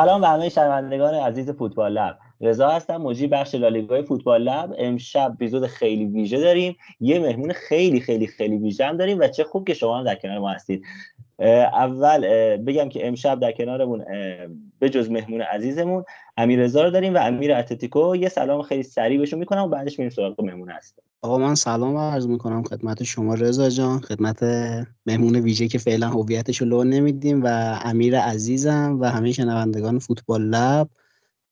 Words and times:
سلام 0.00 0.20
به 0.20 0.28
همه 0.28 0.48
شنوندگان 0.48 1.14
عزیز 1.14 1.50
فوتبال 1.50 1.92
لب. 1.92 2.18
رضا 2.40 2.68
هستم 2.68 2.96
مجری 2.96 3.26
بخش 3.26 3.54
لالیگای 3.54 4.02
فوتبال 4.02 4.42
لب. 4.42 4.74
امشب 4.78 5.30
اپیزود 5.34 5.66
خیلی 5.66 6.06
ویژه 6.06 6.40
داریم. 6.40 6.76
یه 7.00 7.18
مهمون 7.18 7.52
خیلی 7.52 8.00
خیلی 8.00 8.26
خیلی 8.26 8.58
ویژه 8.58 8.86
هم 8.86 8.96
داریم 8.96 9.18
و 9.18 9.28
چه 9.28 9.44
خوب 9.44 9.66
که 9.66 9.74
شما 9.74 9.98
هم 9.98 10.04
در 10.04 10.14
کنار 10.14 10.38
ما 10.38 10.50
هستید. 10.50 10.84
اول 11.40 12.26
بگم 12.56 12.88
که 12.88 13.08
امشب 13.08 13.40
در 13.40 13.52
کنارمون 13.52 14.04
به 14.78 14.90
جز 14.90 15.10
مهمون 15.10 15.40
عزیزمون 15.40 16.04
امیر 16.36 16.60
رضا 16.60 16.82
رو 16.82 16.90
داریم 16.90 17.14
و 17.14 17.18
امیر 17.18 17.54
اتلتیکو. 17.54 18.16
یه 18.16 18.28
سلام 18.28 18.62
خیلی 18.62 18.82
سریع 18.82 19.18
بهشون 19.18 19.38
می‌کنم 19.38 19.62
و 19.62 19.68
بعدش 19.68 19.98
میریم 19.98 20.10
سراغ 20.10 20.44
مهمون 20.44 20.70
هست 20.70 20.98
آقا 21.22 21.38
من 21.38 21.54
سلام 21.54 21.96
عرض 21.96 22.26
می‌کنم 22.26 22.62
خدمت 22.62 23.02
شما 23.02 23.34
رضا 23.34 23.68
جان 23.68 24.00
خدمت 24.00 24.42
مهمون 25.06 25.36
ویژه 25.36 25.68
که 25.68 25.78
فعلا 25.78 26.08
هویتش 26.08 26.60
رو 26.60 26.66
لو 26.66 26.84
نمیدیم 26.84 27.42
و 27.44 27.78
امیر 27.84 28.18
عزیزم 28.18 28.98
و 29.00 29.10
همه 29.10 29.32
شنوندگان 29.32 29.98
فوتبال 29.98 30.42
لب. 30.42 30.88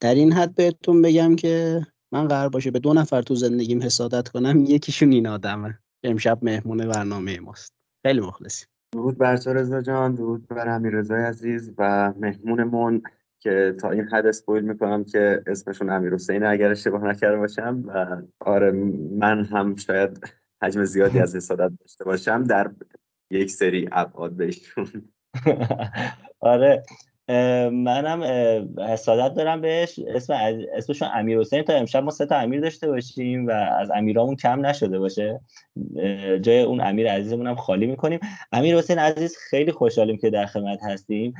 در 0.00 0.14
این 0.14 0.33
حد 0.33 0.55
بهتون 0.55 1.03
بگم 1.03 1.36
که 1.36 1.81
من 2.12 2.28
قرار 2.28 2.48
باشه 2.48 2.70
به 2.70 2.78
دو 2.78 2.94
نفر 2.94 3.22
تو 3.22 3.34
زندگیم 3.34 3.83
حسادت 3.83 4.28
کنم 4.28 4.64
یکیشون 4.64 5.12
این 5.12 5.27
آدمه. 5.27 5.78
امشب 6.03 6.39
مهمون 6.42 6.89
برنامه 6.89 7.41
ماست. 7.41 7.72
خیلی 8.03 8.20
مخلصیم. 8.20 8.69
درود 8.92 9.19
بر 9.19 9.36
تو 9.36 9.53
رضا 9.53 9.81
جان 9.81 10.14
درود 10.14 10.48
بر 10.48 10.69
امیر 10.69 10.92
رضای 10.92 11.22
عزیز 11.22 11.75
و 11.78 12.12
مهمونمون 12.19 13.03
که 13.41 13.75
تا 13.81 13.91
این 13.91 14.05
حد 14.05 14.27
اسپویل 14.27 14.64
می‌کنم 14.64 15.05
که 15.05 15.42
اسمشون 15.47 15.91
امیر 15.91 16.14
حسین 16.14 16.44
اگر 16.44 16.70
اشتباه 16.70 17.05
نکرده 17.05 17.36
باشم 17.36 17.83
و 17.86 18.22
آره 18.41 18.70
من 19.11 19.44
هم 19.44 19.77
شاید 19.77 20.34
حجم 20.62 20.84
زیادی 20.84 21.19
از 21.20 21.36
حسادت 21.36 21.72
داشته 21.81 22.05
باشم 22.05 22.44
در 22.44 22.70
یک 23.31 23.50
سری 23.50 23.89
ابعاد 23.92 24.33
بهشون. 24.33 24.89
آره 26.41 26.83
منم 27.73 28.23
حسادت 28.89 29.34
دارم 29.34 29.61
بهش. 29.61 29.98
اسم 29.98 30.33
اسمشون 30.75 31.09
امیر 31.15 31.41
حسین. 31.41 31.62
تا 31.62 31.73
امشب 31.73 32.03
ما 32.03 32.11
سه 32.11 32.27
تا 32.27 32.37
امیر 32.37 32.61
داشته 32.61 32.89
باشیم 32.89 33.47
و 33.47 33.51
از 33.51 33.91
امیرامون 33.95 34.37
کم 34.37 34.67
نشده 34.67 34.98
باشه. 34.98 35.41
جای 36.43 36.62
اون 36.62 36.81
امیر 36.81 37.12
عزیزمون 37.12 37.47
هم 37.47 37.55
خالی 37.55 37.87
می‌کنیم. 37.87 38.21
امیر 38.53 38.77
حسین 38.77 38.99
عزیز 38.99 39.37
خیلی 39.51 39.73
خوشحالیم 39.73 40.17
که 40.17 40.31
در 40.31 40.47
خدمت 40.47 40.79
هستیم. 40.83 41.34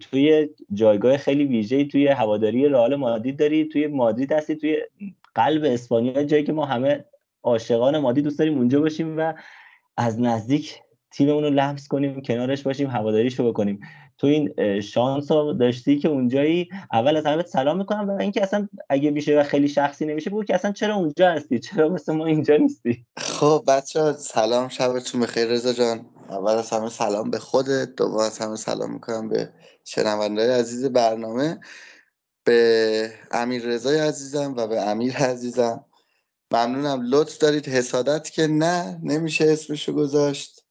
توی 0.00 0.48
جایگاه 0.72 1.16
خیلی 1.16 1.44
ویژه‌ای 1.44 1.84
توی 1.84 2.08
هواداری 2.08 2.68
رئال 2.68 2.94
مادرید 2.94 3.38
داری. 3.38 3.64
توی 3.64 3.86
مادرید 3.86 4.32
هستی. 4.32 4.56
توی 4.56 4.76
قلب 5.34 5.64
اسپانیا 5.64 6.24
جایی 6.24 6.44
که 6.44 6.52
ما 6.52 6.64
همه 6.64 7.04
عاشقان 7.42 7.98
مادرید 7.98 8.24
دوست 8.24 8.38
داریم 8.38 8.58
اونجا 8.58 8.80
باشیم 8.80 9.18
و 9.18 9.34
از 9.96 10.20
نزدیک 10.20 10.80
تیممون 11.10 11.44
رو 11.44 11.50
لمس 11.50 11.88
کنیم 11.88 12.22
کنارش 12.22 12.62
باشیم 12.62 12.90
هواداریش 12.90 13.34
رو 13.34 13.48
بکنیم. 13.48 13.80
تو 14.18 14.26
این 14.26 14.80
شانس 14.80 15.32
رو 15.32 15.52
داشتی 15.52 15.98
که 15.98 16.08
اونجایی 16.08 16.68
اول 16.92 17.16
از 17.16 17.26
همه 17.26 17.42
سلام 17.42 17.78
می‌کنم 17.78 18.08
و 18.10 18.20
اینکه 18.20 18.42
اصلا 18.42 18.68
اگه 18.88 19.10
میشه 19.10 19.40
و 19.40 19.42
خیلی 19.42 19.68
شخصی 19.68 20.06
نمیشه 20.06 20.30
بگو 20.30 20.44
که 20.44 20.54
اصلا 20.54 20.72
چرا 20.72 20.94
اونجا 20.94 21.30
هستی؟ 21.30 21.58
چرا 21.58 21.88
مثل 21.88 22.12
ما 22.12 22.26
اینجا 22.26 22.56
نیستی؟ 22.56 23.06
خب 23.16 23.64
بچه 23.68 24.12
سلام 24.12 24.68
شبتون 24.68 25.20
بخیر 25.20 25.46
رضا 25.46 25.72
جان. 25.72 26.06
اول 26.30 26.52
از 26.52 26.70
همه 26.70 26.88
سلام 26.88 27.30
به 27.30 27.38
خودت 27.38 27.94
دوم 27.96 28.18
از 28.18 28.38
همه 28.38 28.56
سلام 28.56 28.92
می‌کنم 28.92 29.28
به 29.28 29.52
شنوندهای 29.84 30.50
عزیز 30.50 30.84
برنامه 30.84 31.60
به 32.44 33.12
امیر 33.32 33.62
رضای 33.62 33.98
عزیزم 33.98 34.54
و 34.56 34.66
به 34.66 34.80
امیر 34.80 35.16
عزیزم. 35.16 35.84
ممنونم. 36.50 37.02
لطف 37.10 37.38
دارید. 37.38 37.68
حسادت 37.68 38.30
که 38.30 38.46
نه 38.46 39.00
نمیشه 39.02 39.44
اسمشو 39.44 39.92
گذاشت. 39.92 40.63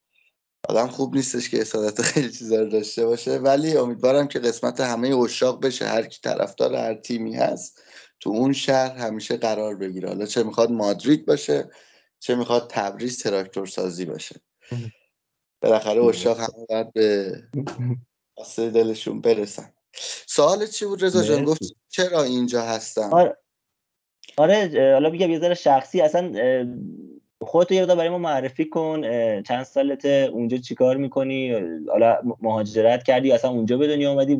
آدم 0.70 0.88
خوب 0.88 1.16
نیستش 1.16 1.50
که 1.50 1.58
حسادت 1.58 2.02
خیلی 2.02 2.32
چیزا 2.32 2.60
رو 2.60 2.70
داشته 2.70 3.06
باشه. 3.06 3.38
ولی 3.38 3.78
امیدوارم 3.78 4.28
که 4.28 4.40
قسمت 4.40 4.82
همه 4.82 5.16
اشاق 5.16 5.66
بشه. 5.66 5.86
هر 5.86 6.06
کی 6.06 6.20
طرفدار 6.24 6.76
هر 6.76 6.94
تیمی 6.94 7.36
هست 7.36 7.84
تو 8.20 8.30
اون 8.30 8.54
شهر 8.54 8.98
همیشه 8.98 9.38
قرار 9.38 9.76
بگیره. 9.76 10.08
حالا 10.10 10.26
چه 10.26 10.44
می‌خواد 10.44 10.72
مادرید 10.72 11.26
باشه 11.26 11.70
چه 12.20 12.36
می‌خواد 12.36 12.70
تبریز 12.70 13.24
تراکتور 13.24 13.68
سازی 13.68 14.06
باشه. 14.06 14.36
بالاخره 15.62 16.04
اشاق 16.04 16.40
همه 16.40 16.66
باید 16.70 16.94
به 16.94 17.32
قصه 18.38 18.70
دلشون 18.70 19.22
برسن. 19.22 19.74
سوال 20.28 20.68
چی 20.68 20.86
بود 20.86 21.04
رضا 21.04 21.24
جان؟ 21.24 21.46
گفت 21.46 21.62
چرا 21.90 22.24
اینجا 22.24 22.62
هستم؟ 22.62 23.14
آره. 23.14 23.38
آره 24.38 24.92
حالا 24.94 25.10
بگم 25.10 25.32
یه 25.32 25.40
ذره 25.40 25.54
شخصی. 25.54 26.02
اصلا 26.02 26.34
خودت 27.46 27.72
یه 27.72 27.86
برای 27.86 28.10
ما 28.10 28.18
معرفی 28.18 28.66
کن 28.66 29.02
چند 29.42 29.64
سالت 29.64 30.06
اونجا 30.06 30.58
چیکار 30.58 30.98
می‌کنی؟ 30.98 31.56
حالا 31.90 32.18
مهاجرت 32.42 33.04
کردی 33.04 33.32
اصلا 33.32 33.52
اونجا 33.52 33.78
به 33.78 33.88
دنیا 33.88 34.12
اومدی؟ 34.12 34.36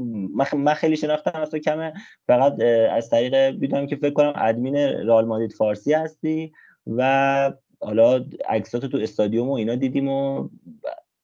من 0.54 0.74
خیلی 0.74 0.98
شناختم 0.98 1.42
از 1.42 1.50
تو 1.50 1.60
کمه 1.60 1.94
فقط 2.28 2.62
از 2.92 3.10
طریق 3.10 3.36
می‌دونم 3.36 3.88
که 3.88 3.96
فکر 3.96 4.14
کنم 4.14 4.34
ادمین 4.36 5.06
رال 5.08 5.26
مادید 5.26 5.54
فارسی 5.54 5.94
هستی 5.94 6.54
و 6.88 7.54
حالا 7.82 8.26
عکساتو 8.50 8.88
تو 8.88 8.98
استادیوم 8.98 9.50
و 9.50 9.54
اینا 9.54 9.76
دیدیم 9.76 10.10
و 10.10 10.50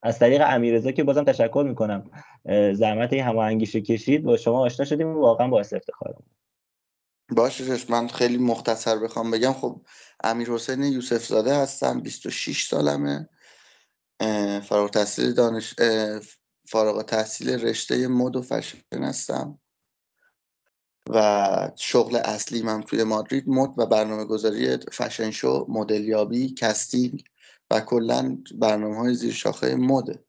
از 0.04 0.20
طریق 0.20 0.42
امیرزا 0.46 0.92
که 0.92 1.04
بازم 1.04 1.24
تشکر 1.24 1.66
می‌کنم. 1.68 2.12
زحمت 2.74 3.14
این 3.14 3.24
هماهنگیش 3.24 3.76
کشید. 3.76 4.24
با 4.24 4.38
شما 4.38 4.60
آشنا 4.60 4.86
شدیم 4.86 5.08
و 5.08 5.20
واقعا 5.20 5.48
باعث 5.48 5.74
افتخارم 5.74 6.24
باشه 7.36 7.64
من 7.90 8.08
خیلی 8.08 8.38
مختصر 8.38 9.00
بخوام 9.00 9.32
بگم. 9.32 9.54
خب 9.54 9.82
امیر 10.24 10.50
حسین 10.52 10.84
یوسف 10.84 11.28
زاده 11.28 11.56
هستم 11.56 12.00
26 12.00 12.68
سالمه. 12.68 13.30
فارغ 14.62 14.90
تحصیل 14.90 15.34
دانش 15.34 15.76
فارغ 16.68 17.06
تحصیل 17.06 17.50
رشته 17.50 18.08
مد 18.08 18.36
و 18.36 18.42
فشن 18.42 19.04
هستم. 19.04 19.60
و 21.10 21.72
شغل 21.76 22.16
اصلی 22.16 22.62
من 22.62 22.84
توی 22.84 23.04
مادرید 23.04 23.44
مد 23.48 23.74
و 23.78 23.86
برنامه 23.86 24.26
گذاری 24.26 24.78
fashion 24.78 25.32
show 25.32 25.66
مدلیابی 25.70 26.54
casting 26.54 27.24
و 27.72 27.80
کلا 27.80 28.38
برنامه 28.56 28.98
های 28.98 29.14
زیر 29.14 29.34
شاخه 29.34 29.76
مده 29.76 30.24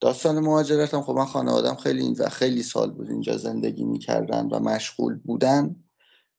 داستان 0.00 0.38
مهاجرتم 0.38 1.02
خب 1.02 1.12
من 1.12 1.24
خانوادم 1.24 1.74
خیلی 1.74 2.14
و 2.14 2.28
خیلی 2.28 2.62
سال 2.62 2.90
بود 2.90 3.10
اینجا 3.10 3.36
زندگی 3.36 3.84
می‌کردن 3.84 4.46
و 4.46 4.60
مشغول 4.60 5.18
بودن. 5.18 5.76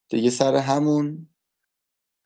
دیگه 0.09 0.29
سر 0.29 0.55
همون 0.55 1.27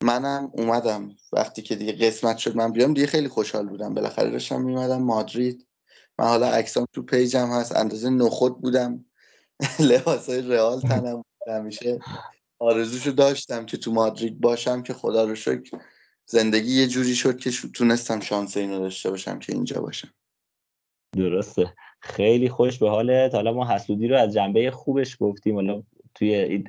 منم 0.03 0.52
اومدم. 0.53 1.16
وقتی 1.34 1.62
که 1.62 1.75
دیگه 1.75 1.94
قسمت 1.94 2.38
شد 2.38 2.56
من 2.56 2.72
بیام 2.72 2.94
دیگه 2.94 3.08
خیلی 3.08 3.28
خوشحال 3.28 3.68
بودم. 3.68 3.94
بالاخره 3.94 4.30
داشتم 4.30 4.62
میومدم 4.62 5.03
مادرید. 5.03 5.68
من 6.19 6.25
حالا 6.25 6.47
عکسام 6.47 6.88
تو 6.94 7.03
پیجم 7.03 7.47
هست. 7.47 7.75
اندازه 7.75 8.09
نخود 8.09 8.62
بودم. 8.62 9.06
لباسای 9.90 10.41
رئال 10.41 10.81
تنم 10.81 11.24
همیشه 11.47 12.00
آرزوشو 12.59 13.12
داشتم 13.12 13.66
که 13.66 13.78
تو 13.78 13.91
مادرید 13.91 14.41
باشم 14.41 14.84
که 14.84 14.94
خدا 14.94 15.24
رو 15.24 15.35
شکر 15.35 15.80
زندگی 16.25 16.72
یه 16.81 16.88
جوری 16.88 17.16
شد 17.16 17.38
که 17.38 17.52
تونستم 17.74 18.19
شانس 18.19 18.58
اینو 18.58 18.79
داشته 18.79 19.09
باشم 19.09 19.40
که 19.40 19.53
اینجا 19.53 19.81
باشم. 19.81 20.09
درسته. 21.14 21.74
خیلی 22.00 22.50
خوش 22.50 22.78
به 22.78 22.90
حالت. 22.90 23.35
حالا 23.35 23.53
ما 23.53 23.68
حسودی 23.68 24.08
رو 24.08 24.18
از 24.18 24.34
جنبه 24.34 24.72
خوبش 24.72 25.17
گفتیم. 25.20 25.55
حالا 25.55 25.84
توی 26.16 26.64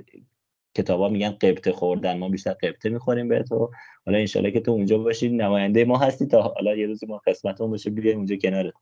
کتابا 0.74 1.08
میگن 1.08 1.30
قبطه 1.30 1.72
خوردن 1.72 2.18
ما 2.18 2.28
بیشتر 2.28 2.52
قبطه 2.52 2.88
می‌خوریم 2.88 3.28
به 3.28 3.42
تو 3.42 3.70
حالا 4.06 4.18
انشالله 4.18 4.50
که 4.50 4.60
تو 4.60 4.72
اونجا 4.72 4.98
باشی 4.98 5.28
نماینده 5.28 5.84
ما 5.84 5.98
هستی 5.98 6.26
تا 6.26 6.42
حالا 6.42 6.76
یه 6.76 6.86
روزی 6.86 7.06
ما 7.06 7.20
قسمتمون 7.26 7.70
باشه 7.70 7.90
بیایم 7.90 8.16
اونجا 8.16 8.36
کنارت 8.36 8.72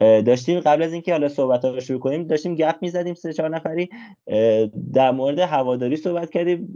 داشتیم 0.00 0.60
قبل 0.60 0.82
از 0.82 0.92
اینکه 0.92 1.12
حالا 1.12 1.28
صحبت 1.28 1.64
رو 1.64 1.80
شروع 1.80 2.00
کنیم 2.00 2.26
داشتیم 2.26 2.54
گپ 2.54 2.76
می‌زدیم 2.80 3.14
سه 3.14 3.32
چهار 3.32 3.50
نفری. 3.50 3.88
در 4.94 5.10
مورد 5.10 5.38
هواداری 5.38 5.96
صحبت 5.96 6.30
کردیم. 6.30 6.74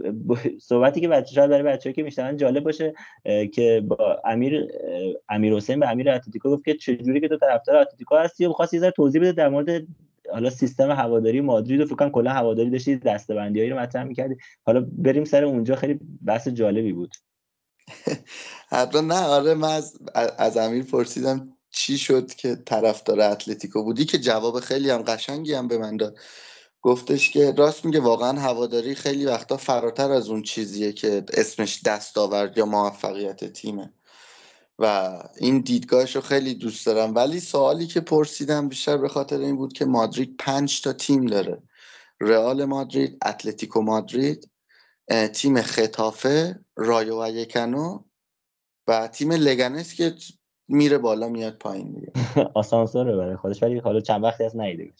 صحبتی 0.60 1.00
که 1.00 1.08
بچه 1.08 1.34
شاید 1.34 1.50
برای 1.50 1.62
بچه‌ای 1.62 1.94
که 1.94 2.02
میشنن 2.02 2.36
جالب 2.36 2.64
باشه 2.64 2.94
که 3.52 3.82
با 3.88 4.20
امیر 4.24 4.68
امیر 5.28 5.54
حسین 5.54 5.80
به 5.80 5.90
امیر 5.90 6.10
اتلتیکو 6.10 6.50
گفت 6.50 6.64
که 6.64 6.74
چجوری 6.74 7.20
که 7.20 7.28
تو 7.28 7.36
طرفدار 7.36 7.76
اتلتیکو 7.76 8.16
هستی 8.16 8.46
و 8.46 8.52
خواست 8.52 8.74
یه 8.74 8.90
توضیح 8.90 9.20
بده 9.20 9.32
در 9.32 9.48
مورد 9.48 9.86
حالا 10.32 10.50
سیستم 10.50 10.90
هواداری 10.90 11.40
مادرید 11.40 11.80
و 11.80 11.84
فکر 11.84 11.94
کنم 11.94 12.10
کلا 12.10 12.30
هواداری 12.30 12.70
داشتی 12.70 12.96
دسته‌بندیایی 12.96 13.70
رو 13.70 13.78
مطرح 13.78 14.04
می‌کردی. 14.04 14.36
حالا 14.66 14.86
بریم 14.92 15.24
سر 15.24 15.44
اونجا 15.44 15.76
خیلی 15.76 16.00
بحث 16.24 16.48
جالبی 16.48 16.92
بود. 16.92 17.14
حتما 18.72 19.00
نه 19.00 19.20
آره 19.20 19.54
من 19.54 19.68
از, 19.68 19.98
از 20.38 20.56
امیر 20.56 20.84
پرسیدم 20.84 21.56
چی 21.70 21.98
شد 21.98 22.34
که 22.34 22.56
طرفدار 22.66 23.20
اتلتیکو 23.20 23.82
بودی 23.82 24.04
که 24.04 24.18
جواب 24.18 24.60
خیلی 24.60 24.90
هم 24.90 25.02
قشنگی 25.02 25.54
هم 25.54 25.68
به 25.68 25.78
من 25.78 25.96
داد. 25.96 26.18
گفتش 26.82 27.30
که 27.30 27.52
راست 27.52 27.84
میگه 27.84 28.00
واقعا 28.00 28.40
هواداری 28.40 28.94
خیلی 28.94 29.26
وقتا 29.26 29.56
فراتر 29.56 30.10
از 30.10 30.28
اون 30.28 30.42
چیزیه 30.42 30.92
که 30.92 31.24
اسمش 31.32 31.82
دستاورد 31.82 32.58
یا 32.58 32.66
موفقیت 32.66 33.44
تیمه. 33.44 33.92
و 34.80 35.18
این 35.36 35.60
دیدگاهش 35.60 36.16
رو 36.16 36.22
خیلی 36.22 36.54
دوست 36.54 36.86
دارم. 36.86 37.14
ولی 37.14 37.40
سوالی 37.40 37.86
که 37.86 38.00
پرسیدم 38.00 38.68
بیشتر 38.68 38.96
به 38.96 39.08
خاطر 39.08 39.38
این 39.38 39.56
بود 39.56 39.72
که 39.72 39.84
مادرید 39.84 40.36
پنج 40.38 40.80
تا 40.80 40.92
تیم 40.92 41.26
داره. 41.26 41.62
رئال 42.20 42.64
مادرید 42.64 43.18
اتلتیکو 43.26 43.82
مادرید 43.82 44.50
تیم 45.32 45.62
ختافه 45.62 46.60
رایو 46.76 47.26
وایکانو 47.26 48.04
و 48.88 49.08
تیم 49.08 49.32
لگنس 49.32 49.94
که 49.94 50.14
میره 50.68 50.98
بالا 50.98 51.28
میاد 51.28 51.58
پایین 51.58 51.92
دیگه. 51.92 52.12
آسانسوره 52.54 53.16
برای 53.16 53.36
خودش 53.36 53.62
ولی 53.62 53.78
حالا 53.78 54.00
چند 54.00 54.24
وقتی 54.24 54.44
از 54.44 54.56
نیده 54.56 54.92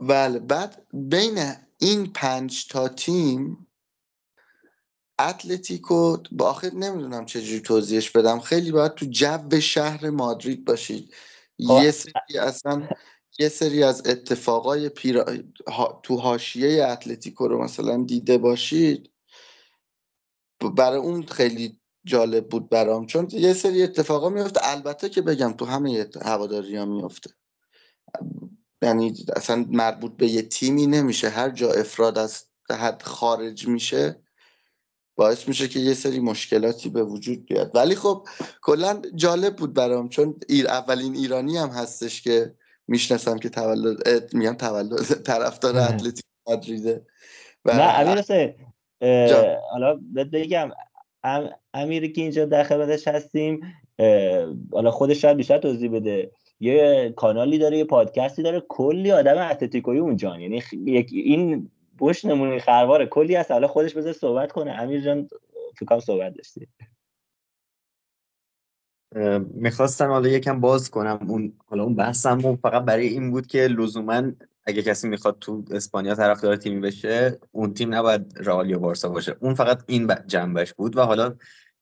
بله 0.00 0.38
بعد 0.38 0.86
بین 0.92 1.38
این 1.78 2.12
پنج 2.12 2.66
تا 2.66 2.88
تیم 2.88 3.67
اتلتیکو 5.18 6.16
با 6.32 6.50
آخر 6.50 6.70
نمی‌دونم 6.74 7.26
چجوری 7.26 7.60
توضیحش 7.60 8.10
بدم. 8.10 8.40
خیلی 8.40 8.72
باید 8.72 8.94
تو 8.94 9.06
جو 9.06 9.60
شهر 9.60 10.10
مادرید 10.10 10.64
باشید. 10.64 11.14
خب، 11.66 11.80
یه 11.82 11.90
سری 11.90 12.38
اصلا 12.38 12.88
یه 13.38 13.48
سری 13.48 13.82
از 13.82 14.06
اتفاقای 14.06 14.88
پیرا... 14.88 15.24
تو 16.02 16.16
حاشیه 16.16 16.86
اتلتیکو 16.86 17.48
رو 17.48 17.64
مثلا 17.64 18.04
دیده 18.04 18.38
باشید. 18.38 19.10
برای 20.76 20.98
اون 20.98 21.22
خیلی 21.26 21.80
جالب 22.04 22.48
بود 22.48 22.68
برام. 22.68 23.06
چون 23.06 23.28
یه 23.32 23.52
سری 23.52 23.82
اتفاقا 23.82 24.28
میفته 24.28 24.60
البته 24.62 25.08
که 25.08 25.22
بگم 25.22 25.52
تو 25.52 25.64
همه 25.64 26.10
هواداری 26.22 26.76
ها 26.76 26.84
میفته 26.84 27.30
یعنی 28.82 29.14
اصلا 29.36 29.66
مربوط 29.68 30.16
به 30.16 30.26
یه 30.26 30.42
تیمی 30.42 30.86
نمیشه. 30.86 31.28
هر 31.28 31.50
جا 31.50 31.72
افراد 31.72 32.18
از 32.18 32.44
حد 32.70 33.02
خارج 33.02 33.68
میشه 33.68 34.22
باعث 35.18 35.48
میشه 35.48 35.68
که 35.68 35.80
یه 35.80 35.94
سری 35.94 36.20
مشکلاتی 36.20 36.88
به 36.88 37.02
وجود 37.02 37.46
بیاد. 37.46 37.70
ولی 37.74 37.94
خب 37.94 38.26
کلا 38.62 39.02
جالب 39.14 39.56
بود 39.56 39.74
برام 39.74 40.08
چون 40.08 40.34
ایر 40.48 40.68
اولین 40.68 41.14
ایرانی 41.14 41.56
هم 41.56 41.68
هستش 41.68 42.22
که 42.22 42.54
می‌شناسم 42.88 43.38
که 43.38 43.48
تولد 43.48 44.34
میگم 44.34 44.54
تولد 44.54 45.22
طرفدار 45.22 45.76
اتلتیک 45.76 46.24
مادریده 46.48 47.06
نه 47.64 48.00
امیر 48.00 48.18
حسین 48.18 48.54
حالا 49.72 50.00
بگم 50.32 50.70
امیر 51.74 52.12
که 52.12 52.20
اینجا 52.20 52.44
در 52.44 52.64
خدمتش 52.64 53.08
هستیم 53.08 53.60
حالا 54.72 54.90
خودش 54.90 55.22
شاید 55.22 55.36
بیشتر 55.36 55.58
توضیح 55.58 55.90
بده. 55.90 56.30
یه 56.60 57.12
کانالی 57.16 57.58
داره 57.58 57.78
یه 57.78 57.84
پادکستی 57.84 58.42
داره 58.42 58.62
کلی 58.68 59.12
آدم 59.12 59.38
اتلتیکوی 59.50 59.98
اونجا 59.98 60.38
یعنی 60.38 60.62
این 61.12 61.70
بوش 61.98 62.24
نمونه 62.24 62.58
خرواره. 62.58 63.06
کلی 63.06 63.36
از 63.36 63.50
حالا 63.50 63.66
خودش 63.66 63.94
بذار 63.94 64.12
صحبت 64.12 64.52
کنه. 64.52 64.70
امیر 64.70 65.00
جان 65.00 65.28
فکرم 65.78 66.00
صحبت 66.00 66.34
داشتی؟ 66.34 66.68
می‌خواستم 69.54 70.08
حالا 70.08 70.28
یکم 70.28 70.60
باز 70.60 70.90
کنم. 70.90 71.18
اون 71.28 71.52
حالا 71.66 71.82
اون 71.82 71.94
بحثم 71.94 72.56
فقط 72.56 72.84
برای 72.84 73.06
این 73.08 73.30
بود 73.30 73.46
که 73.46 73.58
لزوما 73.58 74.22
اگه 74.64 74.82
کسی 74.82 75.08
می‌خواد 75.08 75.38
تو 75.40 75.64
اسپانیا 75.70 76.14
طرفدار 76.14 76.56
تیمی 76.56 76.80
بشه 76.80 77.38
اون 77.52 77.74
تیم 77.74 77.94
نباید 77.94 78.32
رئال 78.36 78.70
یا 78.70 78.78
بارسا 78.78 79.08
باشه. 79.08 79.36
اون 79.40 79.54
فقط 79.54 79.82
این 79.86 80.14
جنبش 80.26 80.74
بود 80.74 80.96
و 80.96 81.02
حالا 81.02 81.36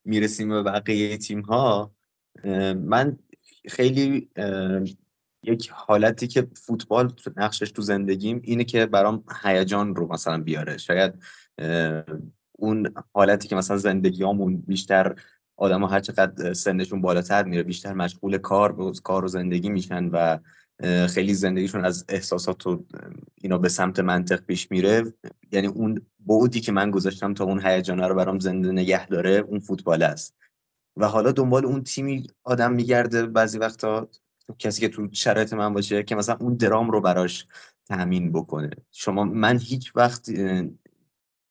می‌رسیم 0.04 0.48
به 0.48 0.62
بقیه 0.62 1.16
تیم 1.16 1.40
ها 1.40 1.92
من 2.74 3.18
خیلی 3.68 4.30
یک 5.46 5.70
حالتی 5.74 6.26
که 6.26 6.46
فوتبال 6.54 7.12
نقشش 7.36 7.70
تو 7.70 7.82
زندگیم 7.82 8.40
اینه 8.44 8.64
که 8.64 8.86
برام 8.86 9.24
هیجان 9.42 9.96
رو 9.96 10.12
مثلا 10.12 10.42
بیاره. 10.42 10.76
شاید 10.76 11.14
اون 12.52 12.94
حالتی 13.14 13.48
که 13.48 13.56
مثلا 13.56 13.76
زندگیامون 13.76 14.56
بیشتر 14.56 15.14
آدم 15.56 15.80
ها 15.80 15.86
هر 15.86 16.00
چقدر 16.00 16.52
سنشون 16.52 17.00
بالاتر 17.00 17.44
میره 17.44 17.62
بیشتر 17.62 17.92
مشغول 17.92 18.38
کار 18.38 18.92
کار 19.04 19.24
و 19.24 19.28
زندگی 19.28 19.68
میشن 19.68 20.04
و 20.04 20.38
خیلی 21.06 21.34
زندگیشون 21.34 21.84
از 21.84 22.04
احساسات 22.08 22.66
و 22.66 22.84
اینا 23.34 23.58
به 23.58 23.68
سمت 23.68 24.00
منطق 24.00 24.40
پیش 24.40 24.70
میره. 24.70 25.12
یعنی 25.52 25.66
اون 25.66 26.06
بعدی 26.26 26.60
که 26.60 26.72
من 26.72 26.90
گذاشتم 26.90 27.34
تا 27.34 27.44
اون 27.44 27.66
هیجانه 27.66 28.06
رو 28.06 28.14
برام 28.14 28.38
زنده 28.38 28.72
نگه 28.72 29.06
داره 29.06 29.30
اون 29.30 29.58
فوتبال 29.58 30.02
است. 30.02 30.34
و 30.96 31.08
حالا 31.08 31.32
دنبال 31.32 31.66
اون 31.66 31.82
تیمی 31.82 32.26
آدم 32.44 32.72
میگرده 32.72 33.26
بعضی 33.26 33.58
وقتا 33.58 34.08
کسی 34.58 34.80
که 34.80 34.88
تو 34.88 35.08
شرایط 35.12 35.52
من 35.52 35.74
باشه 35.74 36.02
که 36.02 36.14
مثلا 36.14 36.36
اون 36.40 36.54
درام 36.54 36.90
رو 36.90 37.00
براش 37.00 37.46
تامین 37.88 38.32
بکنه. 38.32 38.70
شما 38.92 39.24
من 39.24 39.58
هیچ 39.58 39.92
وقت 39.96 40.28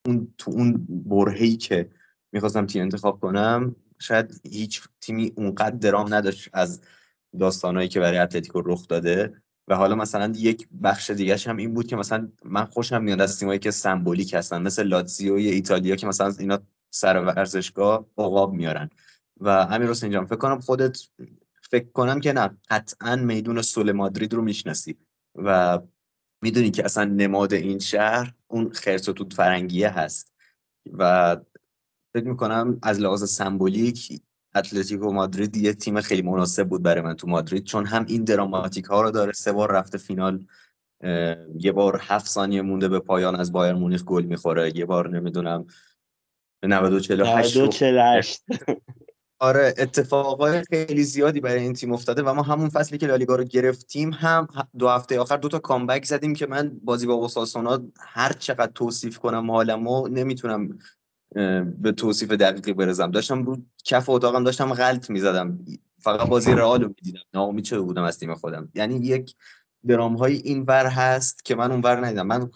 اون 0.06 0.34
تو 0.38 0.50
اون 0.50 0.86
برهی 0.88 1.56
که 1.56 1.90
می‌خواستم 2.32 2.66
تیم 2.66 2.82
انتخاب 2.82 3.20
کنم 3.20 3.76
شاید 3.98 4.40
هیچ 4.44 4.82
تیمی 5.00 5.32
اونقدر 5.36 5.76
درام 5.76 6.14
نداشت 6.14 6.50
از 6.52 6.80
داستانهایی 7.38 7.88
که 7.88 8.00
برای 8.00 8.18
اتلتیکو 8.18 8.62
رخ 8.64 8.88
داده. 8.88 9.42
و 9.68 9.76
حالا 9.76 9.94
مثلا 9.94 10.32
یک 10.36 10.68
بخش 10.82 11.10
دیگه 11.10 11.36
هم 11.46 11.56
این 11.56 11.74
بود 11.74 11.86
که 11.86 11.96
مثلا 11.96 12.28
من 12.44 12.64
خوشم 12.64 13.02
میاد 13.02 13.20
از 13.20 13.38
تیمایی 13.38 13.58
که 13.58 13.70
سمبولیک 13.70 14.34
هستن 14.34 14.62
مثل 14.62 14.82
لاتزیو 14.82 15.34
ایتالیا 15.34 15.96
که 15.96 16.06
مثلا 16.06 16.34
اینا 16.38 16.58
سر 16.90 17.24
ورزشگاه 17.24 18.06
عقاب 18.18 18.52
میارن. 18.52 18.90
و 19.40 19.48
امیر 19.48 19.90
حسین 19.90 20.12
جان 20.12 20.26
فکر 20.26 20.36
کنم 20.36 20.60
خودت 20.60 20.98
فکر 21.70 21.90
کنم 21.92 22.20
که 22.20 22.32
نه. 22.32 22.58
قطعا 22.70 23.16
میدون 23.16 23.62
سول 23.62 23.92
مادرید 23.92 24.34
رو 24.34 24.42
می‌شناسی 24.42 24.96
و 25.34 25.80
می‌دونی 26.42 26.70
که 26.70 26.84
اصلا 26.84 27.04
نماد 27.04 27.54
این 27.54 27.78
شهر 27.78 28.34
اون 28.46 28.70
خرس 28.72 29.08
و 29.08 29.12
توت 29.12 29.32
فرنگیه 29.32 29.88
هست. 29.88 30.32
و 30.92 31.36
فکر 32.14 32.28
می‌کنم 32.28 32.78
از 32.82 33.00
لحاظ 33.00 33.30
سمبولیک 33.30 34.20
اتلتیکو 34.54 35.12
مادرید 35.12 35.56
یه 35.56 35.72
تیم 35.72 36.00
خیلی 36.00 36.22
مناسب 36.22 36.68
بود 36.68 36.82
برای 36.82 37.00
من 37.00 37.14
تو 37.14 37.26
مادرید 37.26 37.64
چون 37.64 37.86
هم 37.86 38.04
این 38.08 38.24
دراماتیک 38.24 38.84
ها 38.84 39.02
رو 39.02 39.10
داره 39.10 39.32
سه 39.32 39.52
بار 39.52 39.72
رفته 39.72 39.98
فینال 39.98 40.46
یه 41.58 41.72
بار 41.72 42.00
هفت 42.02 42.26
ثانیه 42.26 42.62
مونده 42.62 42.88
به 42.88 43.00
پایان 43.00 43.36
از 43.36 43.52
بایر 43.52 43.74
مونیخ 43.74 44.04
گل 44.04 44.24
می‌خوره 44.24 44.76
یه 44.76 44.84
بار 44.84 45.08
نمی‌دونم 45.08 45.66
92 46.62 47.68
48 47.68 48.44
آره 49.38 49.74
اتفاقای 49.78 50.62
خیلی 50.62 51.04
زیادی 51.04 51.40
برای 51.40 51.62
این 51.62 51.72
تیم 51.72 51.92
افتاده 51.92 52.22
و 52.22 52.34
ما 52.34 52.42
همون 52.42 52.68
فصلی 52.68 52.98
که 52.98 53.06
لالیگا 53.06 53.36
رو 53.36 53.44
گرفتیم 53.44 54.10
هم 54.12 54.48
دو 54.78 54.88
هفته 54.88 55.20
آخر 55.20 55.36
دو 55.36 55.48
تا 55.48 55.58
کامبک 55.58 56.04
زدیم 56.04 56.34
که 56.34 56.46
من 56.46 56.80
بازی 56.84 57.06
با 57.06 57.14
اوساسونا 57.14 57.82
هر 58.00 58.32
چقدر 58.32 58.72
توصیف 58.74 59.18
کنم 59.18 59.50
حالمو 59.50 60.08
نمی‌تونم 60.08 60.78
به 61.78 61.92
توصیف 61.96 62.30
دقیقی 62.30 62.72
برزم 62.72 63.10
داشتم 63.10 63.42
رو 63.42 63.56
کف 63.84 64.08
اتاقم 64.10 64.44
داشتم 64.44 64.74
غلط 64.74 65.10
می‌زدم. 65.10 65.58
فقط 65.98 66.28
بازی 66.28 66.52
رئال 66.52 66.82
رو 66.82 66.88
می‌دیدم. 66.88 67.20
ناامید 67.34 67.64
شده 67.64 67.80
بودم 67.80 68.02
از 68.02 68.18
تیم 68.18 68.34
خودم. 68.34 68.68
یعنی 68.74 68.94
یک 68.94 69.34
درام 69.86 70.16
های 70.16 70.36
این 70.36 70.62
ور 70.62 70.86
هست 70.86 71.44
که 71.44 71.54
من 71.54 71.72
اون 71.72 71.80
ور 71.80 72.06
ندیدم. 72.06 72.26
من 72.26 72.50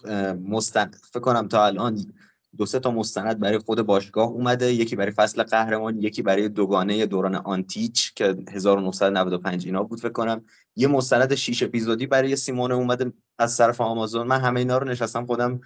مستن 0.49 0.91
فکر 1.13 1.21
کنم 1.21 1.49
تا 1.49 1.67
الان 1.67 2.13
دو 2.59 2.67
سه 2.67 2.79
تا 2.79 2.91
مستند 2.91 3.41
برای 3.41 3.59
خود 3.59 3.83
باشگاه 3.83 4.29
اومده 4.29 4.73
یکی 4.73 4.97
برای 4.97 5.13
فصل 5.13 5.43
قهرمان 5.43 5.99
یکی 5.99 6.23
برای 6.23 6.49
دوگانه 6.49 7.07
دوران 7.07 7.35
آنتیچ 7.35 8.15
که 8.15 8.37
1995 8.53 9.67
اینا 9.67 9.83
بود 9.83 10.01
فکر 10.01 10.13
کنم. 10.13 10.45
یه 10.77 10.89
مستند 10.89 11.35
شیش 11.35 11.63
اپیزودی 11.63 12.07
برای 12.07 12.37
سیمونه 12.37 12.75
اومده 12.75 13.13
از 13.39 13.57
طرف 13.57 13.81
آمازون. 13.81 14.27
من 14.27 14.41
همه 14.41 14.61
اینا 14.61 14.79
رو 14.79 14.89
نشستم 14.89 15.27
خودم 15.27 15.61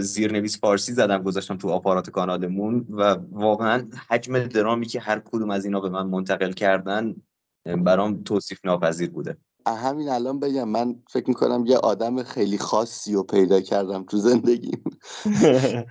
زیرنویس 0.00 0.60
فارسی 0.60 0.92
زدم 0.92 1.22
گذاشتم 1.22 1.56
تو 1.56 1.68
آپارات 1.68 2.10
کانالمون 2.10 2.86
و 2.90 3.02
واقعا 3.30 3.88
حجم 4.08 4.38
درامی 4.38 4.86
که 4.86 5.00
هر 5.00 5.22
کدوم 5.24 5.50
از 5.50 5.64
اینا 5.64 5.80
به 5.80 5.88
من 5.88 6.06
منتقل 6.06 6.52
کردن 6.52 7.16
برام 7.64 8.22
توصیف 8.22 8.64
ناپذیر 8.64 9.10
بوده. 9.10 9.36
همین 9.66 10.08
الان 10.08 10.40
بگم 10.40 10.68
من 10.68 11.02
فکر 11.10 11.28
می‌کنم 11.28 11.66
یه 11.66 11.76
آدم 11.76 12.22
خیلی 12.22 12.58
خاصی 12.58 13.14
رو 13.14 13.22
پیدا 13.22 13.60
کردم 13.60 14.04
تو 14.04 14.16
زندگیم. 14.16 14.84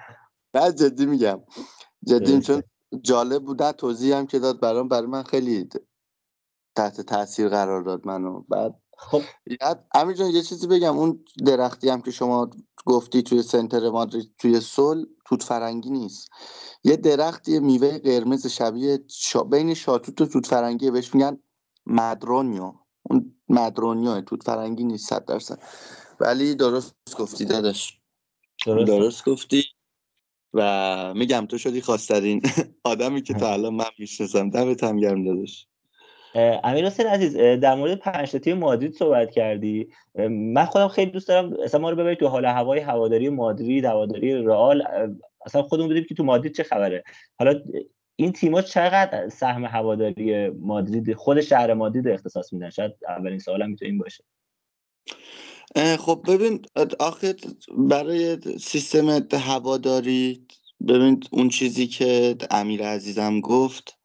بعد 0.54 0.78
جدی 0.78 1.06
میگم 1.06 1.42
جدی 2.08 2.40
چون 2.40 2.64
جالب 3.02 3.44
بود 3.44 3.72
توضیح 3.72 4.16
هم 4.16 4.28
که 4.28 4.40
داد 4.40 4.60
برام 4.60 4.88
برای 4.88 5.08
من 5.08 5.24
خیلی 5.24 5.70
تحت 6.76 7.02
تاثیر 7.02 7.50
قرار 7.50 7.82
داد 7.82 8.08
منو. 8.08 8.44
بعد 8.50 8.76
خب. 8.98 9.22
امیر 9.96 10.16
جان 10.16 10.30
یه 10.30 10.42
چیزی 10.42 10.68
بگم 10.68 10.98
اون 10.98 11.26
درختی 11.46 11.90
هم 11.90 12.02
که 12.02 12.12
شما 12.12 12.50
گفتی 12.86 13.24
توی 13.24 13.42
سنتر 13.42 13.90
مادرید 13.90 14.32
توی 14.38 14.60
سل 14.60 15.06
توت 15.26 15.44
فرنگی 15.44 15.90
نیست. 15.90 16.30
یه 16.84 16.96
درختی 16.96 17.60
میوه 17.60 17.98
قرمز 17.98 18.48
شبیه 18.48 19.00
شا... 19.08 19.44
بین 19.44 19.74
شاتوت 19.74 20.22
و 20.22 20.26
توت 20.26 20.48
فرنگی 20.48 20.92
بهش 20.92 21.16
میگن 21.16 21.38
مدرونیو. 21.86 22.74
اون 23.12 23.36
مدرونیو 23.50 24.22
توت 24.22 24.44
فرنگی 24.44 24.84
نیست 24.84 25.10
صد 25.10 25.26
درصد. 25.26 25.60
ولی 26.20 26.56
درست 26.56 26.96
گفتی 27.20 27.46
داداش. 27.46 28.00
درست, 28.66 28.88
درست 28.88 29.26
گفتی 29.26 29.64
و 30.54 31.14
میگم 31.14 31.46
تو 31.46 31.58
شدی 31.58 31.82
خواسترین 31.82 32.42
آدمی 32.84 33.22
که 33.22 33.34
تا 33.34 33.54
الان 33.54 33.74
من 33.74 33.86
می‌شناسم. 34.00 34.50
دمت 34.50 34.84
هم 34.84 35.00
گرم 35.00 35.24
داداش. 35.24 35.68
امیر 36.64 36.86
حسین 36.86 37.08
عزیز 37.08 37.38
در 37.38 37.76
مورد 37.76 37.96
پنج 37.96 38.32
تیم 38.32 38.58
مادرید 38.58 38.94
صحبت 38.94 39.32
کردی. 39.32 39.88
من 40.30 40.66
خودم 40.66 40.88
خیلی 40.88 41.12
دوست 41.12 41.28
دارم 41.28 41.54
اصلا 41.64 41.82
ما 41.82 41.90
رو 41.90 41.96
ببرید 41.96 42.20
تو 42.20 42.28
حال 42.28 42.46
هوای 42.46 42.80
هواداری 42.80 43.30
مادرید 43.30 43.86
هواداری 43.86 44.44
رئال. 44.44 44.84
اصلا 45.46 45.64
خودمون 45.64 45.90
دیدیم 45.90 46.06
که 46.10 46.16
تو 46.16 46.24
مادرید 46.24 46.56
چه 46.56 46.64
خبره. 46.64 47.04
حالا 47.40 47.62
این 48.22 48.32
تیم‌ها 48.32 48.62
چقدر 48.62 49.30
سهم 49.30 49.66
هواداری 49.66 50.50
مادرید 50.50 51.14
خود 51.14 51.42
شهر 51.42 51.74
مادرید 51.74 52.08
اختصاص 52.08 52.54
میدن؟ 52.54 52.70
شاید 52.70 52.92
اولین 53.08 53.40
سوالم 53.40 53.70
می‌تونه 53.70 53.92
این 53.92 54.00
باشه. 54.00 54.24
خب 55.98 56.24
ببین 56.28 56.66
آخه 57.00 57.36
برای 57.78 58.38
سیستم 58.60 59.28
هواداری 59.34 60.48
ببین 60.88 61.24
اون 61.32 61.50
چیزی 61.50 61.88
که 61.88 62.38
امیر 62.52 62.84
عزیزم 62.84 63.40
گفت 63.40 63.98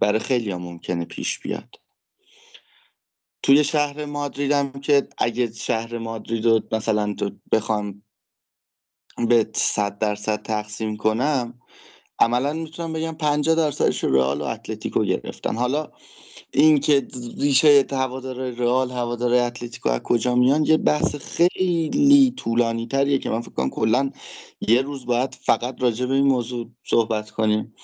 برای 0.00 0.18
خیلی 0.18 0.50
ها 0.50 0.58
ممکنه 0.58 1.04
پیش 1.04 1.38
بیاد. 1.38 1.74
توی 3.42 3.64
شهر 3.64 4.04
مادریدم 4.04 4.72
که 4.72 5.08
اگه 5.18 5.52
شهر 5.52 5.98
مادرید 5.98 6.44
رو 6.44 6.60
مثلا 6.72 7.14
بخوام 7.52 8.02
به 9.28 9.46
صد 9.54 9.98
درصد 9.98 10.42
تقسیم 10.42 10.96
کنم 10.96 11.58
عملا 12.18 12.52
می‌تونم 12.52 12.92
بگم 12.92 13.12
50 13.12 13.54
درصدش 13.54 14.04
رئال 14.04 14.40
و 14.40 14.44
اتلتیکو 14.44 15.04
گرفتن. 15.04 15.56
حالا 15.56 15.92
اینکه 16.52 17.08
ریشه 17.38 17.86
هوادار 17.90 18.50
رئال 18.50 18.90
هوادار 18.90 19.34
اتلتیکو 19.34 19.88
از 19.88 20.00
کجا 20.00 20.34
میان 20.34 20.64
یه 20.64 20.76
بحث 20.76 21.16
خیلی 21.16 22.34
طولانی 22.36 22.86
تریه 22.86 23.18
که 23.18 23.30
من 23.30 23.40
فکر 23.40 23.52
کنم 23.52 23.70
کلا 23.70 24.10
یه 24.60 24.82
روز 24.82 25.06
باید 25.06 25.34
فقط 25.34 25.82
راجع 25.82 26.06
به 26.06 26.14
این 26.14 26.26
موضوع 26.26 26.70
صحبت 26.84 27.30
کنیم. 27.30 27.74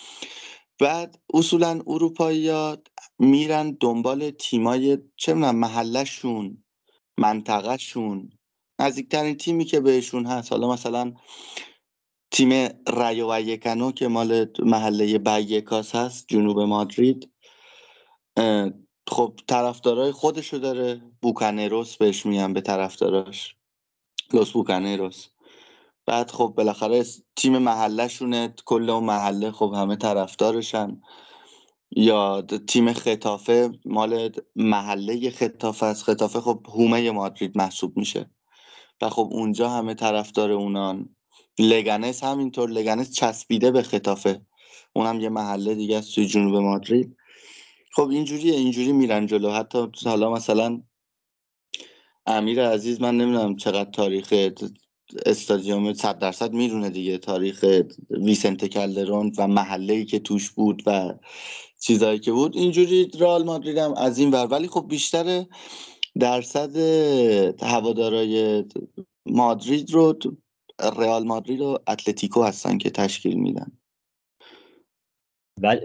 بعد 0.81 1.19
اصولا 1.35 1.83
اروپایی 1.87 2.53
میرن 3.19 3.77
دنبال 3.81 4.31
تیمای 4.31 4.99
چه 5.17 5.35
می‌دونم 5.35 5.57
محلشون 5.57 6.65
منطقهشون. 7.19 8.31
نزدیکترین 8.81 9.37
تیمی 9.37 9.65
که 9.65 9.81
بهشون 9.81 10.27
هست. 10.27 10.53
حالا 10.53 10.73
مثلا 10.73 11.15
تیم 12.31 12.69
رایو 12.89 13.27
وایکانو 13.27 13.93
که 13.93 14.09
مال 14.09 14.47
محله 14.59 15.19
وایکاس 15.19 15.95
هست 15.95 16.25
جنوب 16.29 16.61
مادرید. 16.61 17.31
خب 19.09 19.41
طرفدارای 19.47 20.13
خودشو 20.13 20.59
داره. 20.59 21.03
Bukaneros 21.23 21.97
بهش 21.97 22.27
میگن 22.27 22.53
به 22.53 22.61
طرفداراش. 22.61 23.57
Los 24.33 24.51
Bukaneros. 24.51 25.29
بعد 26.07 26.31
خب 26.31 26.55
بالاخره 26.57 27.05
تیم 27.37 27.59
محلهشونه. 27.59 28.55
کل 28.65 28.91
اون 28.91 29.05
محله 29.05 29.51
خب 29.51 29.73
همه 29.77 29.97
طرفدارشن. 29.97 31.01
یا 31.91 32.43
تیم 32.43 32.93
ختافه 32.93 33.73
مال 33.85 34.33
محله 34.57 35.31
ختافه 35.31 35.87
است. 35.87 36.03
ختافه 36.03 36.41
خب 36.41 36.67
حومه 36.69 37.11
مادرید 37.11 37.59
محسوب 37.59 37.97
میشه. 37.97 38.31
و 39.03 39.09
خب 39.11 39.29
اونجا 39.33 39.71
همه 39.71 39.95
طرفدار 39.95 40.51
اونان. 40.53 41.17
لگنس 41.59 42.25
همینطور 42.25 42.71
لگنس 42.71 43.13
چسبیده 43.13 43.71
به 43.71 43.83
خطافه. 43.83 44.41
اونم 44.93 45.21
یه 45.21 45.29
محله 45.29 45.75
دیگه 45.75 45.99
است 45.99 46.15
توی 46.15 46.27
جنوب 46.27 46.57
مادرید. 46.57 47.17
خب 47.93 48.09
اینجوریه 48.09 48.55
اینجوری 48.55 48.93
میرن 48.93 49.27
جلو. 49.27 49.51
حتی 49.51 49.87
حالا 50.05 50.33
مثلا 50.33 50.83
امیر 52.27 52.69
عزیز 52.69 53.01
من 53.01 53.17
نمی‌دونم 53.17 53.57
چقدر 53.57 53.91
تاریخ 53.91 54.35
استادیوم 55.27 55.93
صد 55.93 56.19
درصد 56.19 56.53
می‌دونه 56.53 56.91
دیگه 56.91 57.19
تاریخ 57.19 57.65
ویسنت 58.11 58.65
کلدرون 58.65 59.33
و 59.39 59.49
محله 59.49 59.95
ای 59.95 60.05
که 60.05 60.19
توش 60.19 60.51
بود 60.51 60.83
و 60.87 61.15
چیزایی 61.81 62.19
که 62.19 62.33
بود. 62.33 62.57
اینجوری 62.57 63.11
رئال 63.19 63.45
مادرید 63.45 63.79
هم 63.79 63.95
از 63.95 64.19
این 64.19 64.31
ور. 64.31 64.47
ولی 64.47 64.69
خب 64.69 64.87
بیشتر 64.89 65.45
درصد 66.21 66.77
هوادارای 67.63 68.65
مادرید 69.27 69.91
رو 69.91 70.19
رئال 70.81 71.25
مادرید 71.25 71.61
و 71.61 71.79
اتلتیکو 71.89 72.43
هستن 72.43 72.79
که 72.79 72.91
تشکیل 72.91 73.41
میدن. 73.41 73.73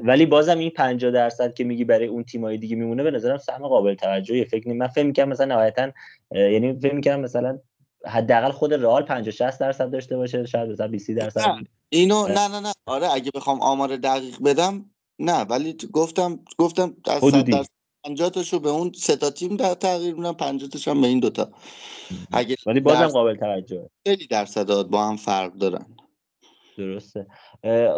ولی 0.03 0.25
بازم 0.25 0.57
این 0.57 0.69
50 0.69 1.11
درصد 1.11 1.53
که 1.53 1.63
میگی 1.63 1.83
برای 1.83 2.07
اون 2.07 2.23
تیمای 2.23 2.57
دیگه 2.57 2.75
میمونه 2.75 3.03
به 3.03 3.11
نظرم 3.11 3.37
سهم 3.37 3.67
قابل 3.67 3.93
توجهی 3.93 4.45
فکر 4.45 4.67
نمی 4.67 4.77
من 4.77 4.87
فکر 4.87 5.05
می‌کنم 5.05 5.29
مثلا 5.29 5.45
نهایتا 5.45 5.91
یعنی 6.31 6.79
فکر 6.79 6.95
می‌کنم 6.95 7.19
مثلا 7.19 7.59
حداقل 8.05 8.51
خود 8.51 8.73
رئال 8.73 9.03
50 9.03 9.31
60 9.31 9.59
درصد 9.59 9.91
داشته 9.91 10.17
باشه 10.17 10.45
شاید 10.45 10.69
مثلا 10.69 10.87
20 10.87 11.11
درصد. 11.11 11.55
اینو 11.89 12.27
نه 12.27 12.47
نه 12.47 12.59
نه. 12.59 12.71
آره 12.85 13.13
اگه 13.13 13.31
بخوام 13.35 13.61
آمار 13.61 13.97
دقیق 13.97 14.37
بدم 14.45 14.85
نه. 15.19 15.41
ولی 15.41 15.77
گفتم 15.93 16.39
گفتم 16.57 16.95
از 17.05 17.21
100 17.21 17.45
درصد 17.45 17.82
50 18.03 18.29
تاشو 18.29 18.59
به 18.59 18.69
اون 18.69 18.91
سه 18.95 19.15
تا 19.15 19.29
تیم 19.29 19.57
در 19.57 19.73
تغییر 19.73 20.15
میدم 20.15 20.33
50 20.33 20.69
تاش 20.69 20.87
هم 20.87 21.01
به 21.01 21.07
این 21.07 21.19
دوتا 21.19 21.49
اگه 22.31 22.55
ولی 22.65 22.79
بازم 22.79 23.07
قابل 23.07 23.35
توجهه. 23.35 23.89
خیلی 24.07 24.27
درصدات 24.27 24.87
با 24.87 25.05
هم 25.05 25.17
فرق 25.17 25.53
دارن. 25.53 25.85
درسته. 26.77 27.27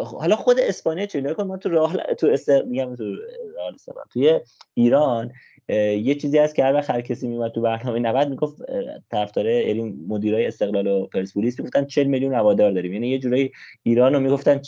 حالا 0.04 0.36
خود 0.36 0.58
اسپانیا 0.58 1.06
چه 1.06 1.34
کن 1.34 1.46
من 1.46 1.58
تو 1.58 1.68
راه 1.68 1.96
تو 1.96 2.26
است... 2.26 2.50
میگم 2.50 2.96
تو 2.96 3.04
راه 3.04 4.06
توی 4.12 4.40
ایران 4.74 5.32
یه 5.68 6.14
چیزی 6.14 6.38
هست 6.38 6.54
که 6.54 6.64
هر 6.64 6.74
وقت 6.74 6.90
هر 6.90 7.00
کسی 7.00 7.28
میومد 7.28 7.52
تو 7.52 7.60
برنامه 7.60 7.98
90 7.98 8.28
می‌گفت 8.28 8.62
طرفدار 9.10 9.46
یعنی 9.46 9.94
مدیرای 10.08 10.46
استقلال 10.46 10.86
و 10.86 11.06
پرسپولیس 11.06 11.58
می‌گفتن 11.60 11.86
40 11.86 12.06
میلیون 12.06 12.34
هوادار 12.34 12.72
داریم. 12.72 12.92
یعنی 12.92 13.08
یه 13.08 13.18
جورایی 13.18 13.52
ایران 13.82 14.14
رو 14.14 14.20
می‌گفتن 14.20 14.62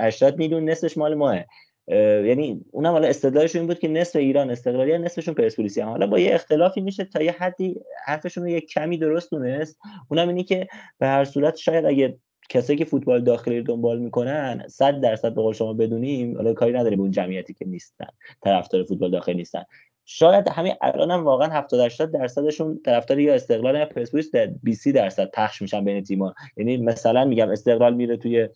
80 0.00 0.38
میلیون 0.38 0.70
نصفش 0.70 0.96
مال 0.96 1.14
ماه. 1.14 1.44
یعنی 1.88 2.64
اونم 2.70 2.92
حالا 2.92 3.08
استدلالشون 3.08 3.60
این 3.60 3.68
بود 3.68 3.78
که 3.78 3.88
نصف 3.88 4.16
ایران 4.16 4.50
استقلالی 4.50 4.98
نصفشون 4.98 5.34
پرسپولیسی 5.34 5.80
هم. 5.80 5.88
حالا 5.88 6.06
با 6.06 6.18
یه 6.18 6.34
اختلافی 6.34 6.80
میشه 6.80 7.04
تا 7.04 7.22
یه 7.22 7.32
حدی 7.32 7.80
حرفشون 8.04 8.44
رو 8.44 8.50
یه 8.50 8.60
کمی 8.60 8.98
درست 8.98 9.30
دونست. 9.30 9.78
اونم 10.10 10.28
اینی 10.28 10.44
که 10.44 10.66
به 10.98 11.06
هر 11.06 11.24
صورت 11.24 11.56
شاید 11.56 11.84
اگه 11.84 12.16
کسایی 12.48 12.78
که 12.78 12.84
فوتبال 12.84 13.24
داخلی 13.24 13.58
رو 13.58 13.64
دنبال 13.64 13.98
می‌کنن 13.98 14.64
100 14.68 15.00
درصد 15.00 15.34
به 15.34 15.42
قول 15.42 15.54
شما 15.54 15.72
بدونیم 15.72 16.36
حالا 16.36 16.54
کاری 16.54 16.72
نداره 16.72 16.96
به 16.96 17.02
اون 17.02 17.10
جمعیتی 17.10 17.54
که 17.54 17.64
نیستن 17.64 18.06
طرفدار 18.42 18.82
فوتبال 18.82 19.10
داخلی 19.10 19.34
نیستن. 19.34 19.62
شاید 20.04 20.48
همین 20.48 20.74
الان 20.80 21.10
هم 21.10 21.24
واقعا 21.24 21.48
70 21.48 21.80
80 21.80 22.12
درصدشون 22.12 22.80
طرفدار 22.84 23.18
یا 23.18 23.34
استقلال 23.34 23.74
یا 23.74 23.86
پرسپولیس 23.86 24.30
در 24.30 24.46
20 24.46 24.88
درصد 24.88 25.30
پخش 25.30 25.62
میشن 25.62 25.84
بین 25.84 26.02
تیم‌ها. 26.02 26.34
یعنی 26.56 26.76
مثلا 26.76 27.24
میگم 27.24 27.50
استقلال 27.50 27.94
میره 27.94 28.16
توی 28.16 28.48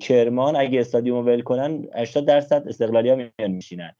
کرمان 0.00 0.56
اگه 0.56 0.80
استادیوم 0.80 1.26
ول 1.26 1.40
کنن 1.40 1.86
80 1.94 2.26
درصد 2.26 2.68
استقلالیا 2.68 3.16
میان 3.16 3.50
میشینن. 3.50 3.92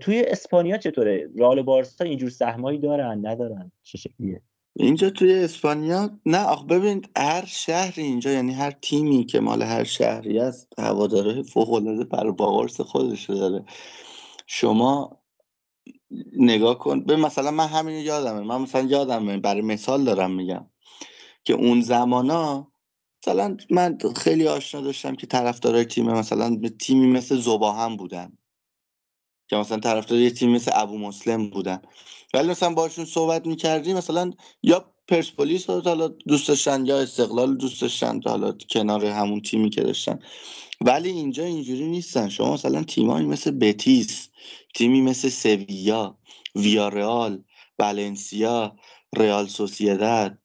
توی 0.00 0.24
اسپانیا 0.28 0.78
چطوره؟ 0.78 1.28
رئال 1.38 1.62
بارسا 1.62 2.04
اینجور 2.04 2.30
سهمایی 2.30 2.78
دارن 2.78 3.26
ندارن؟ 3.26 3.72
چه 3.82 3.98
شکلیه؟ 3.98 4.42
اینجا 4.76 5.10
توی 5.10 5.34
اسپانیا؟ 5.34 6.10
نه 6.26 6.44
آخ 6.44 6.64
ببین 6.64 7.04
هر 7.16 7.44
شهری 7.44 8.02
اینجا 8.02 8.30
یعنی 8.30 8.52
هر 8.52 8.70
تیمی 8.70 9.24
که 9.24 9.40
مال 9.40 9.62
هر 9.62 9.84
شهری 9.84 10.38
است 10.38 10.72
هواداره 10.78 11.42
فوق 11.42 11.72
العاده 11.72 12.04
پر 12.04 12.30
باورس 12.30 12.80
خودش 12.80 13.30
داره. 13.30 13.64
شما 14.46 15.18
نگاه 16.36 16.78
کن 16.78 17.00
به 17.00 17.16
مثلا 17.16 17.50
من 17.50 17.66
همین 17.66 17.96
یادمه 17.96 18.40
من 18.40 18.60
مثلا 18.60 18.82
یادمه 18.82 19.38
برای 19.38 19.62
مثال 19.62 20.04
دارم 20.04 20.30
میگم 20.30 20.66
که 21.44 21.52
اون 21.52 21.80
زمانا 21.80 22.72
مثلا 23.26 23.56
من 23.70 23.98
خیلی 24.16 24.48
آشنا 24.48 24.80
داشتم 24.80 25.14
که 25.14 25.26
طرفدارای 25.26 25.84
تیم 25.84 26.06
مثلا 26.06 26.60
تیمی 26.78 27.06
مثل 27.06 27.36
زبا 27.40 27.72
هم 27.72 27.96
بودن. 27.96 28.38
که 29.48 29.56
مثلا 29.56 29.78
طرفدار 29.78 30.18
یه 30.18 30.30
تیم 30.30 30.50
مثل 30.50 30.70
ابو 30.74 30.98
مسلم 30.98 31.50
بودن. 31.50 31.82
ولی 32.34 32.48
مثلا 32.48 32.74
باشون 32.74 33.04
صحبت 33.04 33.46
می‌کردی 33.46 33.92
مثلا 33.94 34.30
یا 34.62 34.94
پرسپولیس 35.08 35.70
رو 35.70 35.80
حالا 35.80 36.08
دوست 36.08 36.48
داشتن 36.48 36.86
یا 36.86 36.98
استقلال 36.98 37.56
دوست 37.56 37.80
داشتن 37.82 38.20
حالا 38.26 38.52
کنار 38.52 39.06
همون 39.06 39.40
تیمی 39.40 39.70
که 39.70 39.80
داشتن. 39.80 40.18
ولی 40.80 41.08
اینجا 41.08 41.44
اینجوری 41.44 41.88
نیستن. 41.88 42.28
شما 42.28 42.54
مثلا 42.54 42.82
تیمایی 42.82 43.26
مثل 43.26 43.50
بتیس 43.50 44.28
تیمی 44.74 45.00
مثل 45.00 45.28
سویا 45.28 46.18
ویارئال 46.54 47.44
والنسیا 47.78 48.76
رئال 49.16 49.46
سوسیداد 49.46 50.38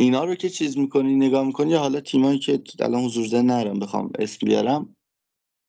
اینا 0.00 0.24
رو 0.24 0.34
که 0.34 0.50
چیز 0.50 0.78
می‌کنی 0.78 1.16
نگاه 1.16 1.46
می‌کنی 1.46 1.70
یا 1.70 1.78
حالا 1.78 2.00
تیمایی 2.00 2.38
که 2.38 2.62
الان 2.80 3.04
حضور 3.04 3.26
زن 3.26 3.46
نرم 3.46 3.78
بخوام 3.78 4.10
اسم 4.18 4.46
بیارم. 4.46 4.96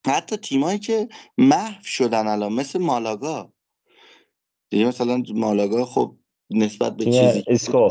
حتی 0.07 0.38
تیمایی 0.38 0.79
که 0.79 1.07
محو 1.38 1.84
شدن 1.84 2.27
الان 2.27 2.53
مثل 2.53 2.79
مالاگا. 2.79 3.53
دیگه 4.69 4.86
مثلا 4.86 5.24
مالاگا 5.34 5.86
خب 5.86 6.15
نسبت 6.50 6.98
به 6.98 7.05
چیزی 7.05 7.43
اسکو. 7.48 7.89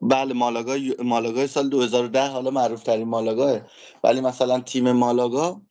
بله 0.00 0.34
مالاگا 0.34 0.76
مالاگا 1.04 1.46
سال 1.46 1.68
2010 1.68 2.28
حالا 2.28 2.50
معروف 2.50 2.82
ترین 2.82 3.08
مالاگاه. 3.08 3.60
ولی 4.04 4.20
مثلا 4.20 4.60
تیم 4.60 4.92
مالاگا 4.92 5.62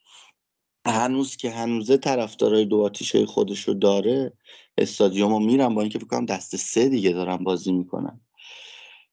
هنوز 0.88 1.36
که 1.36 1.52
هنوزه 1.52 1.98
طرفدارای 1.98 2.66
دو 2.66 2.82
آتیشه 2.82 3.26
خودش 3.26 3.68
رو 3.68 3.74
داره 3.74 4.34
استادیوم 4.78 5.34
رو 5.34 5.40
میرن 5.40 5.76
با 5.76 5.82
اینکه 5.82 6.00
فکر 6.00 6.08
کنم 6.08 6.26
دست 6.26 6.56
سه 6.56 6.90
دیگه 6.90 7.12
دارن 7.12 7.38
بازی 7.38 7.72
می‌کنن. 7.72 8.25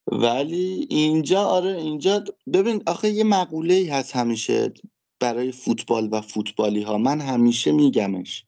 ولی 0.07 0.87
اینجا 0.91 1.45
آره 1.45 1.77
اینجا 1.77 2.25
ببین 2.53 2.83
آخه 2.87 3.11
یه 3.11 3.25
مقوله 3.25 3.75
ای 3.75 3.89
هست 3.89 4.17
همیشه 4.17 4.73
برای 5.21 5.53
فوتبال 5.53 6.09
و 6.13 6.21
فوتبالی 6.21 6.83
ها 6.83 6.99
من 6.99 7.21
همیشه 7.21 7.73
میگمش. 7.73 8.45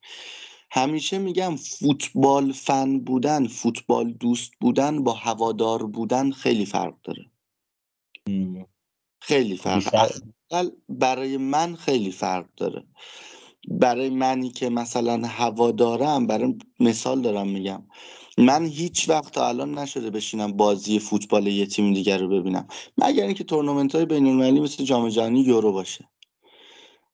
همیشه 0.71 1.19
میگم 1.19 1.57
فوتبال 1.57 2.53
فن 2.53 2.99
بودن 3.01 3.47
فوتبال 3.47 4.13
دوست 4.13 4.53
بودن 4.61 5.05
با 5.05 5.13
هوادار 5.13 5.87
بودن 5.87 6.31
خیلی 6.31 6.67
فرق 6.67 6.95
داره. 7.05 7.31
خیلی 9.21 9.57
فرق. 9.57 10.23
برای 10.89 11.37
من 11.37 11.77
خیلی 11.77 12.13
فرق 12.13 12.47
داره. 12.57 12.85
برای 13.69 14.11
منی 14.11 14.51
که 14.51 14.69
مثلا 14.69 15.27
هوا 15.27 15.71
دارم 15.73 16.27
برای 16.27 16.55
مثال 16.81 17.23
دارم 17.23 17.49
میگم. 17.49 17.83
من 18.39 18.67
هیچ 18.67 19.09
وقت 19.09 19.33
تا 19.33 19.49
الان 19.49 19.79
نشده 19.79 20.11
بشینم 20.11 20.53
بازی 20.53 20.99
فوتبال 20.99 21.47
یه 21.47 21.67
تیم 21.67 21.95
دیگر 21.95 22.19
رو 22.19 22.29
ببینم. 22.29 22.67
مگر 22.99 23.25
اینکه 23.25 23.45
تورنمنت 23.45 23.95
های 23.95 24.05
بین 24.05 24.27
المللی 24.27 24.61
مثل 24.61 24.85
جام 24.85 25.09
جهانی 25.09 25.41
یورو 25.41 25.73
باشه. 25.73 26.09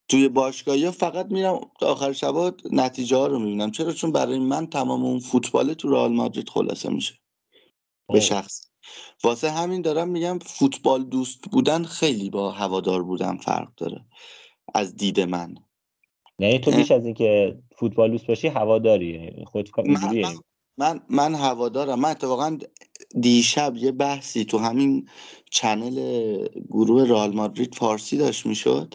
توی 0.08 0.28
باشگاهی 0.28 0.90
فقط 0.90 1.26
میرم 1.26 1.60
آخر 1.82 2.12
شبا 2.12 2.52
نتیجه 2.72 3.16
ها 3.16 3.26
رو 3.26 3.38
می‌بینم. 3.38 3.70
چرا؟ 3.70 3.92
چون 3.92 4.12
برای 4.12 4.38
من 4.38 4.66
تمام 4.66 5.04
اون 5.04 5.18
فوتبال 5.18 5.74
تو 5.74 5.88
رئال 5.88 6.12
مادرید 6.12 6.48
خلاصه 6.48 6.90
میشه. 6.90 7.14
به 8.12 8.20
شخص. 8.20 8.70
واسه 9.24 9.50
همین 9.50 9.82
دارم 9.82 10.08
میگم 10.08 10.38
فوتبال 10.38 11.04
دوست 11.04 11.40
بودن 11.52 11.84
خیلی 11.84 12.30
با 12.30 12.50
هوادار 12.50 13.02
بودن 13.02 13.36
فرق 13.36 13.74
داره. 13.76 14.04
از 14.74 14.96
دید 14.96 15.20
من. 15.20 15.54
یعنی 16.38 16.58
تو 16.58 16.70
بیش 16.70 16.90
از 16.90 17.04
اینکه 17.04 17.58
فوتبال 17.76 18.10
دوست 18.10 18.26
باشی 18.26 18.48
هواداری 18.48 19.30
خود 19.46 19.70
من, 19.86 20.18
من, 20.18 20.34
من 20.80 21.00
من 21.08 21.34
هوادارم. 21.34 22.00
من 22.00 22.10
اتفاقا 22.10 22.58
دیشب 23.20 23.76
یه 23.76 23.92
بحثی 23.92 24.44
تو 24.44 24.58
همین 24.58 25.08
چنل 25.50 25.96
گروه 26.70 27.08
رئال 27.08 27.34
مادرید 27.34 27.75
فارسی 27.75 28.16
داشت 28.16 28.46
می‌شد. 28.46 28.94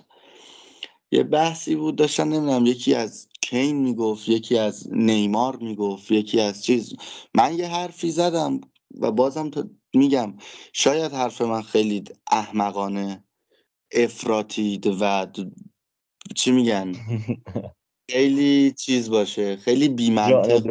یه 1.11 1.23
بحثی 1.23 1.75
بود 1.75 1.95
داشتن 1.95 2.27
نمی‌دونم 2.27 2.65
یکی 2.65 2.95
از 2.95 3.27
کین 3.41 3.75
می‌گفت 3.75 4.29
یکی 4.29 4.57
از 4.57 4.87
نیمار 4.91 5.55
می‌گفت 5.55 6.11
یکی 6.11 6.39
از 6.39 6.63
چیز. 6.63 6.95
من 7.33 7.57
یه 7.57 7.67
حرفی 7.67 8.11
زدم 8.11 8.61
و 9.01 9.11
بازم 9.11 9.49
تو 9.49 9.69
میگم 9.93 10.33
شاید 10.73 11.11
حرف 11.11 11.41
من 11.41 11.61
خیلی 11.61 12.03
احمقانه 12.31 13.23
افراتید 13.93 14.87
و 15.01 15.27
چی 16.35 16.51
میگن؟ 16.51 16.91
خیلی 18.11 18.71
چیز 18.71 19.09
باشه 19.09 19.57
خیلی 19.57 19.89
بیمنطق. 19.89 20.61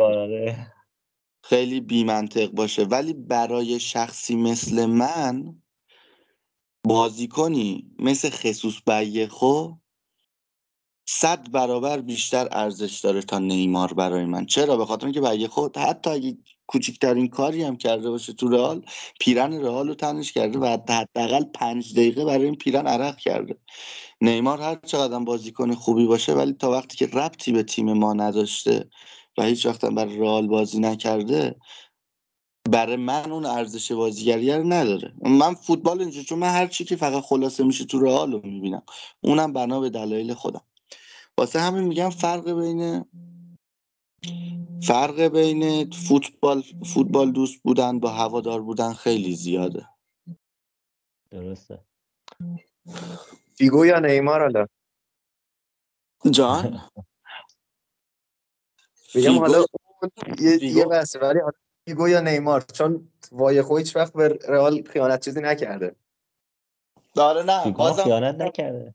خیلی 1.48 1.80
بیمنطق 1.80 2.50
باشه. 2.50 2.84
ولی 2.84 3.12
برای 3.12 3.80
شخصی 3.80 4.36
مثل 4.36 4.86
من 4.86 5.62
بازیکنی 6.84 7.90
مثل 7.98 8.30
خصوص 8.30 8.74
خو 9.30 9.68
صد 11.08 11.50
برابر 11.50 12.00
بیشتر 12.00 12.48
ارزش 12.52 13.00
داره 13.00 13.22
تا 13.22 13.38
نیمار 13.38 13.94
برای 13.94 14.24
من. 14.24 14.46
چرا؟ 14.46 14.76
به 14.76 14.86
خاطر 14.86 15.06
اینکه 15.06 15.48
خود 15.48 15.76
حتی 15.76 16.10
اگه 16.10 16.38
کوچکترین 16.66 17.28
کاری 17.28 17.62
هم 17.62 17.76
کرده 17.76 18.10
باشه 18.10 18.32
تو 18.32 18.48
رئال 18.48 18.84
پیرن 19.20 19.52
رئال 19.52 19.88
رو 19.88 19.94
تنش 19.94 20.32
کرده 20.32 20.58
و 20.58 20.66
حداقل 20.66 21.44
پنج 21.44 21.92
دقیقه 21.92 22.24
برای 22.24 22.44
این 22.44 22.56
پیرن 22.56 22.86
عرق 22.86 23.16
کرده. 23.16 23.58
نیمار 24.20 24.60
هر 24.60 24.78
چقدر 24.86 25.18
بازیکن 25.18 25.74
خوبی 25.74 26.06
باشه 26.06 26.32
ولی 26.32 26.52
تا 26.52 26.70
وقتی 26.70 26.96
که 26.96 27.06
ربطی 27.06 27.52
به 27.52 27.62
تیم 27.62 27.92
ما 27.92 28.12
نداشته 28.12 28.90
و 29.38 29.43
هیچ 29.43 29.67
وقت 29.67 29.85
برای 29.85 30.19
رئال 30.19 30.47
بازی 30.47 30.79
نکرده 30.79 31.57
برای 32.71 32.97
من 32.97 33.33
اون 33.33 33.47
ارزش 33.47 33.93
بازیگری 33.93 34.53
رو 34.53 34.64
نداره. 34.64 35.14
من 35.23 35.55
فوتبال 35.55 36.00
اینجا 36.00 36.23
چون 36.23 36.38
من 36.38 36.49
هر 36.49 36.67
چی 36.67 36.85
که 36.85 36.97
فقط 36.97 37.23
خلاصه 37.23 37.64
میشه 37.64 37.85
تو 37.85 38.00
رئال 38.00 38.33
رو 38.33 38.41
می‌بینم. 38.47 38.83
اونم 39.21 39.53
بنا 39.53 39.81
به 39.81 39.91
دلایل 39.91 40.35
خودم. 40.35 40.64
واسه 41.38 41.61
همین 41.61 41.85
میگم 41.85 42.11
فرق 42.11 42.53
بین 42.53 43.05
فرق 44.83 45.21
بین 45.21 45.91
فوتبال 45.91 46.62
فوتبال 46.95 47.33
دوست 47.33 47.62
بودن 47.62 47.99
با 48.00 48.11
هوادار 48.11 48.62
بودن 48.62 48.93
خیلی 48.93 49.37
زیاده. 49.37 49.88
درسته. 51.31 51.85
فیگو 53.55 53.87
یا 53.87 53.99
نیمار 53.99 54.40
حالا؟ 54.40 54.66
جان؟ 56.31 56.90
میگم 59.14 59.38
حالا 59.38 59.64
یه 60.40 60.64
یه 60.64 60.85
بحثه 60.85 61.18
ولی 61.18 61.40
فیگو 61.88 62.09
یا 62.09 62.20
نیمار؟ 62.20 62.61
چون 62.61 63.09
وای 63.33 63.64
هیچ 63.79 63.96
وقت 63.96 64.12
به 64.12 64.38
رئال 64.48 64.83
خیانت 64.83 65.24
چیزی 65.24 65.40
نکرده. 65.40 65.96
داره 67.14 67.42
نه 67.42 67.70
بازم 67.70 68.03
خیانت 68.03 68.35
نکرده. 68.35 68.94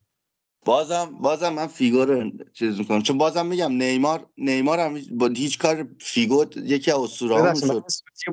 بازم 0.66 1.18
بازم 1.22 1.54
من 1.54 1.68
فیگو 1.68 2.06
رو 2.06 2.32
چیز 2.54 2.80
می‌کنم. 2.80 3.02
چون 3.02 3.18
بازم 3.18 3.46
میگم 3.46 3.72
نیمار 3.72 4.30
نیمار 4.38 4.80
هم 4.80 5.02
با 5.12 5.28
هیچ 5.28 5.60
کار 5.60 5.88
فیگو 6.00 6.46
یکی 6.56 6.92
از 6.92 7.00
اسطوره‌هامون 7.00 7.56
شد 7.56 7.84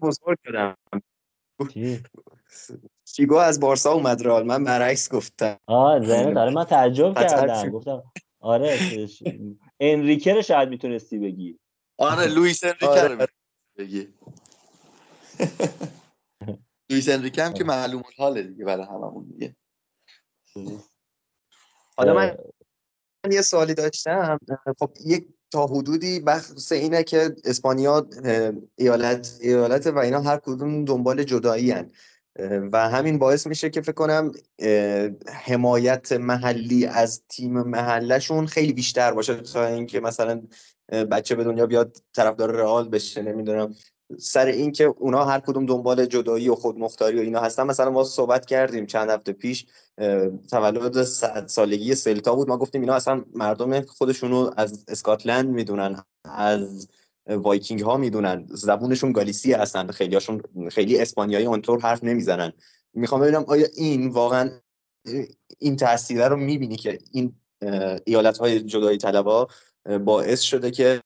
بزرگ 0.03 0.39
شدم 0.47 0.77
فیگو 3.17 3.35
از 3.37 3.61
بارسا 3.61 3.93
اومد 3.93 4.27
رئال 4.27 4.47
من 4.47 4.65
برعکس 4.65 5.13
گفتم. 5.13 5.59
آه 5.67 6.01
زنه 6.07 6.35
داره 6.35 6.51
من 6.51 6.65
تعجب 6.65 7.15
کردم. 7.23 7.71
گفتم 7.71 8.03
آره 8.41 8.81
انریکه 9.81 10.35
رو 10.35 10.43
شاید 10.43 10.69
می‌تونستی 10.69 11.19
بگی. 11.19 11.59
آره 11.99 12.27
لوئیس 12.27 12.65
انریکه 12.65 12.87
رو 12.87 13.13
آره. 13.13 13.29
بگی. 13.79 14.15
لوئیس 16.91 17.09
انریکه 17.09 17.45
هم 17.45 17.53
که 17.53 17.65
معلوم 17.65 18.03
حاله 18.17 18.43
دیگه 18.43 18.65
برای 18.65 18.87
هممون 18.87 19.25
دیگه. 19.25 19.57
حالا 21.97 22.15
من 22.15 22.37
یه 23.33 23.43
سوالی 23.43 23.75
داشتم. 23.75 24.39
خب 24.79 24.93
یک 25.05 25.29
تا 25.51 25.67
حدودی 25.67 26.21
بحث 26.21 26.73
اینه 26.73 27.03
که 27.03 27.37
اسپانیا 27.45 28.09
ایالت 28.77 29.39
ایالت 29.41 29.87
و 29.87 29.99
اینا 29.99 30.21
هر 30.21 30.37
کدوم 30.37 30.85
دنبال 30.85 31.25
جدایی 31.25 31.71
هن. 31.71 31.91
و 32.73 32.89
همین 32.89 33.19
باعث 33.19 33.47
میشه 33.47 33.71
که 33.71 33.81
فکر 33.81 33.93
کنم 33.93 34.33
حمایت 35.33 36.13
محلی 36.13 36.87
از 36.87 37.23
تیم 37.29 37.53
محلشون 37.53 38.47
خیلی 38.47 38.73
بیشتر 38.73 39.13
باشه 39.13 39.37
تا 39.37 39.67
اینکه 39.67 40.01
مثلا 40.01 40.43
بچه 40.89 41.35
به 41.35 41.45
دنیا 41.45 41.67
بیاد 41.67 41.97
طرفدار 42.15 42.51
رئال 42.53 42.89
بشه 42.89 43.23
نمی‌دونم. 43.23 43.75
سر 44.19 44.47
اینکه 44.47 44.85
اونا 44.85 45.25
هر 45.25 45.41
کدوم 45.41 45.67
دنبال 45.67 46.07
جدایی 46.07 46.49
و 46.49 46.55
خودمختاری 46.55 47.19
و 47.19 47.21
اینا 47.21 47.41
هستن. 47.41 47.63
مثلا 47.63 47.91
ما 47.91 48.05
صحبت 48.05 48.47
کردیم 48.47 48.87
چند 48.87 49.11
هفته 49.11 49.33
پیش 49.33 49.67
تولد 50.51 51.03
صد 51.03 51.47
سالگی 51.47 51.95
سلتا 51.95 52.35
بود. 52.35 52.49
ما 52.49 52.57
گفتیم 52.57 52.81
اینا 52.81 52.95
اصلا 52.95 53.25
مردم 53.35 53.81
خودشونو 53.81 54.51
از 54.57 54.85
اسکاتلند 54.89 55.49
می‌دونن 55.49 56.03
از 56.25 56.89
وایکینگ 57.27 57.81
ها 57.81 57.97
می‌دونن. 57.97 58.47
زبونشون 58.49 59.13
گالیسی 59.13 59.53
هستن 59.53 59.87
خیلیاشون 59.87 60.43
خیلی 60.71 61.01
اسپانیایی 61.01 61.47
اونطور 61.47 61.81
حرف 61.81 62.05
نمی‌زنن. 62.05 62.53
می‌خوام 62.95 63.21
ببینم 63.21 63.45
آیا 63.49 63.67
این 63.75 64.09
واقعا 64.09 64.51
این 65.59 65.77
تاثیر 65.77 66.29
رو 66.29 66.37
می‌بینی 66.37 66.77
که 66.77 66.99
این 67.13 67.35
ایالت 68.05 68.39
های 68.39 68.61
جدایی 68.61 68.99
طلبا 68.99 69.49
باعث 70.05 70.41
شده 70.41 70.71
که 70.71 71.03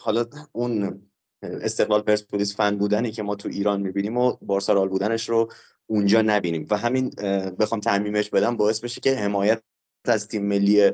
حالا 0.00 0.24
اون 0.52 1.02
استقلال 1.42 2.02
پرسپولیس 2.02 2.56
فن 2.56 2.76
بودنی 2.76 3.12
که 3.12 3.22
ما 3.22 3.34
تو 3.34 3.48
ایران 3.48 3.80
می‌بینیم 3.80 4.16
و 4.16 4.36
بارسا 4.42 4.86
بودنش 4.86 5.28
رو 5.28 5.52
اونجا 5.86 6.22
نبینیم. 6.22 6.66
و 6.70 6.76
همین 6.76 7.10
بخوام 7.58 7.80
تعمیمش 7.80 8.30
بدم 8.30 8.56
باعث 8.56 8.80
بشه 8.80 9.00
که 9.00 9.16
حمایت 9.16 9.62
از 10.04 10.28
تیم 10.28 10.46
ملی 10.46 10.90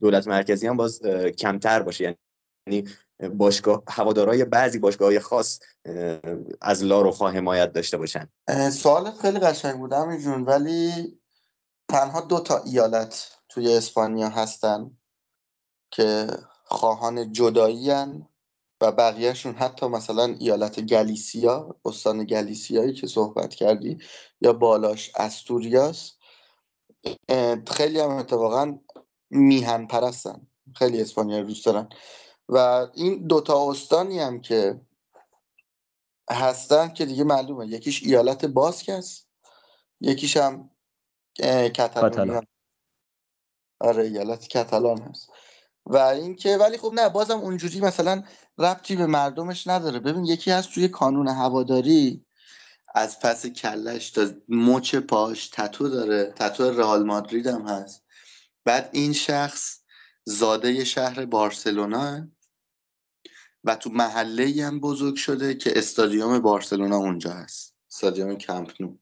دولت 0.00 0.28
مرکزی 0.28 0.66
هم 0.66 0.76
باز 0.76 1.02
کمتر 1.38 1.82
باشه. 1.82 2.16
یعنی 2.66 2.88
باشگاه 3.34 3.82
هوادارهای 3.88 4.44
بعضی 4.44 4.78
باشگاه 4.78 5.18
خاص 5.18 5.60
از 6.60 6.84
لاروخا 6.84 7.28
حمایت 7.28 7.72
داشته 7.72 7.96
باشن. 7.96 8.28
سوالت 8.72 9.18
خیلی 9.18 9.38
قشنگ 9.38 9.76
بود 9.78 9.94
جون 10.22 10.42
ولی 10.42 10.92
تنها 11.88 12.20
دو 12.20 12.40
تا 12.40 12.62
ایالت 12.62 13.38
توی 13.48 13.76
اسپانیا 13.76 14.28
هستن 14.28 14.90
که 15.90 16.26
خواهان 16.68 17.32
جدایی 17.32 17.90
و 18.80 18.92
بقیهشون 18.92 19.54
حتی 19.54 19.86
مثلا 19.86 20.24
ایالت 20.24 20.80
گلیسیا 20.80 21.76
استان 21.84 22.24
گلیسیایی 22.24 22.92
که 22.92 23.06
صحبت 23.06 23.54
کردی 23.54 23.98
یا 24.40 24.52
بالاش 24.52 25.12
استوریاس 25.16 26.12
خیلی 27.66 28.00
هم 28.00 28.10
اتفاقا 28.10 28.78
میهن 29.30 29.86
پرستن 29.86 30.46
خیلی 30.74 31.02
اسپانیا 31.02 31.42
دوست 31.42 31.66
دارن. 31.66 31.88
و 32.48 32.86
این 32.94 33.26
دوتا 33.26 33.70
استانی 33.70 34.18
هم 34.18 34.40
که 34.40 34.80
هستن 36.30 36.88
که 36.88 37.06
دیگه 37.06 37.24
معلومه. 37.24 37.66
یکیش 37.66 38.02
ایالت 38.02 38.44
باسک 38.44 38.88
است 38.88 39.28
یکیش 40.00 40.36
هم 40.36 40.70
کتالونیا 41.74 42.42
آره 43.80 44.04
ایالت 44.04 44.48
کتالان 44.48 45.02
هست. 45.02 45.30
و 45.88 45.96
اینکه 45.96 46.56
ولی 46.56 46.78
خب 46.78 46.92
نه 46.94 47.08
بازم 47.08 47.38
اونجوری 47.38 47.80
مثلا 47.80 48.22
ربطی 48.58 48.96
به 48.96 49.06
مردمش 49.06 49.66
نداره. 49.66 49.98
ببین 49.98 50.24
یکی 50.24 50.50
هست 50.50 50.72
توی 50.72 50.88
کانون 50.88 51.28
هواداری 51.28 52.24
از 52.94 53.20
پس 53.20 53.46
کلش 53.46 54.10
تا 54.10 54.26
مچ 54.48 54.94
پاش 54.94 55.48
تتو 55.48 55.88
داره. 55.88 56.32
تتو 56.36 56.70
رئال 56.70 57.06
مادرید 57.06 57.46
هم 57.46 57.66
هست. 57.66 58.04
بعد 58.64 58.90
این 58.92 59.12
شخص 59.12 59.78
زاده 60.24 60.84
شهر 60.84 61.24
بارسلونا 61.24 62.28
و 63.64 63.74
تو 63.74 63.90
محله 63.90 64.66
هم 64.66 64.80
بزرگ 64.80 65.16
شده 65.16 65.54
که 65.54 65.78
استادیوم 65.78 66.38
بارسلونا 66.38 66.96
اونجا 66.96 67.32
هست. 67.32 67.74
استادیوم 67.90 68.36
کمپنو 68.36 68.96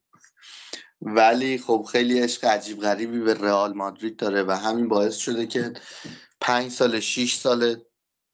ولی 1.02 1.58
خب 1.58 1.86
خیلی 1.92 2.20
عشق 2.20 2.44
عجیب 2.44 2.80
غریبی 2.80 3.20
به 3.20 3.34
رئال 3.34 3.72
مادرید 3.72 4.16
داره 4.16 4.42
و 4.42 4.50
همین 4.50 4.88
باعث 4.88 5.16
شده 5.16 5.46
که 5.46 5.72
پنج 6.40 6.70
سال 6.70 7.00
شیش 7.00 7.36
سال 7.36 7.76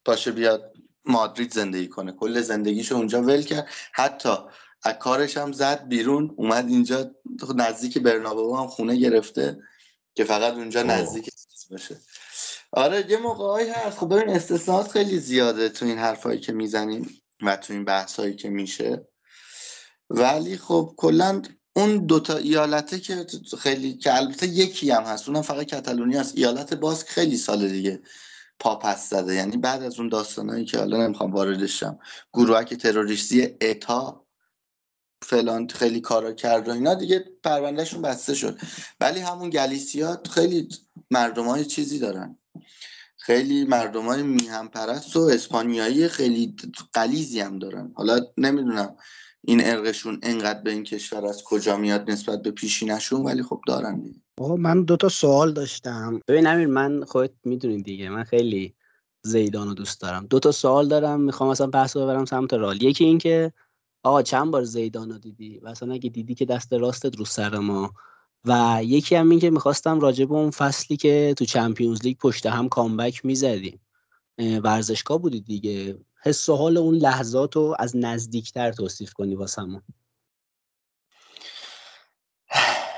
باشه 0.05 0.31
بیاد 0.31 0.73
مادرید 1.05 1.53
زندگی 1.53 1.89
کنه. 1.89 2.13
کل 2.13 2.41
زندگیشو 2.41 2.95
اونجا 2.95 3.23
ول 3.23 3.43
کرد. 3.43 3.69
حتی 3.93 4.37
از 4.83 4.95
کارش 4.95 5.37
هم 5.37 5.53
زد 5.53 5.89
بیرون 5.89 6.35
اومد 6.37 6.69
اینجا 6.69 7.11
نزدیک 7.55 7.99
برنابو 7.99 8.57
هم 8.57 8.67
خونه 8.67 8.97
گرفته 8.97 9.63
که 10.15 10.25
فقط 10.25 10.53
اونجا 10.53 10.83
نزدیک 10.83 11.31
باشه. 11.71 12.01
آره 12.73 13.11
یه 13.11 13.17
موقعهایی 13.17 13.71
هست. 13.71 13.99
خب 13.99 14.15
ببین 14.15 14.37
استثناءات 14.37 14.91
خیلی 14.91 15.19
زیاده 15.19 15.69
تو 15.69 15.87
این 15.87 15.99
حرفایی 15.99 16.41
که 16.41 16.53
می‌زنیم 16.53 17.23
و 17.43 17.57
تو 17.57 17.73
این 17.73 17.85
بحثایی 17.85 18.37
که 18.37 18.51
میشه. 18.51 19.09
ولی 20.11 20.57
خب 20.57 20.95
کلا 20.97 21.43
اون 21.77 22.07
دوتا 22.07 22.37
ایالته 22.37 23.01
که 23.01 23.27
خیلی 23.59 23.95
که 23.95 24.17
البته 24.17 24.47
یکی 24.47 24.91
هم 24.91 25.03
هست 25.03 25.29
اونم 25.29 25.43
فقط 25.43 25.67
کتالونی 25.67 26.17
هست 26.17 26.33
ایالت 26.37 26.75
باسک 26.75 27.09
خیلی 27.09 27.37
سال 27.37 27.69
دیگه 27.69 28.03
پا 28.59 28.77
پس 28.77 29.11
زده. 29.11 29.35
یعنی 29.35 29.57
بعد 29.57 29.83
از 29.83 29.99
اون 29.99 30.09
داستانایی 30.09 30.65
که 30.65 30.79
حالا 30.79 31.07
نمی‌خوام 31.07 31.33
واردش 31.33 31.81
شم. 31.81 31.99
گروهک 32.33 32.75
تروریستی 32.75 33.57
اتا 33.61 34.27
فلان 35.23 35.69
خیلی 35.69 36.01
کارا 36.01 36.33
کرد 36.33 36.69
و 36.69 36.73
اینا 36.73 36.95
دیگه 36.95 37.25
پروندهشون 37.43 38.03
بسته 38.03 38.35
شد. 38.35 38.59
ولی 39.01 39.21
همون 39.21 39.51
گلیسیا 39.51 40.23
خیلی 40.31 40.69
مردم 41.11 41.45
های 41.45 41.65
چیزی 41.65 41.99
دارن. 41.99 42.39
خیلی 43.17 43.65
مردم 43.65 44.07
های 44.07 44.23
میهم 44.23 44.69
پرست 44.69 45.17
و 45.17 45.21
اسپانیایی 45.21 46.09
خیلی 46.09 46.57
قلیزی 46.93 47.41
هم 47.41 47.59
دارن. 47.59 47.93
حالا 47.95 48.21
نمی‌دونم. 48.39 48.97
این 49.45 49.65
ارقشون 49.65 50.19
انقدر 50.23 50.63
به 50.63 50.71
این 50.71 50.85
کشور 50.85 51.27
از 51.27 51.43
کجا 51.45 51.77
میاد 51.77 52.11
نسبت 52.11 52.43
به 52.43 52.51
پیشینشون 52.51 53.23
ولی 53.23 53.43
خب 53.43 53.61
دارن 53.67 54.01
دیگه. 54.01 54.21
آقا 54.41 54.57
من 54.57 54.85
دو 54.85 54.97
تا 54.97 55.09
سوال 55.09 55.53
داشتم. 55.53 56.21
ببین 56.29 56.47
امیر 56.47 56.67
من 56.67 57.05
خودت 57.05 57.33
می‌دونی 57.45 57.83
دیگه. 57.83 58.09
من 58.09 58.25
خیلی 58.25 58.75
زیدان 59.23 59.69
رو 59.69 59.75
دوست 59.75 60.01
دارم. 60.01 60.27
دو 60.27 60.39
تا 60.39 60.53
سوال 60.53 60.89
دارم. 60.89 61.21
می‌خوام 61.21 61.51
اصلا 61.51 61.67
بحث 61.67 61.97
رو 61.97 62.03
ببرم 62.03 62.25
سمت 62.25 62.55
رال. 62.55 62.83
یکی 62.83 63.05
این 63.05 63.19
که 63.19 63.53
آقا 64.03 64.23
چند 64.23 64.51
بار 64.51 64.65
زیدان 64.65 65.11
رو 65.11 65.19
دیدی؟ 65.19 65.59
و 65.59 65.69
اصلا 65.69 65.93
اگه 65.93 66.11
دیدی 66.11 66.35
که 66.35 66.45
دست 66.45 66.73
راستت 66.73 67.17
رو 67.17 67.25
سر 67.25 67.59
ما. 67.59 67.93
و 68.45 68.81
یکی 68.83 69.15
هم 69.15 69.31
این 69.31 69.41
که 69.41 69.51
می‌خواستم 69.51 70.01
راجع 70.01 70.25
به 70.25 70.35
اون 70.35 70.51
فصلی 70.51 70.97
که 70.97 71.35
تو 71.37 71.45
چمپیونز 71.45 72.03
لیگ 72.03 72.17
پشت 72.17 72.47
هم 72.47 72.69
کامبک 72.69 73.25
می‌زدیم. 73.25 73.81
ورزشگاه 74.39 75.19
بودی 75.19 75.41
دیگه. 75.41 75.99
حس 76.25 76.49
و 76.49 76.57
حال 76.57 76.77
اون 76.77 76.95
لحظات 76.95 77.57
رو 77.57 77.77
از 77.79 77.97
نزدیکتر 77.97 78.73
توصیف 78.73 79.13
کنی 79.13 79.35
واسمون. 79.35 79.83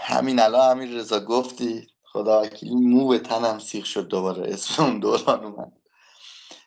همین 0.02 0.40
الان 0.40 0.70
همین 0.70 0.94
رضا 0.94 1.20
گفتی 1.20 1.86
خدا 2.02 2.42
وکیلی 2.42 2.74
مو 2.74 3.08
به 3.08 3.18
تنم 3.18 3.58
سیخ 3.58 3.86
شد 3.86 4.08
دوباره. 4.08 4.52
اسم 4.52 4.82
اون 4.82 5.00
دوران 5.00 5.44
اومد. 5.44 5.72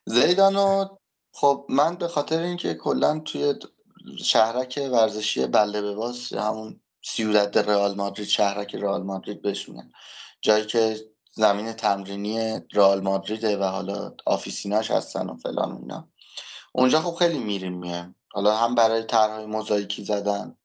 زیدانو 0.06 0.86
خب 1.32 1.65
من 1.70 1.96
به 1.96 2.08
خاطر 2.08 2.39
اینکه 2.39 2.74
کلا 2.74 3.20
توی 3.20 3.56
شهرک 4.24 4.89
ورزشی 4.91 5.48
بله 5.48 5.82
بباس 5.82 6.34
همون 6.34 6.82
سیودت 7.04 7.58
رئال 7.58 7.96
مادرید 7.96 8.28
شهرک 8.28 8.76
رئال 8.76 9.04
مادرید 9.04 9.46
میگن 9.46 9.91
جایی 10.41 10.65
که 10.65 11.00
زمین 11.32 11.74
تمرینی 11.74 12.60
رئال 12.74 13.02
مادریده 13.02 13.58
و 13.58 13.63
حالا 13.63 14.15
آفیسیناش 14.26 14.91
هستن 14.91 15.30
و 15.30 15.36
فلان 15.36 15.78
اینا. 15.78 16.08
اونجا 16.78 17.02
خب 17.02 17.16
خیلی 17.16 17.38
میریم 17.38 17.74
میایم 17.74 18.16
حالا 18.32 18.58
هم 18.58 18.76
برای 18.76 19.04
طرحهای 19.04 19.46
موزاییکی 19.46 20.04
زدن 20.04 20.58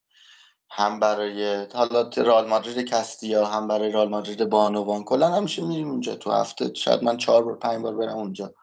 هم 0.69 0.99
برای 0.99 1.67
حالا 1.73 2.09
رئال 2.17 2.47
مادرید 2.47 2.89
کستیا 2.89 3.45
هم 3.45 3.67
برای 3.67 3.91
رئال 3.91 4.09
مادرید 4.09 4.49
بانوان 4.49 5.03
کلا 5.03 5.29
همیشه 5.29 5.61
میریم 5.61 5.91
اونجا 5.91 6.15
تو 6.15 6.31
هفته. 6.31 6.73
شاید 6.73 7.03
من 7.03 7.17
چهار 7.17 7.43
بار 7.43 7.55
پنج 7.55 7.81
بار 7.81 7.95
برم 7.95 8.17
اونجا. 8.17 8.53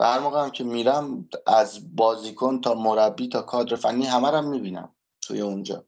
و 0.00 0.04
هر 0.04 0.18
موقع 0.18 0.42
هم 0.42 0.50
که 0.50 0.64
میرم 0.64 1.28
از 1.46 1.96
بازیکن 1.96 2.60
تا 2.60 2.74
مربی 2.74 3.28
تا 3.28 3.42
کادر 3.42 3.76
فنی 3.76 4.06
همه 4.06 4.30
رو 4.30 4.42
می‌بینم 4.42 4.94
توی 5.20 5.40
اونجا. 5.40 5.84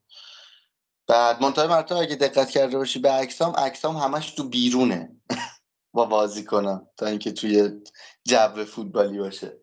بعد 1.06 1.42
منتهای 1.42 1.68
مرتب 1.68 1.96
اگه 1.96 2.16
دقت 2.16 2.50
کرده 2.50 2.78
باشی 2.78 2.98
به 2.98 3.10
عکسام 3.10 3.52
عکسام 3.52 3.96
همش 3.96 4.30
تو 4.30 4.48
بیرونه 4.48 5.16
با 5.94 6.04
بازیکنان 6.04 6.86
تا 6.96 7.06
اینکه 7.06 7.32
توی 7.32 7.80
جو 8.24 8.64
فوتبالی 8.64 9.18
باشه. 9.18 9.60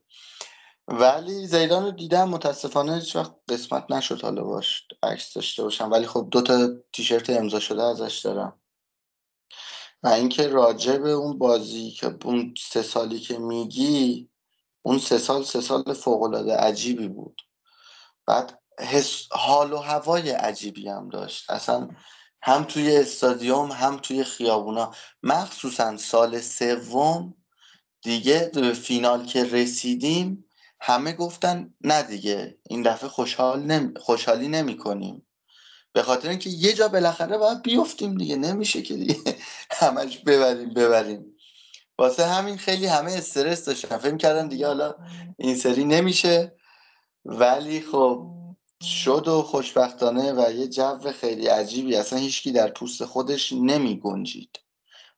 ولی 0.87 1.47
زیدان 1.47 1.83
رو 1.83 1.91
دیدم 1.91 2.29
متاسفانه 2.29 2.95
هیچ 2.95 3.15
وقت 3.15 3.35
قسمت 3.49 3.91
نشد 3.91 4.21
حالا 4.21 4.43
باش 4.43 4.87
عکس 5.03 5.33
داشته 5.33 5.63
باشم. 5.63 5.91
ولی 5.91 6.07
خب 6.07 6.27
دو 6.31 6.41
تا 6.41 6.69
تیشرت 6.93 7.29
امضا 7.29 7.59
شده 7.59 7.83
ازش 7.83 8.19
دارم. 8.19 8.59
و 10.03 10.07
اینکه 10.07 10.47
راجع 10.47 10.97
به 10.97 11.11
اون 11.11 11.37
بازی 11.37 11.91
که 11.91 12.17
اون 12.25 12.53
سه 12.57 12.81
سالی 12.81 13.19
که 13.19 13.37
میگی 13.37 14.29
اون 14.81 14.99
سه 14.99 15.17
سال 15.17 15.43
سه 15.43 15.61
سال 15.61 15.93
فوق 15.93 16.23
العاده 16.23 16.57
عجیبی 16.57 17.07
بود. 17.07 17.41
بعد 18.25 18.59
حس 18.79 19.27
حال 19.31 19.73
و 19.73 19.77
هوای 19.77 20.29
عجیبی 20.29 20.89
هم 20.89 21.09
داشت. 21.09 21.51
اصلا 21.51 21.89
هم 22.41 22.63
توی 22.63 22.97
استادیوم 22.97 23.71
هم 23.71 23.97
توی 23.97 24.23
خیابونا. 24.23 24.91
مخصوصا 25.23 25.97
سال 25.97 26.41
سوم 26.41 27.33
دیگه 28.01 28.51
فینال 28.73 29.25
که 29.25 29.43
رسیدیم 29.43 30.46
همه 30.79 31.13
گفتن 31.13 31.73
نه 31.81 32.03
دیگه 32.03 32.57
این 32.69 32.81
دفعه 32.81 33.09
خوشحال 33.09 33.63
نمی... 33.63 33.93
خوشحالی 33.99 34.47
نمی 34.47 34.77
کنیم. 34.77 35.27
به 35.93 36.03
خاطر 36.03 36.29
اینکه 36.29 36.49
یه 36.49 36.73
جا 36.73 36.87
بالاخره 36.87 37.37
باید 37.37 37.61
بیفتیم 37.61 38.17
دیگه 38.17 38.35
نمیشه 38.35 38.81
که 38.81 38.95
دیگه 38.95 39.15
همش 39.81 40.17
ببریم 40.17 40.73
ببریم. 40.73 41.25
واسه 41.97 42.25
همین 42.25 42.57
خیلی 42.57 42.85
همه 42.85 43.11
استرس 43.11 43.65
داشتن. 43.65 43.97
فکر 43.97 44.17
کردن 44.17 44.47
دیگه 44.47 44.67
حالا 44.67 44.95
این 45.37 45.55
سری 45.55 45.85
نمیشه. 45.85 46.55
ولی 47.25 47.81
خب 47.81 48.27
شد 48.83 49.27
و 49.27 49.41
خوشبختانه 49.41 50.33
و 50.33 50.51
یه 50.51 50.67
جو 50.67 51.11
خیلی 51.11 51.47
عجیبی. 51.47 51.95
اصلا 51.95 52.19
هیچکی 52.19 52.51
در 52.51 52.71
پوست 52.71 53.05
خودش 53.05 53.51
نمی 53.53 53.99
گنجید. 53.99 54.59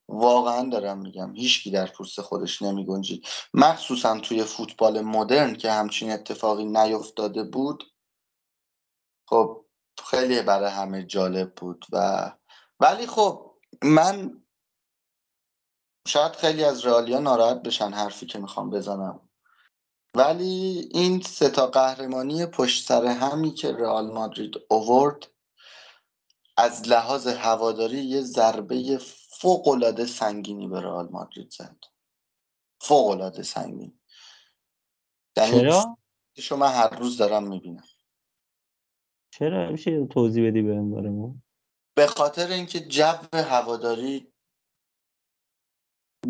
واقعا 0.09 0.69
دارم 0.69 0.97
میگم 0.97 1.35
هیچکی 1.35 1.71
در 1.71 1.85
پوست 1.85 2.21
خودش 2.21 2.61
نمی 2.61 2.85
گنجید 2.85 3.27
مخصوصا 3.53 4.19
توی 4.19 4.43
فوتبال 4.43 5.01
مدرن 5.01 5.55
که 5.55 5.71
همچین 5.71 6.11
اتفاقی 6.11 6.65
نیفتاده 6.65 7.43
بود 7.43 7.83
خب 9.29 9.65
خیلی 10.05 10.41
برای 10.41 10.71
همه 10.71 11.03
جالب 11.03 11.55
بود 11.55 11.85
و 11.91 12.31
ولی 12.79 13.07
خب 13.07 13.55
من 13.83 14.43
شاید 16.07 16.31
خیلی 16.31 16.63
از 16.63 16.85
رئالیا 16.85 17.19
ناراحت 17.19 17.61
بشن 17.63 17.91
حرفی 17.93 18.25
که 18.25 18.39
می‌خوام 18.39 18.69
بزنم. 18.69 19.29
ولی 20.15 20.89
این 20.91 21.21
سه 21.21 21.49
تا 21.49 21.67
قهرمانی 21.67 22.45
پشت 22.45 22.87
سر 22.87 23.05
همی 23.05 23.53
که 23.53 23.71
رئال 23.71 24.11
مادرید 24.11 24.55
اوورد 24.69 25.27
از 26.57 26.87
لحاظ 26.87 27.27
هواداری 27.27 27.97
یه 27.97 28.21
ضربه 28.21 28.97
فوق 29.41 29.67
العاده 29.67 30.05
سنگینی 30.05 30.67
به 30.67 30.81
رئال 30.81 31.09
مادرید 31.11 31.51
زد. 31.51 31.77
فوق 32.81 33.07
العاده 33.07 33.43
سنگین 33.43 33.99
چرا؟ 35.35 35.97
شما 36.37 36.67
هر 36.67 36.89
روز 36.89 37.17
دارم 37.17 37.47
می‌بینم. 37.47 37.83
چرا؟ 39.33 39.71
میشه 39.71 40.05
توضیح 40.05 40.49
بدی 40.49 40.61
به 40.61 40.81
بارمون 40.81 41.43
به 41.97 42.07
خاطر 42.07 42.47
اینکه 42.47 42.79
جو 42.79 43.13
هواداری 43.33 44.33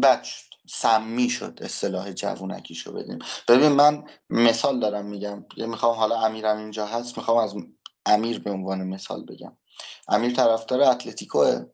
بد 0.04 0.24
شد. 0.24 0.50
سمی 0.70 1.30
شد. 1.30 1.60
اصطلاح 1.62 2.12
جوونکیشو 2.12 2.94
بدیم. 2.94 3.20
ببین 3.48 3.72
من 3.72 4.04
مثال 4.30 4.80
دارم 4.80 5.06
میگم. 5.06 5.46
می‌خوام 5.58 5.96
حالا 5.96 6.22
امیرم 6.22 6.58
اینجا 6.58 6.86
هست. 6.86 7.18
می‌خوام 7.18 7.38
از 7.38 7.56
امیر 8.06 8.40
به 8.40 8.52
عنوان 8.52 8.84
مثال 8.84 9.26
بگم. 9.26 9.58
امیر 10.08 10.36
طرفدار 10.36 10.82
اتلتیکوه. 10.82 11.66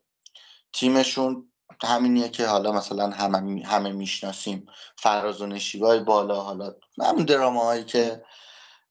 تیمشون 0.76 1.52
همینیه 1.84 2.30
که 2.30 2.48
حالا 2.48 2.72
مثلا 2.72 3.10
همه, 3.10 3.66
همه 3.66 3.92
می‌شناسیم. 3.92 4.66
فراز 4.98 5.42
و 5.42 5.46
نشیبای 5.46 6.00
بالا 6.00 6.42
حالا 6.42 6.74
همون 7.04 7.26
دراماهایی 7.26 7.84
که 7.84 8.24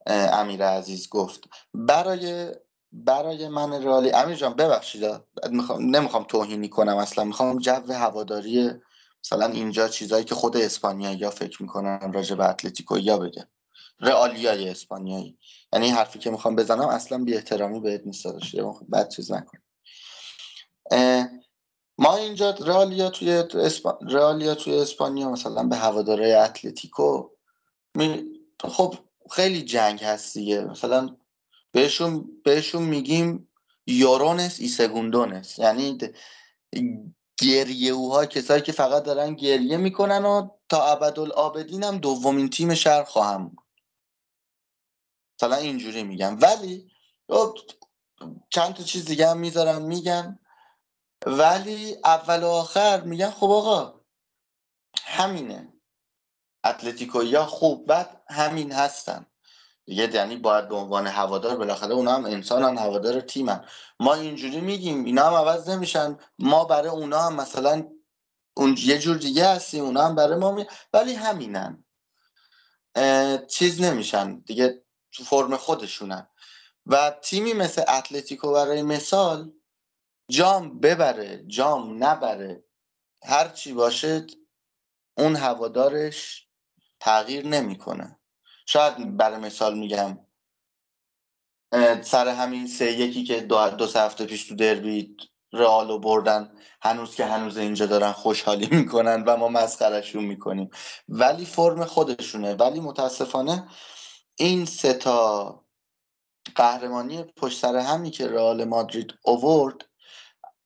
امیر 0.06 0.64
عزیز 0.64 1.08
گفت. 1.08 1.44
برای 1.74 2.52
برای 2.92 3.48
من 3.48 3.82
رالی 3.82 4.10
امیر 4.10 4.36
جان 4.36 4.54
ببخشید 4.54 5.04
نمی‌خوام 5.80 6.24
توهینی 6.24 6.68
کنم 6.68 6.96
اصلا. 6.96 7.24
می‌خوام 7.24 7.58
جو 7.58 7.92
هواداری 7.92 8.70
مثلا 9.24 9.46
اینجا 9.46 9.88
چیزایی 9.88 10.24
که 10.24 10.34
خود 10.34 10.56
اسپانیایی 10.56 11.16
یا 11.16 11.30
فکر 11.30 11.62
می‌کنن 11.62 12.12
راجع 12.12 12.36
به 12.36 12.48
اتلتیکو 12.48 12.98
یا 12.98 13.18
بگه. 13.18 13.48
رئالیای 14.00 14.68
اسپانیایی. 14.68 15.38
یعنی 15.72 15.90
حرفی 15.90 16.18
که 16.18 16.30
می‌خوام 16.30 16.56
بزنم 16.56 16.88
اصلا 16.88 17.18
بی 17.18 17.34
احترامی 17.34 17.80
بهت 17.80 18.00
نیست 18.06 18.24
داشته 18.24 18.64
بعد 18.88 19.08
چیز 19.08 19.32
نکن. 19.32 19.58
ما 21.98 22.16
اینجا 22.16 22.50
رئالیا 22.50 23.10
توی 23.10 23.30
اسپا... 23.54 23.98
رئالیا 24.02 24.54
توی 24.54 24.78
اسپانیا 24.78 25.30
مثلا 25.30 25.62
به 25.64 25.76
هواداره 25.76 26.36
اتلتیکو 26.36 27.30
می... 27.94 28.24
خب 28.60 28.94
خیلی 29.30 29.62
جنگ 29.62 30.04
هست 30.04 30.34
دیگه. 30.34 30.64
مثلا 30.64 31.16
بهشون 31.72 32.42
بهشون 32.44 32.82
میگیم 32.82 33.48
یورونس 33.86 34.60
ای 34.60 34.68
سگوندونس. 34.68 35.58
یعنی 35.58 35.98
گریه 37.40 37.92
اوها 37.92 38.26
کسایی 38.26 38.62
که 38.62 38.72
فقط 38.72 39.02
دارن 39.02 39.34
گریه 39.34 39.76
می‌کنن 39.76 40.24
و 40.24 40.48
تا 40.68 40.86
ابدالآبدین 40.86 41.84
هم 41.84 41.98
دومین 41.98 42.50
تیم 42.50 42.74
شهر 42.74 43.04
خواهم 43.04 43.56
مثلا 45.38 45.56
اینجوری 45.56 46.02
میگم. 46.02 46.38
ولی 46.40 46.90
خب 47.28 47.58
چند 48.50 48.74
تا 48.74 48.82
چیز 48.82 49.04
دیگه 49.04 49.28
هم 49.28 49.38
می‌ذارم 49.38 49.82
میگم. 49.82 50.38
ولی 51.26 51.96
اول 52.04 52.42
و 52.42 52.48
آخر 52.48 53.00
میگن 53.00 53.30
خب 53.30 53.50
آقا 53.50 54.00
همینه. 55.04 55.72
اتلتیکویا 56.64 57.46
خوب 57.46 57.92
بد 57.92 58.22
همین 58.28 58.72
هستن. 58.72 59.26
دیگه 59.84 60.14
یعنی 60.14 60.36
باید 60.36 60.68
به 60.68 60.74
عنوان 60.74 61.06
هوادار 61.06 61.56
بالاخره 61.56 61.94
اونا 61.94 62.14
هم 62.14 62.24
انسانن 62.24 62.78
هوادار 62.78 63.20
تیمن. 63.20 63.64
ما 64.00 64.14
اینجوری 64.14 64.60
میگیم 64.60 65.04
اینا 65.04 65.26
هم 65.26 65.34
عوض 65.34 65.68
نمیشن. 65.68 66.18
ما 66.38 66.64
برای 66.64 66.88
اونا 66.88 67.20
هم 67.20 67.34
مثلا 67.36 67.88
اون 68.56 68.76
یه 68.78 68.98
جور 68.98 69.16
دیگه 69.16 69.48
هستیم 69.48 69.84
اونا 69.84 70.04
هم 70.06 70.14
برای 70.14 70.38
ما 70.38 70.52
می... 70.52 70.66
ولی 70.92 71.14
همینن. 71.14 71.84
چیز 73.48 73.80
نمیشن. 73.80 74.38
دیگه 74.38 74.84
تو 75.12 75.24
فرم 75.24 75.56
خودشونن. 75.56 76.28
و 76.86 77.10
تیمی 77.22 77.52
مثل 77.52 77.82
اتلتیکو 77.88 78.52
برای 78.52 78.82
مثال 78.82 79.52
جام 80.30 80.80
ببره 80.80 81.44
جام 81.46 82.04
نبره 82.04 82.64
هر 83.24 83.48
چی 83.48 83.72
باشه 83.72 84.26
اون 85.18 85.36
هوادارش 85.36 86.48
تغییر 87.00 87.46
نمی‌کنه. 87.46 88.18
شاید 88.66 89.16
برای 89.16 89.38
مثال 89.38 89.78
میگم 89.78 90.18
سر 92.02 92.28
همین 92.28 92.66
سه 92.66 92.92
یکی 92.92 93.24
که 93.24 93.40
دو, 93.40 93.70
دو 93.70 93.86
هفته 93.86 94.26
پیش 94.26 94.48
تو 94.48 94.54
دربی 94.54 95.16
رئالو 95.52 95.98
بردن 95.98 96.54
هنوز 96.82 97.14
که 97.14 97.24
هنوز 97.24 97.56
اینجا 97.56 97.86
دارن 97.86 98.12
خوشحالی 98.12 98.68
می‌کنن 98.70 99.24
و 99.24 99.36
ما 99.36 99.48
مسخرشون 99.48 100.24
می‌کنیم. 100.24 100.70
ولی 101.08 101.44
فرم 101.44 101.84
خودشونه. 101.84 102.54
ولی 102.54 102.80
متاسفانه 102.80 103.68
این 104.38 104.64
سه 104.64 104.94
تا 104.94 105.64
قهرمانی 106.54 107.24
پشت 107.24 107.60
سر 107.60 107.76
همی 107.76 108.10
که 108.10 108.28
رئال 108.28 108.64
مادرید 108.64 109.14
اوورد 109.24 109.76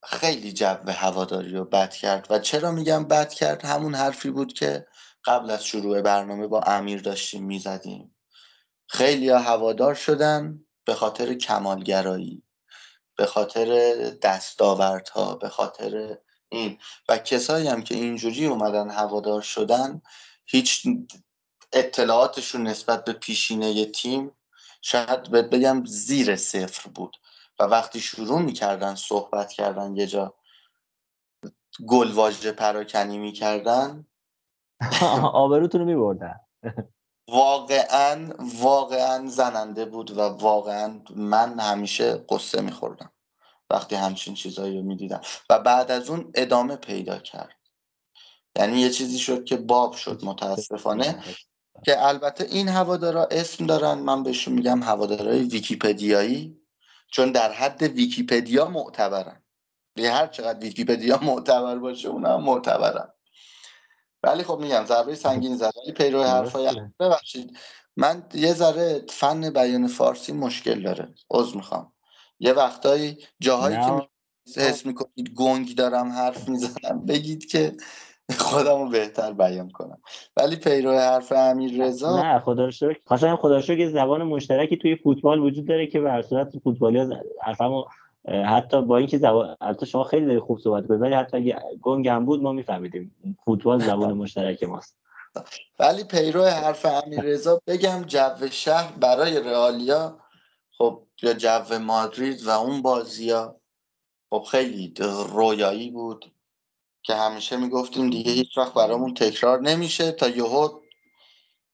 خیلی 0.03 0.53
جو 0.53 0.75
هواداری 0.87 1.51
رو 1.53 1.65
بد 1.65 1.93
کرد. 1.93 2.27
و 2.29 2.39
چرا 2.39 2.71
میگم 2.71 3.07
بد 3.07 3.33
کرد؟ 3.33 3.65
همون 3.65 3.95
حرفی 3.95 4.29
بود 4.29 4.53
که 4.53 4.87
قبل 5.25 5.49
از 5.49 5.65
شروع 5.65 6.01
برنامه 6.01 6.47
با 6.47 6.61
امیر 6.61 7.01
داشتیم 7.01 7.45
می‌زدیم. 7.45 8.15
خیلی 8.87 9.29
هوادار 9.29 9.95
شدن 9.95 10.65
به 10.85 10.93
خاطر 10.93 11.33
کمالگرایی 11.33 12.43
به 13.15 13.25
خاطر 13.25 13.67
دستاوردها 14.21 15.35
به 15.35 15.49
خاطر 15.49 16.17
این. 16.49 16.77
و 17.09 17.17
کسایی 17.17 17.67
هم 17.67 17.83
که 17.83 17.95
اینجوری 17.95 18.45
اومدن 18.45 18.89
هوادار 18.89 19.41
شدن 19.41 20.01
هیچ 20.45 20.87
اطلاعاتشون 21.73 22.67
نسبت 22.67 23.05
به 23.05 23.13
پیشینه 23.13 23.85
تیم 23.85 24.31
شاید 24.81 25.23
بگم 25.31 25.85
زیر 25.85 26.35
صفر 26.35 26.89
بود. 26.89 27.17
و 27.59 27.63
وقتی 27.63 27.99
شروع 27.99 28.41
می‌کردن 28.41 28.95
صحبت 28.95 29.51
کردن 29.51 29.95
یه 29.95 30.07
جا 30.07 30.33
گلواژه 31.87 32.51
پراکنی 32.51 33.17
می‌کردن. 33.17 34.05
آبروتون 35.33 35.81
رو 35.81 35.87
میبردن. 35.87 36.39
واقعا 37.29 38.33
واقعا 38.59 39.27
زننده 39.27 39.85
بود 39.85 40.17
و 40.17 40.21
واقعا 40.21 41.01
من 41.15 41.59
همیشه 41.59 42.25
قصه 42.29 42.61
میخوردم 42.61 43.11
وقتی 43.69 43.95
همچین 43.95 44.33
چیزایی 44.33 44.77
رو 44.77 44.83
می‌دیدم. 44.83 45.21
و 45.49 45.59
بعد 45.59 45.91
از 45.91 46.09
اون 46.09 46.31
ادامه 46.35 46.75
پیدا 46.75 47.19
کرد. 47.19 47.59
یعنی 48.55 48.79
یه 48.79 48.89
چیزی 48.89 49.19
شد 49.19 49.45
که 49.45 49.57
باب 49.57 49.93
شد 49.93 50.25
متاسفانه 50.25 51.23
که 51.85 52.07
البته 52.07 52.43
این 52.43 52.67
هوادارا 52.67 53.27
اسم 53.31 53.65
دارن 53.65 53.93
من 53.99 54.23
بهشون 54.23 54.53
میگم 54.53 54.83
هوادارای 54.83 55.43
ویکیپدیایی. 55.43 56.58
چون 57.11 57.31
در 57.31 57.51
حد 57.51 57.81
ویکیپدیا 57.83 58.67
معتبرن. 58.67 59.43
به 59.95 60.11
هر 60.11 60.27
چقدر 60.27 60.59
ویکیپدیا 60.59 61.19
معتبر 61.21 61.75
باشه 61.75 62.07
اونا 62.07 62.37
هم 62.37 62.43
معتبرن. 62.43 63.13
ولی 64.23 64.43
خب 64.43 64.59
میگم 64.59 64.85
ضربه 64.85 65.15
سنگین 65.15 65.57
زد 65.57 65.71
ولی 65.83 65.93
پیرو 65.93 66.23
حرفای 66.23 66.81
ببخشید. 66.99 67.57
من 67.97 68.23
یه 68.33 68.53
ذره 68.53 69.05
فن 69.09 69.49
بیان 69.49 69.87
فارسی 69.87 70.31
مشکل 70.31 70.81
داره. 70.81 71.15
عذر 71.29 71.55
می‌خوام. 71.55 71.93
یه 72.39 72.53
وقتایی 72.53 73.17
جاهایی 73.39 73.77
که 73.77 74.09
حس 74.61 74.85
می‌کنید 74.85 75.29
گنگ 75.35 75.75
دارم 75.75 76.11
حرف 76.11 76.49
می‌زنم 76.49 77.05
بگید 77.05 77.45
که 77.45 77.77
خودم 78.37 78.83
رو 78.83 78.89
بهتر 78.89 79.33
بیان 79.33 79.69
کنم. 79.69 79.97
ولی 80.37 80.55
پیرو 80.55 80.91
حرف 80.91 81.31
امیر 81.31 81.83
رضا 81.83 82.21
نه 82.21 82.39
خدا 82.39 82.65
رو 82.65 82.71
شکر. 82.71 82.99
خواستم 83.05 83.35
خدا 83.35 83.61
که 83.61 83.89
زبان 83.89 84.23
مشترکی 84.23 84.77
توی 84.77 84.95
فوتبال 84.95 85.39
وجود 85.39 85.67
داره 85.67 85.87
که 85.87 85.99
به 85.99 86.21
صورت 86.21 86.57
فوتبالی 86.57 87.15
حرفمو 87.41 87.83
حتی 88.45 88.81
با 88.81 88.97
اینکه 88.97 89.17
زبان 89.17 89.55
البته 89.61 89.85
شما 89.85 90.03
خیلی 90.03 90.25
داری 90.25 90.39
خوب 90.39 90.59
صحبت 90.59 90.87
کنید 90.87 91.01
ولی 91.01 91.13
حتی 91.13 91.37
اگه 91.37 91.59
گنگ 91.81 92.07
هم 92.07 92.25
بود 92.25 92.41
ما 92.41 92.51
میفهمیدیم. 92.51 93.15
فوتبال 93.45 93.79
زبان 93.79 94.13
مشترک 94.13 94.63
ماست. 94.63 94.97
ولی 95.79 96.03
پیرو 96.03 96.43
حرف 96.43 96.85
امیر 96.85 97.21
رضا 97.21 97.61
بگم 97.67 98.01
جو 98.07 98.47
شهر 98.51 98.93
برای 99.01 99.39
رئالیا 99.39 100.19
خب 100.77 101.03
یا 101.21 101.33
جو 101.33 101.79
مادرید 101.79 102.43
و 102.43 102.49
اون 102.49 102.81
بازیا 102.81 103.55
خب 104.29 104.43
خیلی 104.51 104.93
رویایی 105.33 105.91
بود. 105.91 106.25
که 107.09 107.15
همیشه 107.15 107.57
می‌گفتیم 107.57 108.09
دیگه 108.09 108.31
هیچ 108.31 108.57
وقت 108.57 108.73
برامون 108.73 109.13
تکرار 109.13 109.61
نمیشه. 109.61 110.11
تا 110.11 110.27
یهو 110.27 110.79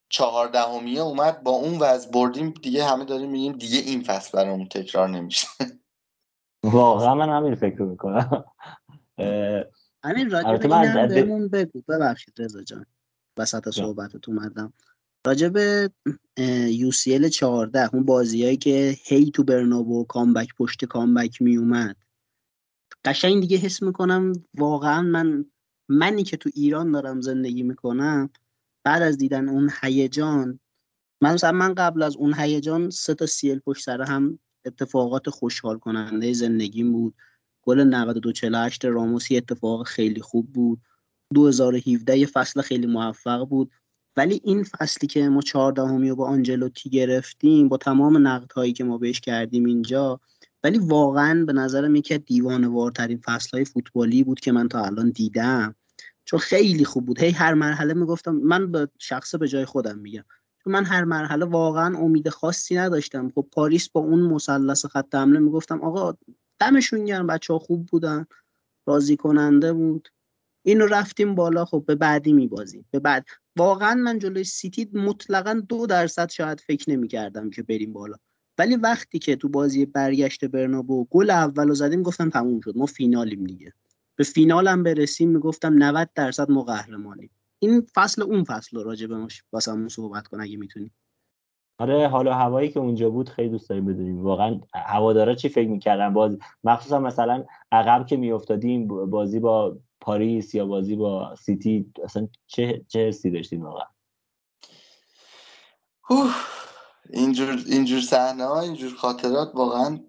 چهاردهمیه 0.09 1.01
اومد 1.01 1.43
با 1.43 1.51
اون 1.51 1.79
وضع 1.79 2.11
بردیم 2.11 2.53
دیگه 2.61 2.85
همه 2.85 3.05
داریم 3.05 3.29
میگیم 3.29 3.51
دیگه 3.51 3.79
این 3.79 4.03
فصل 4.03 4.37
برامون 4.37 4.67
تکرار 4.67 5.09
نمیشه. 5.09 5.47
واقعا 6.63 7.15
من 7.15 7.29
همین 7.29 7.55
فکر 7.55 7.81
می‌کنم. 7.81 8.45
همین 10.03 10.29
راجب 10.29 10.71
اینم 10.71 11.07
بهمون 11.07 11.47
بگو. 11.47 11.81
ببخشید 11.89 12.33
رضا 12.37 12.63
جان. 12.63 12.85
وسط 13.37 13.69
صحبتت 13.69 14.29
اومدم. 14.29 14.73
راجب 15.27 15.57
یو 16.69 16.91
سی 16.91 17.15
ال 17.15 17.29
14 17.29 17.89
اون 17.93 18.05
بازیایی 18.05 18.57
که 18.57 18.97
هی 19.03 19.31
تو 19.31 19.43
برنابو 19.43 20.05
کامبک 20.05 20.47
پشت 20.57 20.85
کامبک 20.85 21.41
می 21.41 21.57
اومد 21.57 21.95
قشنگ 23.05 23.41
دیگه 23.41 23.57
حس 23.57 23.83
می‌کنم 23.83 24.33
واقعا 24.57 25.01
من 25.01 25.45
منی 25.89 26.23
که 26.23 26.37
تو 26.37 26.49
ایران 26.53 26.91
دارم 26.91 27.21
زندگی 27.21 27.63
می‌کنم 27.63 28.29
بعد 28.83 29.01
از 29.01 29.17
دیدن 29.17 29.49
اون 29.49 29.71
هیجان 29.81 30.59
من 31.21 31.33
مثلا 31.33 31.51
من 31.51 31.73
قبل 31.73 32.03
از 32.03 32.15
اون 32.15 32.33
هیجان 32.33 32.89
سه 32.89 33.13
تا 33.13 33.25
سیل 33.25 33.59
پشت 33.59 33.83
سر 33.83 34.01
هم 34.01 34.39
اتفاقات 34.65 35.29
خوشحال 35.29 35.77
کننده 35.77 36.33
زندگیم 36.33 36.91
بود. 36.91 37.15
گل 37.61 37.83
92 37.83 38.31
48 38.31 38.85
راموسی 38.85 39.37
اتفاق 39.37 39.87
خیلی 39.87 40.21
خوب 40.21 40.53
بود. 40.53 40.79
2017 41.33 42.17
یه 42.17 42.25
فصل 42.25 42.61
خیلی 42.61 42.87
موفق 42.87 43.45
بود. 43.49 43.71
ولی 44.17 44.41
این 44.43 44.63
فصلی 44.63 45.07
که 45.07 45.29
ما 45.29 45.41
چهاردهمی 45.41 46.09
رو 46.09 46.15
با 46.15 46.27
آنجلوتی 46.27 46.89
گرفتیم 46.89 47.69
با 47.69 47.77
تمام 47.77 48.27
نقدهایی 48.27 48.73
که 48.73 48.83
ما 48.83 48.97
بهش 48.97 49.19
کردیم 49.19 49.65
اینجا 49.65 50.19
ولی 50.63 50.77
واقعا 50.77 51.45
به 51.45 51.53
نظرم 51.53 51.95
یکی 51.95 52.13
از 52.13 52.25
دیوانوارترین 52.25 53.17
فصلهای 53.17 53.65
فوتبالی 53.65 54.23
بود 54.23 54.39
که 54.39 54.51
من 54.51 54.67
تا 54.67 54.85
الان 54.85 55.09
دیدم. 55.09 55.75
چون 56.25 56.39
خیلی 56.39 56.85
خوب 56.85 57.05
بود. 57.05 57.19
هی 57.19 57.31
هر 57.31 57.53
مرحله 57.53 57.93
می‌گفتم 57.93 58.35
من 58.35 58.71
به 58.71 58.89
شخصه 58.99 59.37
به 59.37 59.47
جای 59.47 59.65
خودم 59.65 59.97
میگم. 59.97 60.23
چون 60.63 60.73
من 60.73 60.85
هر 60.85 61.03
مرحله 61.03 61.45
واقعا 61.45 61.97
امید 61.97 62.29
خاصی 62.29 62.75
نداشتم. 62.75 63.31
خب 63.35 63.47
پاریس 63.51 63.89
با 63.89 64.01
اون 64.01 64.19
مثلث 64.19 64.85
خط 64.85 65.15
حمله 65.15 65.39
می‌گفتم 65.39 65.81
آقا 65.81 66.13
دمشون 66.59 67.05
گرم 67.05 67.27
بچه 67.27 67.53
ها 67.53 67.59
خوب 67.59 67.85
بودن 67.85 68.25
راضی 68.87 69.17
کننده 69.17 69.73
بود. 69.73 70.09
اینو 70.65 70.85
رفتیم 70.85 71.35
بالا 71.35 71.65
خب 71.65 71.83
به 71.87 71.95
بعدی 71.95 72.33
میبازیم. 72.33 72.85
به 72.91 72.99
بعد 72.99 73.25
واقعا 73.57 73.95
من 73.95 74.19
جلوی 74.19 74.43
سیتی 74.43 74.89
مطلقا 74.93 75.53
دو 75.69 75.87
درصد 75.87 76.29
شاید 76.29 76.59
فکر 76.59 76.89
نمی‌کردم 76.89 77.49
که 77.49 77.63
بریم 77.63 77.93
بالا. 77.93 78.15
ولی 78.57 78.75
وقتی 78.75 79.19
که 79.19 79.35
تو 79.35 79.49
بازی 79.49 79.85
برگشت 79.85 80.45
برنابو 80.45 81.07
گل 81.09 81.29
اول 81.29 81.67
رو 81.67 81.73
زدیم 81.73 82.03
گفتم 82.03 82.29
تموم 82.29 82.61
شد. 82.61 82.77
ما 82.77 82.85
فینالیم 82.85 83.43
دیگه. 83.43 83.73
به 84.15 84.23
فینال 84.23 84.67
هم 84.67 84.83
برسیم 84.83 85.29
می‌گفتم 85.29 85.83
90 85.83 86.09
درصد 86.15 86.51
ما 86.51 86.63
قهرمانیم. 86.63 87.29
این 87.59 87.87
فصل 87.95 88.21
اون 88.21 88.43
فصل 88.43 88.77
رو 88.77 88.83
راجع 88.83 89.07
به 89.07 89.27
واسمون 89.51 89.87
صحبت 89.87 90.27
کن 90.27 90.41
اگه 90.41 90.57
می‌تونی. 90.57 90.91
آره 91.77 92.07
حالا 92.07 92.33
هوایی 92.33 92.69
که 92.69 92.79
اونجا 92.79 93.09
بود 93.09 93.29
خیلی 93.29 93.49
دوست 93.49 93.69
داریم 93.69 93.85
بدونیم. 93.85 94.23
واقعا 94.23 94.59
هوادارا 94.75 95.35
چی 95.35 95.49
فکر 95.49 95.69
می‌کردن؟ 95.69 96.13
باز 96.13 96.37
مخصوصا 96.63 96.99
مثلا 96.99 97.45
عقب 97.71 98.05
که 98.05 98.17
میافتادیم 98.17 98.87
بازی 98.87 99.39
با 99.39 99.77
پاریس 100.01 100.55
یا 100.55 100.65
بازی 100.65 100.95
با 100.95 101.35
سیتی 101.35 101.91
اصلا 102.03 102.27
چه 102.47 102.85
چه 102.87 103.07
حسی 103.07 103.31
داشتیم 103.31 103.61
واقعا؟ 103.61 103.85
اینجور 107.09 107.63
اینجور 107.65 108.01
صحنه 108.01 108.45
ها 108.45 108.61
اینجور 108.61 108.95
خاطرات 108.95 109.51
واقعا 109.53 109.99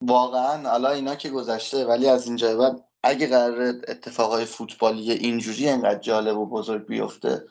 واقعا 0.00 0.70
حالا 0.70 0.90
اینا 0.90 1.14
که 1.14 1.30
گذشته 1.30 1.84
ولی 1.84 2.08
از 2.08 2.26
اینجا 2.26 2.56
بعد 2.56 2.84
اگه 3.02 3.26
قرار 3.26 3.60
اتفاقای 3.88 4.44
فوتبالی 4.44 5.12
اینجوری 5.12 5.68
انقدر 5.68 5.98
جالب 5.98 6.38
و 6.38 6.46
بزرگ 6.46 6.86
بیفته 6.86 7.44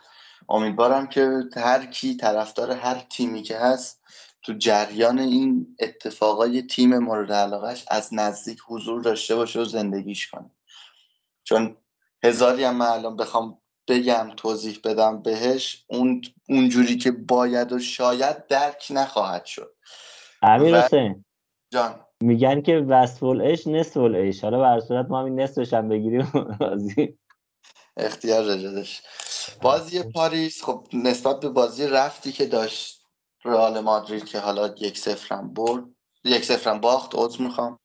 امیدوارم 0.50 1.08
که 1.08 1.44
هر 1.56 1.86
کی 1.86 2.16
طرفدار 2.16 2.72
هر 2.72 3.00
تیمی 3.00 3.44
که 3.44 3.58
هست 3.58 4.02
تو 4.44 4.54
جریان 4.54 5.20
این 5.20 5.76
اتفاقای 5.80 6.62
تیم 6.62 6.98
مورد 6.98 7.32
علاقهش 7.32 7.86
از 7.88 8.14
نزدیک 8.14 8.60
حضور 8.68 9.02
داشته 9.02 9.36
باشه 9.36 9.60
و 9.60 9.66
زندگیش 9.66 10.28
کنه. 10.28 10.52
چون 11.44 11.78
هزاری 12.24 12.64
هم 12.64 12.76
من 12.76 12.86
الان 12.86 13.16
بخوام 13.16 13.62
بگم 13.88 14.32
توضیح 14.38 14.80
بدم 14.84 15.22
بهش. 15.22 15.86
اون 15.88 16.22
اونجوری 16.50 16.98
که 16.98 17.12
باید 17.12 17.72
و 17.72 17.80
شاید 17.80 18.48
درک 18.48 18.88
نخواهد 18.90 19.46
شد. 19.46 19.76
امیر 20.42 20.76
و- 20.76 20.82
حسین. 20.82 21.26
جان. 21.74 22.06
میگن 22.22 22.62
که 22.62 22.78
وصف 22.78 23.24
العش 23.24 23.68
نصف 23.68 23.98
العش 23.98 24.44
حالا 24.44 24.60
بر 24.60 24.80
صورت 24.80 25.06
ما 25.10 25.22
همین 25.22 25.40
نصفش 25.40 25.74
هم 25.74 25.90
بگیریم. 25.90 26.32
اختیار 27.98 28.44
رجدش 28.46 29.02
بازی 29.62 30.04
پاریس 30.04 30.64
خب 30.64 30.88
نسبت 30.94 31.40
به 31.40 31.50
بازی 31.50 31.88
رفتی 31.88 32.32
که 32.32 32.46
داشت 32.46 33.02
رئال 33.46 33.80
مادرید 33.80 34.26
که 34.26 34.40
حالا 34.40 34.76
یک 34.80 34.98
صفرم 34.98 35.54
برد. 35.54 35.84
یک 36.24 36.46
صفرم 36.46 36.82
باخت 36.82 37.12
عذر 37.16 37.44
می‌خوام. 37.44 37.80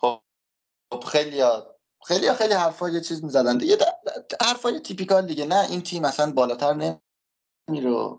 خب 0.00 0.20
خیلی 1.06 1.42
خیلی 2.06 2.32
خیلی 2.32 2.54
حرفا 2.54 2.88
یه 2.88 3.00
چیز 3.00 3.24
می‌زدن. 3.24 3.58
دیگه 3.58 3.76
حرفای 4.42 4.80
تیپیکال 4.80 5.26
دیگه 5.26 5.46
نه 5.46 5.70
این 5.70 5.80
تیم 5.82 6.04
اصلا 6.04 6.32
بالاتر 6.32 6.98
نمیره. 7.68 8.18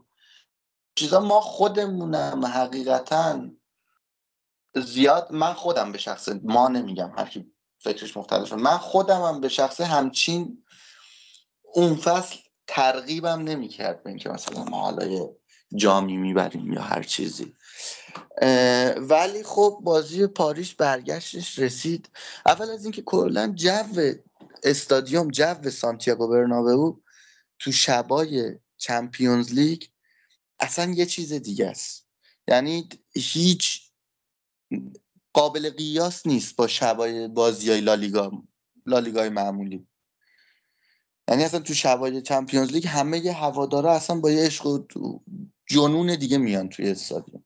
چیزا 0.96 1.20
ما 1.20 1.42
خودمونم 1.42 2.46
حقیقتا 2.46 3.50
زیاد 4.76 5.32
من 5.32 5.54
خودم 5.54 5.92
به 5.92 5.98
شخص 5.98 6.30
ما 6.44 6.68
نمیگم 6.68 7.12
هر 7.18 7.26
کی 7.30 7.54
فکرش 7.80 8.18
مختلفه 8.18 8.56
من 8.56 8.78
خودم 8.78 9.22
هم 9.22 9.42
به 9.42 9.50
شخصه 9.50 9.86
همچین 9.86 10.64
اون 11.74 11.96
فصل 11.96 12.36
ترغیبم 12.68 13.42
نمی‌کرد 13.42 14.04
به 14.04 14.10
اینکه 14.10 14.30
مثلا 14.30 14.64
ما 14.64 14.82
حالا 14.82 15.30
جامی 15.76 16.18
می‌بریم 16.18 16.74
یا 16.74 16.82
هر 16.82 17.04
چیزی. 17.04 17.54
ولی 18.98 19.44
خب 19.44 19.80
بازی 19.84 20.28
پاریس 20.28 20.74
برگشتش 20.74 21.60
رسید. 21.60 22.10
اول 22.46 22.70
از 22.70 22.84
اینکه 22.84 23.02
کلا 23.02 23.54
جو 23.56 24.14
استادیوم 24.64 25.28
جو 25.28 25.70
سانتیاگو 25.70 26.28
برنابئو 26.28 27.00
تو 27.60 27.72
شبای 27.72 28.60
چمپیونز 28.78 29.54
لیگ 29.54 29.84
اصلا 30.60 30.92
یه 30.92 31.06
چیز 31.06 31.34
دیگه 31.34 31.68
است. 31.68 32.08
یعنی 32.48 32.90
هیچ 33.14 33.82
قابل 35.34 35.70
قیاس 35.70 36.28
نیست 36.28 36.56
با 36.56 36.68
شبای 36.68 37.28
بازی 37.28 37.70
های 37.70 37.82
لالیگا 37.82 38.32
لالیگای 38.86 39.30
معمولی. 39.30 39.88
یعنی 41.28 41.44
اصلا 41.44 41.60
تو 41.60 41.74
شبای 41.74 42.22
چمپیونز 42.22 42.72
لیگ 42.72 42.88
همه 42.88 43.26
ی 43.26 43.30
هوادارا 43.30 43.96
اصلا 43.96 44.20
با 44.20 44.32
یه 44.32 44.46
عشق 44.46 44.66
و 44.66 44.86
جنون 45.66 46.16
دیگه 46.16 46.38
میان 46.38 46.70
توی 46.70 46.90
استادیوم. 46.92 47.44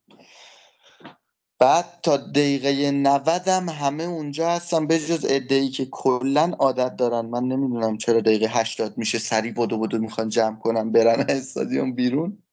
بعد 1.60 2.00
تا 2.04 2.18
دقیقه 2.18 2.92
90 2.92 3.48
هم 3.48 3.70
همه 3.70 4.04
اونجا 4.04 4.50
هستن 4.50 4.88
به 4.88 5.00
جز 5.00 5.26
ای 5.26 5.70
که 5.70 5.86
کلا 5.86 6.52
عادت 6.60 6.96
دارن. 6.96 7.26
من 7.26 7.44
نمی‌دونم 7.44 7.98
چرا 7.98 8.22
دقیقه 8.22 8.48
80 8.48 8.98
میشه 8.98 9.20
سری 9.20 9.52
بدو 9.52 9.80
بدو 9.80 9.98
می‌خوان 9.98 10.30
جمع 10.30 10.60
کنن 10.60 10.92
برن 10.92 11.26
استادیوم 11.30 11.96
بیرون. 11.96 12.44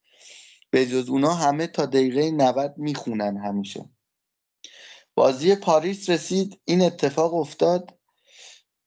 به 0.71 0.87
جز 0.87 1.09
اونا 1.09 1.35
همه 1.35 1.67
تا 1.67 1.87
دقیقه 1.87 2.31
90 2.31 2.75
می‌خونن 2.79 3.37
همیشه. 3.37 3.91
بازی 5.15 5.55
پاریس 5.55 6.11
رسید 6.11 6.61
این 6.65 6.83
اتفاق 6.83 7.35
افتاد. 7.35 7.99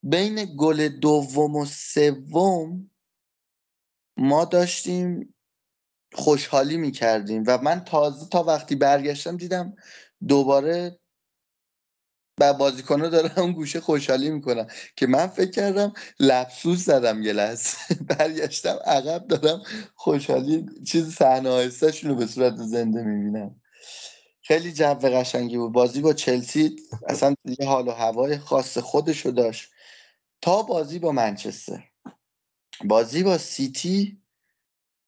بین 0.04 0.56
گل 0.58 0.88
دوم 0.88 1.56
و 1.56 1.66
سوم 1.66 2.92
ما 4.18 4.46
داشتیم 4.46 5.36
خوشحالی 6.14 6.78
می‌کردیم 6.78 7.44
و 7.48 7.58
من 7.58 7.84
تازه 7.84 8.30
تا 8.30 8.44
وقتی 8.44 8.76
برگشتم 8.76 9.38
دیدم 9.38 9.76
دوباره 10.28 11.00
و 12.40 12.54
بازیکنها 12.54 13.10
دارن 13.10 13.32
اون 13.40 13.52
گوشه 13.52 13.82
خوشحالی 13.82 14.30
می‌کنن 14.30 14.68
که 14.96 15.08
من 15.08 15.28
فکر 15.28 15.52
کردم 15.52 15.94
لبسوس 16.20 16.86
زدم 16.86 17.24
یه 17.24 17.34
لحظه. 17.34 17.78
برگشتم 18.18 18.80
عقب 18.86 19.28
دارم 19.28 19.64
خوشحالی 19.96 20.66
چیز 20.88 21.16
صحنه 21.16 21.50
آهسته‌شون 21.50 22.10
رو 22.10 22.16
به 22.16 22.26
صورت 22.28 22.56
زنده 22.56 23.04
می‌بینم. 23.04 23.62
خیلی 24.42 24.74
جو 24.74 24.94
قشنگی 24.94 25.58
بود. 25.58 25.72
بازی 25.74 26.02
با 26.02 26.14
چلسی 26.14 26.76
اصلا 27.08 27.36
یه 27.46 27.68
حال 27.68 27.88
و 27.88 27.92
هوای 27.92 28.38
خاص 28.38 28.78
خودشو 28.78 29.32
داشت. 29.32 29.72
تا 30.42 30.64
بازی 30.64 31.00
با 31.00 31.12
منچستر. 31.12 31.84
بازی 32.86 33.24
با 33.24 33.38
سیتی 33.38 34.22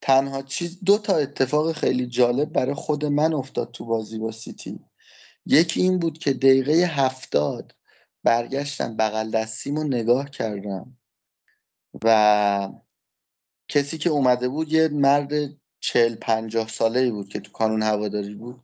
تنها 0.02 0.42
چیز 0.42 0.80
دو 0.84 0.98
تا 0.98 1.16
اتفاق 1.18 1.72
خیلی 1.72 2.08
جالب 2.08 2.54
برای 2.54 2.74
خود 2.74 3.06
من 3.06 3.34
افتاد 3.34 3.72
تو 3.72 3.86
بازی 3.86 4.20
با 4.20 4.32
سیتی. 4.32 4.80
یکی 5.50 5.82
این 5.82 6.00
بود 6.00 6.18
که 6.18 6.34
دقیقه 6.34 6.74
هفتاد 6.74 7.76
برگشتم 8.24 8.98
بغل 8.98 9.32
دستیمو 9.32 9.84
نگاه 9.84 10.30
کردم 10.30 10.98
و 12.04 12.70
کسی 13.68 13.98
که 13.98 14.10
اومده 14.10 14.50
بود 14.50 14.72
یه 14.72 14.88
مرد 14.88 15.32
چل 15.80 16.16
پنجاه 16.16 16.68
ساله 16.68 17.00
ای 17.00 17.12
بود 17.12 17.30
که 17.30 17.40
تو 17.40 17.52
کانون 17.52 17.84
هواداری 17.84 18.36
بود. 18.36 18.64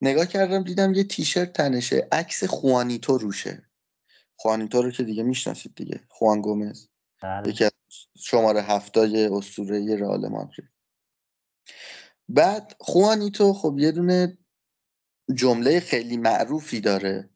نگاه 0.00 0.26
کردم 0.26 0.62
دیدم 0.62 0.94
یه 0.94 1.04
تیشرت 1.04 1.52
تنشه 1.52 2.08
عکس 2.12 2.44
خوانیتو 2.44 3.18
روشه. 3.18 3.62
خوانیتو 4.36 4.82
رو 4.82 4.90
که 4.90 5.02
دیگه 5.02 5.22
می‌شناسید 5.22 5.74
دیگه 5.74 6.00
خوان 6.08 6.40
گومز. 6.40 6.88
بله. 7.22 7.48
یکی 7.48 7.64
از 7.64 7.72
شماره 8.18 8.62
هفتای 8.62 9.26
اسطوره 9.26 9.96
رئال 9.96 10.28
مادرید. 10.28 10.70
بعد 12.28 12.76
خوانیتو 12.80 13.52
خب 13.52 13.76
یه 13.78 13.92
دونه 13.92 14.38
جمله 15.34 15.80
خیلی 15.80 16.16
معروفی 16.16 16.80
داره 16.80 17.30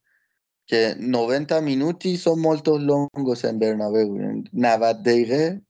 که 0.66 0.96
90 1.00 1.52
مینوتی 1.52 2.16
سو 2.16 2.36
مولتو 2.36 2.78
لونگو 2.78 3.34
سن 3.34 3.58
برنابئو 3.58 4.42
90 4.52 5.02
دقیقه 5.02 5.62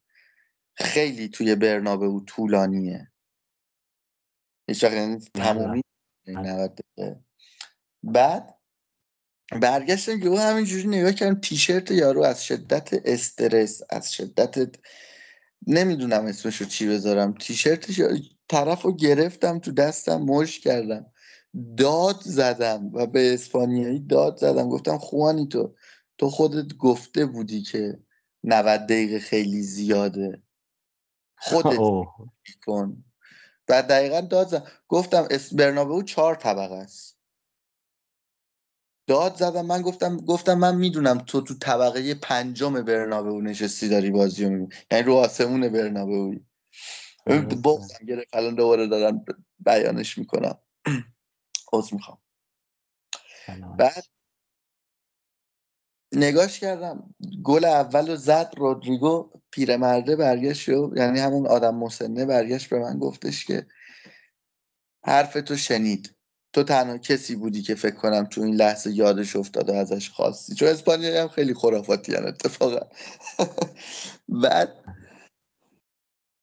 خیلی 0.75 1.29
توی 1.29 1.55
برنابئو 1.55 2.21
طولانیه. 2.21 3.13
هیچ 4.69 4.85
وقت 4.85 4.93
یعنی 4.93 5.19
تمامی 5.35 5.83
90 6.27 6.75
دقیقه. 6.97 7.21
بعد 8.03 8.59
برگشتم 9.61 10.21
که 10.21 10.31
همینجوری 10.31 10.89
نگاه 10.89 11.13
کردم 11.13 11.41
تیشرت 11.41 11.91
یارو 11.91 12.23
از 12.23 12.45
شدت 12.45 12.89
استرس 13.05 13.83
از 13.91 14.13
شدت 14.13 14.77
نمی‌دونم 15.67 16.25
اسمشو 16.25 16.65
چی 16.65 16.89
بذارم. 16.89 17.35
تیشرتش 17.35 18.01
طرف 18.49 18.83
رو 18.83 18.97
گرفتم 18.97 19.59
تو 19.59 19.73
دستم 19.73 20.23
مش 20.23 20.61
کردم. 20.61 21.07
داد 21.77 22.21
زدم 22.21 22.91
و 22.93 23.07
به 23.07 23.35
اسپانیایی 23.35 24.01
داد 24.01 24.37
زدم. 24.37 24.69
گفتم 24.69 24.99
خوانی 24.99 25.47
تو 25.47 25.75
تو 26.19 26.31
خودت 26.31 26.77
گفته 26.77 27.27
بودی 27.27 27.63
که 27.63 27.99
90 28.45 28.81
دقیقه 28.81 29.19
خیلی 29.19 29.63
زیاده. 29.63 30.43
خودت. 31.39 31.79
کن. 32.67 33.05
و 33.69 33.83
دقیقا 33.83 34.21
داد 34.21 34.49
زدم 34.49 34.67
گفتم 34.89 35.29
اس 35.31 35.55
برنابئو 35.55 36.03
چهار 36.03 36.35
طبقه 36.35 36.75
است. 36.75 37.17
داد 39.07 39.37
زدم. 39.37 39.67
من 39.67 39.83
گفتم 39.83 40.17
گفتم 40.17 40.59
من 40.59 40.77
می‌دونم 40.77 41.19
تو 41.19 41.41
تو 41.41 41.55
طبقه 41.55 42.15
پنجم 42.15 42.83
برنابئو 42.83 43.41
نشستی 43.41 43.89
داری 43.89 44.11
بازی 44.11 44.45
رو 44.45 44.69
یعنی 44.91 45.05
رو 45.05 45.15
آسمون 45.15 45.69
برنابئویی 45.69 46.47
بغزم 47.65 48.05
گرفت. 48.09 48.29
الان 48.33 48.55
دوباره 48.55 48.87
دارم 48.87 49.25
بیانش 49.59 50.19
می‌کنم. 50.19 50.59
عذر 51.73 51.95
می‌خوام. 51.95 52.19
بعد 53.79 54.05
نگاش 56.13 56.61
کردم 56.61 57.15
گل 57.45 57.65
اول 57.65 58.09
رو 58.11 58.17
زد 58.17 58.55
رودریگو 58.57 59.31
پیرمرده 59.51 60.17
برگشت 60.17 60.69
و 60.69 60.93
یعنی 60.97 61.21
همون 61.21 61.47
آدم 61.47 61.75
مسنه 61.75 62.27
برگشت 62.27 62.71
به 62.71 62.79
من 62.79 62.99
گفتش 62.99 63.45
که 63.47 63.67
حرف 65.05 65.33
تو 65.33 65.57
شنید. 65.57 66.17
تو 66.53 66.63
تنها 66.63 66.99
کسی 66.99 67.37
بودی 67.37 67.63
که 67.63 67.75
فکر 67.75 67.97
کنم 67.97 68.25
تو 68.27 68.41
این 68.43 68.55
لحظه 68.55 68.93
یادش 68.93 69.37
افتاد 69.37 69.71
و 69.71 69.73
ازش 69.73 70.11
خواستی. 70.11 70.55
چون 70.55 70.69
اسپانیایی 70.69 71.17
هم 71.17 71.29
خیلی 71.29 71.55
خرافاتی 71.55 72.15
هن 72.15 72.27
اتفاقا. 72.29 72.87
بعد 74.43 74.85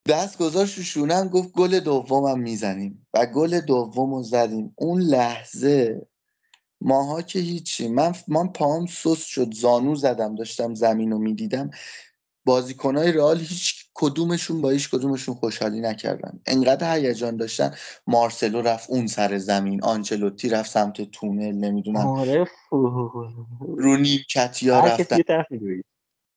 دست 0.08 0.38
گذاشت 0.38 0.78
رو 0.78 0.84
شونم 0.84 1.28
گفت 1.28 1.52
گل 1.52 1.80
دومم 1.80 2.40
می‌زنیم. 2.40 3.08
و 3.14 3.26
گل 3.26 3.60
دوم 3.60 4.14
رو 4.14 4.24
زدیم. 4.24 4.74
اون 4.76 5.02
لحظه 5.02 6.08
ماها 6.82 7.22
که 7.22 7.40
هیچی 7.40 7.88
من 7.88 8.16
من 8.28 8.48
پام 8.48 8.86
سس 8.86 9.26
شد. 9.26 9.54
زانو 9.54 9.96
زدم 9.96 10.36
داشتم 10.36 10.74
زمین 10.74 11.12
رو 11.12 11.18
می‌دیدم. 11.18 11.70
بازیکنهای 12.46 13.12
رئال 13.12 13.40
هیچ 13.40 13.86
کدومشون 13.94 14.62
با 14.62 14.70
هیچ 14.70 14.90
کدومشون 14.90 15.36
خوشحالی 15.36 15.80
نکردن. 15.82 16.40
انقدر 16.46 16.96
هیجان 16.96 17.38
داشتن 17.38 17.76
مارسلو 18.08 18.62
رفت 18.62 18.90
اون 18.90 19.08
سر 19.08 19.38
زمین 19.38 19.84
آنچلوتی 19.84 20.50
رفت 20.50 20.72
سمت 20.72 21.02
تونل 21.02 21.56
نمی‌دونم. 21.56 22.08
آره 22.08 22.48
رو 23.78 23.98
نیمکتیا 23.98 24.82
هر 24.82 24.88
رفتن. 24.88 25.18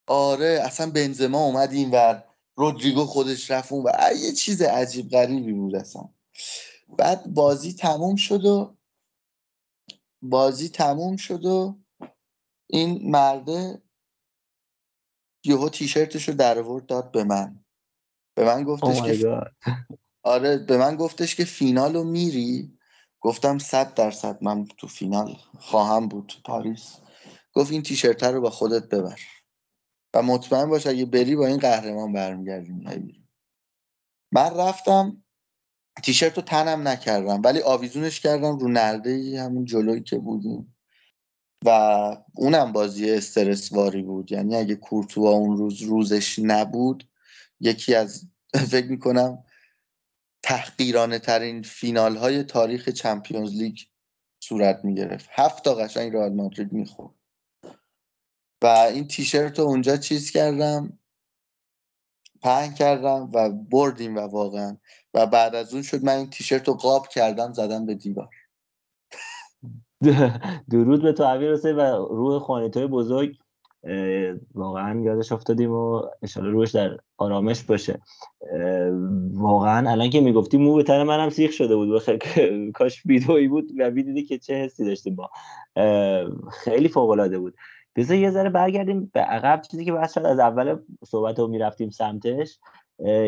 آره 0.07 0.61
اصلا 0.65 0.91
بنزما 0.91 1.45
اومد 1.45 1.73
این 1.73 1.91
ور 1.91 2.25
رودریگو 2.61 3.05
خودش 3.05 3.51
رفت 3.51 3.73
اون 3.73 3.85
ور. 3.85 4.13
یه 4.17 4.33
چیز 4.33 4.63
عجیب 4.63 5.11
غریبی 5.11 5.53
بود 5.53 5.77
اصلا. 5.77 6.09
بعد 6.99 7.27
بازی 7.35 7.73
تموم 7.73 8.17
شد 8.17 8.45
و 8.45 8.77
بازی 10.23 10.69
تموم 10.69 11.17
شد 11.17 11.45
و 11.45 11.79
این 12.67 13.11
مرده 13.11 13.83
یهو 15.45 15.69
تیشرتش 15.69 16.29
رو 16.29 16.35
در 16.35 16.59
آورد 16.59 16.87
داد 16.87 17.13
به 17.13 17.25
من. 17.25 17.65
به 18.35 18.45
من 18.45 18.65
گفتش 18.65 19.03
Oh 19.03 19.07
که 19.07 19.15
God. 19.15 19.75
آره 20.23 20.59
به 20.59 20.77
من 20.77 20.97
گفتش 20.97 21.35
که 21.35 21.45
فینال 21.45 21.95
رو 21.95 22.05
میری. 22.05 22.79
گفتم 23.21 23.59
صد 23.59 23.95
درصد 23.95 24.45
من 24.45 24.67
تو 24.67 24.87
فینال 24.87 25.37
خواهم 25.59 26.09
بود 26.09 26.27
تو 26.27 26.39
پاریس. 26.45 26.97
گفت 27.53 27.73
این 27.73 27.83
تیشرت 27.83 28.23
رو 28.23 28.41
با 28.41 28.51
خودت 28.51 28.89
ببر. 28.89 29.21
و 30.15 30.23
مطمئن 30.23 30.69
باش 30.69 30.87
اگه 30.87 31.05
بری 31.05 31.37
با 31.37 31.47
این 31.47 31.59
قهرمان 31.59 32.13
برمیگردیم 32.13 32.85
من 34.33 34.57
رفتم 34.57 35.25
تیشرت 36.03 36.37
رو 36.37 36.43
تنم 36.43 36.89
نکردم 36.89 37.43
ولی 37.45 37.63
آویزونش 37.63 38.21
کردم 38.21 38.59
رو 38.59 38.69
نرده 38.69 39.41
همون 39.41 39.65
جلویی 39.65 40.03
که 40.03 40.19
بودیم. 40.19 40.77
و 41.65 41.71
اونم 42.35 42.73
بازی 42.73 43.11
استرسواری 43.11 44.03
بود. 44.03 44.33
یعنی 44.33 44.57
اگه 44.57 44.75
کورتوا 44.75 45.31
اون 45.31 45.57
روز 45.57 45.83
روزش 45.83 46.39
نبود 46.39 47.09
یکی 47.61 47.95
از 47.95 48.27
فکر 48.71 48.87
می‌کنم 48.87 49.45
تحقیرانه 50.43 51.19
ترین 51.19 51.63
فینال 51.63 52.17
های 52.17 52.43
تاریخ 52.43 52.89
چمپیونز 52.89 53.55
لیگ 53.55 53.79
صورت 54.43 54.85
می‌گرفت. 54.85 55.29
هفت 55.33 55.65
تا 55.65 55.75
قشنگ 55.75 56.13
رئال 56.13 56.33
مادرید 56.33 56.73
می‌خورد. 56.73 57.15
و 58.63 58.67
این 58.67 59.09
تیشرت 59.09 59.59
رو 59.59 59.65
اونجا 59.65 59.97
چیز 59.97 60.31
کردم 60.31 60.99
پهن 62.43 62.75
کردم 62.75 63.31
و 63.35 63.51
بردیم 63.51 64.17
و 64.17 64.21
واقعا. 64.21 64.77
و 65.15 65.27
بعد 65.27 65.55
از 65.55 65.73
اون 65.73 65.83
شد 65.83 66.05
من 66.05 66.17
این 66.17 66.31
تیشرت 66.31 66.69
رو 66.69 66.75
قاب 66.75 67.07
کردم 67.09 67.53
زدم 67.53 67.87
به 67.87 67.95
دیوار. 67.95 68.29
درود 70.71 71.03
به 71.03 71.13
تو 71.13 71.23
امیر 71.23 71.53
و 71.53 71.81
روح 72.11 72.39
خانیتوی 72.39 72.87
بزرگ. 72.87 73.37
واقعا 74.55 75.01
یادش 75.01 75.33
افتادیم 75.33 75.73
و 75.73 76.03
انشالله 76.23 76.51
روش 76.51 76.71
در 76.71 76.99
آرامش 77.19 77.63
باشه. 77.63 78.01
واقعا 79.33 79.91
الان 79.91 80.11
که 80.11 80.21
می‌گفتی 80.21 80.59
مو 80.59 80.75
به 80.75 80.83
تن 80.83 81.03
منم 81.03 81.31
سیخ 81.31 81.53
شده 81.53 81.77
بود 81.77 81.95
بخیر 81.95 82.19
کاش 82.75 83.07
ویدئویی 83.07 83.49
بود 83.49 83.71
و 83.79 83.91
می‌دیدی 83.91 84.25
که 84.25 84.39
چه 84.39 84.55
حسی 84.55 84.85
داشتیم 84.85 85.15
با. 85.17 85.31
خیلی 86.65 86.89
فوق 86.89 87.11
العاده 87.11 87.39
بود. 87.39 87.55
بذار 87.97 88.17
یه 88.17 88.31
ذره 88.31 88.51
برگردیم 88.51 89.11
به 89.15 89.21
عقب. 89.21 89.63
چیزی 89.71 89.85
که 89.85 89.93
بحث 89.93 90.19
از 90.19 90.39
اول 90.39 90.77
صحبت 91.05 91.39
رو 91.39 91.47
می‌رفتیم 91.47 91.91
سمتش 91.91 92.59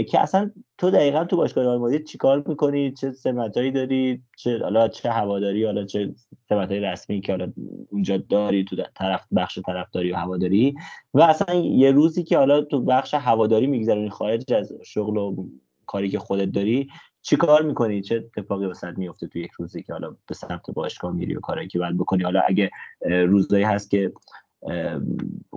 که 0.09 0.21
اصلا 0.21 0.51
تو 0.79 0.91
دقیقا 0.91 1.25
تو 1.25 1.37
باشگاه 1.37 1.65
رئال 1.65 1.79
مادرید 1.79 2.07
چیکار 2.07 2.45
می‌کنی؟ 2.47 2.93
چه 2.93 3.13
سمتایی 3.13 3.71
داری؟ 3.71 4.23
چه 4.37 4.59
حالا 4.59 4.89
چه 4.89 5.11
هواداری؟ 5.11 5.65
حالا 5.65 5.85
چه 5.85 6.15
سمتای 6.49 6.81
رسمی 6.81 7.21
که 7.21 7.33
حالا 7.33 7.53
اونجا 7.91 8.17
داری؟ 8.17 8.65
تو 8.65 8.77
طرف 8.95 9.27
بخش 9.37 9.59
طرفداری 9.59 10.13
و 10.13 10.17
هواداری. 10.17 10.75
و 11.15 11.23
اصلا 11.23 11.55
یه 11.55 11.91
روزی 11.91 12.23
که 12.25 12.39
حالا 12.39 12.61
تو 12.61 12.81
بخش 12.81 13.15
هواداری 13.15 13.67
میگذرونی 13.67 14.11
خارج 14.11 14.53
از 14.53 14.73
شغل 14.85 15.17
و 15.17 15.47
کاری 15.87 16.09
که 16.09 16.19
خودت 16.19 16.53
داری 16.53 16.89
چی 17.23 17.37
کار 17.37 17.63
می‌کنی؟ 17.63 18.03
چه 18.03 18.17
اتفاقی 18.37 18.67
واسط 18.67 18.99
میفته 18.99 19.27
تو 19.27 19.39
یک 19.39 19.51
روزی 19.51 19.83
که 19.83 19.93
حالا 19.93 20.17
به 20.27 20.35
سمت 20.35 20.71
باشگاه 20.71 21.13
میری 21.13 21.37
و 21.37 21.41
کاری 21.41 21.69
که 21.69 21.79
باید 21.79 21.99
بکنی؟ 21.99 22.23
حالا 22.23 22.41
اگه 22.47 22.71
روزایی 23.01 23.65
هست 23.65 23.91
که 23.91 24.13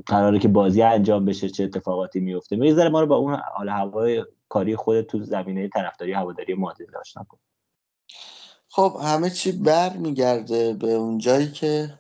قراره 0.06 0.40
که 0.40 0.48
بازی 0.48 0.82
انجام 0.82 1.26
بشه 1.26 1.50
چه 1.50 1.64
اتفاقاتی 1.64 2.20
میفته. 2.20 2.56
می‌ذاره 2.56 2.90
ما 2.90 3.02
رو 3.02 3.08
با 3.08 3.16
اون 3.16 3.40
حال 3.56 3.70
هوای 3.70 4.26
کاری 4.50 4.76
خودت 4.76 5.08
تو 5.08 5.24
زمینه 5.24 5.68
طرفداری 5.68 6.14
هواداری 6.14 6.54
مادرید 6.54 6.96
آشنا 6.96 7.24
کن. 7.24 7.38
خب 8.70 8.98
همه 9.04 9.30
چی 9.30 9.52
بر 9.52 9.98
میگرده 9.98 10.74
به 10.74 10.94
اون 10.94 11.18
جایی 11.18 11.52
که 11.52 12.00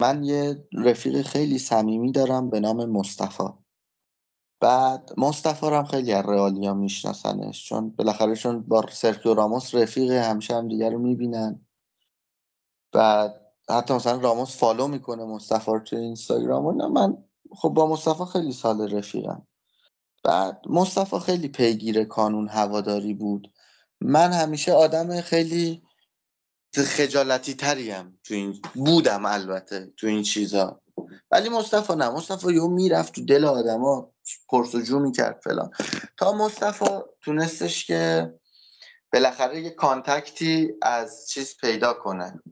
من 0.00 0.24
یه 0.24 0.64
رفیق 0.72 1.22
خیلی 1.22 1.58
صمیمی 1.58 2.12
دارم 2.12 2.50
به 2.50 2.60
نام 2.60 2.84
مصطفی. 2.84 3.48
بعد 4.60 5.12
مصطفی 5.16 5.66
هم 5.66 5.84
خیلی 5.84 6.12
از 6.12 6.24
رئالیا 6.24 6.74
میشناسنش 6.74 7.68
چون 7.68 7.90
بالاخره 7.90 8.36
چون 8.36 8.60
با 8.60 8.84
سرخیو 8.90 9.34
راموس 9.34 9.74
رفیق 9.74 10.10
همیشه 10.10 10.54
هم 10.54 10.68
دیگه 10.68 10.90
رو 10.90 10.98
می‌بینن. 10.98 11.66
بعد 12.92 13.41
حتی 13.72 13.94
مثلا 13.94 14.20
راموس 14.20 14.56
فالو 14.56 14.88
می‌کنه 14.88 15.24
مصطفی 15.24 15.70
رو 15.70 15.80
توی 15.80 15.98
اینستاگرام 15.98 16.66
و 16.66 16.72
نه 16.72 16.86
من 16.86 17.16
خب 17.56 17.68
با 17.68 17.86
مصطفی 17.86 18.24
خیلی 18.32 18.52
سال 18.52 18.94
رفیقم. 18.96 19.46
بعد 20.24 20.62
مصطفی 20.70 21.18
خیلی 21.18 21.48
پیگیر 21.48 22.04
کانون 22.04 22.48
هواداری 22.48 23.14
بود. 23.14 23.52
من 24.00 24.32
همیشه 24.32 24.72
آدم 24.72 25.20
خیلی 25.20 25.82
خجالتی 26.76 27.54
تریم 27.54 28.18
تو 28.24 28.34
این 28.34 28.60
بودم 28.74 29.26
البته 29.26 29.92
تو 29.96 30.06
این 30.06 30.22
چیزا. 30.22 30.80
ولی 31.30 31.48
مصطفی 31.48 31.94
نه. 31.94 32.08
مصطفی 32.08 32.54
یهو 32.54 32.68
می‌رفت 32.68 33.14
تو 33.14 33.24
دل 33.24 33.44
آدما 33.44 34.12
پرس‌وجو 34.48 34.98
می‌کرد 34.98 35.40
فلان. 35.44 35.70
تا 36.16 36.32
مصطفی 36.32 36.90
تونستش 37.20 37.86
که 37.86 38.34
بالاخره 39.12 39.60
یه 39.60 39.70
contact 39.70 40.59
ی 40.59 40.72
از 40.82 41.28
چیز 41.28 41.56
پیدا 41.60 41.92
کنه. 41.92 42.42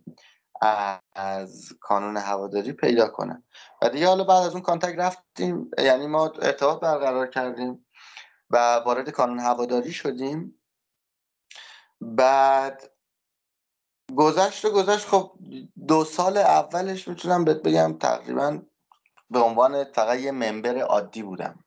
از 1.12 1.72
کانون 1.80 2.16
هواداری 2.16 2.72
پیدا 2.72 3.08
کنه. 3.08 3.42
و 3.82 3.88
دیگه 3.88 4.06
حالا 4.06 4.24
بعد 4.24 4.42
از 4.42 4.52
اون 4.52 4.62
contact 4.62 4.98
رفتیم 4.98 5.70
یعنی 5.78 6.06
ما 6.06 6.24
ارتباط 6.26 6.80
برقرار 6.80 7.26
کردیم 7.26 7.86
و 8.50 8.74
وارد 8.76 9.10
کانون 9.10 9.38
هواداری 9.38 9.92
شدیم. 9.92 10.62
بعد 12.00 12.90
گذشت 14.16 14.64
و 14.64 14.70
گذشت 14.70 15.06
خب 15.06 15.32
دو 15.88 16.04
سال 16.04 16.36
اولش 16.36 17.08
می‌تونم 17.08 17.44
بهت 17.44 17.62
بگم 17.62 17.98
تقریبا 17.98 18.62
به 19.30 19.38
عنوان 19.38 19.84
فقط 19.84 20.18
یه 20.18 20.32
ممبر 20.32 20.78
عادی 20.78 21.22
بودم. 21.22 21.64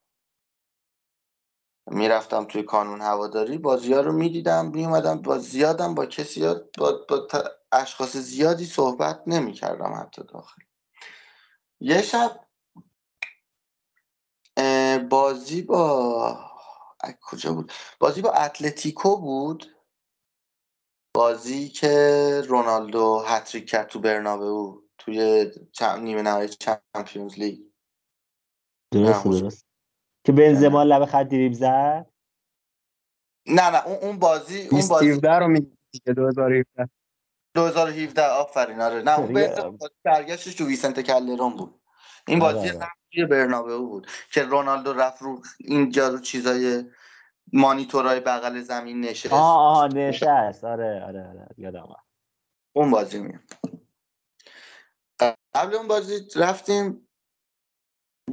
می‌رفتم 1.87 2.45
توی 2.45 2.63
کانون 2.63 3.01
هواداری 3.01 3.57
بازی 3.57 3.93
ها 3.93 4.01
رو 4.01 4.11
می‌دیدم 4.11 4.67
میومدم 4.67 5.21
با 5.21 5.37
زیادم 5.37 5.95
با 5.95 6.05
کسی 6.05 6.41
با, 6.77 7.05
با 7.09 7.27
اشخاص 7.73 8.17
زیادی 8.17 8.65
صحبت 8.65 9.23
نمی‌کردم 9.27 9.93
حتی 10.01 10.23
داخل 10.23 10.61
یه 11.79 12.01
شب 12.01 12.39
بازی 15.09 15.61
با 15.61 16.51
کجا 17.21 17.53
بود؟ 17.53 17.71
بازی 17.99 18.21
با 18.21 18.31
اتلتیکو 18.31 19.17
بود. 19.17 19.75
بازی 21.15 21.69
که 21.69 22.41
رونالدو 22.47 23.23
هتریک 23.27 23.69
کرد 23.69 23.87
تو 23.87 23.99
برنابئو 23.99 24.81
توی 24.97 25.51
چم... 25.71 25.99
نیمه 25.99 26.21
نهایی 26.21 26.49
چمپیونز 26.49 27.39
لیگ. 27.39 27.59
درسته 28.91 29.29
نه 29.29 29.39
درست 29.39 29.67
که 30.25 30.31
بنزما 30.31 30.83
لب 30.83 31.05
خط 31.05 31.27
دریب 31.27 31.53
زد؟ 31.53 32.13
نه 33.47 33.69
نه 33.69 33.87
اون 33.87 33.95
اون 33.95 34.19
بازی 34.19 34.67
اون 34.67 34.87
بازی 34.87 35.05
2017 35.05 35.39
رو 35.39 35.47
میگه 35.47 36.13
2017 36.15 36.89
2017 37.53 38.25
آفرین 38.25 38.81
آره. 38.81 39.01
نه 39.01 39.19
اون 39.19 39.79
برگشتش 40.03 40.55
تو 40.55 40.65
ویسنت 40.65 41.07
کالدرون 41.11 41.57
بود. 41.57 41.81
این 42.27 42.41
آره، 42.41 42.53
بازی 42.53 42.69
آره. 42.69 42.79
قبلی 42.79 43.25
برنابئو 43.25 43.87
بود 43.87 44.07
که 44.31 44.43
رونالدو 44.43 44.93
رفت 44.93 45.21
رو 45.21 45.41
اینجا 45.59 46.07
رو 46.07 46.19
چیزای 46.19 46.83
مانیتورهای 47.53 48.19
بغل 48.19 48.61
زمین 48.61 49.01
نشست. 49.01 49.33
آه 49.33 49.77
آه 49.77 49.87
نشست. 49.87 50.63
آره 50.63 51.03
آره 51.03 51.27
آره. 51.27 51.47
یادم. 51.57 51.95
اون 52.73 52.91
بازی 52.91 53.19
می 53.19 53.39
قبل 55.53 55.75
اون 55.75 55.87
بازی 55.87 56.27
رفتیم 56.35 57.07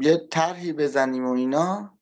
یه 0.01 0.17
طرحی 0.17 0.73
بزنیم 0.73 1.27
و 1.27 1.33
اینا. 1.33 1.99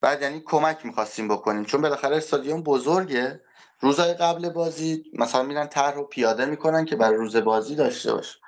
بعد 0.00 0.22
یعنی 0.22 0.42
کمک 0.46 0.86
می‌خواستیم 0.86 1.28
بکنیم. 1.28 1.64
چون 1.64 1.82
بالاخره 1.82 2.16
استادیوم 2.16 2.62
بزرگه. 2.62 3.44
روزهای 3.80 4.14
قبل 4.14 4.48
بازی 4.48 5.04
مثلا 5.12 5.42
میرن 5.42 5.66
طرح 5.66 5.94
رو 5.94 6.04
پیاده 6.04 6.44
می‌کنن 6.44 6.84
که 6.84 6.96
برای 6.96 7.16
روز 7.16 7.36
بازی 7.36 7.74
داشته 7.74 8.12
باشه 8.12 8.38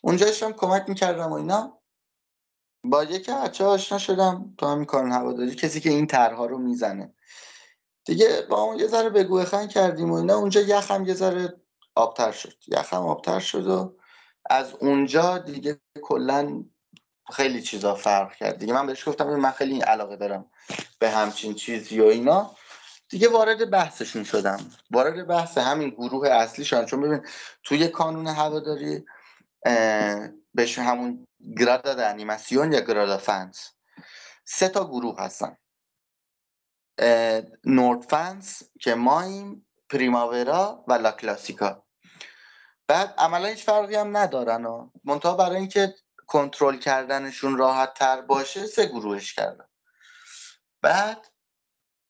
اونجاش 0.00 0.42
هم 0.42 0.52
کمک 0.52 0.84
می‌کردم 0.88 1.30
و 1.30 1.34
اینا. 1.34 1.80
با 2.84 3.04
یکی 3.04 3.32
بچه 3.32 3.64
آشنا 3.64 3.98
شدم 3.98 4.54
تو 4.58 4.66
همین 4.66 4.84
کارون 4.84 5.12
هواداری 5.12 5.54
کسی 5.54 5.80
که 5.80 5.90
این 5.90 6.06
طرحها 6.06 6.46
رو 6.46 6.58
می‌زنه. 6.58 7.14
دیگه 8.04 8.46
با 8.50 8.60
اون 8.62 8.78
یه 8.78 8.86
ذره 8.86 9.10
بگو 9.10 9.38
بخن 9.38 9.66
کردیم 9.66 10.10
و 10.10 10.14
اینا. 10.14 10.36
اونجا 10.36 10.60
یخم 10.60 11.04
یه 11.04 11.14
ذره 11.14 11.60
آبتر 11.94 12.32
شد. 12.32 12.54
یخم 12.68 13.06
آبتر 13.06 13.40
شد 13.40 13.66
و 13.66 13.96
از 14.50 14.74
اونجا 14.74 15.38
دیگه 15.38 15.80
کلا 16.02 16.64
خیلی 17.32 17.62
چیزا 17.62 17.94
فرق 17.94 18.34
کرد. 18.34 18.58
دیگه 18.58 18.72
من 18.72 18.86
بهش 18.86 19.08
گفتم 19.08 19.36
من 19.36 19.50
خیلی 19.50 19.80
علاقه 19.80 20.16
دارم 20.16 20.50
به 20.98 21.10
همچین 21.10 21.54
چیزی 21.54 22.00
و 22.00 22.04
اینا. 22.04 22.56
دیگه 23.10 23.28
وارد 23.28 23.70
بحثشون 23.70 24.24
شدم. 24.24 24.70
وارد 24.90 25.26
بحث 25.26 25.58
همین 25.58 25.90
گروه 25.90 26.28
اصلی 26.28 26.64
شدم. 26.64 26.86
چون 26.86 27.00
ببین 27.00 27.26
توی 27.64 27.88
کانون 27.88 28.26
هواداری 28.26 29.04
بهش 30.54 30.78
همون 30.78 31.26
گرادا 31.58 31.94
د 31.94 32.00
انیماسیون 32.00 32.72
یا 32.72 32.80
گرادا 32.80 33.18
فنز 33.18 33.58
سه 34.44 34.68
تا 34.68 34.84
گروه 34.84 35.20
هستن. 35.20 35.56
نورد 37.64 38.02
فنز 38.02 38.62
که 38.80 38.94
مایم 38.94 39.66
پریماورا 39.88 40.84
و 40.88 40.92
لا 40.92 41.12
کلاسیکا 41.12 41.82
بعد 42.88 43.14
عملا 43.18 43.48
هیچ 43.48 43.64
فرقی 43.64 43.94
هم 43.94 44.16
ندارن 44.16 44.64
و 44.64 44.90
منتها 45.04 45.34
برای 45.34 45.56
اینکه 45.56 45.94
کنترل 46.26 46.78
کردنشون 46.78 47.58
راحت 47.58 47.94
تر 47.94 48.20
باشه 48.20 48.66
سه 48.66 48.86
گروهش 48.86 49.34
کردن. 49.34 49.64
بعد 50.82 51.29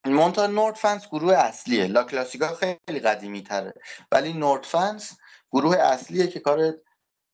مونتا 0.05 0.47
نورد 0.47 0.75
فنس 0.75 1.09
گروه 1.09 1.35
اصلیه. 1.35 1.87
لا 1.87 2.05
کلاسیکا 2.05 2.55
خیلی 2.55 3.01
قدیمی 3.01 3.43
تره. 3.43 3.75
ولی 4.13 4.33
نورد 4.33 4.65
فنس 4.65 5.19
گروه 5.53 5.77
اصلیه 5.77 6.27
که 6.27 6.41
کار 6.41 6.75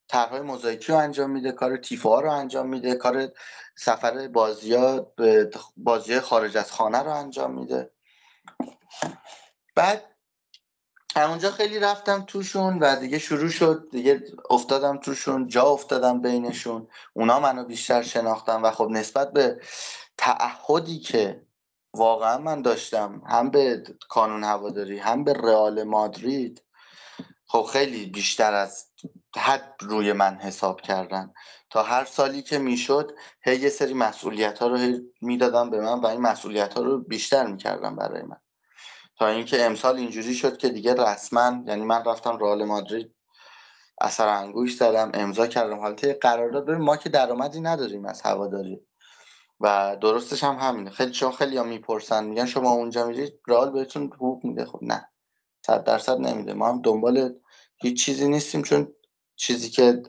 طرحهای 0.09 0.41
موزاییکی 0.41 0.93
رو 0.93 0.99
انجام 0.99 1.31
میده 1.31 1.53
کار 1.53 1.77
تیفوها 1.77 2.21
رو 2.21 2.31
انجام 2.31 2.69
میده 2.69 2.95
کار 2.95 3.29
سفر 3.77 4.29
بازی 4.29 4.75
ها 4.75 5.13
بازی 5.77 6.21
خارج 6.21 6.57
از 6.57 6.73
خانه 6.73 7.03
رو 7.03 7.11
انجام 7.11 7.55
میده. 7.55 7.91
بعد 9.75 10.05
همونجا 11.17 11.51
خیلی 11.51 11.79
رفتم 11.79 12.25
توشون 12.27 12.79
و 12.79 12.97
دیگه 12.97 13.19
شروع 13.19 13.49
شد. 13.49 13.89
دیگه 13.91 14.23
افتادم 14.51 14.97
توشون 14.97 15.49
جا 15.49 15.63
افتادم 15.63 16.21
بینشون. 16.21 16.89
اونا 17.13 17.41
منو 17.41 17.65
بیشتر 17.65 18.03
شناختم 18.03 18.63
و 18.63 18.71
خب 18.71 18.89
نسبت 18.91 19.33
به 19.33 19.61
تعهدی 20.19 20.99
که 20.99 21.46
واقعا 21.97 22.39
من 22.39 22.63
داشتم 22.63 23.23
هم 23.27 23.51
به 23.51 23.83
کانون 24.09 24.45
هواداری 24.45 24.99
هم 24.99 25.25
به 25.25 25.33
رئال 25.33 25.83
مادرید. 25.83 26.63
خب 27.49 27.63
خیلی 27.63 28.07
بیشتر 28.07 28.55
از 28.55 28.87
حد 29.37 29.75
روی 29.81 30.13
من 30.13 30.35
حساب 30.35 30.81
کردن. 30.81 31.33
تا 31.71 31.83
هر 31.83 32.05
سالی 32.05 32.43
که 32.43 32.59
می‌شد 32.59 33.13
هی 33.43 33.57
یه 33.57 33.69
سری 33.69 33.95
مسئولیت 33.95 34.59
ها 34.59 34.67
رو 34.67 34.79
می‌دادم 35.21 35.71
به 35.71 35.81
من 35.81 36.01
و 36.01 36.07
این 36.07 36.21
مسئولیت 36.21 36.75
ها 36.75 36.83
رو 36.83 36.99
بیشتر 36.99 37.47
می‌کردم 37.47 37.97
برای 37.97 38.23
من. 38.23 38.41
تا 39.19 39.27
اینکه 39.29 39.65
امسال 39.65 39.97
اینجوری 39.97 40.35
شد 40.35 40.57
که 40.57 40.69
دیگه 40.69 40.95
رسما 40.95 41.63
یعنی 41.67 41.85
من 41.85 42.05
رفتم 42.05 42.39
رئال 42.39 42.65
مادرید 42.65 43.15
اثر 44.01 44.29
انگوش 44.29 44.77
زدم 44.77 45.11
امضا 45.15 45.47
کردم. 45.47 45.81
حالت 45.81 46.05
قرارداد 46.21 46.71
ما 46.71 46.97
که 46.97 47.09
درآمدی 47.09 47.61
نداریم 47.61 48.07
از 48.07 48.23
هواداری. 48.23 48.87
و 49.61 49.97
درستش 50.01 50.45
هم 50.45 50.55
همینه. 50.55 50.91
خیلی 50.91 51.13
چون 51.13 51.33
خیلی 51.33 51.57
ها 51.57 51.65
می‌پرسن 51.65 52.25
میگن 52.25 52.47
شما 52.47 52.71
اونجا 52.71 53.07
میرید 53.07 53.41
رئال 53.49 53.71
بهتون 53.71 54.07
حقوق 54.07 54.45
میده. 54.45 54.65
خب 54.65 54.79
نه 54.83 55.09
صد 55.67 55.85
درصد 55.85 56.19
نمیده. 56.19 56.55
ما 56.55 56.69
هم 56.69 56.83
دنبال 56.83 57.35
هیچ 57.77 58.05
چیزی 58.05 58.29
نیستیم 58.29 58.63
چون 58.63 58.93
چیزی 59.37 59.71
که 59.71 60.03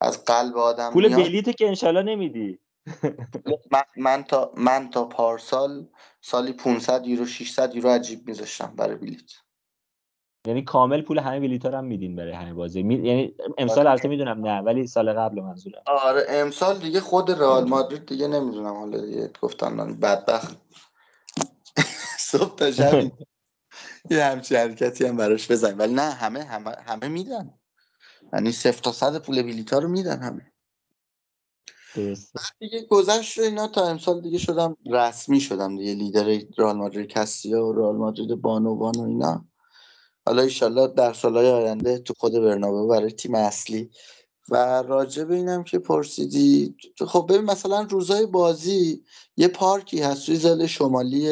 از 0.00 0.24
قلب 0.24 0.56
آدم 0.56 0.92
پول 0.92 1.16
بلیت 1.16 1.56
که 1.56 1.68
انشالله 1.68 2.02
نمیدی. 2.02 2.58
من, 3.72 3.82
من 3.96 4.24
تا 4.24 4.52
من 4.56 4.90
تا 4.90 5.04
پارسال 5.04 5.88
سالی 6.20 6.52
500 6.52 7.06
یورو 7.06 7.26
600 7.26 7.74
یورو 7.74 7.88
عجیب 7.88 8.28
میذاشتم 8.28 8.76
برای 8.76 8.96
بلیت. 8.96 9.30
یعنی 10.46 10.62
کامل 10.64 11.02
پول 11.02 11.18
همه 11.18 11.40
بلیط 11.40 11.66
هم 11.66 11.84
میدین 11.84 12.16
برای 12.16 12.32
همه 12.32 12.54
بازی. 12.54 12.82
می... 12.82 12.94
یعنی 12.94 13.34
امسال 13.58 13.86
البته 13.86 14.08
می‌دونم 14.08 14.46
نه 14.46 14.60
ولی 14.60 14.86
سال 14.86 15.12
قبل 15.12 15.40
منظورم. 15.40 15.82
آره 15.86 16.24
امسال 16.28 16.78
دیگه 16.78 17.00
خود 17.00 17.30
رئال 17.30 17.68
مادرید 17.68 18.06
دیگه 18.06 18.28
نمی‌دونم. 18.28 18.74
حالا 18.74 19.00
دیگه 19.00 19.30
گفتن 19.42 19.94
بدبخت. 20.00 20.56
صبح 22.30 22.54
تا 22.54 22.70
شب 22.70 23.12
یه 24.10 24.24
همچین 24.24 24.58
حرکتی 24.58 25.06
هم 25.06 25.16
براش 25.16 25.50
بزن 25.50 25.76
ولی 25.76 25.94
نه 25.94 26.10
همه 26.10 26.44
همه 26.44 26.70
همه 26.70 27.08
میدن. 27.08 27.54
یعنی 28.32 28.52
صفر 28.52 28.80
تا 28.82 28.92
صد 28.92 29.18
پول 29.18 29.42
بلیط 29.42 29.72
رو 29.72 29.88
میدن 29.88 30.22
همه. 30.22 30.52
درست 31.94 32.34
دیگه 32.58 32.82
گذشت 32.82 33.38
اینا 33.38 33.68
تا 33.68 33.86
امسال 33.86 34.20
دیگه 34.20 34.38
شدم 34.38 34.76
رسمی 34.86 35.40
شدم 35.40 35.76
دیگه. 35.76 35.94
لیدر 35.94 36.46
رئال 36.58 36.76
مادرید 36.76 37.08
کستیا 37.08 37.66
و 37.66 37.72
رئال 37.72 37.96
مادرید 37.96 38.34
بانوان 38.34 38.96
و 38.96 39.02
اینا. 39.02 39.44
حالا 40.26 40.42
ایشالله 40.42 40.86
در 40.86 41.12
سالهای 41.12 41.48
آینده 41.48 41.98
تو 41.98 42.14
خود 42.18 42.32
برنابه 42.32 42.88
برای 42.88 43.12
تیم 43.12 43.34
اصلی. 43.34 43.90
و 44.48 44.56
راجع 44.82 45.24
به 45.24 45.34
اینم 45.34 45.64
که 45.64 45.78
پرسیدی 45.78 46.76
خب 47.08 47.26
ببین 47.28 47.44
مثلا 47.44 47.82
روزای 47.82 48.26
بازی 48.26 49.04
یه 49.36 49.48
پارکی 49.48 50.00
هست 50.00 50.26
توی 50.26 50.36
زل 50.36 50.66
شمالی 50.66 51.28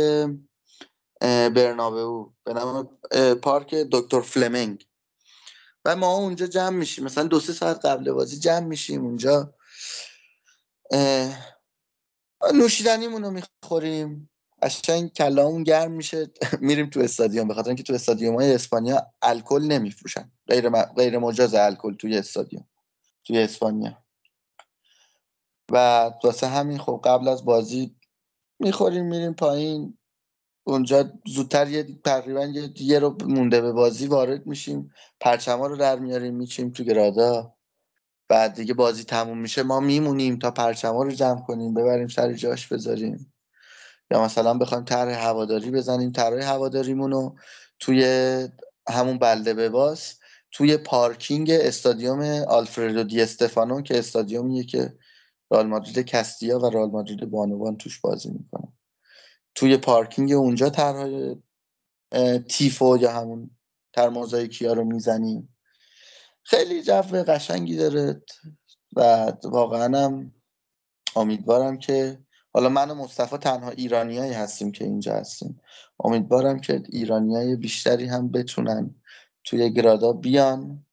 برنابه 1.55 2.30
به 2.45 2.55
نام 2.55 2.99
پارک 3.43 3.74
دکتر 3.74 4.20
فلمنگ 4.20 4.86
و 5.84 5.97
ما 5.97 6.16
اونجا 6.16 6.47
جمع 6.47 6.76
میشیم. 6.76 7.05
مثلا 7.05 7.24
دو 7.24 7.41
سه 7.41 7.53
ساعت 7.53 7.84
قبل 7.84 8.12
بازی 8.12 8.38
جمع 8.38 8.66
میشیم 8.66 9.05
اونجا. 9.05 9.55
نوشیدنیمون 12.55 13.24
رو 13.24 13.30
می‌خوریم. 13.30 14.29
قشنگ 14.62 15.12
کلامون 15.12 15.62
گرم 15.62 15.92
میشه. 15.92 16.30
میریم 16.61 16.90
تو 16.90 17.00
استادیوم. 17.00 17.48
به 17.48 17.54
خاطر 17.54 17.68
اینکه 17.68 17.82
تو 17.82 17.94
استادیوم 17.94 18.34
های 18.34 18.54
اسپانیا 18.54 19.06
الکل 19.22 19.62
نمیفروشن. 19.62 20.32
غیر, 20.48 20.68
م... 20.68 20.82
غیر 20.82 21.18
مجاز 21.18 21.54
الکل 21.54 21.94
توی 21.94 22.18
استادیوم. 22.18 22.68
توی 23.24 23.38
اسپانیا. 23.38 23.98
و 25.72 26.11
واسه 26.24 26.46
همین 26.46 26.78
خب 26.78 27.00
قبل 27.04 27.28
از 27.28 27.44
بازی 27.44 27.96
می‌خوریم 28.58 29.06
میریم 29.06 29.34
پایین. 29.34 29.98
اونجا 30.64 31.12
زودتر 31.26 31.68
یه 31.68 31.98
تقریبا 32.04 32.44
یه, 32.44 32.70
یه 32.80 32.98
رو 32.98 33.16
مونده 33.24 33.61
به 33.61 33.72
بازی 33.72 34.06
وارد 34.06 34.46
میشیم. 34.46 34.92
پرچما 35.20 35.66
رو 35.66 35.76
در 35.76 35.98
میاریم 35.98 36.34
میچیم 36.34 36.70
تو 36.70 36.84
گرادا. 36.84 37.54
بعد 38.28 38.54
دیگه 38.54 38.74
بازی 38.74 39.04
تموم 39.04 39.38
میشه. 39.38 39.62
ما 39.62 39.80
میمونیم 39.80 40.38
تا 40.38 40.50
پرچما 40.50 41.02
رو 41.02 41.11
جمع 41.11 41.40
کنیم 41.40 41.74
ببریم 41.74 42.08
سر 42.08 42.32
جاش 42.32 42.66
بذاریم. 42.72 43.32
یا 44.11 44.24
مثلا 44.24 44.54
بخوایم 44.54 44.84
طرح 44.84 45.26
هواداری 45.26 45.70
بزنیم 45.70 46.12
طرح 46.12 46.44
هواداریمون 46.44 47.11
رو 47.12 47.38
توی 47.78 48.04
همون 48.88 49.18
بلده 49.18 49.54
بباس 49.54 50.18
توی 50.52 50.76
پارکینگ 50.76 51.50
استادیوم 51.50 52.20
آلفردو 52.48 53.04
دی 53.04 53.22
استفانو 53.22 53.82
که 53.82 53.98
استادیومیه 53.98 54.64
که 54.64 54.98
رئال 55.50 55.66
مادرید 55.66 55.98
کستیا 55.98 56.58
و 56.58 56.66
رئال 56.66 56.90
مادرید 56.90 57.30
بانوان 57.30 57.76
توش 57.76 58.00
بازی 58.00 58.30
می‌کنن 58.30 58.72
توی 59.54 59.76
پارکینگ 59.76 60.32
اونجا 60.32 60.70
طرح 60.70 61.34
تیفو 62.48 62.98
یا 63.00 63.12
همون 63.12 63.50
تر 63.92 64.08
موزاییکی 64.08 64.66
ها 64.66 64.72
رو 64.72 64.84
می‌زنیم. 64.84 65.56
خیلی 66.42 66.82
جو 66.82 67.02
قشنگی 67.02 67.76
داره. 67.76 68.22
و 68.96 69.32
واقعا 69.44 69.98
هم 69.98 70.34
امیدوارم 71.16 71.78
که 71.78 72.18
حالا 72.53 72.68
من 72.68 72.90
و 72.90 72.94
مصطفی 72.94 73.36
تنها 73.36 73.70
ایرانیایی 73.70 74.32
هستیم 74.32 74.72
که 74.72 74.84
اینجا 74.84 75.14
هستیم. 75.14 75.61
امیدوارم 76.05 76.61
که 76.61 76.82
ایرانیای 76.88 77.57
بیشتری 77.57 78.07
هم 78.07 78.30
بتونن 78.30 78.94
توی 79.44 79.72
گرادا 79.72 80.12
بیان 80.12 80.84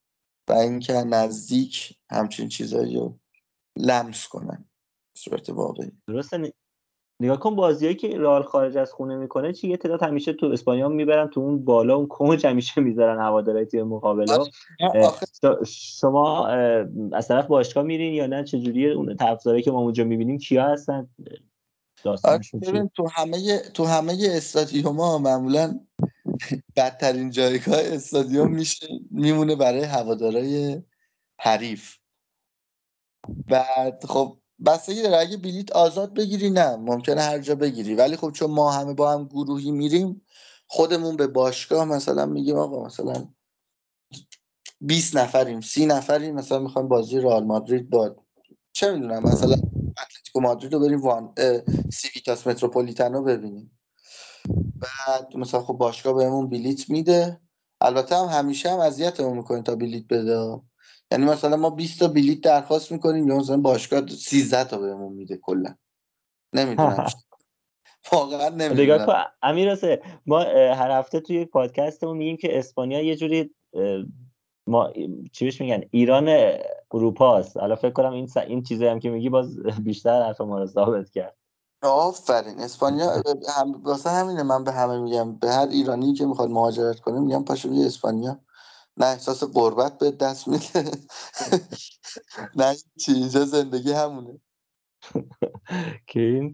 و 0.49 0.53
اینکه 0.53 0.93
نزدیک 0.93 1.97
همچین 2.09 2.49
چیزایی 2.49 2.95
رو 2.95 3.17
لمس 3.75 4.27
کنن 4.27 4.65
صورت 5.17 5.49
واقعی. 5.49 5.91
درسته. 6.07 6.53
نگاه 7.19 7.39
کن 7.39 7.55
بازیایی 7.55 7.95
که 7.95 8.07
رئال 8.07 8.43
خارج 8.43 8.77
از 8.77 8.91
خونه 8.91 9.15
می‌کنه 9.15 9.53
چی؟ 9.53 9.67
یه 9.67 9.77
تعداد 9.77 10.03
همیشه 10.03 10.33
تو 10.33 10.45
اسپانیا 10.45 10.89
می‌برن 10.89 11.27
تو 11.27 11.39
اون 11.39 11.65
بالا 11.65 11.95
اون 11.95 12.07
کنج 12.07 12.45
همیشه 12.45 12.81
می‌ذارن 12.81 13.21
هواداری 13.21 13.65
تیم 13.65 13.87
مقابله 13.87 14.37
شما 15.65 16.47
از 17.13 17.27
طرف 17.27 17.47
باشگاه 17.47 17.83
میرین 17.83 18.13
یا 18.13 18.27
نه؟ 18.27 18.43
چجوری 18.43 18.91
اون 18.91 19.15
طرفدارایی 19.15 19.63
که 19.63 19.71
ما 19.71 19.79
اونجا 19.79 20.03
می‌بینیم 20.03 20.37
کیا 20.37 20.63
هستن؟ 20.63 21.09
تو 22.95 23.07
همه 23.07 23.59
تو 23.59 23.85
همه 23.85 24.17
استادیوم‌ها 24.21 25.17
معمولا 25.17 25.79
بدترین 26.75 27.29
جایگاه 27.29 27.79
استادیوم 27.79 28.51
میشه 28.51 28.87
میمونه 29.11 29.55
برای 29.55 29.83
هوادارای 29.83 30.81
حریف. 31.39 31.95
بعد 33.49 34.05
خب 34.05 34.37
بستگی 34.65 35.01
داره 35.01 35.17
اگه 35.17 35.37
بلیت 35.37 35.71
آزاد 35.71 36.13
بگیری 36.13 36.49
نه 36.49 36.75
ممکنه 36.75 37.21
هر 37.21 37.39
جا 37.39 37.55
بگیری. 37.55 37.95
ولی 37.95 38.15
خب 38.17 38.31
چون 38.31 38.51
ما 38.51 38.71
همه 38.71 38.93
با 38.93 39.13
هم 39.13 39.25
گروهی 39.25 39.71
میریم 39.71 40.21
خودمون 40.67 41.15
به 41.15 41.27
باشگاه 41.27 41.85
مثلا 41.85 42.25
میگیم 42.25 42.55
آقا 42.55 42.85
مثلا 42.85 43.27
20 44.81 45.15
نفریم 45.15 45.61
سی 45.61 45.85
نفریم 45.85 46.35
مثلا 46.35 46.59
می‌خوایم 46.59 46.87
بازی 46.87 47.19
رئال 47.19 47.43
مادرید 47.43 47.89
با 47.89 48.15
چه 48.71 48.91
می‌دونم 48.91 49.23
مثلا 49.23 49.55
اتلتیکو 50.01 50.41
مادرید 50.41 50.73
رو 50.73 50.79
بریم 50.79 51.01
وان 51.01 51.33
سیویتاس 51.89 52.47
متروپولیتانو 52.47 53.23
ببینیم. 53.23 53.79
بعد 54.81 55.37
مثلا 55.37 55.61
خب 55.61 55.73
باشگاه 55.73 56.13
بهمون 56.13 56.49
بلیت 56.49 56.89
میده. 56.89 57.41
البته 57.81 58.15
هم 58.15 58.25
همیشه 58.25 58.69
هم 58.69 58.79
اذیتمون 58.79 59.37
می‌کنه 59.37 59.61
تا 59.61 59.75
بلیت 59.75 60.07
بده. 60.09 60.61
یعنی 61.11 61.25
مثلا 61.25 61.57
ما 61.57 61.69
20 61.69 61.99
تا 61.99 62.07
بلیت 62.07 62.41
درخواست 62.41 62.91
می‌کنیم 62.91 63.27
یا 63.27 63.37
مثلا 63.37 63.57
باشگاه 63.57 64.07
13 64.07 64.63
تا 64.63 64.77
بهمون 64.77 65.13
میده 65.13 65.37
کلا. 65.37 65.75
نمی‌دونم. 66.53 67.05
واقعا 68.11 68.49
نمی‌دونم. 68.49 69.25
امیر 69.41 69.77
ما 70.25 70.39
هر 70.73 70.91
هفته 70.91 71.19
توی 71.19 71.45
پادکستمون 71.45 72.17
میگیم 72.17 72.37
که 72.37 72.59
اسپانیا 72.59 73.01
یه 73.01 73.15
جوری 73.15 73.55
ما 74.67 74.93
چی 75.31 75.51
میگن 75.59 75.83
ایران 75.91 76.27
اروپا 76.93 77.37
است 77.37 77.57
حالا 77.57 77.75
فکر 77.75 77.91
کنم 77.93 78.11
این 78.13 78.27
س... 78.27 78.37
این 78.37 78.63
چیزی 78.63 78.85
هم 78.87 78.99
که 78.99 79.09
میگی 79.09 79.29
باز 79.29 79.59
بیشتر 79.83 80.23
حرف 80.23 80.41
ما 80.41 80.59
رو 80.59 80.67
ثابت 80.67 81.09
کرد. 81.09 81.37
آفرین. 81.83 82.59
اسپانیا 82.59 83.23
هم... 83.57 83.83
واسه 83.83 84.09
همینه 84.09 84.43
من 84.43 84.63
به 84.63 84.71
همه 84.71 84.99
میگم 84.99 85.35
به 85.35 85.51
هر 85.51 85.67
ایرانی 85.67 86.13
که 86.13 86.25
می‌خواد 86.25 86.49
مهاجرت 86.49 86.99
کنه 86.99 87.19
میگم 87.19 87.43
پاشو 87.45 87.69
بیا 87.69 87.85
اسپانیا. 87.85 88.39
نه 88.97 89.05
احساس 89.05 89.43
قربت 89.43 89.97
به 89.97 90.11
دست 90.11 90.47
میده. 90.47 90.91
نه 92.57 92.75
چی 92.99 93.13
اینجا 93.13 93.45
زندگی 93.45 93.91
همونه. 93.93 94.41
که 96.07 96.49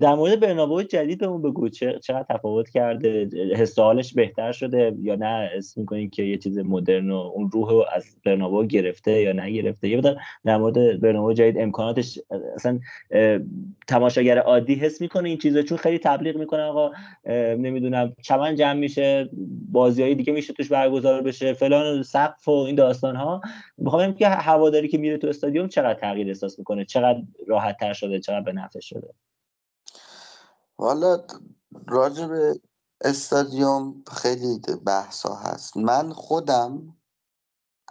در 0.00 0.14
مورد 0.14 0.40
برنابو 0.40 0.82
جدید 0.82 1.18
بهمون 1.18 1.42
بگو 1.42 1.68
چقدر 1.68 2.26
تفاوت 2.30 2.68
کرده؟ 2.68 3.28
حس 3.56 3.78
بهتر 4.14 4.52
شده 4.52 4.96
یا 5.02 5.14
نه؟ 5.14 5.50
اسم 5.54 5.80
می‌کنی 5.80 6.08
که 6.08 6.22
یه 6.22 6.38
چیز 6.38 6.58
مدرن 6.58 7.10
و 7.10 7.16
اون 7.16 7.50
روح 7.52 7.70
رو 7.70 7.84
از 7.94 8.04
برنابو 8.24 8.64
گرفته 8.64 9.20
یا 9.20 9.32
نگرفته؟ 9.32 9.88
یه 9.88 10.00
در 10.44 10.58
مورد 10.58 11.00
برنابو 11.00 11.32
جدید 11.32 11.58
امکاناتش 11.58 12.18
اصلا 12.54 12.80
تماشاگر 13.88 14.38
عادی 14.38 14.74
حس 14.74 15.00
می‌کنه 15.00 15.28
این 15.28 15.38
چیزا؟ 15.38 15.62
چون 15.62 15.78
خیلی 15.78 15.98
تبلیغ 15.98 16.36
می‌کنه 16.36 16.62
آقا 16.62 16.90
نمی‌دونم 17.58 18.12
چمن 18.22 18.54
جمع 18.56 18.72
میشه 18.72 19.28
بازیایی 19.72 20.14
دیگه 20.14 20.32
میشه 20.32 20.52
توش 20.52 20.68
برگزار 20.68 21.22
بشه 21.22 21.52
فلان 21.52 22.02
سقف 22.02 22.48
و 22.48 22.50
این 22.50 22.74
داستان 22.74 23.16
ها 23.16 23.40
می‌خوام 23.78 24.14
که 24.14 24.28
هواداری 24.28 24.88
که 24.88 24.98
میره 24.98 25.18
تو 25.18 25.26
استادیوم 25.26 25.68
چقدر 25.68 25.98
تغییر 25.98 26.28
احساس 26.28 26.58
می‌کنه؟ 26.58 26.84
چقدر 26.84 27.22
راحت 27.60 27.78
تر 27.80 27.92
شده 27.92 28.20
چقدر 28.20 28.40
به 28.40 28.52
نفع 28.52 28.80
شده. 28.80 29.14
والا 30.78 31.24
راجع 31.88 32.26
به 32.26 32.60
استادیوم 33.00 34.04
خیلی 34.12 34.60
بحثا 34.86 35.34
هست. 35.34 35.76
من 35.76 36.12
خودم 36.12 36.96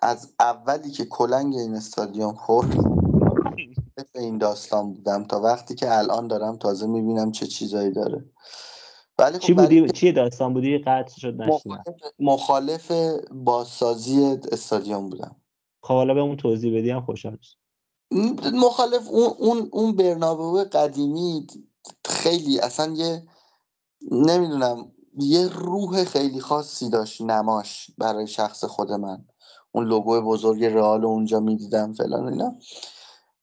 از 0.01 0.33
اولی 0.39 0.91
که 0.91 1.05
کلنگ 1.05 1.55
این 1.55 1.75
استادیوم 1.75 2.33
خورد 2.33 2.73
این 4.15 4.37
داستان 4.37 4.93
بودم. 4.93 5.23
تا 5.23 5.41
وقتی 5.41 5.75
که 5.75 5.97
الان 5.97 6.27
دارم 6.27 6.57
تازه 6.57 6.87
می‌بینم 6.87 7.31
چه 7.31 7.47
چیزایی 7.47 7.91
داره. 7.91 8.25
ولی 9.19 9.39
خب 9.39 9.45
چی 9.45 9.53
بودی؟ 9.53 9.89
چی 9.89 10.11
داستان 10.11 10.53
بودی؟ 10.53 10.77
قطع 10.77 11.19
شد 11.19 11.41
مخالف, 11.41 11.85
مخالف 12.19 12.91
بازسازی 13.31 14.39
استادیوم 14.51 15.09
بودم. 15.09 15.35
خب 15.83 15.93
حالا 15.93 16.13
به 16.13 16.19
اون 16.19 16.37
توضیح 16.37 16.77
بدی 16.77 16.89
هم 16.89 17.01
خوشحال 17.01 17.37
مخالف 18.53 19.07
اون 19.09 19.33
اون 19.39 19.69
اون 19.71 19.95
برنابه 19.95 20.63
قدیمی 20.63 21.47
خیلی 22.05 22.59
اصلا 22.59 22.93
یه 22.93 23.23
نمی‌دونم 24.11 24.91
یه 25.19 25.47
روح 25.47 26.03
خیلی 26.03 26.41
خاصی 26.41 26.89
داشت 26.89 27.21
نماش 27.21 27.91
برای 27.97 28.27
شخص 28.27 28.63
خود 28.65 28.91
من. 28.91 29.25
اون 29.71 29.85
لوگو 29.87 30.21
بزرگ 30.21 30.65
رئال 30.65 31.05
اونجا 31.05 31.39
می‌دیدم 31.39 31.93
فلان 31.93 32.27
اینا. 32.29 32.55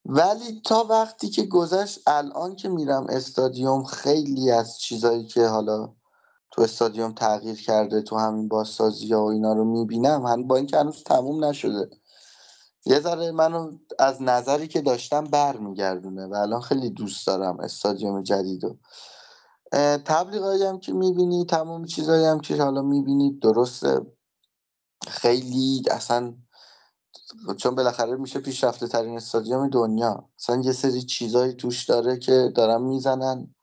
ولی 0.06 0.62
تا 0.64 0.84
وقتی 0.90 1.30
که 1.30 1.42
گذشت 1.46 2.00
الان 2.08 2.56
که 2.56 2.68
میرم 2.68 3.06
استادیوم 3.08 3.84
خیلی 3.84 4.50
از 4.50 4.78
چیزایی 4.80 5.26
که 5.26 5.46
حالا 5.46 5.94
تو 6.50 6.62
استادیوم 6.62 7.12
تغییر 7.12 7.62
کرده 7.62 8.02
تو 8.02 8.16
همین 8.18 8.48
بازسازی 8.48 9.12
ها 9.12 9.24
و 9.24 9.30
اینا 9.30 9.52
رو 9.52 9.64
می‌بینم 9.64 10.26
هم 10.26 10.46
با 10.48 10.56
اینکه 10.56 10.78
هنوز 10.78 11.04
تموم 11.04 11.44
نشده. 11.44 11.90
یه 12.86 13.00
ذره 13.00 13.30
منو 13.32 13.72
از 13.98 14.22
نظری 14.22 14.68
که 14.68 14.80
داشتم 14.80 15.24
برمیگردونه 15.24 16.26
و 16.26 16.34
الان 16.34 16.60
خیلی 16.60 16.90
دوست 16.90 17.26
دارم 17.26 17.60
استادیوم 17.60 18.22
جدیدو 18.22 18.76
تبلیغایی 20.04 20.62
هم 20.64 20.80
که 20.80 20.92
می‌بینی 20.92 21.44
تمام 21.44 21.84
چیزایی 21.84 22.24
هم 22.24 22.40
که 22.40 22.62
حالا 22.62 22.82
می‌بینید 22.82 23.40
درسته. 23.40 24.00
خیلی 25.08 25.82
اصلا 25.90 26.34
چون 27.56 27.74
بالاخره 27.74 28.16
میشه 28.16 28.40
پیشرفته 28.40 28.88
ترین 28.88 29.16
استادیوم 29.16 29.68
دنیا. 29.68 30.28
اصلا 30.40 30.62
یه 30.64 30.72
سری 30.72 31.02
چیزایی 31.02 31.54
توش 31.54 31.84
داره 31.84 32.18
که 32.18 32.52
دارن 32.56 32.82
می‌زنن 32.82 33.54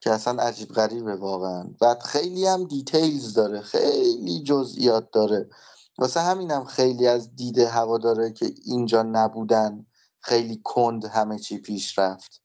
که 0.00 0.10
اصلا 0.12 0.42
عجیب 0.42 0.68
غریبه 0.68 1.16
واقعا. 1.16 1.64
و 1.80 1.96
خیلی 2.04 2.46
هم 2.46 2.64
دیتیلز 2.64 3.34
داره. 3.34 3.60
خیلی 3.60 4.42
جزئیات 4.42 5.10
داره. 5.12 5.50
واسه 5.98 6.20
همینم 6.20 6.64
خیلی 6.64 7.06
از 7.06 7.36
دید 7.36 7.68
هوادارا 7.68 8.32
که 8.32 8.54
اینجا 8.64 9.02
نبودن 9.02 9.86
خیلی 10.20 10.60
کند 10.64 11.04
همه 11.04 11.38
چی 11.38 11.58
پیش 11.58 11.98
رفت. 11.98 12.42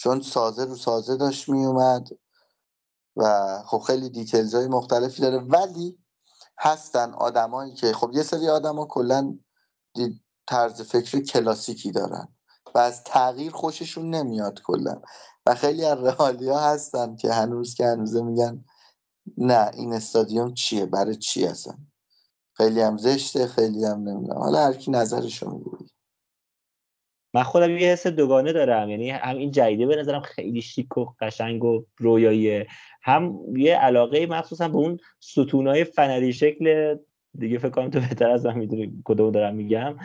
چون 0.00 0.20
سازه 0.20 0.64
رو 0.64 0.76
سازه 0.76 1.16
داشت 1.16 1.48
میومد 1.48 2.08
و 3.16 3.58
خب 3.66 3.78
خیلی 3.78 4.10
details 4.10 4.54
های 4.54 4.66
مختلفی 4.66 5.22
داره. 5.22 5.38
ولی 5.38 5.98
هستن 6.58 7.14
آدمایی 7.14 7.74
که 7.74 7.92
خب 7.92 8.10
یه 8.14 8.22
سری 8.22 8.48
آدما 8.48 8.86
کلا 8.86 9.38
طرز 10.46 10.82
فکر 10.82 11.20
کلاسیکی 11.20 11.92
دارن 11.92 12.28
و 12.74 12.78
از 12.78 13.04
تغییر 13.04 13.52
خوششون 13.52 14.10
نمیاد 14.10 14.62
کلا. 14.62 15.02
و 15.46 15.54
خیلی 15.54 15.84
از 15.84 15.98
رئالیا 15.98 16.58
هستن 16.58 17.16
که 17.16 17.32
هنوز 17.32 17.74
که 17.74 17.86
هنوزه 17.86 18.22
میگن 18.22 18.64
نه 19.36 19.70
این 19.74 19.92
استادیوم 19.92 20.54
چیه؟ 20.54 20.86
برای 20.86 21.16
چی 21.16 21.46
هستن 21.46 21.87
خیلی 22.60 22.80
هم 22.80 22.96
زشته 22.96 23.46
خیلی 23.46 23.84
هم 23.84 24.08
نمی‌دونم. 24.08 24.38
حالا 24.38 24.58
هر 24.58 24.72
کی 24.72 24.90
نظرشو 24.90 25.50
میگه 25.50 25.70
من 27.34 27.42
خودم 27.42 27.70
یه 27.70 27.88
حس 27.88 28.06
دوگانه 28.06 28.52
دارم. 28.52 28.90
یعنی 28.90 29.10
هم 29.10 29.36
این 29.36 29.50
جدیده 29.50 29.86
به 29.86 29.96
نظرم 29.96 30.20
خیلی 30.20 30.62
شیک 30.62 30.98
و 30.98 31.06
قشنگ 31.20 31.64
و 31.64 31.84
رویاییه. 31.98 32.66
هم 33.02 33.38
یه 33.56 33.76
علاقه 33.76 34.26
مخصوصا 34.26 34.68
به 34.68 34.76
اون 34.76 34.98
ستونای 35.20 35.84
فنری 35.84 36.32
شکل 36.32 36.96
دیگه 37.38 37.58
فکر 37.58 37.70
کنم 37.70 37.90
تو 37.90 38.00
بهتر 38.00 38.30
از 38.30 38.46
من 38.46 38.58
می‌دونی 38.58 39.02
کدوم 39.04 39.30
دارم 39.30 39.54
میگم 39.54 39.96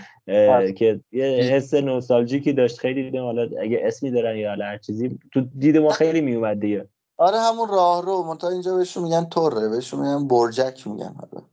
که 0.77 1.01
یه 1.11 1.25
حس 1.25 1.73
نوستالژیکی 1.73 2.53
داشت. 2.53 2.79
خیلی 2.79 3.03
دیدم 3.03 3.23
حالا 3.23 3.41
اگه 3.61 3.79
اسمی 3.83 4.11
دارن 4.11 4.37
یا 4.37 4.51
هر 4.51 4.77
چیزی 4.77 5.19
تو 5.33 5.41
دید 5.41 5.77
ما 5.77 5.89
خیلی 5.89 6.21
میومد 6.21 6.59
دیگه. 6.59 6.87
آره 7.17 7.37
همون 7.39 7.69
راه 7.69 8.05
رو 8.05 8.23
منتها 8.23 8.49
اینجا 8.49 8.75
بهشون 8.75 9.03
میگن 9.03 9.25
توره 9.25 9.69
بهشون 9.69 9.99
میگن 9.99 10.27
برجک 10.27 10.87
میگن 10.87 11.15
حالا. 11.19 11.45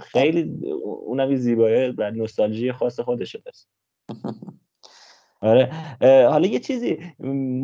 خیلی 0.00 0.72
اونم 0.84 1.34
زیبایی 1.34 1.94
و 1.98 2.10
نوستالژی 2.10 2.72
خاص 2.72 3.00
خودشه 3.00 3.42
دست 3.46 3.68
آره 5.42 5.70
حالا 6.30 6.46
یه 6.46 6.58
چیزی 6.58 6.98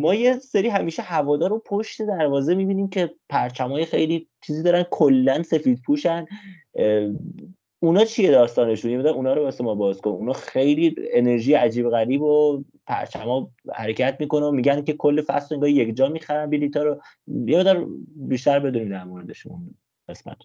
ما 0.00 0.14
یه 0.14 0.38
سری 0.38 0.68
همیشه 0.68 1.02
هوادار 1.02 1.50
رو 1.50 1.58
پشت 1.58 2.02
دروازه 2.02 2.54
می‌بینیم 2.54 2.88
که 2.88 3.14
پرچمای 3.28 3.84
خیلی 3.84 4.28
چیزی 4.46 4.62
دارن 4.62 4.82
کلا 4.90 5.42
سفید 5.42 5.82
پوشن. 5.86 6.26
اونا 7.80 8.04
چیه 8.04 8.30
داستانشون 8.30 8.90
یه 8.90 9.06
اونا 9.06 9.34
رو 9.34 9.42
واسه 9.42 9.64
ما 9.64 9.74
باز 9.74 10.00
کن. 10.00 10.10
اونا 10.10 10.32
خیلی 10.32 10.94
انرژی 11.12 11.54
عجیب 11.54 11.90
غریب 11.90 12.22
و 12.22 12.64
پرچما 12.86 13.50
حرکت 13.74 14.16
می‌کنه 14.20 14.46
و 14.46 14.50
میگن 14.50 14.82
که 14.82 14.92
کل 14.92 15.22
فصل 15.22 15.54
انگار 15.54 15.68
یک 15.68 15.96
جا 15.96 16.08
می‌خرن 16.08 16.50
بلیتا 16.50 16.82
رو. 16.82 17.00
یه 17.26 17.86
بیشتر 18.16 18.58
بدونیم 18.58 18.88
در 18.88 19.04
موردشون 19.04 19.74
قسمت 20.08 20.36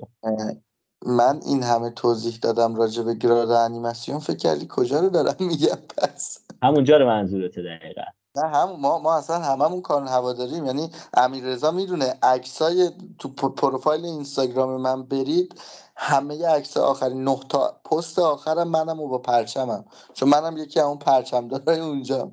من 1.06 1.40
این 1.46 1.64
همه 1.64 1.90
توضیح 1.90 2.38
دادم 2.42 2.76
راجع 2.76 3.04
به 3.04 3.14
گراد 3.14 3.52
انیماسیون 3.52 4.20
فکر 4.20 4.38
کردی 4.38 4.68
کجا 4.70 5.00
رو 5.00 5.10
دارم 5.10 5.36
میگم 5.50 5.78
پس؟ 5.98 6.40
همونجا 6.64 6.98
رو 6.98 7.08
منظورته 7.08 7.62
دقیقا. 7.62 8.02
نه 8.36 8.48
هم 8.48 8.70
ما 8.80 9.00
ما 9.00 9.18
اصلا 9.18 9.40
هممون 9.40 9.82
کار 9.82 10.04
هواداریم. 10.04 10.66
یعنی 10.66 10.90
امیررضا 11.14 11.72
می‌دونه 11.72 12.14
عکسای 12.24 12.92
تو 13.20 13.30
پروفایل 13.30 14.06
اینستاگرام 14.06 14.82
من 14.82 15.04
برید 15.04 15.62
همه 15.96 16.48
عکس 16.48 16.78
آخرین 16.78 17.24
نه 17.24 17.40
تا 17.50 17.82
پست 17.92 18.20
آخرم 18.20 18.68
منم 18.68 19.00
و 19.00 19.08
با 19.08 19.18
پرچمم. 19.18 19.86
چون 20.14 20.30
منم 20.30 20.58
یکی 20.58 20.80
اون 20.80 20.98
پرچم 20.98 21.48
داره 21.48 21.82
اونجا 21.82 22.32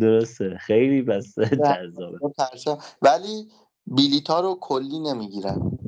درسته. 0.00 0.56
خیلی 0.60 1.02
بس 1.02 1.34
جذابه. 1.38 2.18
ولی 3.02 3.48
بیلیتا 3.86 4.40
رو 4.40 4.58
کلی 4.60 4.98
نمی‌گیرن. 4.98 5.78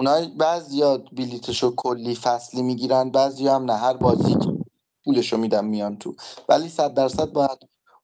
اونای 0.00 0.26
بعضیا 0.28 0.96
بلیتشو 0.96 1.74
کلی 1.76 2.14
فصلی 2.14 2.62
می‌گیرن 2.62 3.10
بعضی 3.10 3.48
هم 3.48 3.64
نه 3.64 3.76
هر 3.76 3.96
بازی 3.96 4.36
پولشو 5.04 5.36
میدن 5.36 5.64
میان 5.64 5.96
تو. 5.98 6.14
ولی 6.48 6.68
صد 6.68 6.94
درصد 6.94 7.32
باید 7.32 7.58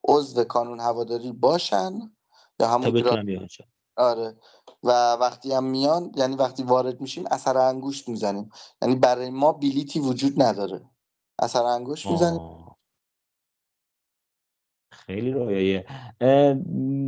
عضو 0.09 0.45
کانون 0.45 0.81
هواداری 0.81 1.33
باشن 1.33 2.13
یا 2.61 2.69
همون 2.69 2.85
آره. 3.97 4.37
و 4.83 5.13
وقتی 5.13 5.53
هم 5.53 5.65
میان 5.65 6.13
یعنی 6.17 6.37
وقتی 6.37 6.63
وارد 6.63 7.01
میشیم 7.01 7.25
اثر 7.31 7.59
انگشت 7.59 8.09
می‌زنیم. 8.09 8.51
یعنی 8.83 8.95
برای 8.95 9.31
ما 9.31 9.53
بلیتی 9.53 10.01
وجود 10.01 10.43
نداره. 10.43 10.91
اثر 11.39 11.63
انگشت 11.65 12.07
می‌زنیم. 12.07 12.66
خیلی 15.07 15.31
رویاییه 15.31 15.85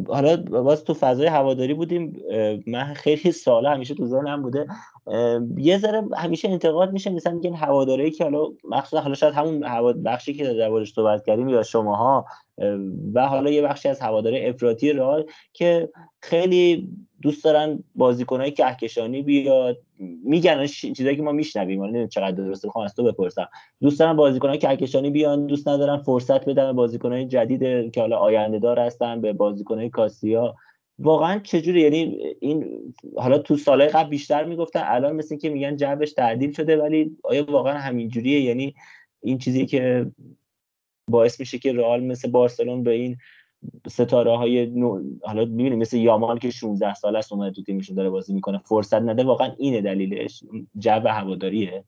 حالا 0.08 0.36
باز 0.36 0.84
تو 0.84 0.94
فضای 0.94 1.26
هواداری 1.26 1.74
بودیم 1.74 2.16
من 2.66 2.94
خیلی 2.94 3.32
ساله 3.32 3.70
همیشه 3.70 3.94
تو 3.94 4.06
ذهنم 4.06 4.42
بوده. 4.42 4.66
یه 5.56 5.78
ذره 5.78 6.02
همیشه 6.16 6.48
انتقاد 6.48 6.92
میشه 6.92 7.10
مثلا 7.10 7.32
میگن 7.32 7.54
هواداری 7.54 8.10
که 8.10 8.24
حالا 8.24 8.46
مخصوصا 8.64 9.02
حالا 9.02 9.14
شاید 9.14 9.34
همون 9.34 9.64
هواد 9.64 10.02
بخشی 10.02 10.34
که 10.34 10.44
در 10.44 10.84
صحبت 10.84 11.26
کردیم 11.26 11.48
یا 11.48 11.62
شماها 11.62 12.26
و 13.14 13.28
حالا 13.28 13.50
یه 13.50 13.62
بخشی 13.62 13.88
از 13.88 14.00
هواداره 14.00 14.48
افراطی 14.48 14.92
رئال 14.92 15.24
که 15.52 15.88
خیلی 16.20 16.88
دوست 17.22 17.44
دارن 17.44 17.84
بازیکنهای 17.94 18.50
کهکشانی 18.50 19.22
بیاد 19.22 19.78
میگن 20.24 20.66
چیزایی 20.66 21.16
که 21.16 21.22
ما 21.22 21.32
میشنویم 21.32 21.80
حالا 21.80 22.06
چقدر 22.06 22.30
درسته 22.30 22.68
می‌خوام 22.68 22.84
از 22.84 22.94
تو 22.94 23.04
بپرسم. 23.04 23.48
دوست 23.80 23.98
دارن 23.98 24.16
بازیکنهای 24.16 24.58
کهکشانی 24.58 25.10
بیان 25.10 25.46
دوست 25.46 25.68
ندارن 25.68 25.96
فرصت 25.96 26.48
بدن 26.48 26.66
به 26.66 26.72
بازیکنهای 26.72 27.26
جدید 27.26 27.92
که 27.92 28.00
حالا 28.00 28.16
آینده 28.16 28.58
دار 28.58 28.78
هستن 28.78 29.20
به 29.20 29.32
بازیکنهای 29.32 29.90
کاسیا. 29.90 30.54
واقعا 30.98 31.38
چجوری؟ 31.38 31.80
یعنی 31.80 32.18
این 32.40 32.78
حالا 33.16 33.38
تو 33.38 33.56
سالهای 33.56 33.88
قبل 33.88 34.08
بیشتر 34.08 34.44
می‌گفتن 34.44 34.82
الان 34.84 35.16
مثل 35.16 35.36
که 35.36 35.48
میگن 35.50 35.76
جوش 35.76 36.12
تعدیل 36.12 36.52
شده 36.52 36.76
ولی 36.76 37.16
آیا 37.22 37.46
واقعا 37.50 37.78
همینجوریه؟ 37.78 38.40
یعنی 38.40 38.74
این 39.20 39.38
چیزی 39.38 39.66
که 39.66 40.06
باعث 41.10 41.40
میشه 41.40 41.58
که 41.58 41.72
رئال 41.72 42.04
مثل 42.04 42.30
بارسلون 42.30 42.82
به 42.82 42.90
این 42.90 43.16
ستاره 43.88 44.36
های 44.36 44.66
نو... 44.66 45.02
حالا 45.22 45.44
می‌بینیم 45.44 45.78
مثل 45.78 45.96
یامال 45.96 46.38
که 46.38 46.50
16 46.50 46.94
سال 46.94 47.16
است 47.16 47.32
اومده 47.32 47.54
تو 47.54 47.62
تیمشون 47.62 47.96
داره 47.96 48.10
بازی 48.10 48.34
می‌کنه 48.34 48.58
فرصت 48.64 49.02
نده 49.02 49.24
واقعا 49.24 49.54
اینه 49.58 49.80
دلیلش. 49.80 50.42
جو 50.78 51.08
هواداریه. 51.08 51.84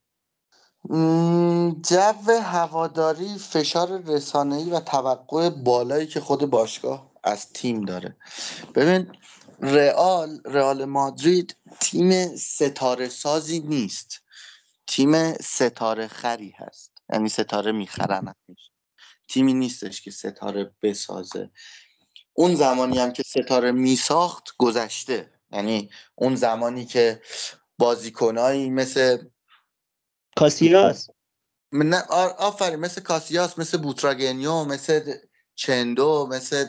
جو 1.90 2.32
هواداری 2.42 3.28
فشار 3.38 3.88
رسانه‌ای 4.06 4.70
و 4.70 4.80
توقع 4.80 5.50
بالایی 5.50 6.06
که 6.06 6.20
خود 6.20 6.50
باشگاه 6.50 7.09
از 7.24 7.52
تیم 7.52 7.84
داره. 7.84 8.16
ببین 8.74 9.16
رئال 9.60 10.40
رئال 10.44 10.84
مادرید 10.84 11.56
تیم 11.80 12.36
ستاره 12.36 13.08
سازی 13.08 13.60
نیست. 13.60 14.20
تیم 14.86 15.32
ستاره 15.34 16.08
خری 16.08 16.54
هست. 16.56 16.92
یعنی 17.12 17.28
ستاره 17.28 17.72
می‌خرن 17.72 18.34
تیمی 19.28 19.54
نیستش 19.54 20.02
که 20.02 20.10
ستاره 20.10 20.74
بسازه. 20.82 21.50
اون 22.32 22.54
زمانی 22.54 22.98
هم 22.98 23.12
که 23.12 23.22
ستاره 23.22 23.72
میساخت 23.72 24.54
گذشته. 24.58 25.32
یعنی 25.52 25.90
اون 26.14 26.36
زمانی 26.36 26.86
که 26.86 27.22
بازیکنایی 27.78 28.70
مثل 28.70 29.24
کاسیاس. 30.36 31.10
نه 31.72 32.02
آفرین 32.38 32.80
مثل 32.80 33.00
کاسیاس 33.00 33.58
مثل 33.58 33.78
بوتراگنیو 33.78 34.64
مثل 34.64 35.14
چندو 35.54 36.28
مثل 36.30 36.66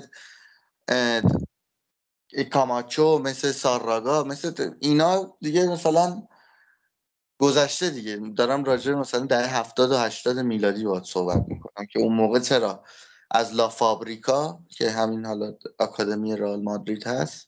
کاماچو 2.52 3.20
مثل 3.20 3.52
ساراگا 3.52 4.24
مثل 4.24 4.72
اینا 4.80 5.38
دیگه 5.42 5.68
مثلا 5.68 6.28
گذشته 7.40 7.90
دیگه. 7.90 8.18
دارم 8.38 8.64
راجع 8.64 8.94
مثلا 8.94 9.26
دهه 9.26 9.60
هفتاد 9.60 9.92
و 9.92 9.98
هشتاد 9.98 10.40
میلادی 10.40 10.84
باید 10.84 11.04
صحبت 11.04 11.44
می‌کنم 11.48 11.86
که 11.86 12.00
اون 12.00 12.14
موقع 12.14 12.40
چرا؟ 12.40 12.84
از 13.32 13.54
لا 13.56 13.70
فابریکا 13.70 14.60
که 14.70 14.92
همین 14.92 15.26
حالا 15.26 15.54
آکادمی 15.80 16.36
رئال 16.36 16.64
مادرید 16.64 17.08
هست 17.08 17.48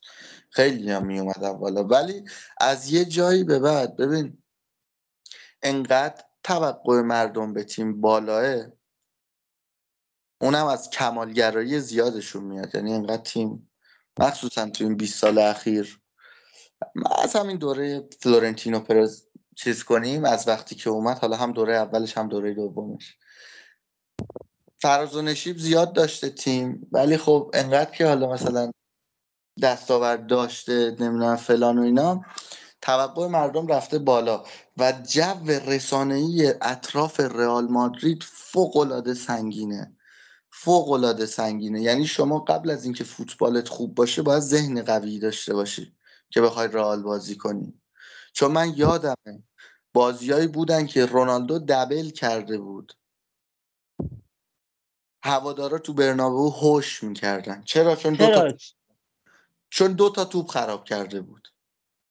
خیلی 0.50 0.90
هم 0.90 1.06
می 1.06 1.20
اومد 1.20 1.90
ولی 1.90 2.24
از 2.60 2.92
یه 2.92 3.04
جایی 3.04 3.44
به 3.44 3.58
بعد 3.58 3.96
ببین 3.96 4.42
انقدر 5.62 6.24
توقع 6.42 7.00
مردم 7.00 7.52
به 7.52 7.64
تیم 7.64 8.00
بالاه 8.00 8.66
اونم 10.40 10.66
از 10.66 10.90
کمالگرایی 10.90 11.80
زیادشون 11.80 12.44
میاد. 12.44 12.74
یعنی 12.74 12.92
انقدر 12.92 13.22
تیم 13.22 13.70
مخصوصا 14.18 14.70
تو 14.70 14.84
این 14.84 14.96
20 14.96 15.18
سال 15.18 15.38
اخیر 15.38 16.00
از 17.20 17.36
همین 17.36 17.56
دوره 17.56 18.08
فلورنتینو 18.20 18.80
پرز 18.80 19.22
چیز 19.56 19.84
کنیم 19.84 20.24
از 20.24 20.48
وقتی 20.48 20.74
که 20.74 20.90
اومد 20.90 21.18
حالا 21.18 21.36
هم 21.36 21.52
دوره 21.52 21.76
اولش 21.76 22.18
هم 22.18 22.28
دوره 22.28 22.54
دومش. 22.54 23.18
فراز 24.82 25.16
و 25.16 25.22
نشیب 25.22 25.58
زیاد 25.58 25.92
داشته 25.92 26.30
تیم 26.30 26.88
ولی 26.92 27.16
خب 27.16 27.50
انقدر 27.54 27.90
که 27.90 28.06
حالا 28.06 28.32
مثلا 28.32 28.70
دستاورد 29.62 30.26
داشته 30.26 30.96
نمی‌دونم 31.00 31.36
فلان 31.36 31.78
و 31.78 31.82
اینا 31.82 32.24
توقع 32.82 33.26
مردم 33.26 33.66
رفته 33.66 33.98
بالا. 33.98 34.44
و 34.76 34.92
جو 34.92 35.50
رسانه‌ای 35.66 36.54
اطراف 36.62 37.20
رئال 37.20 37.68
مادرید 37.68 38.22
فوق 38.22 38.76
العاده 38.76 39.14
سنگینه. 39.14 39.96
فوق 40.64 40.90
العاده 40.90 41.26
سنگینه. 41.26 41.82
یعنی 41.82 42.06
شما 42.06 42.38
قبل 42.38 42.70
از 42.70 42.84
اینکه 42.84 43.04
فوتبالت 43.04 43.68
خوب 43.68 43.94
باشه 43.94 44.22
باید 44.22 44.42
ذهن 44.42 44.82
قوی 44.82 45.18
داشته 45.18 45.54
باشی 45.54 45.96
که 46.30 46.40
بخوای 46.40 46.68
رئال 46.68 47.02
بازی 47.02 47.36
کنی. 47.36 47.80
چون 48.32 48.52
من 48.52 48.72
یادمه 48.76 49.42
بازیایی 49.92 50.46
بودن 50.46 50.86
که 50.86 51.06
رونالدو 51.06 51.58
دبل 51.58 52.10
کرده 52.10 52.58
بود. 52.58 52.92
هوادارا 55.22 55.78
تو 55.78 55.94
برنابو 55.94 56.50
هوش 56.50 57.02
می‌کردن. 57.02 57.62
چرا؟ 57.62 57.96
چون 57.96 58.14
دو 58.14 58.26
تا 58.26 58.54
چون 59.70 59.92
دو 59.92 60.10
تا 60.10 60.24
توپ 60.24 60.46
خراب 60.46 60.84
کرده 60.84 61.20
بود. 61.20 61.48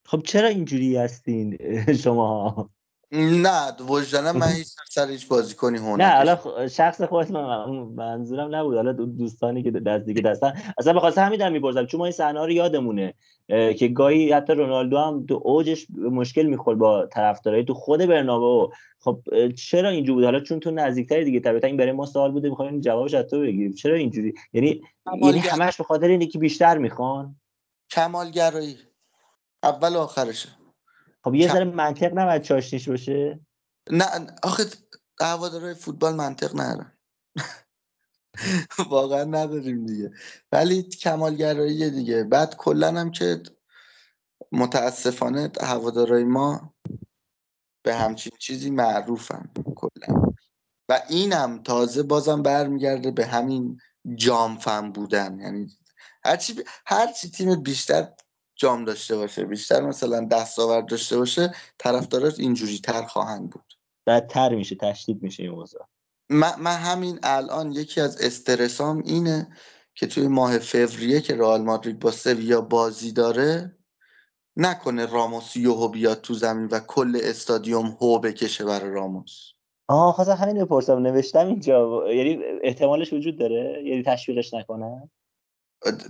خب 0.05 0.21
چرا 0.21 0.47
اینجوری 0.47 0.97
هستین 0.97 1.57
شما 1.93 2.69
نه 3.15 3.71
وجدانم 3.89 4.37
من 4.37 4.47
هیچ 4.47 4.67
سر 4.89 5.07
هیچ 5.07 5.27
بازی 5.27 5.55
کنی 5.55 5.79
نه 5.97 6.09
حالا 6.09 6.67
شخص 6.67 7.01
خودت 7.01 7.31
من 7.31 7.69
منظورم 7.95 8.55
نبود. 8.55 8.75
حالا 8.75 8.91
دوستانی 8.93 9.63
که 9.63 9.71
دست 9.71 10.05
دیگه 10.05 10.21
دستن. 10.21 10.53
اصلا 10.77 10.93
بخاطر 10.93 11.21
همین 11.21 11.39
دارم 11.39 11.51
می‌پرسم 11.51 11.85
چون 11.85 11.97
ما 11.97 12.05
این 12.05 12.11
صحنه 12.11 12.45
رو 12.45 12.51
یادمونه 12.51 13.13
که 13.47 13.87
گاهی 13.87 14.31
حتی 14.31 14.53
رونالدو 14.53 14.97
هم 14.97 15.25
تو 15.25 15.41
اوجش 15.43 15.87
مشکل 15.97 16.43
می‌خورد 16.43 16.77
با 16.77 17.05
طرفدارای 17.05 17.65
تو 17.65 17.73
خود 17.73 18.05
برنابو 18.05 18.71
خب 18.99 19.19
چرا 19.57 19.89
اینجوری 19.89 20.13
بود؟ 20.15 20.23
حالا 20.23 20.39
چون 20.39 20.59
تو 20.59 20.71
نزدیکتری 20.71 21.23
دیگه 21.23 21.39
طبیعتا 21.39 21.67
این 21.67 21.77
برای 21.77 21.91
ما 21.91 22.05
سوال 22.05 22.31
بوده 22.31 22.49
می‌خوایم 22.49 22.81
جوابش 22.81 23.13
از 23.13 23.25
تو 23.25 23.39
بگیریم. 23.39 23.73
چرا 23.73 23.95
اینجوری؟ 23.95 24.33
یعنی 24.53 24.81
یعنی 25.21 25.39
همش 25.39 25.77
به 25.77 25.83
خاطر 25.83 26.07
اینه 26.07 26.25
که 26.25 26.39
بیشتر 26.39 26.77
می‌خوان؟ 26.77 27.35
کمالگرایی. 27.89 28.77
اول 29.63 29.95
آخرشه. 29.95 30.49
خب 31.23 31.35
یه 31.35 31.53
ذره 31.53 31.63
منطق 31.63 32.11
نباید 32.17 32.41
چاشنیش 32.41 32.89
باشه؟ 32.89 33.39
نه 33.91 34.05
آخه 34.43 34.65
هوادارهای 35.21 35.73
فوتبال 35.73 36.15
منطق 36.15 36.59
ندارن. 36.59 36.97
واقعا 38.89 39.23
نداریم 39.23 39.85
دیگه. 39.85 40.11
ولی 40.51 40.83
کمالگرایی 40.83 41.89
دیگه. 41.89 42.23
بعد 42.23 42.55
کلا 42.55 42.87
هم 42.87 43.11
که 43.11 43.43
متاسفانه 44.51 45.51
هوادارهای 45.61 46.23
ما 46.23 46.73
به 47.83 47.95
همچین 47.95 48.31
چیزی 48.39 48.69
معروفن 48.69 49.49
کلا. 49.75 50.33
و 50.89 51.01
اینم 51.09 51.63
تازه 51.63 52.03
بازم 52.03 52.41
برمیگرده 52.41 53.11
به 53.11 53.25
همین 53.25 53.79
جامفن 54.15 54.91
بودن. 54.91 55.39
یعنی 55.39 55.77
هرچی, 56.25 56.63
هرچی 56.85 57.29
تیم 57.29 57.63
بیشتر 57.63 58.13
جام 58.55 58.85
داشته 58.85 59.17
باشه 59.17 59.45
بیشتر 59.45 59.81
مثلا 59.81 60.27
دستاورد 60.31 60.85
داشته 60.85 61.17
باشه 61.17 61.51
طرفدارات 61.77 62.39
اینجوری 62.39 62.79
تر 62.79 63.05
خواهند 63.05 63.49
بود. 63.49 63.73
بدتر 64.07 64.55
میشه 64.55 64.75
تشدید 64.75 65.23
میشه 65.23 65.43
این 65.43 65.51
موضوع. 65.51 65.81
من, 66.29 66.51
من 66.59 66.75
همین 66.75 67.19
الان 67.23 67.71
یکی 67.71 68.01
از 68.01 68.21
استرسام 68.21 69.03
اینه 69.05 69.47
که 69.95 70.07
توی 70.07 70.27
ماه 70.27 70.59
فوریه 70.59 71.21
که 71.21 71.35
رئال 71.35 71.61
مادرید 71.61 71.99
با 71.99 72.11
سویا 72.11 72.61
بازی 72.61 73.11
داره 73.11 73.77
نکنه 74.57 75.05
راموس 75.05 75.55
یوهو 75.55 75.87
بیاد 75.87 76.21
تو 76.21 76.33
زمین 76.33 76.67
و 76.67 76.79
کل 76.79 77.19
استادیوم 77.23 77.97
هو 78.01 78.19
بکشه 78.19 78.65
برای 78.65 78.91
راموس. 78.91 79.53
آه 79.87 80.13
خواستم 80.13 80.33
همین 80.33 80.65
بپرسم 80.65 80.97
نوشتم 80.97 81.47
اینجا 81.47 82.03
یعنی 82.13 82.39
احتمالش 82.63 83.13
وجود 83.13 83.39
داره؟ 83.39 83.83
یعنی 83.85 84.03
تشویقش 84.03 84.53
نکنه؟ 84.53 85.09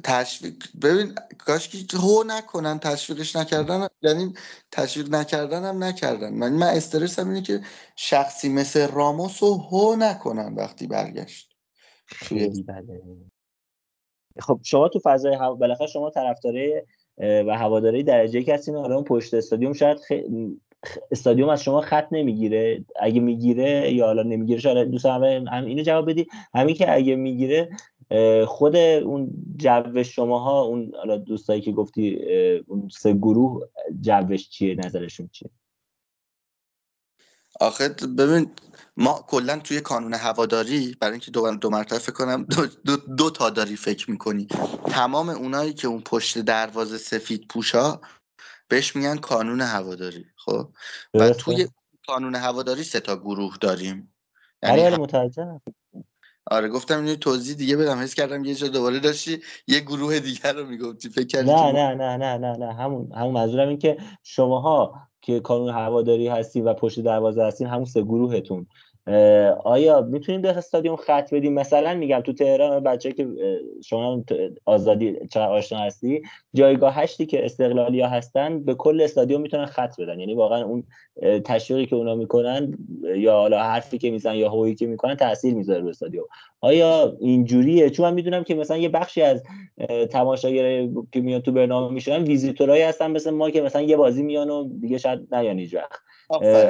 تشویق 0.04 0.54
ببین 0.82 1.16
کاش 1.38 1.70
که 1.70 1.98
هو 1.98 2.24
نکنن 2.28 2.80
تشویقش 2.80 3.36
نکردن 3.36 3.88
یعنی 4.02 4.34
تشویق 4.72 5.10
نکردن 5.10 5.64
هم 5.64 5.84
نکردن. 5.84 6.34
من 6.34 6.54
من 6.54 6.68
استرسم 6.68 7.28
اینه 7.30 7.42
که 7.42 7.62
شخصی 7.96 8.50
مثل 8.50 8.88
راموس 8.88 9.44
رو 9.44 9.54
هو 9.54 9.96
نکنن 9.96 10.56
وقتی 10.56 10.88
برگشت. 10.88 11.54
خیلی 12.06 12.64
بله 12.64 13.02
خب 14.40 14.60
شما 14.64 14.90
تو 14.90 15.00
فضای 15.04 15.36
هوا 15.36 15.56
بالاخره 15.56 15.88
شما 15.88 16.10
طرفدارای 16.10 16.82
و 17.18 17.58
هواداری 17.58 18.04
درجه 18.04 18.40
یک 18.40 18.50
هستین. 18.50 18.76
حالا 18.76 18.96
اون 18.96 19.04
پشت 19.04 19.34
استادیوم 19.34 19.74
شاید 19.74 19.98
خ... 19.98 20.12
استادیوم 21.12 21.50
از 21.50 21.64
شما 21.64 21.82
خط 21.82 22.08
نمی‌گیره. 22.12 22.86
اگه 23.02 23.20
می‌گیره 23.20 23.94
یا 23.94 24.06
حالا 24.06 24.24
نمی‌گیره 24.24 24.60
شاید 24.60 24.92
دوست 24.92 25.06
هم 25.06 25.66
اینو 25.66 25.84
جواب 25.84 26.10
بدی. 26.10 26.28
همین 26.54 26.76
که 26.76 26.94
اگه 26.94 27.16
می‌گیره 27.16 27.70
خود 28.48 28.76
اون 28.76 29.32
جو 29.58 30.04
شماها 30.04 30.62
اون 30.62 30.92
حالا 30.98 31.18
دوستایی 31.18 31.62
که 31.62 31.72
گفتی 31.72 32.20
اون 32.68 32.90
سه 32.90 33.14
گروه 33.14 33.70
جوش 34.02 34.50
چیه؟ 34.50 34.76
نظرشون 34.76 35.30
چیه؟ 35.32 35.50
آخه 37.60 37.90
ببین 37.90 38.52
ما 38.98 39.26
کلا 39.28 39.60
توی 39.60 39.82
کانون 39.82 40.14
هواداری 40.14 40.96
برای 41.00 41.12
اینکه 41.12 41.32
دو, 41.32 41.56
دو 41.56 41.70
مرتبه 41.70 42.00
فکر 42.00 42.12
کنم 42.12 42.44
دو, 42.44 42.66
دو, 42.86 42.96
دو, 42.96 43.30
تا 43.30 43.50
داری 43.50 43.76
فکر 43.76 44.12
می‌کنی. 44.12 44.48
تمام 44.86 45.30
اونایی 45.30 45.74
که 45.74 45.88
اون 45.88 46.02
پشت 46.02 46.38
دروازه 46.38 46.98
سفید 46.98 47.48
پوشا 47.48 48.00
بهش 48.68 48.96
میگن 48.96 49.18
کانون 49.18 49.62
هواداری 49.62 50.26
خب؟ 50.36 50.70
و 51.14 51.30
توی 51.30 51.68
کانون 52.08 52.36
هواداری 52.36 52.84
سه 52.84 53.00
تا 53.00 53.16
گروه 53.16 53.58
داریم. 53.62 54.16
یعنی 54.64 54.82
آره 54.82 54.98
متوجهم. 54.98 55.62
آره 56.52 56.70
گفتم 56.70 56.98
اینو 57.04 57.16
توضیح 57.16 57.56
دیگه 57.56 57.78
بدم. 57.78 58.00
حس 58.00 58.14
کردم 58.14 58.46
یه 58.46 58.56
جا 58.56 58.68
دوباره 58.68 59.00
داشتی 59.00 59.42
یه 59.68 59.80
گروه 59.80 60.20
دیگر 60.20 60.54
رو 60.54 60.66
می‌گفتی. 60.66 61.10
فکر 61.10 61.28
کردی 61.28 61.52
نه 61.52 61.72
نه 61.72 61.96
نه 61.96 62.18
نه 62.18 62.38
نه 62.38 62.58
نه 62.58 62.74
همون 62.74 63.12
همون 63.16 63.34
منظورم 63.34 63.68
این 63.68 63.80
که 63.80 63.98
شماها 64.24 64.94
که 65.22 65.40
کانون 65.40 65.70
هواداری 65.70 66.28
هستین 66.28 66.66
و 66.66 66.74
پشت 66.74 67.00
دروازه 67.00 67.44
هستین 67.44 67.68
همون 67.68 67.86
سه 67.86 68.02
گروهتون. 68.02 68.68
آیا 69.64 70.02
می‌تونیم 70.02 70.42
به 70.42 70.50
استادیوم 70.50 70.96
خط 70.96 71.34
بدیم؟ 71.34 71.54
مثلا 71.54 71.94
میگم 71.94 72.20
تو 72.20 72.34
تهران 72.34 72.84
بچه 72.84 73.12
که 73.12 73.28
شما 73.86 74.24
آزادی 74.66 75.28
چرا 75.32 75.46
آشنا 75.46 75.80
هستی 75.80 76.22
جایگاه 76.54 76.96
هشتی 76.96 77.26
که 77.26 77.46
استقلالی 77.46 78.02
ها 78.02 78.08
هستن 78.08 78.64
به 78.64 78.74
کل 78.74 79.02
استادیوم 79.02 79.42
می‌تونن 79.42 79.66
خط 79.66 80.02
بدن. 80.02 80.20
یعنی 80.20 80.34
واقعا 80.34 80.64
اون 80.64 80.84
تشویقی 81.46 81.86
که 81.86 81.96
اونا 81.96 82.16
می‌کنن 82.16 82.78
یا 83.16 83.34
حالا 83.34 83.64
حرفی 83.64 83.98
که 83.98 84.12
میزن 84.12 84.36
یا 84.36 84.50
هویی 84.50 84.76
که 84.76 84.88
می‌کنن 84.88 85.16
تاثیر 85.16 85.54
می‌ذاره 85.54 85.82
رو 85.82 85.88
استادیوم. 85.88 86.26
آیا 86.64 87.18
اینجوریه؟ 87.20 87.90
چون 87.90 88.06
من 88.06 88.14
می‌دونم 88.14 88.44
که 88.44 88.56
مثلا 88.56 88.78
یه 88.78 88.90
بخشی 88.90 89.22
از 89.22 89.44
تماشاگر 90.12 90.88
که 91.12 91.22
میان 91.22 91.42
تو 91.42 91.52
برنامه 91.52 91.94
میشن 91.94 92.24
ویزیتورایی 92.24 92.84
هستن 92.84 93.12
مثل 93.12 93.32
ما 93.32 93.50
که 93.50 93.62
مثلا 93.62 93.82
یه 93.82 93.98
بازی 93.98 94.24
میان 94.24 94.50
و 94.50 94.70
دیگه 94.82 94.98
شاید 94.98 95.36
نیان 95.36 95.60
هیچ 95.60 95.74
وقت. 95.74 96.00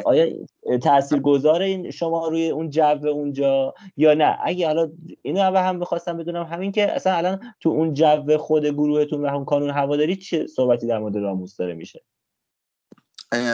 آیا 0.06 0.34
تأثیر 0.82 1.20
گذاره 1.20 1.66
این 1.66 1.92
شما 1.92 2.28
روی 2.28 2.50
اون 2.50 2.70
جو 2.70 3.08
اونجا 3.08 3.74
یا 3.98 4.14
نه؟ 4.14 4.38
اگه 4.44 4.68
حالا 4.68 4.92
اینو 5.22 5.40
اول 5.40 5.62
هم 5.62 5.80
بخواستم 5.80 6.18
بدونم 6.18 6.44
همین 6.44 6.72
که 6.72 6.92
اصلا 6.92 7.14
الان 7.14 7.40
تو 7.60 7.70
اون 7.70 7.94
جو 7.94 8.38
خود 8.38 8.66
گروهتون 8.66 9.22
و 9.22 9.28
هم 9.28 9.46
کانون 9.46 9.70
هواداری 9.70 10.16
چه 10.16 10.48
صحبتی 10.48 10.88
در 10.88 11.00
مورد 11.00 11.18
راموس 11.18 11.58
داره 11.58 11.74
میشه؟ 11.74 12.02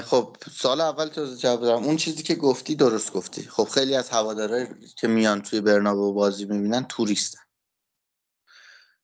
خب 0.06 0.38
سال 0.56 0.82
اول 0.82 1.08
تو 1.08 1.36
جواب 1.36 1.62
دارم. 1.62 1.84
اون 1.84 1.98
چیزی 1.98 2.24
که 2.24 2.36
گفتی 2.36 2.76
درست 2.76 3.14
گفتی. 3.14 3.42
خب 3.42 3.64
خیلی 3.64 3.96
از 3.96 4.10
هوادارهای 4.10 4.68
که 4.98 5.08
میان 5.08 5.42
توی 5.42 5.62
برنابه 5.62 6.12
بازی 6.12 6.46
می‌بینن 6.46 6.84
توریستن. 6.84 7.40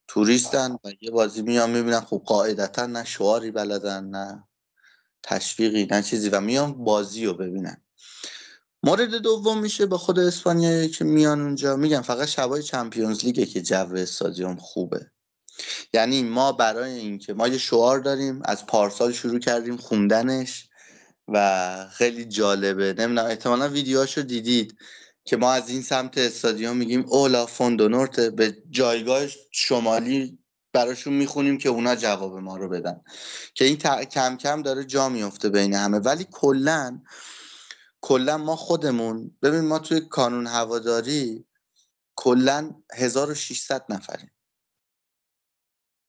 توریستن 0.07 0.77
و 0.83 0.91
یه 1.01 1.11
بازی 1.11 1.41
میان 1.41 1.69
می‌بینن. 1.69 1.99
خب 1.99 2.21
قاعدتا 2.25 2.85
نه 2.85 3.03
شعاری 3.03 3.51
بلدن 3.51 4.03
نه 4.03 4.47
تشویقی 5.23 5.87
نه 5.91 6.01
چیزی 6.01 6.29
و 6.29 6.41
میان 6.41 6.83
بازی 6.83 7.25
رو 7.25 7.33
ببینن. 7.33 7.81
مورد 8.83 9.15
دوم 9.15 9.59
میشه 9.61 9.85
با 9.85 9.97
خود 9.97 10.19
اسپانیایی 10.19 10.89
که 10.89 11.03
میان 11.03 11.41
اونجا. 11.41 11.75
میگن 11.75 12.01
فقط 12.01 12.27
شبای 12.27 12.63
چمپیونز 12.63 13.25
لیگه 13.25 13.45
که 13.45 13.61
جو 13.61 13.95
استادیوم 13.95 14.55
خوبه. 14.55 15.11
یعنی 15.93 16.23
ما 16.23 16.51
برای 16.51 16.91
اینکه 16.91 17.33
ما 17.33 17.47
یه 17.47 17.57
شعار 17.57 17.99
داریم 17.99 18.41
از 18.45 18.65
پارسال 18.65 19.11
شروع 19.11 19.39
کردیم 19.39 19.77
خوندنش 19.77 20.69
و 21.27 21.87
خیلی 21.91 22.25
جالبه. 22.25 22.93
نمی‌دونم 22.97 23.25
احتمالا 23.25 23.69
ویدیوهاشو 23.69 24.21
دیدید 24.21 24.77
که 25.25 25.37
ما 25.37 25.51
از 25.51 25.69
این 25.69 25.81
سمت 25.81 26.17
استادیوم 26.17 26.77
میگیم 26.77 27.05
اولا 27.07 27.45
فوندونورت 27.45 28.19
به 28.19 28.57
جایگاه 28.69 29.23
شمالی 29.51 30.39
براشون 30.73 31.13
می‌خونیم 31.13 31.57
که 31.57 31.69
اونا 31.69 31.95
جواب 31.95 32.37
ما 32.37 32.57
رو 32.57 32.69
بدن. 32.69 33.01
که 33.53 33.65
این 33.65 33.77
کم 34.05 34.37
کم 34.37 34.61
داره 34.61 34.83
جا 34.83 35.09
میفته 35.09 35.49
بین 35.49 35.73
همه. 35.73 35.99
ولی 35.99 36.27
کلا 36.31 37.01
کلا 38.01 38.37
ما 38.37 38.55
خودمون 38.55 39.37
ببین 39.41 39.61
ما 39.61 39.79
توی 39.79 40.01
کانون 40.01 40.47
هواداری 40.47 41.45
کلا 42.15 42.71
1600 42.93 43.85
نفریم. 43.89 44.31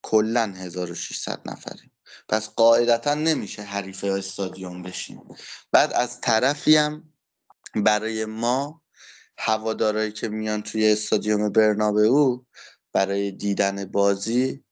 کلا 0.06 0.52
1600 0.56 1.40
نفریم. 1.46 1.92
پس 2.28 2.48
قاعدتا 2.48 3.14
نمیشه 3.14 3.62
حریف 3.62 4.04
استادیوم 4.04 4.82
بشیم. 4.82 5.22
بعد 5.72 5.92
از 5.92 6.20
طرفی 6.20 6.76
هم 6.76 7.12
برای 7.74 8.24
ما 8.24 8.82
هوادارایی 9.38 10.12
که 10.12 10.28
میان 10.28 10.62
توی 10.62 10.92
استادیوم 10.92 11.52
او 11.96 12.46
برای 12.92 13.30
دیدن 13.30 13.84
بازی 13.84 14.64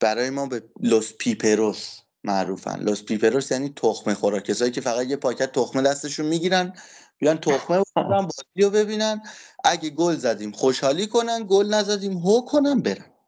برای 0.00 0.30
ما 0.30 0.46
به 0.46 0.62
los 0.80 1.12
piperos 1.12 1.98
معروفن. 2.24 2.80
Los 2.80 3.02
piperos 3.02 3.50
یعنی 3.50 3.72
تخمه 3.76 4.14
خورا. 4.14 4.40
کسایی 4.40 4.70
که 4.70 4.80
فقط 4.80 5.06
یه 5.06 5.16
پاکت 5.16 5.52
تخمه 5.52 5.82
دستشون 5.82 6.26
می‌گیرن 6.26 6.72
بیان 7.18 7.38
تخمه 7.38 7.82
بازی 7.96 8.62
رو 8.62 8.70
ببینن. 8.70 9.22
اگه 9.64 9.90
گل 9.90 10.16
زدیم 10.16 10.52
خوشحالی 10.52 11.06
کنن 11.06 11.46
گل 11.48 11.74
نزدیم 11.74 12.12
هو 12.18 12.44
کنن 12.44 12.82
برن. 12.82 13.19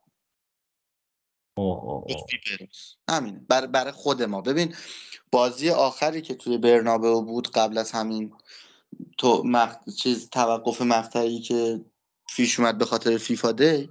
همین 3.09 3.47
برای 3.49 3.67
بر 3.67 3.91
خود 3.91 4.23
ما. 4.23 4.41
ببین 4.41 4.75
بازی 5.33 5.71
آخری 5.71 6.23
که 6.23 6.35
توی 6.35 6.59
برنابه 6.59 7.11
بود 7.11 7.51
قبل 7.51 7.79
از 7.79 7.93
همین 7.93 8.33
تو 9.19 9.43
مخ... 9.45 9.77
چیز 9.99 10.31
توقف 10.31 10.83
مقطعی 10.83 11.41
که 11.41 11.85
فیش 12.31 12.61
اومد 12.61 12.79
به 12.79 12.85
خاطر 12.85 13.19
فیفا 13.19 13.53
دی 13.53 13.91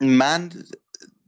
من 0.00 0.50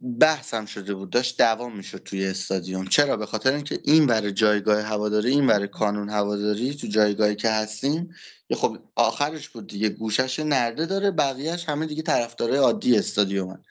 بحثم 0.06 0.66
شده 0.66 0.94
بود 0.94 1.10
داشت 1.10 1.38
دوام 1.38 1.76
می‌شد 1.76 1.98
توی 1.98 2.26
استادیوم. 2.26 2.86
چرا؟ 2.86 3.16
به 3.16 3.26
خاطر 3.26 3.52
اینکه 3.52 3.80
این 3.84 4.06
برای 4.06 4.32
جایگاه 4.32 4.80
هواداری 4.82 5.30
این 5.30 5.46
برای 5.46 5.68
کانون 5.68 6.08
هواداری 6.10 6.74
تو 6.74 6.86
جایگاهی 6.86 7.36
که 7.36 7.50
هستیم 7.50 8.14
یه 8.50 8.56
خب 8.56 8.78
آخرش 8.94 9.48
بود 9.48 9.66
دیگه 9.66 9.88
گوشش 9.88 10.40
نرده 10.40 10.86
داره 10.86 11.10
بقیهش 11.10 11.68
همه 11.68 11.86
دیگه 11.86 12.02
طرفدارای 12.02 12.56
عادی 12.58 12.98
استادیومن. 12.98 13.62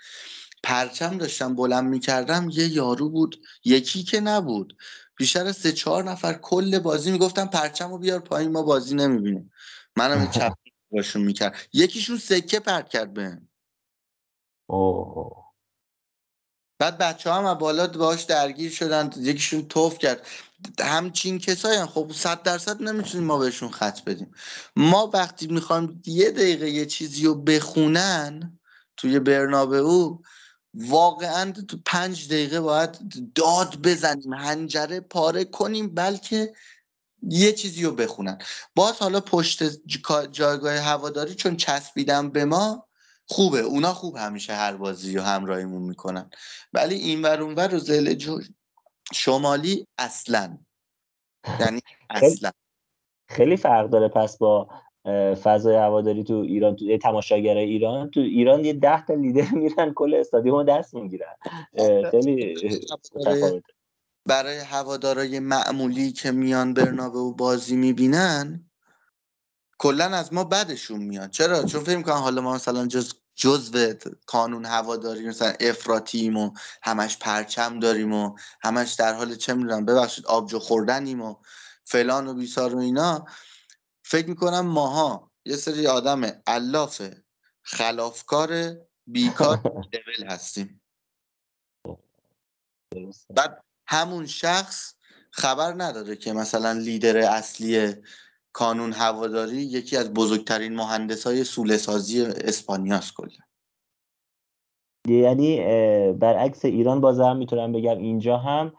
پرچم 0.64 1.18
داشتم 1.18 1.56
بلند 1.56 1.90
می‌کردم 1.90 2.50
یه 2.52 2.68
یارو 2.68 3.10
بود 3.10 3.42
یکی 3.66 4.04
که 4.04 4.20
نبود. 4.20 4.78
بیشتر 5.18 5.46
از 5.46 5.58
سه 5.58 5.72
چهار 5.72 6.04
نفر 6.04 6.34
کل 6.34 6.80
بازی 6.80 7.12
می‌گفتم 7.12 7.46
پرچم 7.46 7.92
رو 7.92 7.98
بیار 7.98 8.20
پایین 8.20 8.52
ما 8.52 8.62
بازی 8.62 8.96
نمی‌بینیم. 8.96 9.52
منم 9.96 10.32
چپ 10.32 10.54
باشون 10.92 11.22
می‌کرد. 11.22 11.56
یکیشون 11.74 12.18
سکه 12.18 12.60
پرت 12.60 12.90
کرد 12.90 13.14
بهم. 13.14 13.48
بعد 16.80 16.98
بچه 16.98 17.32
هم 17.32 17.54
بالا 17.54 17.88
باش 17.88 18.24
درگیر 18.24 18.72
شدن 18.72 19.10
یکیشون 19.18 19.68
توف 19.68 19.98
کرد. 19.98 20.28
همچین 20.80 21.40
کسایی 21.40 21.80
هم. 21.80 21.88
خب 21.88 22.12
صد 22.16 22.44
درصد 22.44 22.82
نمی‌تونیم 22.82 23.28
ما 23.28 23.38
بهشون 23.38 23.72
خط 23.72 24.02
بدیم. 24.04 24.32
ما 24.76 25.12
وقتی 25.14 25.48
می‌خوایم 25.48 26.02
یه 26.06 26.32
دقیقه 26.32 26.70
یه 26.70 26.86
چیزی 26.86 27.26
رو 27.26 27.36
بخونن 27.36 28.60
توی 28.98 29.20
برنابه 29.20 29.78
او 29.78 30.22
واقعا 30.74 31.52
تو 31.52 31.78
پنج 31.86 32.28
دقیقه 32.28 32.60
باید 32.60 33.00
داد 33.36 33.76
بزنیم 33.82 34.34
هنجره 34.34 35.00
پاره 35.00 35.46
کنیم 35.46 35.96
بلکه 35.96 36.54
یه 37.22 37.52
چیزی 37.54 37.84
رو 37.84 37.92
بخونن. 37.92 38.38
باز 38.76 38.94
حالا 39.00 39.20
پشت 39.20 39.64
جایگاه 40.32 40.78
هواداری 40.78 41.36
چون 41.36 41.58
چسبیدن 41.58 42.30
به 42.30 42.46
ما 42.46 42.85
خوبه. 43.28 43.60
اونا 43.60 43.94
خوب 43.94 44.16
همیشه 44.16 44.54
هر 44.54 44.76
بازی 44.76 45.16
رو 45.16 45.22
همراهیمون 45.22 45.82
می‌کنن. 45.82 46.30
ولی 46.74 46.96
این 46.96 47.22
ور 47.22 47.42
اونور 47.42 47.76
و 47.76 47.80
زل 47.80 48.16
شمالی 49.14 49.88
اصلا. 49.98 50.58
یعنی 51.60 51.82
اصلا. 52.10 52.52
خیلی 53.30 53.58
فرق 53.58 53.90
داره 53.90 54.08
پس 54.08 54.38
با 54.38 54.70
فضای 55.44 55.76
هواداری 55.76 56.24
تو 56.24 56.34
ایران. 56.34 56.76
تو 56.76 56.98
تماشاگر 56.98 57.58
ایران. 57.58 58.10
تو 58.10 58.20
ایران 58.20 58.66
یه 58.66 58.74
ده 58.74 59.06
تا 59.06 59.14
لیدر 59.14 59.50
میرن 59.62 59.94
کل 59.94 60.14
استادیوم 60.14 60.64
دست 60.64 60.94
می‌گیرن. 60.94 61.36
خیلی 62.12 62.62
برای 64.28 64.58
هوادارای 64.58 65.40
معمولی 65.40 66.12
که 66.12 66.32
میان 66.32 66.74
برنابه 66.74 67.20
و 67.20 67.34
بازی 67.34 67.76
می‌بینن 67.76 68.70
کلا 69.78 70.06
از 70.06 70.34
ما 70.34 70.44
بدشون 70.44 71.04
میاد. 71.04 71.30
چرا؟ 71.30 71.64
چون 71.64 71.84
فکر 71.84 72.02
کنم 72.02 72.14
حالا 72.14 72.42
ما 72.42 72.54
مثلا 72.54 72.88
جز 72.88 73.14
جزو 73.36 73.94
کانون 74.26 74.66
هواداری 74.66 75.28
مثلا 75.28 75.54
افراتیم 75.60 76.38
و 76.38 76.52
همش 76.84 77.18
پرچم 77.18 77.80
داریم 77.80 78.14
و 78.14 78.38
همش 78.62 78.94
در 78.94 79.14
حال 79.14 79.36
چه 79.36 79.54
می‌دونم 79.54 79.86
ببخشید 79.86 80.26
آبجو 80.26 80.60
خوردنیم 80.60 81.22
و 81.22 81.36
فلان 81.84 82.28
و 82.28 82.34
بیسار 82.34 82.76
و 82.76 82.80
اینا. 82.80 83.26
فکر 84.04 84.30
می‌کنم 84.30 84.60
ماها 84.60 85.32
یه 85.46 85.56
سری 85.56 85.88
آدم 85.88 86.42
علاف 86.48 87.02
خلافکار 87.64 88.76
بیکار 89.08 89.62
لول 89.94 90.28
هستیم. 90.28 90.82
بعد 93.30 93.64
همون 93.88 94.26
شخص 94.28 94.94
خبر 95.32 95.74
نداره 95.78 96.16
که 96.16 96.34
مثلا 96.34 96.72
لیدر 96.72 97.18
اصلی 97.18 97.96
کانون 98.56 98.93
هواداری 98.93 99.58
یکی 99.58 99.97
از 99.97 100.14
بزرگترین 100.14 100.76
مهندس 100.76 101.28
های 101.28 101.43
سوله 101.43 101.78
سازی 101.78 102.22
اسپانیاست 102.22 103.14
کلا. 103.14 103.30
یعنی 105.08 105.58
برعکس 106.14 106.66
ایران 106.66 107.01
بازم 107.01 107.38
می‌تونم 107.38 107.72
بگم 107.72 107.97
اینجا 107.97 108.38
هم 108.38 108.74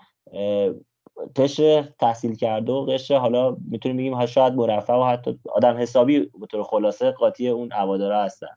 قشر 1.37 1.93
تحصیل 2.01 2.35
کرده 2.35 2.73
و 2.73 2.87
قشر 2.87 3.17
حالا 3.17 3.57
می‌تونیم 3.71 3.97
بگیم 3.97 4.27
شاید 4.27 4.53
مرفع 4.53 4.95
و 4.95 5.05
حتی 5.05 5.39
آدم 5.55 5.77
حسابی 5.77 6.21
به 6.21 6.47
طور 6.47 6.63
خلاصه 6.63 7.11
قاطی 7.11 7.49
اون 7.49 7.73
هوادارا 7.73 8.25
هستن. 8.25 8.57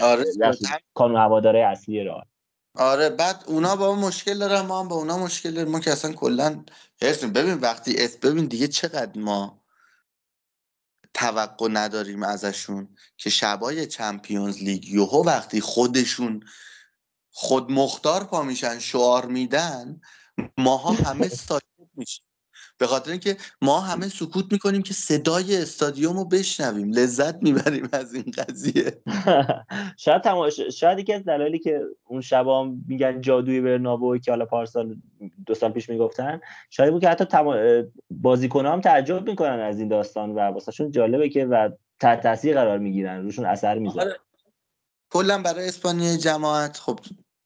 آره 0.00 0.24
کانون 0.94 1.16
هواداره 1.16 1.60
اصلی 1.60 2.04
راه 2.04 2.26
آره 2.76 3.10
بعد 3.10 3.44
اونا 3.46 3.76
با 3.76 3.94
مشکل 3.94 4.38
دارن 4.38 4.60
ما 4.60 4.80
هم 4.80 4.88
با 4.88 4.96
اونا 4.96 5.18
مشکل 5.18 5.50
داریم. 5.50 5.72
ما 5.72 5.80
که 5.80 5.90
اصلا 5.90 6.12
کلا 6.12 6.64
ببین 7.34 7.54
وقتی 7.54 7.94
اس 7.98 8.16
ببین 8.16 8.46
دیگه 8.46 8.68
چقدر 8.68 9.20
ما 9.20 9.59
توقع 11.14 11.68
نداریم 11.72 12.22
ازشون 12.22 12.96
که 13.16 13.30
شبای 13.30 13.86
چمپیونز 13.86 14.58
لیگ 14.58 14.84
یوهو 14.88 15.26
وقتی 15.26 15.60
خودشون 15.60 16.44
خود 17.30 17.72
مختار 17.72 18.24
پا 18.24 18.42
میشن 18.42 18.78
شعار 18.78 19.26
میدن 19.26 20.00
ماها 20.58 20.92
همه 20.92 21.28
ساکت 21.48 21.90
میشیم 21.94 22.24
به 22.80 22.86
خاطر 22.86 23.10
اینکه 23.10 23.36
ما 23.62 23.80
همه 23.80 24.08
سکوت 24.08 24.52
می‌کنیم 24.52 24.82
که 24.82 24.94
صدای 24.94 25.56
استادیوم 25.56 26.16
رو 26.16 26.24
بشنویم. 26.24 26.90
لذت 26.90 27.42
می‌بریم 27.42 27.88
از 27.92 28.14
این 28.14 28.24
قضیه. 28.38 29.02
شاید 30.04 30.22
تماش... 30.22 30.60
شاید 30.60 30.98
یکی 30.98 31.12
از 31.12 31.24
دلایلی 31.24 31.58
که 31.58 31.80
اون 32.06 32.20
شبا 32.20 32.64
میگن 32.88 33.20
جادوی 33.20 33.60
برنابو 33.60 34.18
که 34.18 34.30
حالا 34.30 34.44
پارسال 34.44 34.96
دو 35.46 35.54
سال 35.54 35.72
پیش 35.72 35.88
می‌گفتن 35.88 36.40
شاید 36.70 36.90
بود 36.90 37.00
که 37.00 37.08
حتی 37.08 37.24
تما... 37.24 37.56
بازیکن 38.10 38.66
هم 38.66 38.80
تعجب 38.80 39.28
می‌کنن 39.28 39.60
از 39.60 39.78
این 39.78 39.88
داستان 39.88 40.30
و 40.30 40.38
واسهشون 40.38 40.90
جالبه 40.90 41.28
که 41.28 41.44
و 41.44 41.70
تحت 42.00 42.22
تاثیر 42.22 42.54
قرار 42.54 42.78
می‌گیرن 42.78 43.22
روشون 43.22 43.46
اثر 43.46 43.78
می‌ذاره. 43.78 44.16
کلا 45.10 45.42
برای 45.42 45.68
اسپانیا 45.68 46.16
جماعت 46.16 46.76
خب 46.76 47.00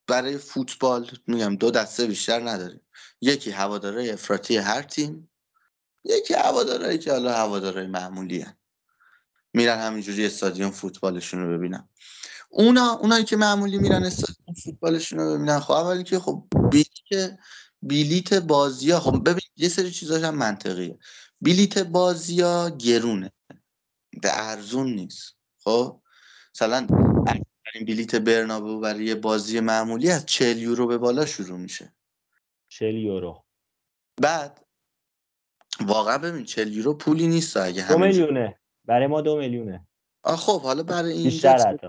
برای 0.08 0.38
فوتبال 0.38 1.06
میگم 1.26 1.56
دو 1.56 1.70
دسته 1.70 2.06
بیشتر 2.06 2.40
نداریم. 2.40 2.80
یکی 3.24 3.50
هواداره 3.50 4.12
افراطی 4.12 4.56
هر 4.56 4.82
تیم 4.82 5.30
یکی 6.04 6.34
هوادارایی 6.34 6.98
که 6.98 7.12
حالا 7.12 7.32
هوادارای 7.32 7.86
معمولی 7.86 8.40
هن. 8.40 8.56
میرن 9.54 9.78
همینجوری 9.78 10.26
استادیوم 10.26 10.70
فوتبالشون 10.70 11.40
رو 11.40 11.58
ببینن. 11.58 11.88
اونا 12.48 12.92
اونایی 12.92 13.24
که 13.24 13.36
معمولی 13.36 13.78
میرن 13.78 14.04
استادیوم 14.04 14.54
فوتبالشون 14.64 15.18
رو 15.18 15.34
ببینن. 15.34 15.60
خب 15.60 15.72
اولی 15.72 16.04
که 16.04 16.18
خب 16.18 16.46
بلیت 17.82 18.34
بازی 18.34 18.90
ها 18.90 19.00
خب 19.00 19.30
ببین 19.30 19.48
یه 19.56 19.68
سری 19.68 19.90
چیزاش 19.90 20.22
هم 20.22 20.34
منطقیه. 20.34 20.98
بلیت 21.40 21.78
بازی 21.78 22.40
ها 22.40 22.70
گرونه. 22.70 23.32
به 24.22 24.30
ارزون 24.32 24.94
نیست. 24.94 25.36
خب؟ 25.58 26.00
مثلا 26.54 26.86
این 27.74 27.84
بلیت 27.84 28.14
برنابو 28.14 28.80
برای 28.80 29.14
بازی 29.14 29.60
معمولی 29.60 30.10
از 30.10 30.26
40 30.26 30.58
یورو 30.58 30.86
به 30.86 30.98
بالا 30.98 31.26
شروع 31.26 31.58
میشه. 31.58 31.94
40 32.78 32.94
یورو. 32.94 33.44
بعد 34.20 34.66
واقعا 35.80 36.18
ببین 36.18 36.44
40 36.44 36.72
یورو 36.72 36.94
پولی 36.94 37.26
نیست 37.26 37.56
اگه 37.56 37.88
دو 37.88 37.98
میلیونه. 37.98 38.60
برای 38.84 39.06
ما 39.06 39.20
دو 39.20 39.36
میلیونه. 39.36 39.88
آ 40.22 40.36
خب 40.36 40.62
حالا 40.62 40.82
برای 40.82 41.12
این 41.12 41.24
بیشتر 41.24 41.58
حتی. 41.58 41.86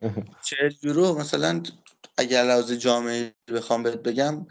40 0.60 0.72
یورو 0.82 1.18
مثلا 1.18 1.62
اگر 2.18 2.42
لحاظ 2.44 2.72
جامعه 2.72 3.34
بخوام 3.48 3.82
بهت 3.82 4.02
بگم 4.02 4.46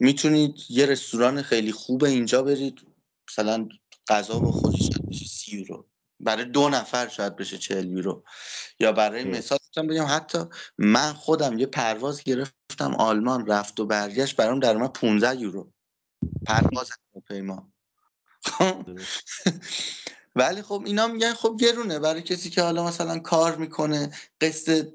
می‌تونید 0.00 0.56
یه 0.68 0.86
رستوران 0.86 1.42
خیلی 1.42 1.72
خوب 1.72 2.04
اینجا 2.04 2.42
برید. 2.42 2.80
مثلا 3.30 3.68
غذا 4.08 4.40
بخورید 4.40 5.08
بشه 5.10 5.26
30 5.26 5.56
یورو. 5.56 5.88
برای 6.20 6.44
دو 6.44 6.68
نفر 6.68 7.08
شاید 7.08 7.36
بشه 7.36 7.58
40 7.58 7.86
یورو. 7.86 8.24
یا 8.80 8.92
برای 8.92 9.24
مثال 9.24 9.58
بگم 9.82 10.06
حتی 10.08 10.38
من 10.78 11.12
خودم 11.12 11.58
یه 11.58 11.66
پرواز 11.66 12.22
گرفتم 12.22 12.94
آلمان 12.94 13.46
رفت 13.46 13.80
و 13.80 13.86
برگشت 13.86 14.36
برام 14.36 14.60
در 14.60 14.76
اومد 14.76 14.92
15 14.92 15.40
یورو. 15.40 15.72
پرواز 16.46 16.90
پیما 17.28 17.72
ولی 20.36 20.62
خب 20.62 20.82
اینا 20.86 21.06
میگن 21.06 21.34
خب 21.34 21.56
گرونه 21.60 21.98
برای 21.98 22.22
کسی 22.22 22.50
که 22.50 22.62
حالا 22.62 22.86
مثلا 22.86 23.18
کار 23.18 23.56
می‌کنه 23.56 24.10
قسط 24.40 24.88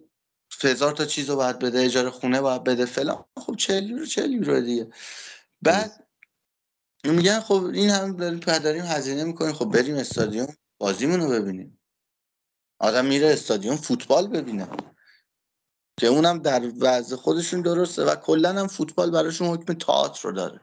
هزار 0.63 0.91
تا 0.91 1.05
چیز 1.05 1.29
رو 1.29 1.35
باید 1.35 1.59
بده 1.59 1.79
اجاره 1.79 2.09
خونه 2.09 2.41
باید 2.41 2.63
بده 2.63 2.85
فلان 2.85 3.25
خب 3.37 3.55
40 3.55 3.89
یورو 3.89 4.05
40 4.05 4.31
یورو 4.31 4.61
دیگه. 4.61 4.91
بعد 5.61 6.07
میگن 7.03 7.39
خب 7.39 7.65
این 7.73 7.89
هم 7.89 8.15
داریم 8.15 8.39
داریم 8.39 8.85
هزینه 8.85 9.23
می‌کنیم 9.23 9.53
خب 9.53 9.65
بریم 9.65 9.95
استادیوم 9.95 10.47
بازیمون 10.77 11.21
رو 11.21 11.29
ببینیم. 11.29 11.78
آدم 12.79 13.05
میره 13.05 13.27
استادیوم 13.27 13.75
فوتبال 13.75 14.27
ببینه. 14.27 14.67
که 15.97 16.07
اونم 16.07 16.39
در 16.39 16.71
وضع 16.79 17.15
خودشون 17.15 17.61
درسته 17.61 18.05
و 18.05 18.15
کلا 18.15 18.49
هم 18.49 18.67
فوتبال 18.67 19.11
براشون 19.11 19.47
حکم 19.47 19.73
تئاتر 19.73 20.29
رو 20.29 20.31
داره. 20.31 20.61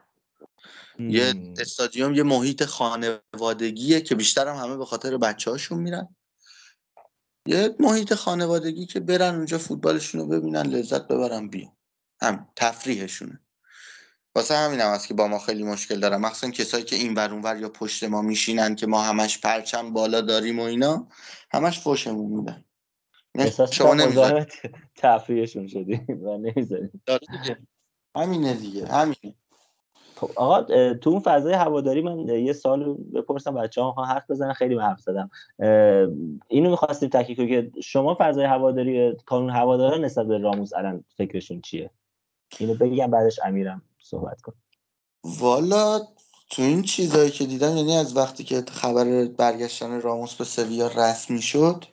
یه 0.98 1.34
استادیوم 1.58 2.14
یه 2.14 2.22
محیط 2.22 2.64
خانوادگیه 2.64 4.00
که 4.00 4.14
بیشتر 4.14 4.48
هم 4.48 4.64
همه 4.64 4.76
به 4.76 4.84
خاطر 4.84 5.16
بچه 5.16 5.50
هاشون 5.50 5.78
میرن. 5.78 6.16
یه 7.46 7.76
محیط 7.78 8.14
خانوادگی 8.14 8.86
که 8.86 9.00
برن 9.00 9.34
اونجا 9.34 9.58
فوتبالشون 9.58 10.20
رو 10.20 10.26
ببینن 10.26 10.62
لذت 10.62 11.08
ببرن 11.08 11.48
بیان. 11.48 11.76
هم 12.22 12.48
تفریحشونه. 12.56 13.45
واسه 14.36 14.54
همین 14.54 14.80
هم 14.80 14.90
هست 14.90 15.08
که 15.08 15.14
با 15.14 15.26
ما 15.26 15.38
خیلی 15.38 15.62
مشکل 15.62 16.00
دارم 16.00 16.20
مخصوصا 16.20 16.50
کسایی 16.50 16.84
که 16.84 16.96
این 16.96 17.14
ور 17.14 17.32
اونور 17.32 17.56
یا 17.56 17.68
پشت 17.68 18.04
ما 18.04 18.22
میشینن 18.22 18.74
که 18.74 18.86
ما 18.86 19.02
همش 19.02 19.40
پرچم 19.40 19.92
بالا 19.92 20.20
داریم 20.20 20.58
و 20.58 20.62
اینا 20.62 21.06
همش 21.50 21.80
فوشمون 21.80 22.32
میدن 22.32 22.64
احساس 23.34 23.72
شما 23.72 23.94
نمی‌ذارید. 23.94 24.48
تفریحشون 24.96 25.66
شدیم 25.66 26.06
و 26.08 26.38
نمی‌ذاریم. 26.38 27.02
همینه 28.16 28.54
دیگه 28.54 28.86
همینه. 28.86 29.34
خب 30.16 30.30
آقا 30.36 30.62
تو 30.94 31.10
اون 31.10 31.20
فضای 31.20 31.54
هواداری 31.54 32.02
من 32.02 32.18
یه 32.28 32.52
سال 32.52 32.94
بپرسم 32.94 33.54
بچه 33.54 33.82
ها 33.82 34.04
حرف 34.04 34.30
بزنن 34.30 34.52
خیلی 34.52 34.78
حرف 34.78 35.00
زدم. 35.00 35.30
اینو 36.48 36.70
می‌خواستیم 36.70 37.08
تحقیق 37.08 37.38
که 37.38 37.70
شما 37.82 38.16
فضای 38.20 38.44
هواداری 38.44 39.16
کانون 39.26 39.50
هوادارا 39.50 39.98
نسبت 39.98 40.26
به 40.26 40.38
راموس 40.38 40.74
الان 40.74 41.04
فکرشون 41.16 41.60
چیه؟ 41.60 41.90
اینو 42.58 42.74
بگم 42.74 43.10
بعدش 43.10 43.40
امیرم. 43.44 43.82
صحبت 44.10 44.40
کن 44.40 44.52
والا 45.24 46.08
تو 46.50 46.62
این 46.62 46.82
چیزایی 46.82 47.30
که 47.30 47.46
دیدم 47.46 47.76
یعنی 47.76 47.96
از 47.96 48.16
وقتی 48.16 48.44
که 48.44 48.64
خبر 48.72 49.24
برگشتن 49.24 50.00
راموس 50.00 50.34
به 50.34 50.44
سویا 50.44 50.86
رسمی 50.88 51.42
شد 51.42 51.84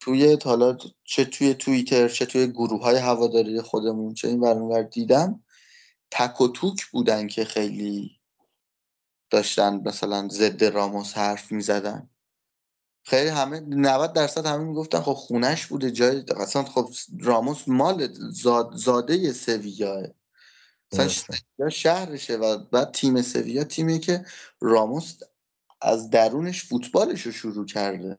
توی 0.00 0.38
حالا 0.44 0.78
چه 1.04 1.24
توی 1.24 1.54
توییتر 1.54 2.08
چه 2.08 2.26
توی 2.26 2.46
گروه 2.46 2.82
های 2.82 2.96
هواداری 2.96 3.60
خودمون 3.60 4.14
چه 4.14 4.28
این 4.28 4.40
ورانور 4.40 4.82
دیدم 4.82 5.44
تک 6.10 6.40
و 6.40 6.48
توک 6.48 6.86
بودن 6.86 7.28
که 7.28 7.44
خیلی 7.44 8.20
داشتن 9.30 9.76
مثلا 9.84 10.28
ضد 10.28 10.64
راموس 10.64 11.14
حرف 11.16 11.52
می‌زدن. 11.52 12.10
خیلی 13.06 13.28
همه 13.28 13.60
90 13.60 14.12
درصد 14.12 14.46
همه 14.46 14.64
می‌گفتن 14.64 15.00
خب 15.00 15.12
خونش 15.12 15.66
بوده 15.66 15.90
جای 15.90 16.24
اصلا 16.36 16.62
خب 16.62 16.90
راموس 17.20 17.68
مال 17.68 18.08
زاد 18.30 18.76
زاده 18.76 19.32
سویاه 19.32 20.02
مثلا 20.92 21.68
شهرشه 21.68 22.36
و 22.36 22.58
بعد 22.72 22.92
تیم 22.92 23.22
سویا 23.22 23.64
تیمی 23.64 23.98
که 23.98 24.24
راموس 24.60 25.18
از 25.80 26.10
درونش 26.10 26.64
فوتبالش 26.64 27.22
رو 27.22 27.32
شروع 27.32 27.66
کرده. 27.66 28.18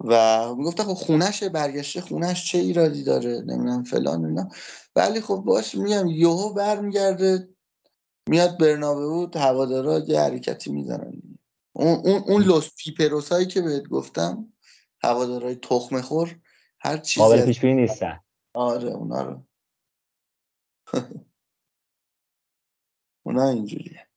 و 0.00 0.54
می‌گفتن 0.54 0.84
خب 0.84 0.94
خونش 0.94 1.42
برگشته 1.42 2.00
خونش 2.00 2.50
چه 2.52 2.58
ایرادی 2.58 3.02
داره؟ 3.04 3.40
نمی‌دونم 3.40 3.84
فلان 3.84 4.24
اینا 4.24 4.48
ولی 4.96 5.20
خب 5.20 5.36
باش 5.36 5.74
میگم 5.74 6.06
یهو 6.06 6.52
برمیگرده 6.52 7.48
میاد 8.28 8.58
برنابه 8.58 9.38
هوادارا 9.40 9.98
یه 9.98 10.20
حرکتی 10.20 10.72
می‌زنن. 10.72 11.31
اون 11.72 12.00
اون 12.04 12.22
اون 12.26 12.42
لوس 12.42 12.70
پیپروس 12.76 13.32
هایی 13.32 13.46
که 13.46 13.62
بهت 13.62 13.88
گفتم 13.88 14.52
هوادارای 15.02 15.54
تخم 15.54 16.00
خور 16.00 16.40
هر 16.80 16.96
چیزی 16.96 17.24
قابل 17.24 17.44
پیش 17.44 17.60
بینی 17.60 17.80
نیستن. 17.80 18.20
آره 18.54 18.88
اونا 18.88 19.22
رو. 19.22 19.46
اونا 23.26 23.48
اینجوریه. 23.48 24.08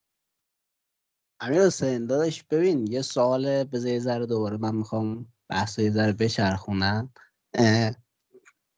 امیر 1.40 1.62
حسین 1.62 2.06
داداش 2.06 2.42
ببین 2.42 2.86
یه 2.86 3.02
سوال 3.02 3.64
بذار 3.64 3.92
یه 3.92 3.98
ذره 3.98 4.26
دوباره 4.26 4.56
من 4.56 4.74
می‌خوام 4.74 5.32
بحث 5.48 5.78
یه 5.78 5.90
ذره 5.90 6.12
بچرخونم. 6.12 7.12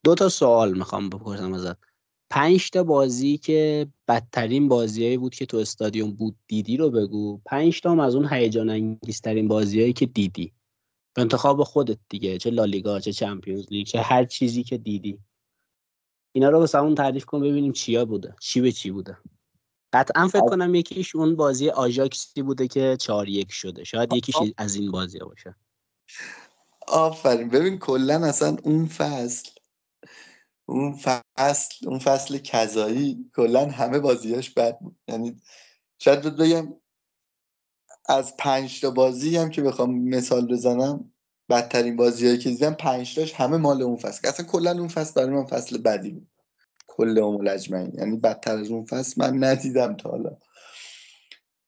دو 0.05 0.15
تا 0.15 0.29
سوال 0.29 0.79
می‌خوام 0.79 1.11
بپرسم 1.11 1.53
ازت. 1.53 1.88
پنج 2.31 2.71
تا 2.71 2.85
بازی 2.85 3.39
که 3.39 3.87
بدترین 4.09 4.69
بازیایی 4.69 5.17
بود 5.17 5.35
که 5.35 5.47
تو 5.47 5.57
استادیوم 5.57 6.13
بود 6.13 6.37
دیدی 6.47 6.77
رو 6.77 6.91
بگو. 6.91 7.41
پنج 7.47 7.81
تا 7.81 7.91
هم 7.91 8.01
از 8.01 8.15
اون 8.15 8.29
هیجان 8.33 8.71
انگیزترین 8.71 9.49
بازیایی 9.49 9.93
که 9.93 10.07
دیدی. 10.07 10.53
به 11.15 11.23
انتخاب 11.23 11.63
خودت 11.63 11.99
دیگه 12.09 12.39
چه 12.39 12.51
لالیگا 12.51 13.01
چه 13.01 13.13
چمپیونز 13.13 13.67
لیگ 13.71 13.87
چه 13.87 14.01
هر 14.01 14.25
چیزی 14.25 14.63
که 14.63 14.79
دیدی. 14.79 15.19
اینا 16.33 16.51
رو 16.51 16.59
واسه 16.59 16.95
تعریف 16.95 17.25
کن 17.25 17.41
ببینیم 17.41 17.73
چیا 17.73 18.05
بوده 18.05 18.35
چی 18.41 18.61
به 18.61 18.73
چی 18.73 18.91
بوده. 18.91 19.19
قطعا 19.93 20.29
فکر 20.29 20.41
کنم 20.41 20.75
یکیش 20.75 21.17
اون 21.17 21.37
بازی 21.37 21.71
آژاکسی 21.71 22.43
بوده 22.43 22.69
که 22.69 22.97
چهار 23.01 23.29
یک 23.29 23.53
شده. 23.53 23.85
شاید 23.85 24.13
یکیش 24.13 24.37
از 24.57 24.75
این 24.75 24.91
بازی 24.91 25.19
باشه. 25.19 25.55
آفرین. 26.89 27.49
ببین 27.49 27.79
کلا 27.79 28.27
اصلا 28.27 28.57
اون 28.63 28.87
فصل 28.87 29.51
اون 30.69 30.97
فصل 30.97 31.89
اون 31.89 31.99
فصل 31.99 32.39
کذایی 32.39 33.31
کلا 33.37 33.69
همه 33.71 33.99
بازیاش 33.99 34.51
بد 34.51 34.79
بود. 34.79 34.97
یعنی 35.09 35.41
شاید 35.99 36.23
بگم 36.23 36.75
از 38.09 38.37
پنج 38.37 38.81
تا 38.81 38.91
بازی 38.91 39.37
هم 39.37 39.51
که 39.51 39.63
بخوام 39.63 39.99
مثال 39.99 40.47
بزنم 40.47 41.13
بدترین 41.51 41.97
بازیهایی 41.97 42.39
که 42.39 42.51
دیدم 42.51 42.75
پنج 42.75 43.15
تاش 43.15 43.35
همه 43.35 43.57
مال 43.57 43.83
اون 43.83 43.97
فصل. 43.97 44.29
اصلا 44.29 44.47
کلا 44.47 44.71
اون 44.71 44.89
فصل 44.89 45.15
برای 45.15 45.37
من 45.37 45.47
فصل 45.47 45.79
بدی 45.79 46.11
بود. 46.11 46.29
کل 46.87 47.19
اون 47.19 47.47
یعنی 47.99 48.17
بدتر 48.17 48.57
از 48.57 48.71
اون 48.71 48.85
فصل 48.85 49.15
من 49.17 49.45
ندیدم 49.45 49.97
تا 49.97 50.11
حالا. 50.11 50.37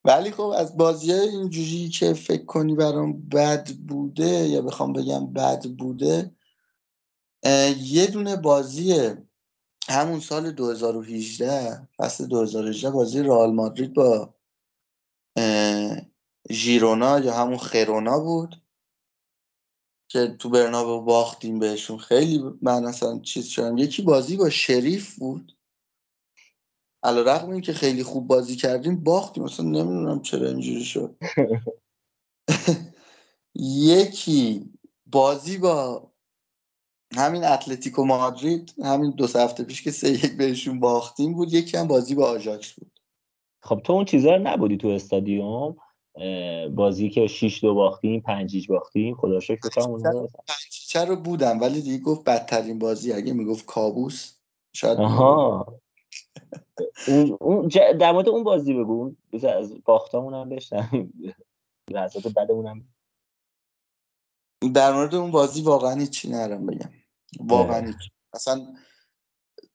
ولی 0.04 0.30
خب 0.30 0.42
از 0.42 0.76
بازی 0.76 1.12
اینجوری 1.12 1.88
که 1.88 2.14
فکر 2.14 2.44
کنی 2.44 2.74
برام 2.74 3.28
بد 3.28 3.68
بوده 3.70 4.48
یا 4.48 4.62
بخوام 4.62 4.92
بگم 4.92 5.32
بد 5.32 5.66
بوده 5.78 6.30
یه 7.80 8.06
دونه 8.06 8.36
بازی 8.36 9.10
همون 9.88 10.20
سال 10.20 10.50
2018 10.50 11.88
فصل 11.98 12.26
2018 12.26 12.90
بازی 12.90 13.22
رئال 13.22 13.52
مادرید 13.54 13.94
با 13.94 14.34
ژیرونا 16.50 17.18
یا 17.18 17.34
همون 17.34 17.58
خرونا 17.58 18.20
بود 18.20 18.62
که 20.08 20.36
تو 20.38 20.50
برنابو 20.50 21.00
باختیم 21.00 21.58
بهشون. 21.58 21.98
خیلی 21.98 22.42
من 22.62 22.84
اصلا 22.84 23.18
چیز 23.18 23.46
شدم. 23.46 23.78
یکی 23.78 24.02
بازی 24.02 24.36
با 24.36 24.50
شریف 24.50 25.14
بود. 25.14 25.56
علا 27.02 27.22
رقم 27.22 27.50
این 27.50 27.60
که 27.60 27.72
خیلی 27.72 28.02
خوب 28.02 28.26
بازی 28.26 28.56
کردیم 28.56 29.04
باختیم. 29.04 29.44
اصلا 29.44 29.66
نمی‌دونم 29.66 30.22
چرا 30.22 30.48
اینجوری 30.48 30.84
شد. 30.84 31.16
یکی 33.54 34.72
بازی 35.06 35.58
با 35.58 36.09
همین 37.16 37.44
اتلتیکو 37.44 38.04
مادرید 38.04 38.74
همین 38.84 39.10
دو 39.10 39.26
هفته 39.26 39.64
پیش 39.64 39.82
که 39.82 39.90
سه 39.90 40.10
یک 40.10 40.36
بهشون 40.36 40.80
باختیم 40.80 41.32
بود 41.34 41.54
یکی 41.54 41.76
هم 41.76 41.86
بازی 41.86 42.14
با 42.14 42.30
آژاکس 42.30 42.72
بود. 42.72 43.00
خب 43.62 43.80
تو 43.84 43.92
اون 43.92 44.04
چیزا 44.04 44.36
نبودی 44.36 44.76
تو 44.76 44.88
استادیوم 44.88 45.76
بازی 46.74 47.10
که 47.10 47.26
6 47.26 47.64
دو 47.64 47.74
باختیم 47.74 48.20
5 48.20 48.54
هیچ 48.54 48.68
باختیم. 48.68 49.14
خدا 49.14 49.40
شکر 49.40 49.68
فکر 49.68 49.80
اون 49.80 50.28
رو 51.08 51.16
بودم 51.16 51.60
ولی 51.60 51.82
دیگه 51.82 52.04
گفت 52.04 52.24
بدترین 52.24 52.78
بازی 52.78 53.12
اگه 53.12 53.32
می‌گفت 53.32 53.66
کابوس 53.66 54.32
شاید 54.72 54.98
آها. 54.98 55.66
اون 57.40 57.68
در 58.00 58.12
مورد 58.12 58.28
اون 58.28 58.44
بازی 58.44 58.74
بگو. 58.74 59.14
از 59.56 59.74
باختامون 59.84 60.34
هم 60.34 60.48
بشنم 60.48 61.12
لحظات 61.90 62.28
بعدمون 62.28 62.66
هم 62.66 62.84
در 64.72 64.92
مورد 64.92 65.14
اون 65.14 65.30
بازی 65.30 65.62
واقعا 65.62 66.06
چی 66.06 66.30
نرم 66.30 66.66
بگم. 66.66 66.90
واقعا 67.38 67.86
هیچ. 67.86 68.10
اصلا 68.32 68.74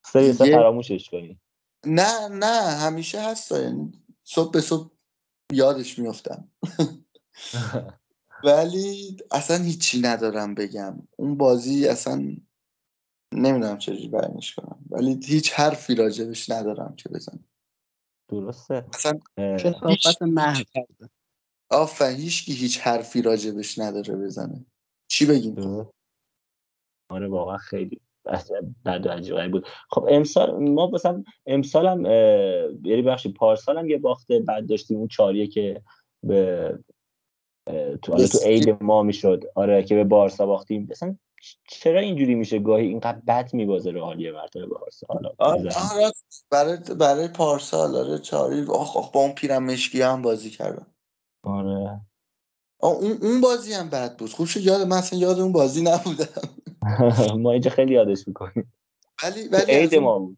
سری 0.05 0.33
فراموشش 0.33 1.09
کنی. 1.09 1.39
نه 1.85 2.27
نه 2.27 2.61
همیشه 2.61 3.21
هست. 3.21 3.51
یعنی 3.51 3.91
صبح 4.23 4.51
به 4.51 4.61
صبح 4.61 4.91
یادش 5.51 5.99
میفتم 5.99 6.51
ولی 8.43 9.17
اصلا 9.31 9.63
هیچی 9.63 10.01
ندارم 10.01 10.55
بگم. 10.55 11.07
اون 11.17 11.37
بازی 11.37 11.87
اصلا 11.87 12.35
نمی‌دونم 13.33 13.77
چجوری 13.77 14.07
بیانش 14.07 14.55
کنم. 14.55 14.85
ولی 14.89 15.19
هیچ 15.25 15.53
حرفی 15.53 15.95
راجبش 15.95 16.49
ندارم 16.49 16.95
که 16.95 17.09
بزنم. 17.09 17.43
درسته. 18.29 18.85
اصلا 18.93 19.19
کسافت 19.59 20.21
آفرین 21.69 22.17
هیچ 22.17 22.49
هیچ 22.49 22.79
حرفی 22.79 23.21
راجبش 23.21 23.79
نداره 23.79 24.15
بزنه. 24.15 24.65
چی 25.07 25.25
بگیم؟ 25.25 25.55
آره 27.09 27.27
واقعا 27.27 27.57
خیلی 27.57 28.01
بد 28.85 29.07
و 29.07 29.09
عجیبه 29.09 29.47
بود. 29.47 29.67
خب 29.89 30.07
امسال 30.09 30.69
ما 30.69 30.87
مثلا 30.87 31.23
امسال 31.45 31.87
هم 31.87 32.05
یعنی 32.85 33.01
بخشی 33.01 33.31
پارسال 33.31 33.77
هم 33.77 33.89
یه 33.89 33.97
باخته 33.97 34.39
بعد 34.39 34.69
داشتیم 34.69 34.97
اون 34.97 35.07
چاریه 35.07 35.47
که 35.47 35.81
به 36.23 36.79
تو 38.01 38.13
آره 38.13 38.27
تو 38.27 38.37
عید 38.37 38.83
ما 38.83 39.03
می‌شد. 39.03 39.43
آره 39.55 39.83
که 39.83 39.95
به 39.95 40.03
بارسا 40.03 40.45
باختیم. 40.45 40.87
مثلا 40.91 41.15
چرا 41.67 41.99
اینجوری 41.99 42.35
میشه 42.35 42.59
گاهی 42.59 42.87
اینقدر 42.87 43.21
بد 43.27 43.53
میبازه 43.53 43.91
رئال 43.91 44.19
یه 44.19 44.31
مرتبه 44.31 44.65
بارسا؟ 44.65 45.07
حالا 45.09 45.31
آره 45.37 45.71
برای 46.51 46.77
برای 46.99 47.27
پارسال 47.27 47.95
آره 47.95 48.19
چاری 48.19 48.65
آخ 48.69 48.97
آخ 48.97 49.11
با 49.11 49.19
اون 49.19 49.31
پیرم 49.31 49.63
مشکی 49.63 50.01
هم 50.01 50.21
بازی 50.21 50.49
کردم. 50.49 50.87
آره. 51.43 52.01
اون 52.81 53.17
اون 53.21 53.41
بازی 53.41 53.73
هم 53.73 53.89
بد 53.89 54.17
بود. 54.17 54.33
خوب 54.33 54.47
شد. 54.47 54.61
یاد 54.61 54.81
من 54.81 54.97
اصلا 54.97 55.19
یاد 55.19 55.39
اون 55.39 55.51
بازی 55.51 55.81
نبودم. 55.83 56.49
ما 57.43 57.51
اینجا 57.51 57.71
خیلی 57.71 57.93
یادش 57.93 58.27
می‌کنیم. 58.27 58.73
ولی 59.23 59.47
ولی 59.47 59.71
عید 59.71 59.95
ما 59.95 60.19
بود. 60.19 60.37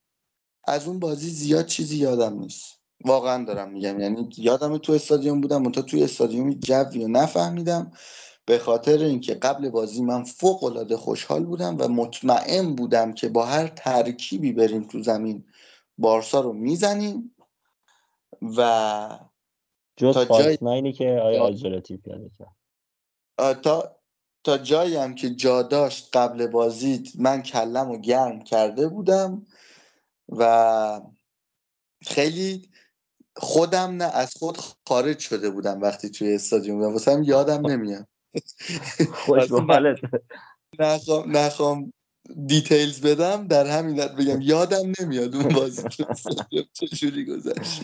از 0.68 0.88
اون 0.88 1.00
بازی 1.00 1.30
زیاد 1.30 1.66
چیزی 1.66 1.98
یادم 1.98 2.40
نیست. 2.40 2.80
واقعا 3.06 3.46
دارم 3.46 3.72
میگم. 3.72 4.00
یعنی 4.00 4.30
یادم 4.38 4.78
تو 4.78 4.94
استادیوم 4.94 5.42
بودم 5.42 5.72
تا 5.72 5.82
توی 5.82 6.04
استادیوم 6.04 6.54
جوی 6.54 7.02
رو 7.02 7.08
نفهمیدم. 7.08 7.92
به 8.46 8.60
خاطر 8.60 8.98
اینکه 8.98 9.34
قبل 9.34 9.70
بازی 9.70 10.02
من 10.02 10.24
فوق 10.24 10.64
العاده 10.64 10.98
خوشحال 10.98 11.46
بودم 11.46 11.78
و 11.80 11.88
مطمئن 11.88 12.76
بودم 12.76 13.14
که 13.14 13.30
با 13.30 13.46
هر 13.46 13.68
ترکیبی 13.68 14.52
بریم 14.52 14.84
تو 14.84 15.04
زمین 15.04 15.46
بارسا 15.98 16.42
رو 16.42 16.54
می‌زنیم 16.54 17.36
و 18.42 19.20
جز 19.98 20.14
تا 20.14 20.26
جای... 20.26 20.94
که 20.94 21.20
آیا 21.24 21.44
آجراتی 21.44 21.98
پیاده 21.98 22.32
کرد 22.40 23.62
تا 23.62 23.97
تا 24.48 24.58
جایی 24.58 24.96
هم 24.96 25.16
که 25.16 25.30
جا 25.30 25.62
داشت 25.62 26.10
قبل 26.14 26.48
بازی 26.48 27.12
من 27.20 27.42
کلم 27.44 27.92
رو 27.92 27.98
گرم 27.98 28.44
کرده 28.44 28.88
بودم 28.88 29.46
و 30.30 31.02
خیلی 32.06 32.70
خودم 33.36 33.96
نه 33.96 34.04
از 34.04 34.34
خود 34.40 34.58
خارج 34.88 35.20
شده 35.20 35.50
بودم 35.50 35.82
وقتی 35.82 36.10
توی 36.10 36.36
استادیوم 36.36 36.78
بودم. 36.78 36.94
واسه 36.94 37.22
یادم 37.26 37.70
نمیاد. 37.70 38.08
خوش 39.14 39.52
نخوام 40.80 41.38
نخوام 41.38 41.94
دیتیلز 42.46 43.02
بدم 43.02 43.48
در 43.48 43.66
همین 43.66 43.96
بگم 43.96 44.42
یادم 44.42 44.92
نمیاد 45.00 45.36
اون 45.36 45.48
بازی 45.48 45.88
چجوری 46.80 47.26
گذشت. 47.26 47.84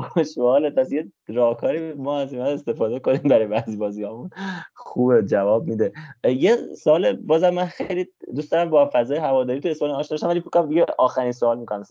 خوشحالت 0.00 0.78
از 0.78 0.92
یه 0.92 1.12
راکاری 1.28 1.92
ما 1.92 2.18
از 2.18 2.32
این 2.32 2.42
استفاده 2.42 2.98
کنیم 2.98 3.22
برای 3.22 3.46
بعضی 3.46 3.76
بازی 3.76 4.04
همون 4.04 4.30
خوبه 4.74 5.22
جواب 5.22 5.66
میده. 5.66 5.92
یه 6.24 6.56
سال 6.78 7.12
بازم 7.12 7.50
من 7.50 7.64
خیلی 7.64 8.08
دوست 8.34 8.52
دارم 8.52 8.70
با 8.70 8.90
فضای 8.92 9.18
هواداری 9.18 9.60
تو 9.60 9.68
اسپانیا 9.68 9.96
آشنا 9.96 10.16
شدم 10.16 10.28
ولی 10.28 10.40
فکر 10.40 10.66
یه 10.70 10.86
آخرین 10.98 11.32
سوال 11.32 11.58
می‌کنم 11.58 11.84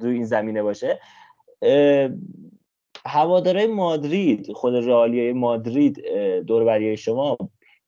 تو 0.00 0.06
این 0.06 0.24
زمینه 0.24 0.62
باشه. 0.62 1.00
هواداره 3.06 3.66
مادرید 3.66 4.52
خود 4.52 4.74
رئالیای 4.74 5.32
مادرید 5.32 6.04
دوربری 6.46 6.96
شما 6.96 7.36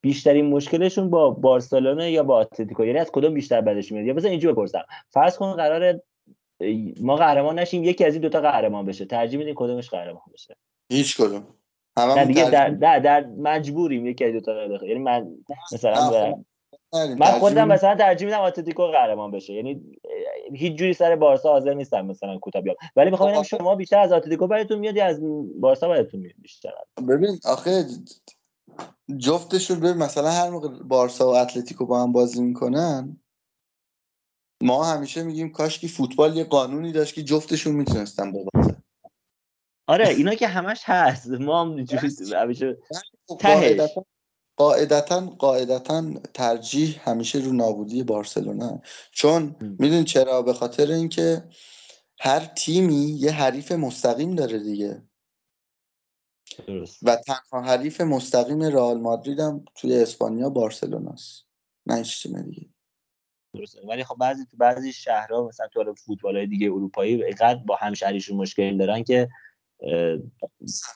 بیشترین 0.01 0.47
مشکلشون 0.47 1.11
با 1.11 1.31
بارسلونا 1.31 2.09
یا 2.09 2.23
با 2.23 2.41
اتلتیکو؟ 2.41 2.85
یعنی 2.85 2.99
از 2.99 3.11
کدوم 3.11 3.35
بیشتر 3.35 3.61
بدش 3.61 3.93
میاد؟ 3.93 4.07
یا 4.07 4.15
بذار 4.15 4.31
اینجوری 4.31 4.53
بپرسم. 4.55 4.83
فرض 5.09 5.39
کن 5.39 5.53
قرار 5.53 6.01
ما 7.01 7.17
قهرمان 7.17 7.59
نشیم 7.59 7.85
یکی 7.85 8.05
از 8.05 8.13
این 8.13 8.23
دوتا 8.23 8.41
قهرمان 8.41 8.87
بشه. 8.87 9.05
ترجیح 9.05 9.39
میدین 9.39 9.55
کدومش 9.57 9.91
قهرمان 9.91 10.23
بشه؟ 10.35 10.57
هیچ 10.93 11.17
کدوم. 11.17 11.47
نه 11.99 12.25
دیگه 12.25 12.51
در, 12.51 12.71
در, 12.71 12.99
در 12.99 13.27
مجبوریم 13.27 14.07
یکی 14.07 14.25
از 14.25 14.33
دوتا 14.33 14.79
تا 14.79 14.87
یعنی 14.87 15.01
من 15.01 15.31
مثلا 15.73 16.35
من 16.93 17.27
خودم 17.27 17.69
مثلا 17.69 17.97
ترجیح 17.97 18.29
میدم 18.29 18.41
اتلتیکو 18.41 18.87
قهرمان 18.87 19.31
بشه. 19.31 19.53
یعنی 19.53 19.83
هیچ 20.55 20.75
جوری 20.75 20.93
سر 20.93 21.17
بارسا 21.17 21.49
حاضر 21.53 21.75
نیستم 21.75 22.07
مثلا 22.07 22.39
کوتا 22.39 22.61
بیام. 22.61 22.77
ولی 22.97 23.11
می‌خوام 23.11 23.29
ببینم 23.29 23.43
شما 23.43 23.75
بیشتر 23.75 23.99
از 23.99 24.13
اتلتیکو 24.13 24.47
براتون 24.47 24.79
میاد 24.79 24.97
یا 24.97 25.07
از 25.07 25.21
بارسا 25.61 25.89
براتون 25.89 26.21
میاد 26.21 26.35
بیشتر؟ 26.39 26.71
ببین 27.09 27.39
آخه 27.45 27.85
جفتشون 29.19 29.81
ببین 29.81 29.93
مثلا 29.93 30.31
هر 30.31 30.51
موقع 30.51 30.69
بارسا 30.69 31.29
و 31.29 31.37
اتلتیکو 31.37 31.87
با 31.87 32.03
هم 32.03 32.13
بازی 32.13 32.43
می‌کنن 32.43 33.21
ما 34.63 34.85
همیشه 34.85 35.23
میگیم 35.23 35.53
کاش 35.53 35.79
که 35.79 35.89
فوتبال 35.89 36.37
یه 36.37 36.45
قانونی 36.45 36.93
داشت 36.93 37.15
که 37.15 37.23
جفتشون 37.23 37.75
می‌تونستن 37.75 38.33
ببازن. 38.33 38.83
آره 39.87 40.09
اینا 40.09 40.35
که 40.35 40.49
همش 40.49 40.83
هست. 40.85 41.29
ما 41.29 41.61
هم 41.61 41.79
همیشه 41.79 42.77
قاعدتا 44.57 45.21
قاعدتا 45.21 46.13
ترجیح 46.35 47.01
همیشه 47.11 47.39
رو 47.39 47.53
نابودی 47.53 48.03
بارسلونا. 48.03 48.83
چون 49.13 49.57
میدون 49.61 50.05
چرا؟ 50.05 50.43
به 50.43 50.53
خاطر 50.53 50.91
اینکه 50.91 51.45
هر 52.21 52.45
تیمی 52.45 53.17
یه 53.21 53.31
حریف 53.31 53.73
مستقیم 53.73 54.35
داره 54.35 54.59
دیگه. 54.59 55.03
و 57.03 57.17
تنها 57.17 57.63
حریف 57.63 58.01
مستقیم 58.01 58.63
رئال 58.63 59.01
مادرید 59.01 59.41
هم 59.41 59.65
توی 59.75 60.03
اسپانیا 60.03 60.51
بارسلوناست. 60.51 61.47
نه 61.87 62.03
دیگه. 62.43 62.69
درسته. 63.55 63.81
ولی 63.89 64.05
خب 64.05 64.17
بعضی 64.21 64.45
تو 64.51 64.57
بعضی 64.57 64.93
شهرها 64.93 65.49
مثلا 65.49 65.67
تو 65.67 65.95
فوتبال 65.95 66.37
های 66.37 66.47
دیگه 66.47 66.67
اروپایی 66.67 67.25
اینقدر 67.25 67.61
با 67.67 67.77
همشهریشون 67.77 68.37
مشکل 68.37 68.77
دارن 68.77 69.05
که 69.05 69.29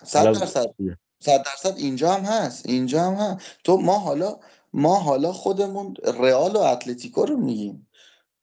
صد 0.02 0.24
درصد. 0.24 0.74
صد 1.20 1.44
درصد 1.44 1.76
اینجا 1.76 2.12
هم 2.12 2.20
هست. 2.20 2.68
اینجا 2.68 3.02
هم 3.02 3.14
هست. 3.14 3.46
تو 3.64 3.76
ما 3.76 3.98
حالا 3.98 4.38
ما 4.72 4.96
حالا 5.00 5.32
خودمون 5.32 5.94
رئال 6.20 6.56
و 6.56 6.58
اتلتیکو 6.58 7.26
رو 7.26 7.36
میگیم. 7.36 7.88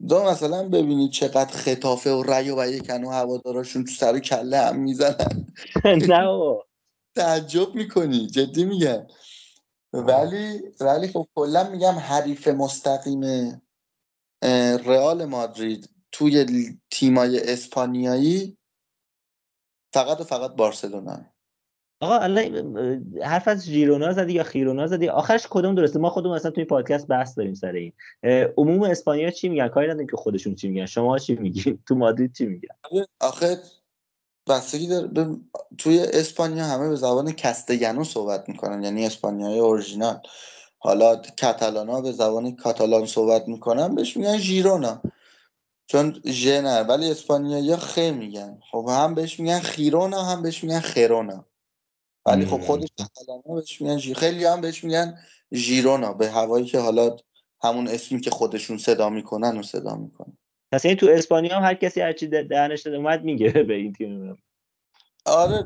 دو 0.08 0.24
مثلا 0.24 0.70
ببینید 0.70 1.12
چقدر 1.12 1.52
خطافه 1.52 2.12
و 2.12 2.24
رای 2.24 2.52
و 2.52 2.68
یکن 2.68 3.04
و 3.04 3.10
هواداراشون 3.10 3.84
تو 3.84 3.92
سر 3.92 4.20
کله 4.20 4.58
هم 4.58 4.80
می‌زنن. 4.80 5.48
نه 6.10 6.58
تعجب 7.16 7.76
می‌کنی. 7.76 8.28
جدی 8.28 8.66
میگم. 8.66 9.08
ولی 9.94 10.62
ولی 10.82 11.08
خب 11.08 11.28
کلا 11.36 11.70
میگم 11.70 11.94
حریف 11.94 12.48
مستقیم 12.48 13.22
رئال 14.86 15.26
مادرید 15.26 15.90
توی 16.12 16.46
تیمای 16.92 17.52
اسپانیایی 17.52 18.58
فقط 19.94 20.22
و 20.22 20.24
فقط 20.24 20.56
بارسلونا. 20.56 21.26
آقا 22.02 22.18
الان 22.18 22.76
حرف 23.24 23.48
از 23.48 23.66
ژیرونا 23.66 24.14
زدی 24.14 24.34
یا 24.34 24.44
خیرونا 24.44 24.88
زدی؟ 24.88 25.10
آخرش 25.10 25.48
کدوم 25.50 25.76
درسته؟ 25.76 26.00
ما 26.00 26.10
خودمون 26.10 26.36
اصلا 26.36 26.52
توی 26.52 26.66
پادکست 26.66 27.08
بحث 27.08 27.38
داریم 27.38 27.54
سر 27.54 27.72
این. 27.72 27.94
عموم 28.58 28.82
اسپانیا 28.82 29.32
چی 29.32 29.50
میگن؟ 29.50 29.68
کاری 29.68 29.88
نداریم 29.88 30.08
که 30.08 30.18
خودشون 30.18 30.56
چی 30.56 30.70
میگن. 30.70 30.86
شما 30.86 31.20
چی 31.20 31.36
میگی؟ 31.36 31.80
تو 31.88 31.96
مادرید 31.96 32.34
چی 32.34 32.46
میگن؟ 32.46 32.76
آخه 33.20 33.58
بستگی 34.50 34.88
داره 34.88 35.38
توی 35.78 36.00
اسپانیا 36.14 36.66
همه 36.66 36.90
به 36.90 36.96
زبان 36.96 37.32
کستگنو 37.32 38.04
صحبت 38.04 38.50
می‌کنن 38.50 38.84
یعنی 38.84 39.06
اسپانیایی 39.06 39.60
اورژینال 39.60 40.22
حالا 40.84 41.22
کاتالانا 41.42 42.02
به 42.02 42.12
زبان 42.12 42.56
کاتالان 42.56 43.06
صحبت 43.06 43.48
می‌کنن 43.48 43.96
بهش 43.96 44.18
میگن 44.18 44.38
ژیرونا. 44.38 45.02
چون 45.88 46.22
ژنر 46.26 46.86
ولی 46.90 47.12
اسپانیایی 47.12 47.76
خ 47.76 47.98
میگن. 48.00 48.60
خب 48.72 48.88
هم 48.90 49.16
بهش 49.16 49.40
میگن 49.40 49.60
خیرونا 49.60 50.24
هم 50.24 50.42
بهش 50.42 50.64
میگن 50.64 50.80
خیرونا. 50.80 51.46
ولی 52.26 52.46
خب 52.46 52.62
خودش 52.62 52.90
بهش 53.46 53.82
میگن 53.82 54.14
خیلی 54.14 54.46
هم 54.46 54.62
بهش 54.62 54.84
میگن 54.84 55.18
ژیرونا 55.54 56.14
به 56.14 56.32
هوایی 56.32 56.66
که 56.66 56.80
حالا 56.80 57.18
همون 57.64 57.88
اسمی 57.88 58.22
که 58.22 58.30
خودشون 58.30 58.78
صدا 58.78 59.10
می‌کنن 59.10 59.60
و 59.60 59.64
صدا 59.64 59.96
می‌کنن. 59.96 60.38
پس 60.72 60.86
این 60.86 60.96
تو 60.96 61.08
اسپانیا 61.10 61.58
هم 61.58 61.64
هر 61.64 61.74
کسی 61.74 62.02
هر 62.02 62.14
چی 62.14 62.28
دهنش 62.28 62.88
اومد 62.88 63.24
میگه 63.24 63.52
به 63.70 63.74
این 63.74 63.94
تیم 63.94 64.38
آره 65.26 65.66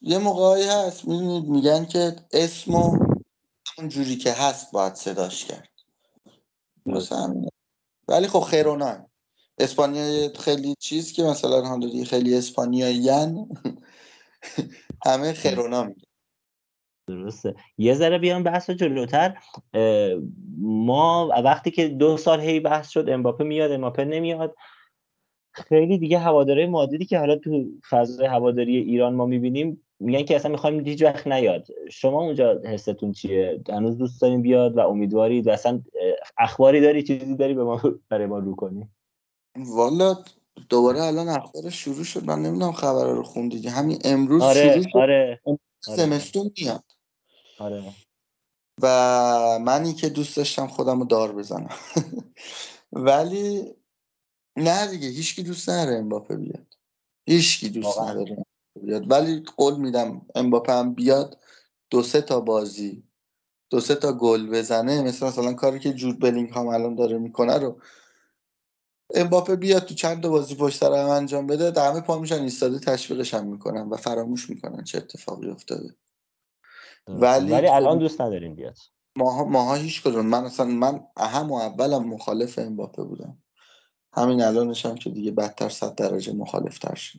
یه 0.00 0.18
موقعی 0.18 0.64
هست 0.64 1.08
میگن 1.48 1.84
که 1.84 2.16
اسمو 2.32 3.09
اون 3.78 3.88
جوری 3.88 4.16
که 4.16 4.32
هست 4.32 4.72
باید 4.72 4.94
صداش 4.94 5.44
کرد. 5.44 5.68
ولی 8.08 8.26
خب 8.26 8.40
خیرونا 8.40 9.06
اسپانیا 9.58 10.32
خیلی 10.38 10.74
چیز 10.80 11.12
که 11.12 11.22
مثلا 11.22 11.62
حالا 11.62 12.04
خیلی 12.04 12.36
اسپانیایی 12.36 13.10
همه 15.06 15.32
خیرونا 15.32 15.84
میگن. 15.84 16.02
درسته. 17.08 17.54
یه 17.78 17.94
ذره 17.94 18.18
بیام 18.18 18.42
بحث 18.42 18.70
جلوتر. 18.70 19.38
ما 20.58 21.28
وقتی 21.44 21.70
که 21.70 21.88
دو 21.88 22.16
سال 22.16 22.40
هی 22.40 22.60
بحث 22.60 22.88
شد 22.88 23.08
امباپه 23.08 23.44
میاد 23.44 23.72
امباپه 23.72 24.04
نمیاد. 24.04 24.54
خیلی 25.52 25.98
دیگه 25.98 26.18
هواداره 26.18 26.66
مادیدی 26.66 27.04
که 27.04 27.18
حالا 27.18 27.36
تو 27.36 27.64
فضای 27.90 28.26
هواداری 28.26 28.76
ایران 28.76 29.14
ما 29.14 29.26
می‌بینیم 29.26 29.86
میگن 30.00 30.22
که 30.22 30.36
اصلا 30.36 30.50
می‌خوایم 30.50 30.84
هیچ 30.84 31.02
وقت 31.02 31.26
نیاد. 31.26 31.66
شما 31.90 32.20
اونجا 32.20 32.60
حستون 32.64 33.12
چیه؟ 33.12 33.62
هنوز 33.68 33.98
دوست 33.98 34.20
داریم 34.20 34.42
بیاد 34.42 34.76
و 34.76 34.80
امیدوارید 34.80 35.46
و 35.46 35.50
اصلا 35.50 35.82
اخباری 36.38 36.80
داری 36.80 37.02
چیزی 37.02 37.36
داری 37.36 37.54
به 37.54 37.64
ما 37.64 37.82
برای 38.08 38.26
ما 38.26 38.38
رو 38.38 38.56
کنی؟ 38.56 38.88
والا 39.56 40.24
دوباره 40.68 41.02
الان 41.02 41.28
اخبار 41.28 41.70
شروع 41.70 42.04
شد. 42.04 42.24
من 42.24 42.42
نمی‌دونم 42.42 42.72
خبر 42.72 43.04
رو 43.04 43.22
خوندی 43.22 43.68
همین 43.68 43.98
امروز 44.04 44.42
آره، 44.42 44.72
شروع 44.72 44.82
شد. 44.82 44.98
آره. 44.98 45.40
زمستون 45.80 46.50
میاد. 46.58 46.84
آره. 47.58 47.82
و 48.82 49.58
منی 49.62 49.92
که 49.92 50.08
دوست 50.08 50.36
داشتم 50.36 50.66
خودم 50.66 50.98
رو 50.98 51.04
دار 51.04 51.32
بزنم. 51.32 51.74
ولی 52.92 53.74
نه 54.56 54.86
دیگه 54.86 55.08
هیچکی 55.08 55.42
دوست 55.42 55.68
نداره 55.68 55.96
امباپه 55.96 56.36
بیاد. 56.36 56.76
هیچکی 57.26 57.68
دوست 57.68 58.00
نداره. 58.00 58.44
بیاد. 58.82 59.10
ولی 59.10 59.42
قول 59.56 59.76
میدم 59.76 60.26
امباپه 60.34 60.72
هم 60.72 60.94
بیاد 60.94 61.38
دو 61.90 62.02
سه 62.02 62.20
تا 62.20 62.40
بازی 62.40 63.02
دو 63.70 63.80
سه 63.80 63.94
تا 63.94 64.12
گل 64.12 64.50
بزنه 64.50 65.02
مثل 65.02 65.26
مثلا 65.26 65.52
کاری 65.52 65.78
که 65.78 65.92
جود 65.92 66.20
بلینگ 66.20 66.50
هم 66.50 66.66
الان 66.66 66.94
داره 66.94 67.18
می‌کنه 67.18 67.58
رو 67.58 67.80
امباپه 69.14 69.56
بیاد 69.56 69.84
تو 69.84 69.94
چند 69.94 70.22
تا 70.22 70.28
بازی 70.28 70.54
پشت 70.54 70.80
سر 70.80 70.92
هم 70.92 71.08
انجام 71.08 71.46
بده 71.46 71.82
همه 71.82 72.00
پا 72.00 72.18
میشن 72.18 72.42
ایستاده 72.42 72.78
تشویقش 72.78 73.34
هم 73.34 73.46
می‌کنن 73.46 73.88
و 73.88 73.96
فراموش 73.96 74.50
می‌کنن 74.50 74.84
چه 74.84 74.98
اتفاقی 74.98 75.50
افتاده. 75.50 75.94
ولی, 77.08 77.52
ولی 77.52 77.66
الان 77.66 77.94
خب 77.94 78.00
دوست 78.00 78.20
نداریم 78.20 78.54
بیاد. 78.54 78.76
ماها 79.16 79.44
ماها 79.44 79.74
هیچ 79.74 80.02
کدوم. 80.02 80.26
من 80.26 80.44
اصلا 80.44 80.66
من 80.66 81.00
اهم 81.16 81.50
و 81.50 81.54
اولم 81.54 82.08
مخالف 82.08 82.58
امباپه 82.58 83.02
بودم. 83.02 83.38
همین 84.12 84.42
الانش 84.42 84.86
هم 84.86 84.94
که 84.94 85.10
دیگه 85.10 85.30
بدتر 85.30 85.68
صد 85.68 85.94
درجه 85.94 86.32
مخالف 86.32 86.78
تر 86.78 86.94
شد. 86.94 87.18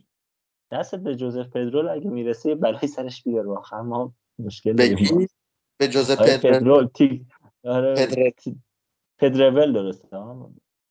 دست 0.72 0.94
به 0.94 1.16
جوزف 1.16 1.46
پدرول 1.46 1.88
اگه 1.88 2.10
می‌رسه 2.10 2.54
بلای 2.54 2.86
سرش 2.86 3.22
بیار 3.22 3.46
واقعا 3.46 3.82
ما 3.82 4.14
مشکل 4.38 4.72
داریم. 4.72 5.28
به 5.78 5.88
جوزف 5.88 6.20
پدرول؟ 6.20 6.86
تی 6.86 7.26
آره 7.64 8.08
پدرول. 9.18 9.72
درسته 9.72 10.08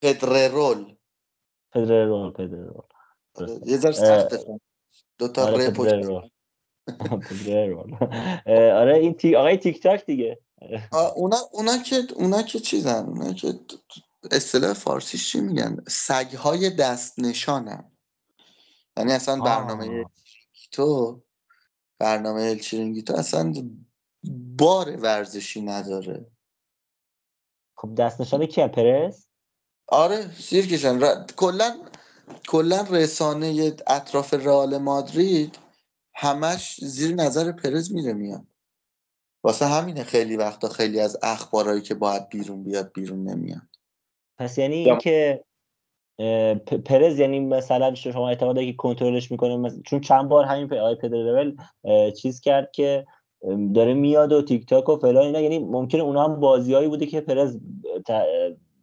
پدرول. 0.02 0.96
پدرول 1.72 2.32
پدرول. 2.32 2.84
یه 3.66 3.78
ذره 3.78 3.92
سخته 3.92 4.60
دو 5.18 5.28
تا 5.28 5.46
آره 5.46 5.70
پدرول. 5.70 6.30
پدرول. 7.30 7.96
آره 8.82 8.98
این 8.98 9.14
تی... 9.14 9.36
آقای 9.36 9.58
تیک 9.58 9.84
تاک 9.84 10.06
دیگه 10.06 10.40
اونا 11.16 11.38
اونا 11.52 11.78
که 11.78 11.96
اونا 12.16 12.42
که 12.42 12.60
چیزن؟ 12.60 13.06
اونا 13.06 13.34
که 13.34 13.54
اصطلاح 14.32 14.74
فارسیش 14.74 15.32
چی 15.32 15.42
میگن؟ 15.42 15.78
سگ 15.88 16.36
های 16.36 16.70
دست 16.70 17.20
نشانن 17.20 17.92
یعنی 18.98 19.14
اصلا 19.14 19.42
برنامه 19.42 20.06
تو 20.72 21.22
برنامه 22.00 22.42
El 22.42 22.53
Chiringuito 22.53 23.16
اصلا 23.16 23.54
بار 24.58 24.98
ورزشی 24.98 25.62
نداره. 25.62 26.26
خب 27.76 27.96
دست 27.96 28.22
نشانه 28.22 28.48
کیه؟ 28.48 28.68
پرس؟ 28.68 29.28
آره 29.88 30.34
سیرکشن 30.34 31.04
ر... 31.04 31.26
کلا 31.38 31.78
کلا 32.48 32.82
رسانه 32.90 33.76
اطراف 33.88 34.34
رئال 34.34 34.78
مادرید 34.78 35.58
همش 36.16 36.80
زیر 36.82 37.16
نظر 37.16 37.52
پرز 37.52 37.92
میره 37.92 38.14
میاد 38.14 38.48
واسه 39.44 39.66
همینه 39.66 40.04
خیلی 40.04 40.38
وقتا 40.38 40.70
خیلی 40.70 41.00
از 41.00 41.18
اخبارهایی 41.24 41.82
که 41.82 41.96
باید 41.96 42.30
بیرون 42.30 42.64
بیاد 42.64 42.92
بیرون 42.94 43.24
نمیاد 43.24 43.68
پس 44.38 44.58
یعنی 44.58 44.76
اینکه 44.76 45.44
پرز 46.86 47.20
یعنی 47.20 47.40
مثلا 47.40 47.96
شما 47.96 48.30
اعتقاد 48.30 48.60
که 48.60 48.74
کنترلش 48.74 49.32
می‌کنه 49.32 49.82
چون 49.86 50.02
چند 50.02 50.30
بار 50.30 50.46
همین 50.46 50.74
آی 50.74 50.96
پدر 50.96 51.52
چیز 52.12 52.42
کرد 52.42 52.72
که 52.72 53.06
داره 53.76 53.94
میاد 53.94 54.32
و 54.32 54.42
تیک 54.42 54.66
تاک 54.66 54.90
و 54.90 54.98
فلان 54.98 55.26
اینا. 55.26 55.40
یعنی 55.40 55.60
ممکنه 55.60 56.02
اونا 56.02 56.24
هم 56.24 56.40
بازیایی 56.40 56.88
بوده 56.88 57.06
که 57.06 57.22
پرز 57.22 57.58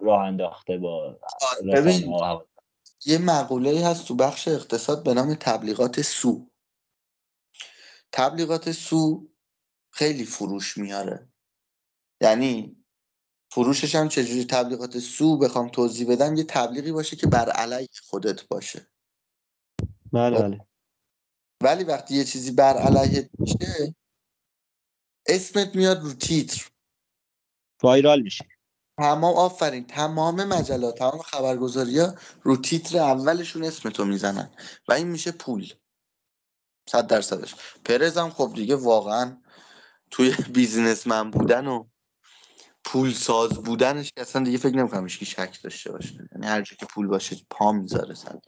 راه 0.00 0.20
انداخته 0.20 0.78
با 0.78 1.18
یه 3.06 3.18
مقوله 3.18 3.86
هست 3.86 4.08
تو 4.08 4.14
بخش 4.14 4.48
اقتصاد 4.48 5.04
به 5.04 5.14
نام 5.14 5.34
تبلیغات 5.34 6.02
سو. 6.02 6.46
تبلیغات 8.12 8.72
سو 8.72 9.28
خیلی 9.90 10.24
فروش 10.24 10.78
میاره. 10.78 11.28
یعنی 12.20 12.76
فروشش 13.50 13.94
هم 13.94 14.08
چجوری 14.08 14.44
تبلیغات 14.44 14.98
سو 14.98 15.38
بخوام 15.38 15.68
توضیح 15.68 16.12
بدم 16.12 16.36
یه 16.36 16.44
تبلیغی 16.44 16.92
باشه 16.92 17.16
که 17.16 17.26
بر 17.26 17.50
علیه 17.50 17.88
خودت 18.02 18.48
باشه. 18.48 18.86
بله 20.12 20.38
بله. 20.38 20.66
ولی 21.62 21.84
وقتی 21.84 22.14
یه 22.14 22.24
چیزی 22.24 22.50
بر 22.50 22.76
علیه 22.76 23.30
میشه 23.38 23.94
اسمت 25.26 25.76
میاد 25.76 26.02
رو 26.02 26.12
تیتر. 26.12 26.68
وایرال 27.82 28.22
میشه. 28.22 28.44
تمام 28.98 29.36
آفرین 29.36 29.86
تمام 29.86 30.44
مجلات 30.44 30.98
تمام 30.98 31.18
خبرگزاری 31.18 31.98
ها 31.98 32.14
رو 32.42 32.56
تیتر 32.56 32.98
اولشون 32.98 33.64
اسمتو 33.64 34.04
می‌زنن 34.04 34.50
و 34.88 34.92
این 34.92 35.06
میشه 35.06 35.32
پول. 35.32 35.72
صد 36.88 37.06
درصدش. 37.06 37.54
پرزم 37.84 38.30
خب 38.30 38.52
دیگه 38.54 38.76
واقعا 38.76 39.42
توی 40.10 40.34
بیزینسمن 40.54 41.30
بودن 41.30 41.66
و 41.66 41.88
پول 42.84 43.12
ساز 43.12 43.54
بودنش 43.54 44.12
که 44.16 44.20
اصلا 44.20 44.44
دیگه 44.44 44.58
فکر 44.58 44.76
نمی‌کنم 44.76 45.06
هیچ 45.08 45.36
شک 45.36 45.62
داشته 45.62 45.92
باشه. 45.92 46.28
یعنی 46.32 46.46
هر 46.46 46.62
که 46.62 46.86
پول 46.86 47.06
باشه 47.06 47.36
پا 47.50 47.72
می‌ذاره 47.72 48.14
سر 48.14 48.38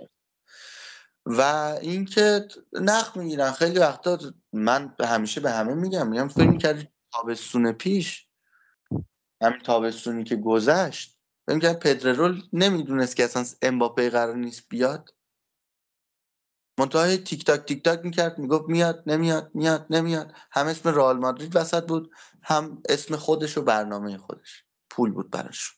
و 1.27 1.41
اینکه 1.81 2.49
نخ 2.73 3.17
می‌گیرن. 3.17 3.53
خیلی 3.53 3.79
وقتا 3.79 4.19
من 4.53 4.95
همیشه 5.01 5.41
به 5.41 5.51
همه 5.51 5.75
میگم 5.75 6.09
میگم 6.09 6.29
فکر 6.29 6.49
می‌کردی 6.49 6.89
تابستون 7.13 7.73
پیش 7.73 8.27
همین 9.43 9.59
تابستونی 9.59 10.25
که 10.25 10.37
گذشت 10.37 11.19
فکر 11.47 11.55
می‌کرد 11.55 11.79
پدرول 11.79 12.43
نمی‌دونست 12.53 13.17
که 13.17 13.25
اصلا 13.25 13.45
امباپه 13.63 14.11
قرار 14.11 14.37
نیست 14.37 14.63
بیاد. 14.69 15.15
منتها 16.79 17.17
تیک 17.17 17.45
تاک 17.45 17.61
تیک 17.61 17.85
تاک 17.85 18.01
می‌کرد 18.05 18.39
می‌گفت 18.39 18.69
میاد 18.69 19.03
نمیاد 19.07 19.51
میاد 19.55 19.87
نمیاد. 19.91 20.35
هم 20.53 20.67
اسم 20.67 20.89
رئال 20.89 21.19
مادرید 21.19 21.57
وسط 21.57 21.87
بود 21.87 22.13
هم 22.43 22.83
اسم 22.89 23.17
خودش 23.17 23.59
و 23.59 23.63
برنامه 23.63 24.19
خودش. 24.19 24.65
پول 24.91 25.13
بود 25.13 25.31
براش. 25.31 25.73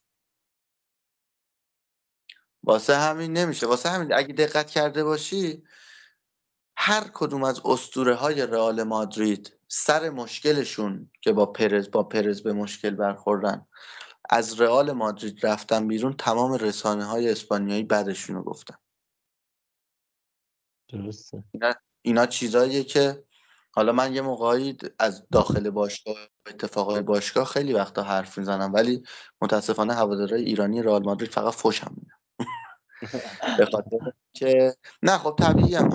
واسه 2.64 2.96
همین 2.96 3.32
نمیشه. 3.32 3.66
واسه 3.66 3.88
همین 3.88 4.12
اگه 4.14 4.34
دقت 4.34 4.70
کرده 4.70 5.04
باشی 5.04 5.64
هر 6.76 7.10
کدوم 7.14 7.44
از 7.44 7.60
اسطوره 7.64 8.14
های 8.14 8.46
رئال 8.46 8.82
مادرید 8.82 9.58
سر 9.68 10.10
مشکلشون 10.10 11.10
که 11.20 11.32
با 11.32 11.46
پرز 11.46 11.90
با 11.90 12.02
پرز 12.02 12.42
به 12.42 12.52
مشکل 12.52 12.90
برخوردن 12.90 13.66
از 14.30 14.60
رئال 14.60 14.92
مادرید 14.92 15.46
رفتن 15.46 15.88
بیرون 15.88 16.12
تمام 16.12 16.52
رسانه 16.52 17.04
های 17.04 17.30
اسپانیایی 17.30 17.82
بعدشون 17.82 18.36
رو 18.36 18.42
گفتن. 18.42 18.74
درسته. 20.92 21.44
اینا, 21.52 21.74
اینا 22.02 22.26
چیزاییه 22.26 22.84
که 22.84 23.24
حالا 23.74 23.92
من 23.92 24.14
یه 24.14 24.20
موقعی 24.20 24.76
از 24.98 25.26
داخل 25.32 25.70
باشگاه 25.70 26.16
اتفاقای 26.46 27.02
باشگاه 27.02 27.44
خیلی 27.44 27.72
وقتا 27.72 28.02
حرف 28.02 28.38
می‌زنم 28.38 28.72
ولی 28.74 29.02
متاسفانه 29.42 29.94
هوادارهای 29.94 30.44
ایرانی 30.44 30.82
رئال 30.82 31.04
مادرید 31.04 31.30
فقط 31.30 31.54
فوشم 31.54 31.94
میدن. 31.96 32.16
به 33.58 33.66
خاطر 33.66 33.98
که 34.32 34.74
نه 35.02 35.18
خب 35.18 35.36
طبیعی 35.38 35.74
هم 35.74 35.88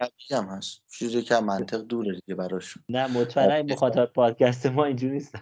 طبیعی 0.00 0.30
هم 0.32 0.44
هست. 0.44 0.82
چیزی 0.98 1.22
که 1.22 1.40
منطق 1.40 1.78
دوره 1.78 2.14
دیگه 2.14 2.34
براشون. 2.34 2.84
نه 2.88 3.06
مطمئن 3.06 3.66
بخاطر 3.66 4.06
پادکست 4.06 4.66
ما 4.66 4.84
اینجوری 4.84 5.12
نیست. 5.12 5.34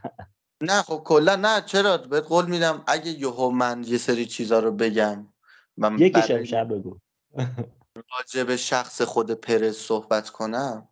نه 0.60 0.82
خب 0.82 1.02
کلا 1.05 1.36
نه 1.36 1.60
چرا؟ 1.60 1.97
بهت 1.97 2.24
قول 2.24 2.47
میدم 2.47 2.84
اگه 2.86 3.10
یهو 3.10 3.51
من 3.51 3.84
یه 3.86 3.98
سری 3.98 4.26
چیزا 4.26 4.59
رو 4.59 4.72
بگم 4.72 5.28
من 5.76 5.98
یکیش 5.98 6.30
امشب 6.30 6.74
بگو. 6.74 6.98
راجع 8.19 8.45
به 8.45 8.57
شخص 8.57 9.03
خود 9.03 9.31
پرز 9.31 9.77
صحبت 9.77 10.31
کنم 10.31 10.89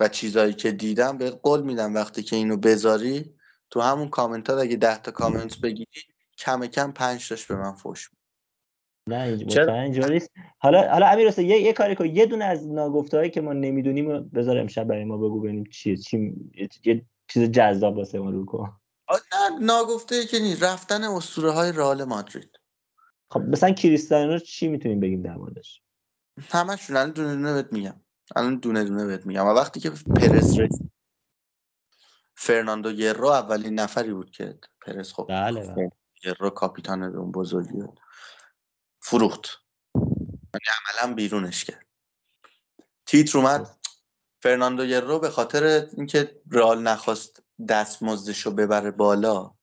و 0.00 0.08
چیزایی 0.08 0.54
که 0.54 0.72
دیدم 0.72 1.18
بهت 1.18 1.40
قول 1.42 1.62
میدم 1.62 1.94
وقتی 1.94 2.22
که 2.22 2.36
اینو 2.36 2.56
بذاری 2.56 3.34
تو 3.70 3.80
همون 3.80 4.08
کامنت 4.08 4.50
ها 4.50 4.60
اگه 4.60 4.76
ده 4.76 4.98
تا 4.98 5.10
کامنت 5.10 5.60
بگیری 5.60 6.02
کم 6.38 6.66
کم 6.66 6.92
پنج 6.92 7.28
تاش 7.28 7.46
به 7.46 7.56
من 7.56 7.72
فوش 7.72 8.10
نه 9.08 9.20
اینجوری 9.20 10.12
نیست. 10.12 10.30
حالا 10.58 10.90
حالا 10.90 11.06
امیر 11.06 11.38
یه 11.38 11.60
یه 11.60 11.72
کاری 11.72 11.94
کن. 11.94 12.06
یه 12.06 12.26
دونه 12.26 12.44
از 12.44 12.68
ناگفتهایی 12.68 13.30
که 13.30 13.40
ما 13.40 13.52
نمی‌دونیم 13.52 14.28
بذار 14.28 14.58
امشب 14.58 14.84
برای 14.84 15.04
ما 15.04 15.16
بگو 15.16 15.40
ببینیم 15.40 15.64
چیه 15.64 15.96
چی 15.96 16.34
یه 16.84 17.06
چیز 17.28 17.42
جذاب 17.42 17.96
واسه 17.96 18.18
ما 18.18 18.30
رو 18.30 18.44
کن. 18.44 18.80
نه 19.10 19.58
ناگفته 19.60 20.26
که 20.26 20.38
نیست. 20.38 20.62
رفتن 20.62 21.04
اسطوره 21.04 21.50
های 21.50 21.72
رئال 21.72 22.04
مادرید. 22.04 22.50
خب 23.30 23.40
مثلا 23.40 23.70
کریستیانو 23.70 24.38
چی 24.38 24.68
می‌تونیم 24.68 25.00
بگیم 25.00 25.22
در 25.22 25.34
موردش؟ 25.34 25.82
همشون 26.50 26.96
الان 26.96 27.10
دونه 27.10 27.34
دونه 27.34 27.52
بهت 27.54 27.72
میگم. 27.72 28.00
الان 28.36 28.58
دونه 28.58 28.84
دونه 28.84 29.06
بهت 29.06 29.26
میگم. 29.26 29.46
و 29.46 29.48
وقتی 29.48 29.80
که 29.80 29.90
پرز 29.90 30.58
رسید 30.58 30.92
فرناندو 32.34 32.92
یرو 32.92 33.28
اولین 33.28 33.74
نفری 33.74 34.12
بود 34.12 34.30
که 34.30 34.58
پرز 34.80 35.12
خب 35.12 35.26
بله, 35.28 35.66
بله. 35.66 35.90
یرو 36.24 36.50
کاپیتان 36.50 37.02
اون 37.02 37.32
بزرگی 37.32 37.82
بود 37.82 38.00
فروخت. 39.00 39.46
یعنی 39.94 41.00
عملا 41.00 41.14
بیرونش 41.14 41.64
کرد. 41.64 41.86
تیتر 43.06 43.38
اومد. 43.38 43.76
فرناندو 44.42 44.84
یرو 44.84 45.18
به 45.18 45.30
خاطر 45.30 45.88
اینکه 45.96 46.40
رئال 46.50 46.82
نخواست 46.82 47.42
دستمزدش 47.68 48.40
رو 48.40 48.52
ببره 48.52 48.90
بالا 48.90 49.55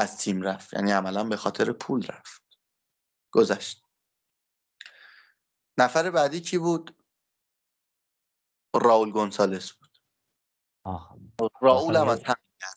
از 0.00 0.18
تیم 0.18 0.42
رفت. 0.42 0.74
یعنی 0.74 0.92
عملا 0.92 1.24
به 1.24 1.36
خاطر 1.36 1.72
پول 1.72 2.06
رفت. 2.06 2.42
گذشت. 3.32 3.84
نفر 5.78 6.10
بعدی 6.10 6.40
کی 6.40 6.58
بود؟ 6.58 6.96
راول 8.76 9.10
گونسالس 9.10 9.72
بود. 9.72 9.98
راول 11.60 11.96
هم 11.96 12.08
از 12.08 12.24
هم 12.24 12.34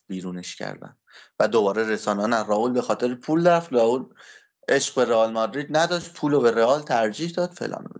بیرونش 0.07 0.55
کردن. 0.55 0.97
و 1.39 1.47
دوباره 1.47 1.83
رسانه 1.89 2.27
نه 2.27 2.43
راول 2.43 2.73
به 2.73 2.81
خاطر 2.81 3.15
پول 3.15 3.47
رفت. 3.47 3.73
راول 3.73 4.13
عشق 4.69 4.95
به 4.95 5.05
رئال 5.05 5.31
مادرید 5.31 5.77
نداشت. 5.77 6.13
پول 6.13 6.31
رو 6.31 6.41
به 6.41 6.51
رئال 6.51 6.81
ترجیح 6.81 7.31
داد. 7.31 7.51
فلان 7.51 7.93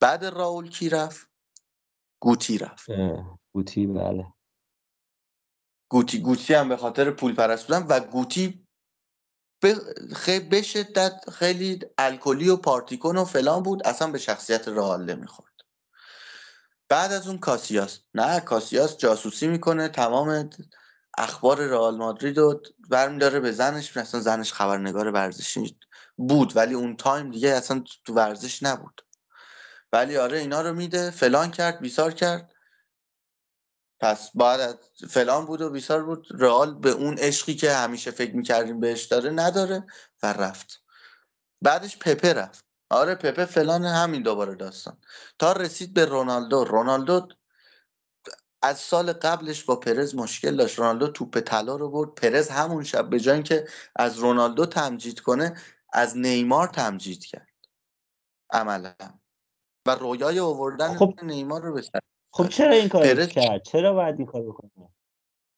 بعد 0.00 0.24
راول 0.24 0.68
کی 0.68 0.88
رفت؟ 0.88 1.30
گوتی 2.20 2.58
رفت. 2.58 2.90
گوتی 3.52 3.86
بله. 3.86 4.33
گوتی 5.88 6.18
گوتی 6.18 6.54
هم 6.54 6.68
به 6.68 6.76
خاطر 6.76 7.10
پول 7.10 7.34
پرست 7.34 7.66
بودن 7.66 7.86
و 7.86 8.00
گوتی 8.00 8.66
به 10.50 10.62
شدت 10.62 11.30
خیلی 11.30 11.80
الکلی 11.98 12.48
و 12.48 12.56
پارتیکون 12.56 13.16
و 13.16 13.24
فلان 13.24 13.62
بود 13.62 13.86
اصلا 13.86 14.10
به 14.10 14.18
شخصیت 14.18 14.68
رئال 14.68 15.04
نمی‌خورد. 15.04 15.52
بعد 16.88 17.12
از 17.12 17.28
اون 17.28 17.38
کاسیاس. 17.38 18.00
نه 18.14 18.40
کاسیاس 18.40 18.96
جاسوسی 18.96 19.46
می‌کنه 19.46 19.88
تمام 19.88 20.50
اخبار 21.18 21.60
رئال 21.60 21.96
مادرید 21.96 22.38
رو 22.38 22.62
برمیداره 22.88 23.40
به 23.40 23.52
زنش 23.52 23.96
اصلا 23.96 24.20
زنش 24.20 24.52
خبرنگار 24.52 25.10
ورزشی 25.10 25.76
بود 26.16 26.56
ولی 26.56 26.74
اون 26.74 26.96
تایم 26.96 27.30
دیگه 27.30 27.48
اصلا 27.48 27.84
تو 28.04 28.14
ورزش 28.14 28.62
نبود. 28.62 29.00
ولی 29.92 30.16
آره 30.16 30.38
اینا 30.38 30.60
رو 30.60 30.74
میده 30.74 31.10
فلان 31.10 31.50
کرد 31.50 31.80
بیسار 31.80 32.12
کرد. 32.12 32.53
پس 34.00 34.30
بعد 34.34 34.80
فلان 35.08 35.46
بود 35.46 35.60
و 35.60 35.70
بیسار 35.70 36.04
بود. 36.04 36.26
رئال 36.30 36.74
به 36.74 36.90
اون 36.90 37.18
عشقی 37.18 37.54
که 37.54 37.72
همیشه 37.72 38.10
فکر 38.10 38.36
می‌کردیم 38.36 38.80
بهش 38.80 39.04
داره 39.04 39.30
نداره 39.30 39.86
و 40.22 40.32
رفت. 40.32 40.82
بعدش 41.62 41.98
پپه 41.98 42.32
رفت. 42.32 42.64
آره 42.90 43.14
پپه 43.14 43.44
فلان 43.44 43.84
همین 43.84 44.22
دوباره 44.22 44.54
داستان. 44.54 44.98
تا 45.38 45.52
رسید 45.52 45.94
به 45.94 46.04
رونالدو. 46.04 46.64
رونالدو 46.64 47.28
از 48.62 48.78
سال 48.78 49.12
قبلش 49.12 49.64
با 49.64 49.76
پرز 49.76 50.14
مشکل 50.14 50.56
داشت. 50.56 50.78
رونالدو 50.78 51.08
توپ 51.08 51.40
طلا 51.40 51.76
رو 51.76 51.90
برد. 51.90 52.14
پرز 52.14 52.48
همون 52.48 52.84
شب 52.84 53.10
به 53.10 53.20
جای 53.20 53.42
که 53.42 53.68
از 53.96 54.18
رونالدو 54.18 54.66
تمجید 54.66 55.20
کنه 55.20 55.54
از 55.92 56.18
نیمار 56.18 56.68
تمجید 56.68 57.24
کرد. 57.24 57.48
عملا. 58.50 58.94
و 59.86 59.90
رویای 59.90 60.40
آوردن 60.40 60.96
خب 60.96 61.14
نیمار 61.22 61.62
رو 61.62 61.74
به 61.74 61.82
خب 62.36 62.48
چرا 62.48 62.74
این 62.74 62.88
کار 62.88 63.02
پرز... 63.02 63.28
کرد؟ 63.28 63.62
چرا 63.62 63.92
باید 63.92 64.18
این 64.18 64.26
کار 64.26 64.42
بکنه 64.42 64.70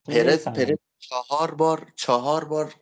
پرز 0.08 0.44
پرز 0.44 0.78
چهار 0.98 1.54
بار 1.54 1.92
چهار 1.96 2.44
بار 2.44 2.74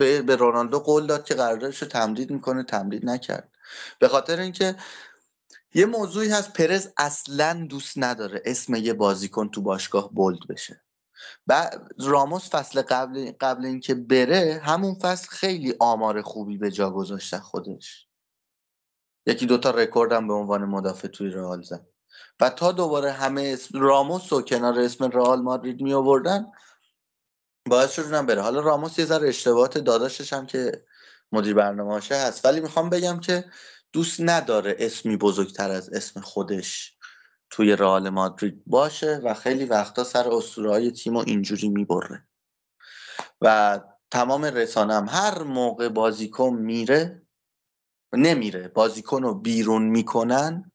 به, 0.00 0.22
به 0.22 0.36
رونالدو 0.36 0.78
قول 0.78 1.06
داد 1.06 1.24
که 1.24 1.34
قراردادش 1.34 1.82
رو 1.82 1.88
تمدید 1.88 2.30
می‌کنه 2.30 2.64
تمدید 2.64 3.06
نکرد. 3.06 3.52
به 3.98 4.08
خاطر 4.08 4.40
اینکه 4.40 4.76
یه 5.74 5.86
موضوعی 5.86 6.28
هست 6.28 6.52
پرز 6.52 6.88
اصلا 6.96 7.66
دوست 7.70 7.94
نداره 7.96 8.42
اسم 8.44 8.74
یه 8.74 8.94
بازیکن 8.94 9.48
تو 9.48 9.62
باشگاه 9.62 10.12
بولد 10.12 10.46
بشه. 10.48 10.80
و 11.46 11.70
راموس 11.98 12.50
فصل 12.50 12.82
قبل 12.82 13.32
قبل 13.40 13.64
اینکه 13.64 13.94
بره 13.94 14.60
همون 14.64 14.94
فصل 14.94 15.28
خیلی 15.28 15.74
آمار 15.80 16.22
خوبی 16.22 16.58
به 16.58 16.70
جا 16.70 16.90
گذاشته 16.90 17.38
خودش. 17.38 18.08
یکی 19.26 19.46
دوتا 19.46 19.70
رکورد 19.70 20.12
هم 20.12 20.28
به 20.28 20.34
عنوان 20.34 20.64
مدافع 20.64 21.08
توی 21.08 21.30
رئال 21.30 21.62
زد. 21.62 21.93
و 22.40 22.50
تا 22.50 22.72
دوباره 22.72 23.12
همه 23.12 23.42
اسم 23.42 23.80
راموس 23.80 24.32
و 24.32 24.42
کنار 24.42 24.80
اسم 24.80 25.04
رئال 25.04 25.42
مادرید 25.42 25.80
می 25.80 25.94
آوردن 25.94 26.46
باعث 27.68 27.92
شد 27.92 28.26
بره. 28.26 28.42
حالا 28.42 28.60
راموس 28.60 28.98
یه 28.98 29.04
ذره 29.04 29.28
اشتباهات 29.28 29.78
داداشش 29.78 30.32
هم 30.32 30.46
که 30.46 30.84
مدیر 31.32 31.54
برنامه‌اشه 31.54 32.16
هست. 32.16 32.44
ولی 32.44 32.60
می‌خوام 32.60 32.90
بگم 32.90 33.20
که 33.20 33.44
دوست 33.92 34.20
نداره 34.20 34.76
اسمی 34.78 35.16
بزرگتر 35.16 35.70
از 35.70 35.92
اسم 35.92 36.20
خودش 36.20 36.96
توی 37.50 37.76
رئال 37.76 38.08
مادرید 38.08 38.62
باشه 38.66 39.20
و 39.24 39.34
خیلی 39.34 39.64
وقتا 39.64 40.04
سر 40.04 40.30
های 40.56 40.90
تیم 40.90 41.14
رو 41.14 41.24
اینجوری 41.26 41.68
می‌بره. 41.68 42.28
و 43.40 43.80
تمام 44.10 44.44
رسانم 44.44 45.06
هر 45.08 45.42
موقع 45.42 45.88
بازیکن 45.88 46.52
میره 46.52 47.22
نمیره. 48.12 48.68
بازیکن 48.68 49.22
رو 49.22 49.34
بیرون 49.34 49.82
می‌کنن. 49.82 50.72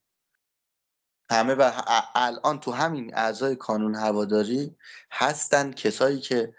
همه 1.29 1.53
و 1.53 1.71
الان 2.15 2.59
تو 2.59 2.71
همین 2.71 3.15
اعضای 3.15 3.55
کانون 3.55 3.95
هواداری 3.95 4.75
هستن 5.11 5.71
کسایی 5.71 6.19
که 6.19 6.53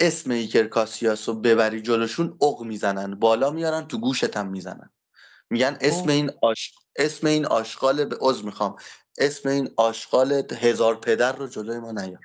اسم 0.00 0.30
ایکر 0.30 0.66
کاسیاس 0.66 1.28
رو 1.28 1.34
ببری 1.34 1.82
جلوشون 1.82 2.38
اق 2.42 2.60
می‌زنن 2.60 3.14
بالا 3.14 3.50
میارن 3.50 3.86
تو 3.86 3.98
گوشت 3.98 4.36
هم 4.36 4.48
می‌زنن. 4.48 4.90
میگن 5.50 5.78
اسم 5.80 6.08
این 6.08 6.30
آش... 6.42 6.74
اسم 6.96 7.26
این 7.26 7.46
آشغال 7.46 8.04
به 8.04 8.16
عضو 8.20 8.46
می‌خوام. 8.46 8.76
اسم 9.18 9.48
این 9.48 9.70
آشغال 9.76 10.42
هزار 10.52 11.00
پدر 11.00 11.32
رو 11.32 11.46
جلوی 11.46 11.78
ما 11.78 11.92
نیار. 11.92 12.20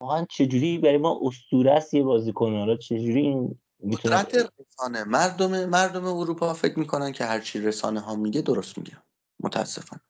واقعا 0.00 0.26
چجوری 0.30 0.78
برای 0.78 0.98
ما 0.98 1.20
اسطوره 1.22 1.72
است 1.72 1.94
یه 1.94 2.02
بازیکن؟ 2.02 2.52
حالا 2.58 2.76
چجوری 2.76 3.20
این 3.20 3.58
قدرت 3.92 4.34
رسانه. 4.34 5.04
مردم 5.04 5.64
مردم 5.64 6.06
اروپا 6.06 6.54
فکر 6.54 6.78
می‌کنن 6.78 7.12
که 7.12 7.24
هرچی 7.24 7.60
رسانه 7.60 8.00
ها 8.00 8.16
میگه 8.16 8.40
درست 8.40 8.78
میگه. 8.78 9.02
متاسفانه 9.44 10.02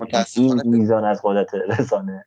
متاسفانه 0.00 0.62
میزان 0.64 1.04
از 1.04 1.20
قدرت 1.24 1.54
رسانه. 1.54 2.26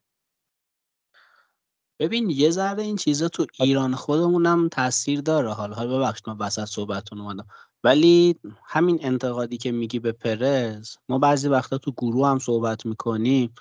ببین 2.00 2.30
یه 2.30 2.50
ذره 2.50 2.84
این 2.84 2.96
چیزا 2.96 3.28
تو 3.28 3.46
ایران 3.60 3.96
خودمونم 3.96 4.70
تاثیر 4.70 5.22
داره. 5.22 5.50
حالا 5.50 5.76
حالا 5.76 5.98
ببخشید 5.98 6.30
من 6.30 6.38
وسط 6.38 6.66
صحبتتون 6.66 7.22
اومدم. 7.22 7.48
ولی 7.84 8.40
همین 8.66 9.00
انتقادی 9.02 9.58
که 9.58 9.72
میگی 9.72 10.00
به 10.00 10.12
پرز 10.12 10.98
ما 11.10 11.20
بعضی 11.20 11.48
وقتا 11.48 11.78
تو 11.78 11.92
گروه 11.92 12.28
هم 12.28 12.40
صحبت 12.40 12.86
می‌کنیم. 12.86 13.54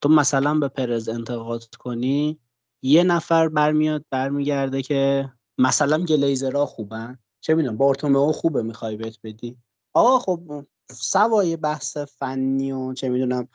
تو 0.00 0.08
مثلا 0.08 0.54
به 0.54 0.68
پرز 0.68 1.08
انتقاد 1.08 1.64
کنی 1.64 2.40
یه 2.82 3.04
نفر 3.04 3.48
برمیاد 3.48 4.04
برمیگرده 4.10 4.82
که 4.82 5.32
مثلا 5.58 5.98
گلیزرها 6.04 6.66
خوبن. 6.66 7.18
چه 7.40 7.54
می‌دونم 7.54 7.76
بارتومئو 7.76 8.32
خوبه 8.32 8.62
می‌خوای 8.62 8.96
بهت 8.96 9.18
بدی. 9.24 9.56
آقا 9.94 10.18
خب 10.18 10.66
سوای 10.90 11.56
بحث 11.56 11.96
فنی 11.96 12.72
و 12.72 12.92
چه 12.92 13.08
می‌دونم 13.08 13.48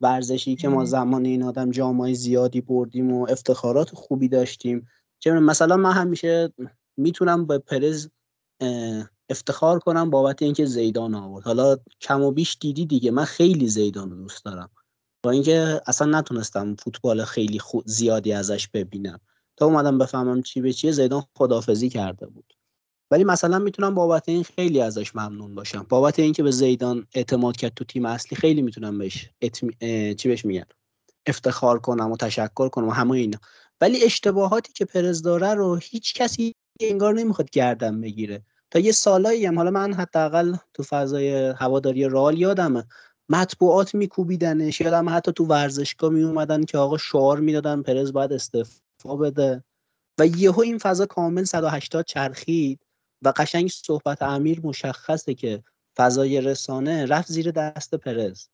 ورزشی 0.00 0.56
که 0.56 0.68
ما 0.68 0.84
زمان 0.84 1.24
این 1.24 1.42
آدم 1.42 1.70
جامعه 1.70 2.14
زیادی 2.14 2.60
بردیم 2.60 3.12
و 3.12 3.26
افتخارات 3.30 3.94
خوبی 3.94 4.28
داشتیم. 4.28 4.88
چه 5.18 5.32
مثلا 5.32 5.76
من 5.76 5.92
همیشه 5.92 6.52
می‌تونم 6.96 7.46
به 7.46 7.58
پرز 7.58 8.08
افتخار 9.28 9.78
کنم 9.78 10.10
بابت 10.10 10.42
اینکه 10.42 10.64
زیدان 10.64 11.14
آورد. 11.14 11.44
حالا 11.44 11.76
کم 12.00 12.22
و 12.22 12.30
بیش 12.30 12.56
دیدی 12.60 12.86
دیگه 12.86 13.10
من 13.10 13.24
خیلی 13.24 13.68
زیدان 13.68 14.10
رو 14.10 14.16
دوست 14.16 14.44
دارم. 14.44 14.70
با 15.24 15.30
اینکه 15.30 15.80
اصلا 15.86 16.18
نتونستم 16.18 16.76
فوتبال 16.76 17.24
خیلی 17.24 17.58
خود 17.58 17.86
زیادی 17.86 18.32
ازش 18.32 18.68
ببینم. 18.68 19.20
تا 19.56 19.66
اومدم 19.66 19.98
بفهمم 19.98 20.42
چی 20.42 20.60
به 20.60 20.72
چیه 20.72 20.92
زیدان 20.92 21.22
خدافزی 21.38 21.88
کرده 21.88 22.26
بود. 22.26 22.52
ولی 23.12 23.24
مثلا 23.24 23.58
می‌تونم 23.58 23.94
بابت 23.94 24.28
این 24.28 24.42
خیلی 24.42 24.80
ازش 24.80 25.16
ممنون 25.16 25.54
باشم. 25.54 25.86
بابت 25.88 26.18
اینکه 26.18 26.42
به 26.42 26.50
زیدان 26.50 27.06
اعتماد 27.14 27.56
کرد 27.56 27.72
تو 27.76 27.84
تیم 27.84 28.06
اصلی 28.06 28.36
خیلی 28.36 28.62
می‌تونم 28.62 28.98
بهش 28.98 29.30
چی 30.16 30.28
بهش 30.28 30.44
میگن 30.44 30.64
افتخار 31.26 31.78
کنم 31.78 32.12
و 32.12 32.16
تشکر 32.16 32.68
کنم 32.68 32.88
و 32.88 32.90
همه 32.90 33.10
اینا. 33.10 33.38
ولی 33.80 34.04
اشتباهاتی 34.04 34.72
که 34.72 34.84
پرز 34.84 35.22
داره 35.22 35.54
رو 35.54 35.76
هیچ 35.76 36.14
کسی 36.14 36.54
انگار 36.80 37.14
نمی‌خواد 37.14 37.50
گردن 37.50 38.00
بگیره. 38.00 38.42
تا 38.70 38.78
یه 38.78 38.92
سالایی 38.92 39.46
هم 39.46 39.56
حالا 39.56 39.70
من 39.70 39.94
حداقل 39.94 40.56
تو 40.74 40.82
فضای 40.82 41.30
هواداری 41.56 42.04
رال 42.04 42.38
یادمه. 42.38 42.84
مطبوعات 43.28 43.94
میکوبیدنش 43.94 44.80
یادم 44.80 45.08
حتی 45.08 45.32
تو 45.32 45.44
ورزشگاه 45.44 46.10
میومدن 46.10 46.64
که 46.64 46.78
آقا 46.78 46.98
شعار 46.98 47.40
می‌دادن 47.40 47.82
پرز 47.82 48.12
باید 48.12 48.32
استعفا 48.32 49.16
بده. 49.20 49.64
و 50.20 50.26
یهو 50.26 50.60
این 50.60 50.78
فضا 50.78 51.06
کامل 51.06 51.44
180 51.44 52.04
چرخید. 52.04 52.80
و 53.22 53.32
قشنگ 53.36 53.70
صحبت 53.70 54.22
امیر 54.22 54.60
مشخصه 54.64 55.34
که 55.34 55.62
فضای 55.96 56.40
رسانه 56.40 57.06
رفت 57.06 57.32
زیر 57.32 57.50
دست 57.50 57.94
پرز. 57.94 58.46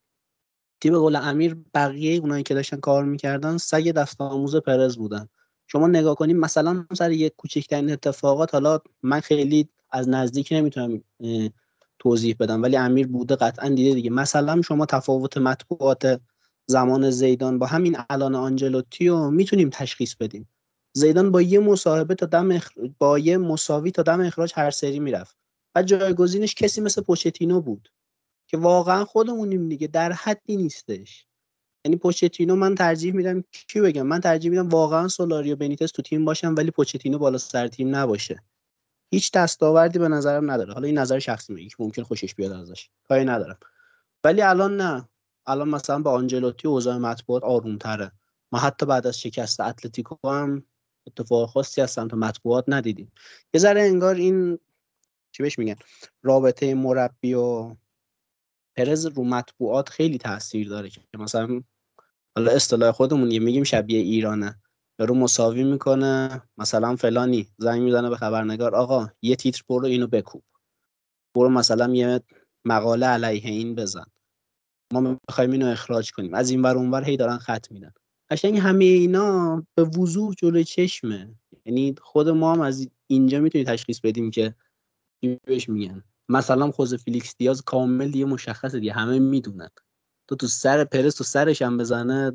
تیم 0.81 0.99
قول 0.99 1.17
امیر 1.17 1.57
بقیه 1.75 2.21
اونایی 2.21 2.43
که 2.43 2.55
داشتن 2.55 2.77
کار 2.77 3.05
می‌کردن 3.05 3.57
سگ 3.57 3.91
دست 3.91 4.21
آموز 4.21 4.57
پرز 4.57 4.97
بودن. 4.97 5.29
شما 5.67 5.87
نگاه 5.87 6.15
کنیم 6.15 6.37
مثلا 6.37 6.87
سر 6.95 7.11
یک 7.11 7.33
کوچکترین 7.37 7.91
اتفاقات 7.93 8.55
حالا 8.55 8.81
من 9.03 9.21
خیلی 9.21 9.69
از 9.91 10.09
نزدیک 10.09 10.49
نمی‌تونم 10.53 11.03
توضیح 11.99 12.37
بدم 12.41 12.63
ولی 12.63 12.77
امیر 12.77 13.07
بوده 13.07 13.37
قطعا 13.37 13.69
دیده 13.69 13.95
دیگه. 13.95 14.11
مثلا 14.11 14.63
شما 14.63 14.87
تفاوت 14.87 15.39
مطبوعات 15.39 16.21
زمان 16.67 17.11
زیدان 17.11 17.59
با 17.59 17.67
همین 17.67 17.97
الان 18.11 18.35
آنجلوتی 18.35 19.09
رو 19.09 19.31
می‌تونیم 19.31 19.71
تشخیص 19.71 20.15
بدیم. 20.15 20.49
زیدان 20.93 21.31
با 21.31 21.43
یه 21.43 21.59
مصاحبه 21.61 22.15
تا 22.15 22.27
دم 22.27 22.61
با 22.99 23.19
یه 23.19 23.39
مساوی 23.39 23.91
تا 23.91 24.03
دم 24.03 24.21
اخراج 24.21 24.53
هر 24.57 24.71
سری 24.71 25.01
می‌رفت. 25.01 25.37
و 25.75 25.83
جایگزینش 25.83 26.55
کسی 26.55 26.81
مثل 26.81 27.03
پوچتینو 27.03 27.61
بود 27.61 27.93
که 28.47 28.57
واقعا 28.57 29.05
خودمونیم 29.05 29.69
دیگه 29.69 29.87
در 29.87 30.13
حدی 30.13 30.57
نیستش. 30.57 31.27
یعنی 31.85 31.97
پوچتینو 31.97 32.57
من 32.57 32.75
ترجیح 32.75 33.13
میدم 33.13 33.45
کی 33.51 33.81
بگم؟ 33.81 34.03
من 34.03 34.21
ترجیح 34.21 34.51
میدم 34.51 34.69
واقعا 34.69 35.09
سولاریو 35.09 35.57
بنیتس 35.57 35.91
تو 35.91 36.03
تیم 36.03 36.25
باشم 36.25 36.55
ولی 36.57 36.71
پوچتینو 36.71 37.19
بالا 37.19 37.39
سر 37.39 37.69
تیم 37.69 37.97
نباشه. 37.97 38.43
هیچ 39.11 39.33
دستاوردی 39.33 39.99
به 39.99 40.09
نظرم 40.09 40.51
نداره. 40.51 40.73
حالا 40.73 40.87
این 40.87 40.99
نظر 40.99 41.19
شخصی 41.19 41.53
میگه 41.53 41.77
ممکن 41.79 42.03
خوشش 42.03 42.35
بیاد 42.35 42.53
ازش. 42.53 42.91
کاری 43.09 43.25
ندارم. 43.25 43.59
ولی 44.25 44.43
الان 44.43 44.77
نه. 44.77 45.09
الان 45.47 45.69
مثلا 45.69 45.99
با 45.99 46.13
آنجلوتی 46.13 46.69
اوضاع 46.69 46.97
مطبوعات 46.97 47.45
آرومتره. 47.45 48.13
ما 48.53 48.59
حتی 48.59 48.87
بعد 48.87 49.07
از 49.07 49.21
شکست 49.21 49.61
اتلتیکو 49.61 50.29
هم 50.29 50.65
اتفاق 51.09 51.51
خاصی 51.51 51.81
از 51.81 51.91
سمت 51.91 52.15
مطبوعات 52.15 52.65
ندیدیم. 52.69 53.13
یه 53.55 53.61
ذره 53.61 53.81
انگار 53.83 54.15
این 54.15 54.59
چی 55.33 55.43
بهش 55.43 55.59
میگن 55.59 55.77
رابطه 56.23 56.75
مربی 56.75 57.35
و 57.35 57.77
پرز 58.77 59.07
رو 59.07 59.25
مطبوعات 59.25 59.89
خیلی 59.89 60.19
تاثیر 60.19 60.69
داره 60.69 60.91
که 60.91 61.01
مثلا 61.19 61.63
حالا 62.37 62.51
اصطلاح 62.53 62.93
خودمون 62.93 63.31
یه 63.31 63.41
میگیم 63.41 63.65
شبیه 63.65 63.99
ایرانه. 63.99 64.63
رو 65.01 65.15
مساوی 65.15 65.65
می‌کنه 65.65 66.43
مثلا 66.57 66.97
فلانی 66.97 67.49
زنگ 67.59 67.83
می‌زنه 67.83 68.09
به 68.09 68.17
خبرنگار 68.17 68.75
آقا 68.75 69.09
یه 69.23 69.37
تیتر 69.37 69.63
برو 69.69 69.87
اینو 69.87 70.07
بکوب. 70.07 70.43
برو 71.35 71.49
مثلا 71.49 71.95
یه 71.95 72.21
مقاله 72.65 73.07
علیه 73.07 73.51
این 73.51 73.75
بزن. 73.75 74.07
ما 74.93 75.01
می‌خوایم 75.01 75.51
اینو 75.51 75.67
اخراج 75.67 76.13
کنیم. 76.13 76.35
از 76.35 76.51
این 76.51 76.63
ور 76.63 76.77
اونور 76.77 77.05
هی 77.05 77.17
دارن 77.17 77.39
خط 77.39 77.73
میدن. 77.73 77.93
قشنگ 78.31 78.59
همه 78.59 78.85
اینا 78.85 79.67
به 79.75 79.85
وضوح 79.85 80.35
جلوی 80.35 80.65
چشمه. 80.65 81.35
یعنی 81.65 81.95
خود 82.01 82.29
ما 82.29 82.53
هم 82.53 82.61
از 82.61 82.89
اینجا 83.07 83.41
می‌تونی 83.41 83.65
تشخیص 83.65 84.01
بدیم 84.01 84.31
که 84.31 84.55
بهش 85.45 85.69
میگن. 85.69 86.05
مثلا 86.29 86.71
خوز 86.71 86.95
فیلیکس 86.95 87.35
دیاز 87.39 87.63
کامل 87.63 88.11
دیگه 88.11 88.25
مشخصه 88.25 88.81
دیگه 88.81 88.93
همه 88.93 89.19
می‌دونن. 89.19 89.69
تو 90.29 90.37
تو 90.37 90.47
سر 90.47 90.85
پرس 90.85 91.15
تو 91.15 91.25
سرش 91.25 91.63
هم 91.63 91.77
بزنه 91.77 92.33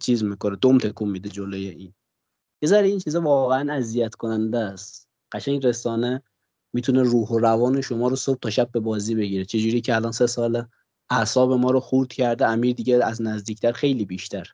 چیز 0.00 0.24
می‌کنه 0.24 0.56
دوم 0.56 0.78
تکون 0.78 1.10
میده 1.10 1.28
جلوی 1.28 1.68
این. 1.68 1.94
یه 2.62 2.68
ذره 2.68 2.86
این 2.86 2.98
چیزا 2.98 3.20
واقعا 3.20 3.72
اذیت 3.72 4.14
کننده 4.14 4.58
است. 4.58 5.08
قشنگ 5.32 5.66
رسانه 5.66 6.22
می‌تونه 6.72 7.02
روح 7.02 7.28
و 7.28 7.38
روان 7.38 7.80
شما 7.80 8.08
رو 8.08 8.16
صبح 8.16 8.38
تا 8.38 8.50
شب 8.50 8.72
به 8.72 8.80
بازی 8.80 9.14
بگیره. 9.14 9.44
چجوری 9.44 9.80
که 9.80 9.94
الان 9.94 10.12
سه 10.12 10.26
سال 10.26 10.66
اعصاب 11.10 11.52
ما 11.52 11.70
رو 11.70 11.80
خورد 11.80 12.12
کرده 12.12 12.46
امیر 12.46 12.76
دیگه 12.76 13.04
از 13.04 13.22
نزدیکتر 13.22 13.72
خیلی 13.72 14.04
بیشتر. 14.04 14.46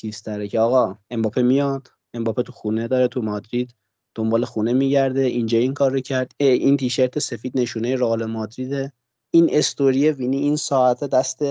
چیز 0.00 0.22
که 0.22 0.60
آقا 0.60 0.98
امباپه 1.10 1.42
میاد 1.42 1.88
امباپه 2.14 2.42
تو 2.42 2.52
خونه 2.52 2.88
داره 2.88 3.08
تو 3.08 3.22
مادرید 3.22 3.74
دنبال 4.14 4.44
خونه 4.44 4.72
میگرده 4.72 5.20
اینجا 5.20 5.58
این 5.58 5.74
کار 5.74 5.92
رو 5.92 6.00
کرد. 6.00 6.32
این 6.38 6.76
تیشرت 6.76 7.18
سفید 7.18 7.58
نشونه 7.58 7.96
رئال 7.96 8.24
مادریده. 8.24 8.92
این 9.30 9.48
استوری 9.52 10.10
وینی 10.10 10.36
این 10.36 10.56
ساعت 10.56 11.04
دست 11.04 11.42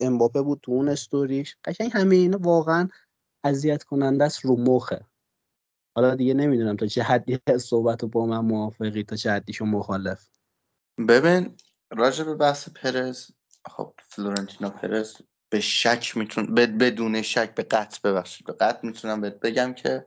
امباپه 0.00 0.42
بود 0.42 0.60
تو 0.62 0.72
اون 0.72 0.88
استوریش. 0.88 1.56
قشنگ 1.64 1.90
همه 1.94 2.16
اینا 2.16 2.38
واقعا 2.40 2.88
اذیت 3.44 3.82
کننده 3.82 4.24
است 4.24 4.40
رو 4.44 4.56
مخه. 4.56 5.06
حالا 5.96 6.14
دیگه 6.14 6.34
نمی‌دونم 6.34 6.76
تا 6.76 6.86
چه 6.86 7.02
حدی 7.02 7.38
صحبت 7.58 8.04
با 8.04 8.26
من 8.26 8.38
موافقی 8.38 9.02
تا 9.02 9.16
چه 9.16 9.30
حدیشون 9.30 9.68
مخالف. 9.68 10.28
ببین 11.08 11.56
راجع 11.90 12.24
به 12.24 12.34
بحث 12.34 12.68
پرز 12.68 13.30
خب 13.70 13.94
فلورنتینو 14.08 14.70
پرز 14.70 15.16
به 15.52 15.60
شک 15.60 16.16
میتون 16.16 16.54
بدون 16.54 17.22
شک 17.22 17.54
به 17.54 17.62
قطع 17.62 17.98
ببخشید. 18.04 18.46
به 18.46 18.52
قطع 18.52 18.86
می‌تونم 18.86 19.20
بهت 19.20 19.40
بگم 19.40 19.74
که 19.74 20.06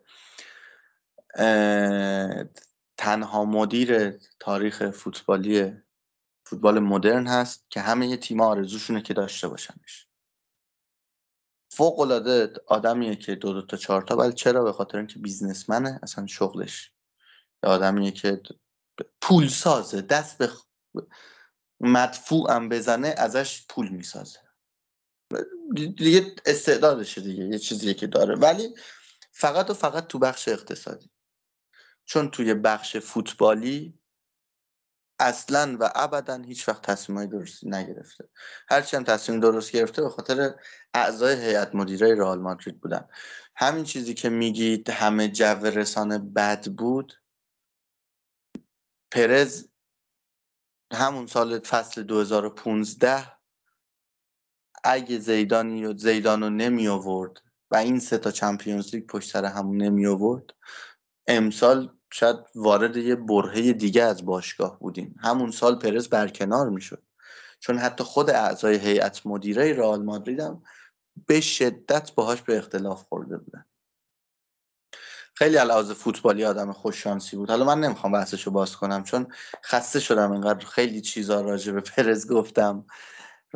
تنها 2.97 3.45
مدیر 3.45 4.19
تاریخ 4.39 4.89
فوتبالی 4.89 5.73
فوتبال 6.45 6.80
مدرن 6.80 7.27
هست 7.27 7.65
که 7.69 7.81
همه 7.81 8.17
تیم 8.17 8.41
آرزوشونه 8.41 9.01
که 9.01 9.13
داشته 9.13 9.47
باشنش. 9.47 10.07
فوق 11.69 11.99
العاده 11.99 12.53
آدمیه 12.67 13.15
که 13.15 13.35
دو 13.35 13.53
دو 13.53 13.61
تا 13.65 13.77
چهار 13.77 14.01
تا 14.01 14.17
ولی 14.17 14.34
چرا؟ 14.34 14.63
به 14.63 14.73
خاطر 14.73 14.97
اینکه 14.97 15.19
بیزنسمنه 15.19 15.99
اصلا 16.03 16.27
شغلش. 16.27 16.91
آدمیه 17.63 18.11
که 18.11 18.41
پول 19.22 19.47
سازه 19.47 20.01
دست 20.01 20.38
به 20.38 20.49
مدفوع 21.80 22.53
هم 22.53 22.69
بزنه 22.69 23.15
ازش 23.17 23.65
پول 23.69 23.89
می‌سازه. 23.89 24.44
دیگه 25.76 26.35
استعدادشه 26.45 27.22
دیگه 27.22 27.43
یه 27.43 27.60
چیزیه 27.60 27.93
که 27.93 28.07
داره. 28.07 28.35
ولی 28.35 28.76
فقط 29.31 29.69
و 29.69 29.73
فقط 29.73 30.07
تو 30.07 30.19
بخش 30.19 30.47
اقتصادی. 30.47 31.10
چون 32.06 32.31
توی 32.31 32.53
بخش 32.53 32.97
فوتبالی 32.97 33.99
اصلا 35.19 35.77
و 35.80 35.91
ابدا 35.95 36.35
هیچ 36.38 36.69
وقت 36.69 36.81
تصمیم 36.81 37.26
درستی 37.26 37.69
نگرفته. 37.69 38.30
هرچی 38.69 38.97
هم 38.97 39.03
تصمیم 39.03 39.39
درست 39.39 39.72
گرفته 39.72 40.02
به 40.02 40.10
خاطر 40.10 40.56
اعضای 40.93 41.35
هیئت 41.35 41.76
مدیره 41.76 42.15
رئال 42.15 42.39
مادرید 42.39 42.81
بودن. 42.81 43.07
همین 43.56 43.84
چیزی 43.84 44.14
که 44.14 44.30
میگید 44.30 44.89
همه 44.89 45.27
جو 45.27 45.65
رسانه 45.65 46.18
بد 46.18 46.68
بود 46.68 47.22
پرز 49.11 49.68
همون 50.93 51.27
سال 51.27 51.60
فصل 51.60 52.03
2015 52.03 53.35
اگه 54.86 55.20
زیدان 55.20 56.44
رو 56.44 56.49
نمی 56.49 56.88
آورد 56.88 57.41
و 57.72 57.76
این 57.76 57.99
سه 57.99 58.18
تا 58.18 58.32
چمپیونز 58.32 58.95
لیگ 58.95 59.06
پشت 59.06 59.32
سر 59.32 59.45
همون 59.45 59.78
نمی 59.78 60.07
آورد 60.07 60.44
امسال 61.28 61.91
شاید 62.10 62.36
وارد 62.56 62.98
یه 62.98 63.16
برهه 63.16 63.74
دیگه 63.74 64.03
از 64.03 64.26
باشگاه 64.26 64.80
بودیم. 64.80 65.16
همون 65.20 65.52
سال 65.52 65.80
پرز 65.80 66.07
برکنار 66.07 66.70
می‌شد. 66.70 67.03
چون 67.60 67.78
حتی 67.78 68.03
خود 68.03 68.30
اعضای 68.30 68.76
هیئت 68.76 69.22
مدیره 69.26 69.74
رئال 69.74 70.03
مادرید 70.03 70.40
هم 70.40 70.64
به 71.28 71.41
شدت 71.41 72.12
باهاش 72.16 72.41
به 72.41 72.57
اختلاف 72.57 73.03
خورده 73.03 73.38
بودن. 73.38 73.66
خیلی 75.34 75.57
علاوه 75.57 75.94
فوتبالی 75.94 76.45
آدم 76.45 76.72
خوششانسی 76.72 77.38
بود. 77.38 77.49
حالا 77.49 77.66
من 77.66 77.80
نمی‌خوام 77.80 78.14
بحثشو 78.14 78.52
باز 78.52 78.76
کنم 78.76 79.03
چون 79.03 79.28
خسته 79.64 79.99
شدم 79.99 80.32
اینقدر 80.32 80.66
خیلی 80.66 81.02
چیزا 81.02 81.41
راجع 81.41 81.72
به 81.72 81.82
پرز 81.82 82.28
گفتم. 82.28 82.86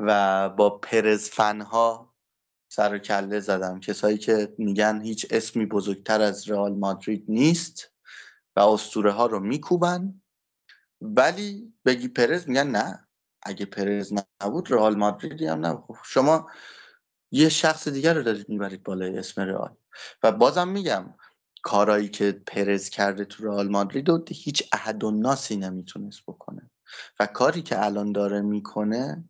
و 0.08 0.50
با 0.50 0.70
پرز 0.70 1.30
فنها 1.30 2.14
سر 2.72 2.96
و 2.96 2.98
کله 2.98 3.40
زدم. 3.40 3.80
کسایی 3.80 4.18
که 4.18 4.56
میگن 4.58 5.02
هیچ 5.02 5.28
اسمی 5.30 5.66
بزرگتر 5.66 6.22
از 6.22 6.50
رئال 6.50 6.76
مادرید 6.76 7.26
نیست 7.28 7.92
و 8.56 8.60
اسطوره 8.60 9.12
ها 9.12 9.26
رو 9.26 9.40
میکوبن. 9.40 10.22
ولی 11.02 11.74
بگی 11.86 12.08
پرز 12.08 12.48
میگن 12.50 12.68
نه. 12.68 13.08
اگه 13.44 13.66
پرز 13.66 14.14
نبود 14.42 14.72
رئال 14.72 14.96
مادریدی 14.96 15.48
هم 15.48 15.66
نبود. 15.66 15.98
شما 16.04 16.50
یه 17.32 17.50
شخص 17.50 17.88
دیگر 17.88 18.14
رو 18.14 18.24
دارید 18.24 18.50
می‌برید 18.50 18.84
بالای 18.84 19.18
اسم 19.18 19.42
رئال. 19.42 19.76
و 20.24 20.32
بازم 20.32 20.68
میگم 20.68 21.14
کارایی 21.64 22.10
که 22.10 22.32
پرز 22.32 22.90
کرده 22.90 23.26
تو 23.26 23.46
رئال 23.46 23.70
مادرید 23.70 24.10
و 24.10 24.26
هیچ 24.30 24.64
احد 24.74 25.04
و 25.04 25.12
ناسی 25.12 25.58
نمی‌تونست 25.58 26.22
بکنه. 26.28 26.72
و 27.20 27.26
کاری 27.26 27.62
که 27.62 27.86
الان 27.86 28.12
داره 28.12 28.42
می‌کنه 28.42 29.30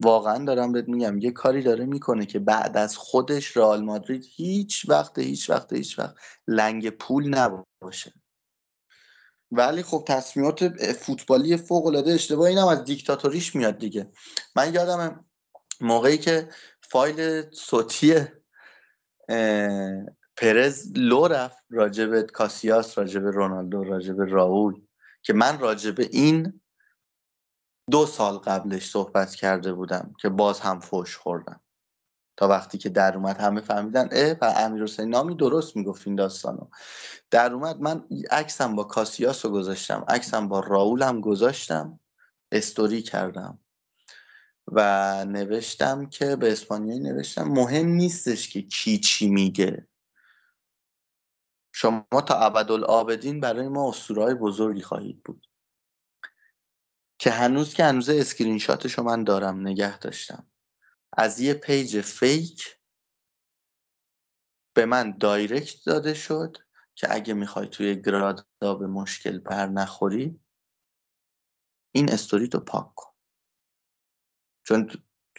واقعا 0.00 0.44
دارم 0.44 0.72
بهت 0.72 0.88
میگم 0.88 1.18
یه 1.18 1.30
کاری 1.30 1.62
داره 1.62 1.84
می‌کنه 1.84 2.26
که 2.26 2.38
بعد 2.38 2.76
از 2.76 2.96
خودش 2.96 3.56
رئال 3.56 3.84
مادرید 3.84 4.24
هیچ 4.36 4.88
وقت 4.88 5.18
هیچ 5.18 5.50
وقت 5.50 5.72
هیچ 5.72 5.98
وقت 5.98 6.14
لنگ 6.48 6.90
پول 6.90 7.28
نباشه. 7.28 8.12
ولی 9.50 9.82
خب 9.82 10.04
تصمیمات 10.08 10.68
فوتبالی 10.92 11.56
فوق 11.56 11.86
العاده 11.86 12.12
اشتباه 12.12 12.48
اینم 12.48 12.66
از 12.66 12.84
دیکتاتوریش 12.84 13.56
میاد 13.56 13.78
دیگه. 13.78 14.10
من 14.56 14.74
یادم 14.74 15.24
موقعی 15.80 16.18
که 16.18 16.48
فایل 16.80 17.50
صوتی 17.50 18.14
پرز 20.36 20.92
لو 20.96 21.26
رفت 21.26 21.58
راجب 21.70 22.20
کاسیاس 22.20 22.98
راجب 22.98 23.26
رونالدو 23.26 23.84
راجب 23.84 24.20
راول 24.20 24.74
که 25.22 25.32
من 25.32 25.58
راجب 25.58 25.94
این 26.00 26.60
دو 27.90 28.06
سال 28.06 28.38
قبلش 28.38 28.90
صحبت 28.90 29.34
کرده 29.34 29.72
بودم 29.72 30.14
که 30.20 30.28
باز 30.28 30.60
هم 30.60 30.80
فوش 30.80 31.16
خوردم. 31.16 31.60
تا 32.36 32.48
وقتی 32.48 32.78
که 32.78 32.88
در 32.88 33.16
اومد 33.16 33.36
همه 33.36 33.60
فهمیدن 33.60 34.08
اه 34.12 34.36
و 34.40 34.54
امیر 34.56 34.82
حسین 34.82 35.08
نامی 35.08 35.36
درست 35.36 35.76
می‌گفت 35.76 36.06
این 36.06 36.16
داستانو. 36.16 36.68
در 37.30 37.52
اومد 37.52 37.80
من 37.80 38.04
عکسم 38.30 38.76
با 38.76 38.84
کاسیاس 38.84 39.44
رو 39.44 39.50
گذاشتم 39.50 40.04
عکسم 40.08 40.48
با 40.48 40.60
راول 40.60 41.02
هم 41.02 41.20
گذاشتم 41.20 42.00
استوری 42.52 43.02
کردم. 43.02 43.58
و 44.66 45.24
نوشتم 45.24 46.06
که 46.06 46.36
به 46.36 46.52
اسپانیایی 46.52 47.00
نوشتم 47.00 47.48
مهم 47.48 47.86
نیستش 47.86 48.48
که 48.48 48.62
کی 48.62 48.98
چی 48.98 49.28
میگه. 49.28 49.88
شما 51.72 52.04
تا 52.26 52.34
ابدالآبدین 52.34 53.40
برای 53.40 53.68
ما 53.68 53.88
اسطوره‌های 53.88 54.34
بزرگی 54.34 54.82
خواهید 54.82 55.22
بود. 55.24 55.46
که 57.24 57.30
هنوز 57.30 57.74
که 57.74 57.84
هنوز 57.84 58.08
اسکرین 58.08 58.58
شاتشو 58.58 59.02
من 59.02 59.24
دارم 59.24 59.60
نگه 59.60 59.98
داشتم. 59.98 60.46
از 61.12 61.40
یه 61.40 61.54
page 61.54 62.00
fake 62.00 62.78
به 64.76 64.86
من 64.86 65.18
direct 65.18 65.84
داده 65.86 66.14
شد 66.14 66.56
که 66.94 67.14
اگه 67.14 67.34
می‌خوای 67.34 67.68
توی 67.68 68.02
grada 68.02 68.74
به 68.74 68.86
مشکل 68.86 69.38
بر 69.38 69.66
نخوری 69.66 70.40
این 71.94 72.12
استوری 72.12 72.48
تو 72.48 72.60
پاک 72.60 72.94
کن. 72.94 73.12
چون 74.66 74.90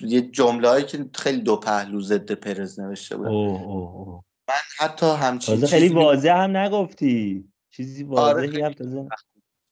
یه 0.01 0.21
جمله 0.21 0.69
هایی 0.69 0.85
که 0.85 1.09
خیلی 1.15 1.41
دو 1.41 1.57
پهلو 1.57 2.01
ضد 2.01 2.31
پرز 2.31 2.79
نوشته 2.79 3.17
بود. 3.17 3.27
من 4.47 4.55
حتی 4.77 5.05
همچین 5.05 5.67
خیلی 5.67 5.89
واضح 5.89 6.29
هم 6.29 6.57
نگفتی. 6.57 7.51
چیزی 7.69 8.03
واضحی 8.03 8.63
آره 8.63 8.75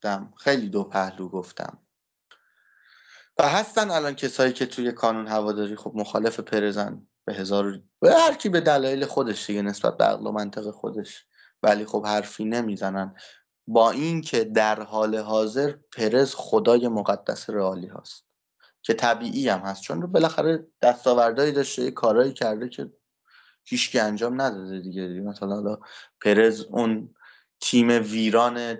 هم 0.03 0.33
خیلی 0.37 0.69
دو 0.69 0.83
پهلو 0.83 1.29
گفتم. 1.29 1.82
و 3.37 3.49
هستن 3.49 3.91
الان 3.91 4.15
کسایی 4.15 4.53
که 4.53 4.65
توی 4.65 4.91
کانون 4.91 5.27
هواداری 5.27 5.75
خب 5.75 5.91
مخالف 5.95 6.39
پرزن 6.39 7.07
به 7.25 7.33
هزار 7.33 7.81
به 7.99 8.13
هر 8.13 8.33
کی 8.33 8.49
به 8.49 8.61
دلایل 8.61 9.05
خودش 9.05 9.47
دیگه 9.47 9.61
نسبت 9.61 9.97
به 9.97 10.03
عقل 10.03 10.27
و 10.27 10.31
منطق 10.31 10.71
خودش. 10.71 11.25
ولی 11.63 11.85
خب 11.85 12.05
حرفی 12.05 12.45
نمی‌زنن. 12.45 13.15
با 13.67 13.91
اینکه 13.91 14.43
در 14.43 14.81
حال 14.81 15.15
حاضر 15.15 15.73
پرز 15.97 16.35
خدای 16.35 16.87
مقدس 16.87 17.49
رئالی 17.49 17.87
هست 17.87 18.25
که 18.81 18.93
طبیعی 18.93 19.49
هم 19.49 19.59
هست. 19.59 19.81
چون 19.81 20.11
بالاخره 20.11 20.67
دستاوردهایی 20.81 21.51
داشته 21.51 21.91
کارهایی 21.91 22.33
کرده 22.33 22.69
که 22.69 22.91
هیچکی 23.65 23.99
انجام 23.99 24.41
نداده 24.41 24.79
دیگه. 24.79 25.07
مثلا 25.07 25.55
حالا 25.55 25.77
پرز 26.21 26.61
اون 26.61 27.15
تیم 27.59 27.89
ویران 27.89 28.77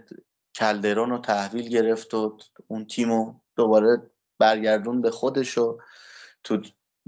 کلدرون 0.56 1.10
رو 1.10 1.18
تحویل 1.18 1.70
گرفت 1.70 2.14
و 2.14 2.38
اون 2.68 2.86
تیم 2.86 3.10
رو 3.10 3.42
دوباره 3.56 4.12
برگردون 4.40 5.02
به 5.02 5.12
خودشو 5.12 5.80
تو 6.44 6.62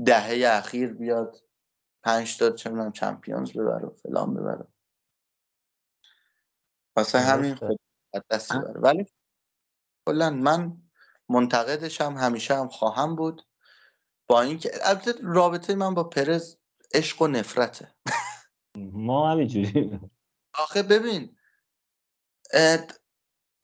دهه 0.06 0.58
اخیر 0.58 0.94
بیاد 0.94 1.44
پنج 2.04 2.38
تا 2.38 2.50
چه 2.50 2.70
می‌دونم 2.70 2.92
چمپیونز 2.92 3.52
ببره 3.52 3.90
فلان 3.90 4.34
ببره. 4.34 4.68
واسه 6.98 7.20
همین 7.20 7.56
خود 7.56 7.80
دستی 8.30 8.60
بره 8.60 8.80
ولی 8.80 9.06
کلا 10.08 10.30
من 10.30 10.78
منتقدشم 11.30 12.14
همیشه 12.14 12.56
هم 12.56 12.68
خواهم 12.68 13.16
بود 13.16 13.48
با 14.28 14.42
اینکه 14.42 14.72
البته 14.82 15.14
رابطه 15.24 15.76
من 15.76 15.94
با 15.94 16.04
پرز 16.04 16.58
عشق 16.94 17.22
و 17.22 17.28
نفرته. 17.28 17.96
ما 18.76 19.32
همینجوری 19.32 20.00
آخه 20.54 20.84
ببین 20.84 21.38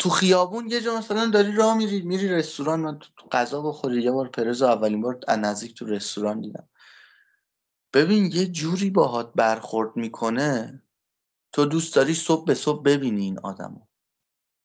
تو 0.02 0.10
خیابون 0.10 0.72
یه 0.72 0.82
جا 0.82 0.98
مثلا 0.98 1.26
داری 1.26 1.52
راه 1.52 1.78
میری 1.78 2.02
میری 2.02 2.28
رستوران 2.28 2.80
من 2.80 3.00
تو 3.00 3.28
غذا 3.32 3.62
بخوری. 3.62 4.04
یه 4.04 4.12
بار 4.12 4.28
پرز 4.28 4.62
اولین 4.62 5.02
بار 5.02 5.20
از 5.28 5.40
نزدیک 5.40 5.76
تو 5.76 5.86
رستوران 5.86 6.42
دیدم. 6.42 6.70
ببین 7.94 8.32
یه 8.34 8.46
جوری 8.46 8.90
باهات 8.90 9.34
برخورد 9.36 9.98
می‌کنه. 9.98 10.84
تو 11.54 11.66
دوست 11.66 11.96
داری 11.96 12.14
صبح 12.14 12.46
به 12.46 12.54
صبح 12.54 12.84
ببینی 12.84 13.24
این 13.24 13.40
آدمو. 13.40 13.80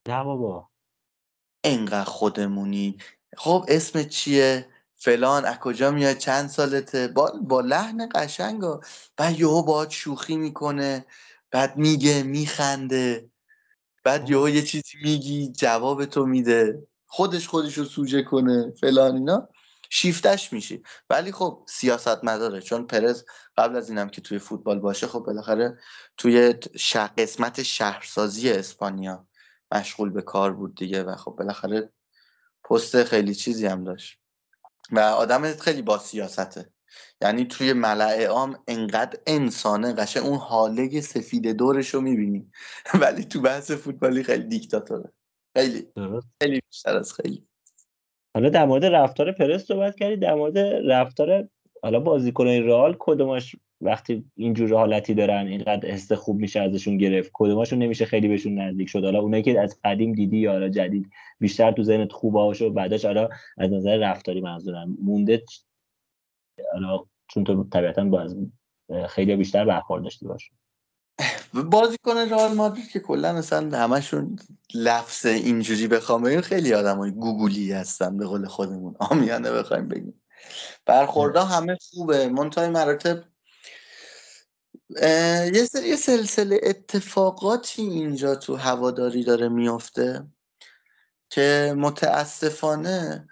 نه 0.09 0.25
بابا. 0.25 0.69
انقدر 1.65 2.05
خودمونی. 2.05 2.99
خب 3.37 3.65
اسم 3.69 4.03
چیه؟ 4.03 4.69
فلان. 4.95 5.45
از 5.45 5.59
کجا 5.59 5.91
میاد؟ 5.91 6.17
چند 6.17 6.49
سالته؟ 6.49 7.09
با, 7.09 7.33
با 7.43 7.61
لحن 7.61 8.09
قشنگ 8.15 8.63
بعد 9.17 9.41
یهو 9.41 9.63
باهات 9.63 9.91
شوخی 9.91 10.37
می‌کنه. 10.37 11.07
بعد 11.51 11.77
میگه 11.77 12.23
میخنده. 12.23 13.31
بعد 14.07 14.31
یهو 14.31 14.49
یه 14.49 14.63
چیزی 14.63 14.99
میگی 15.03 15.53
جواب 15.53 16.05
تو 16.05 16.27
میده. 16.27 16.87
خودش 17.07 17.49
خودش 17.49 17.79
رو 17.79 17.85
سوژه 17.85 18.23
کنه 18.23 18.71
فلان 18.81 19.15
اینا. 19.15 19.49
شیفتش 19.91 20.53
میشی. 20.53 20.83
ولی 21.11 21.33
خب 21.33 21.63
سیاست 21.69 22.25
مداره 22.25 22.61
چون 22.61 22.87
پرز 22.87 23.25
قبل 23.57 23.77
از 23.77 23.91
اینم 23.91 24.09
که 24.09 24.21
توی 24.21 24.39
فوتبال 24.39 24.79
باشه 24.79 25.07
خب 25.07 25.19
بالاخره 25.19 25.79
توی 26.17 26.55
قسمت 27.19 27.63
شهرسازی 27.63 28.51
اسپانیا 28.51 29.27
مشغول 29.73 30.11
به 30.11 30.23
کار 30.23 30.53
بود 30.53 30.75
دیگه 30.75 31.03
و 31.03 31.17
خب 31.17 31.31
بالاخره 31.31 31.93
پست 32.65 33.05
خیلی 33.05 33.35
چیزی 33.35 33.67
هم 33.67 33.85
داشت. 33.85 34.19
و 34.93 34.99
آدم 34.99 35.55
خیلی 35.55 35.83
با 35.83 35.99
سیاسته. 35.99 36.73
یعنی 37.23 37.45
توی 37.45 37.73
ملعه 37.73 38.27
عام 38.27 38.59
انقدر 38.69 39.19
انسانه 39.27 39.93
قشه 39.93 40.21
اون 40.21 40.39
حاله 40.39 41.01
سفید 41.01 41.49
دورش 41.49 41.89
رو 41.89 42.01
می‌بینی. 42.01 42.51
ولی 43.03 43.25
تو 43.25 43.41
بحث 43.41 43.71
فوتبالی 43.71 44.23
خیلی 44.23 44.45
دیکتاتوره. 44.45 45.13
خیلی. 45.57 45.87
خیلی 46.43 46.61
بیشتر 46.71 46.97
از 46.97 47.13
خیلی. 47.13 47.47
حالا 48.35 48.49
در 48.49 48.65
مورد 48.65 48.85
رفتار 48.85 49.33
پرس 49.33 49.65
صحبت 49.65 49.97
کردی 49.97 50.17
در 50.17 50.35
مورد 50.35 50.59
رفتار 50.93 51.49
حالا 51.83 52.01
بازیکنای 52.01 52.61
رئال 52.61 52.97
کدوماش 52.99 53.57
وقتی 53.81 54.25
اینجور 54.37 54.75
حالتی 54.75 55.15
دارن 55.15 55.47
اینقدر 55.47 55.89
حس 55.89 56.13
خوب 56.13 56.37
میشه 56.37 56.61
ازشون 56.61 56.99
گرفت؟ 56.99 57.31
کدوماشون 57.35 57.79
نمیشه 57.79 58.05
خیلی 58.05 58.29
بهشون 58.29 58.59
نزدیک 58.59 58.89
شد؟ 58.89 59.05
حالا 59.05 59.21
اونایی 59.21 59.43
که 59.43 59.61
از 59.61 59.79
قدیم 59.85 60.13
دیدی 60.13 60.39
یا 60.39 60.53
حالا 60.53 60.69
جدید 60.69 61.11
بیشتر 61.41 61.73
تو 61.73 61.83
ذهنت 61.83 62.13
خوب 62.13 62.33
باشه 62.33 62.65
و 62.65 62.71
بعدش 62.71 63.05
حالا 63.05 63.29
از 63.59 63.73
نظر 63.73 63.97
رفتاری 63.97 64.41
منظورم 64.41 64.97
مونده 65.03 65.43
حالا 66.73 67.05
چون 67.29 67.45
تو 67.45 67.65
طبیعتا 67.73 68.05
باز 68.05 68.37
خیلی 69.09 69.37
بیشتر 69.37 69.65
برخورد 69.65 70.03
داشتی 70.03 70.27
باشه 70.27 70.53
بازیکن 71.55 72.17
رئال 72.17 72.55
مادرید 72.55 72.89
که 72.89 73.01
کلا 73.01 73.33
مثلا 73.33 73.79
همشون 73.79 74.39
لفظ 74.75 75.27
اینجوری 75.27 75.89
بخوام 75.89 76.23
بگیم 76.23 76.41
خیلی 76.41 76.75
آدمای 76.75 77.11
گوگولی 77.11 77.73
هستن 77.73 78.17
به 78.17 78.27
قول 78.27 78.47
خودمون. 78.47 78.97
آمیانه 78.99 79.53
بخوایم 79.53 79.89
بگیم. 79.89 80.23
برخوردها 80.87 81.45
همه 81.45 81.79
خوبه. 81.91 82.29
منتهای 82.29 82.69
مراتب 82.69 83.25
یه 85.55 85.65
سری 85.71 85.97
سلسله 85.97 86.61
اتفاقاتی 86.63 87.83
اینجا 87.83 88.35
تو 88.35 88.57
هواداری 88.57 89.25
داره 89.25 89.49
میفته 89.49 90.27
که 91.31 91.75
متاسفانه 91.77 93.29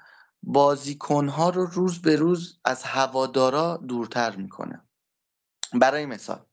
بازیکنها 0.47 1.51
رو 1.51 1.67
روز 1.67 2.03
به 2.03 2.17
روز 2.17 2.59
از 2.65 2.83
هوادارا 2.83 3.77
دورتر 3.77 4.37
می‌کنه. 4.37 4.83
برای 5.73 6.07
مثال 6.07 6.47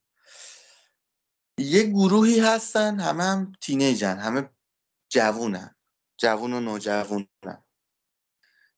یه 1.57 1.83
گروهی 1.83 2.39
هستن 2.39 2.99
همه 2.99 3.23
هم 3.23 3.53
تینیجن 3.61 4.17
همه 4.17 4.49
جوونن 5.09 5.75
جوون 6.17 6.53
و 6.53 6.59
نوجوونن. 6.59 7.63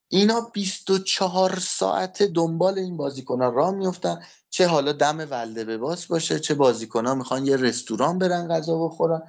اینا 0.08 0.42
24 0.42 1.60
ساعت 1.60 2.24
دنبال 2.24 2.80
این 2.80 2.98
بازیکن 2.98 3.42
ها 3.42 3.50
راه 3.50 3.72
میفتن 3.72 4.24
چه 4.50 4.68
حالا 4.68 4.92
دم 4.92 5.18
ولده 5.18 5.64
به 5.64 5.78
باس 5.78 6.06
باشه 6.06 6.40
چه 6.40 6.54
بازیکن 6.54 7.06
ها 7.06 7.16
می‌خوان 7.16 7.46
یه 7.46 7.58
رستوران 7.58 8.18
برن 8.18 8.48
غذا 8.48 8.88
بخورن. 8.88 9.22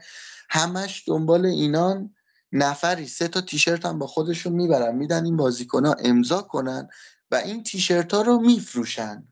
همش 0.50 1.04
دنبال 1.06 1.46
اینان 1.46 2.14
نفری. 2.54 3.06
سه 3.06 3.28
تا 3.28 3.40
تیشرت 3.40 3.86
هم 3.86 3.98
با 3.98 4.06
خودشون 4.06 4.52
می‌برن 4.52 4.94
میدن 4.94 5.24
این 5.24 5.36
بازیکن 5.36 5.86
ها 5.86 5.96
امضا 6.04 6.42
کنن 6.42 6.88
و 7.30 7.34
این 7.34 7.62
تیشرت 7.62 8.14
ها 8.14 8.22
رو 8.22 8.38
میفروشن. 8.38 9.28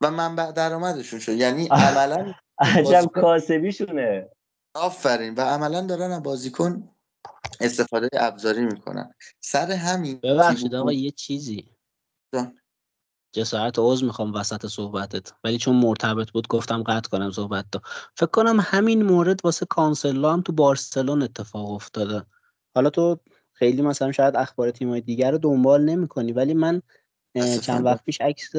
و 0.00 0.10
منبع 0.10 0.52
درآمدشون 0.52 1.20
شد. 1.20 1.32
یعنی 1.32 1.68
عملا 1.70 2.34
عجب 2.58 3.04
کاسبیشونه. 3.14 4.30
آفرین. 4.74 5.34
و 5.34 5.40
عملا 5.40 5.80
دارن 5.80 6.18
بازیکن 6.18 6.90
استفاده 7.60 8.08
ابزاری 8.12 8.64
می‌کنن. 8.64 9.14
سر 9.40 9.72
همین 9.72 10.20
ببخشید 10.20 10.74
آقا 10.74 10.92
یه 10.92 11.10
چیزی. 11.10 11.70
جسارت 13.32 13.78
عوض 13.78 14.02
می‌خوام 14.02 14.34
وسط 14.34 14.66
صحبتت. 14.66 15.32
ولی 15.44 15.58
چون 15.58 15.76
مرتبط 15.76 16.30
بود 16.30 16.48
گفتم 16.48 16.82
قطع 16.82 17.08
کنم 17.08 17.30
صحبت 17.30 17.64
تو 17.72 17.80
فکر 18.14 18.26
کنم 18.26 18.56
همین 18.60 19.02
مورد 19.02 19.40
واسه 19.44 19.66
کانسلا 19.66 20.32
هم 20.32 20.40
تو 20.40 20.52
بارسلون 20.52 21.22
اتفاق 21.22 21.70
افتاده. 21.70 22.22
حالا 22.74 22.90
تو 22.90 23.18
خیلی 23.52 23.82
مثلا 23.82 24.12
شاید 24.12 24.36
اخبار 24.36 24.70
تیمای 24.70 25.00
دیگر 25.00 25.30
رو 25.30 25.38
دنبال 25.38 25.84
نمی‌کنی 25.84 26.32
ولی 26.32 26.54
من 26.54 26.82
چند 27.62 27.84
وقت 27.84 28.04
پیش 28.04 28.20
عکس 28.20 28.52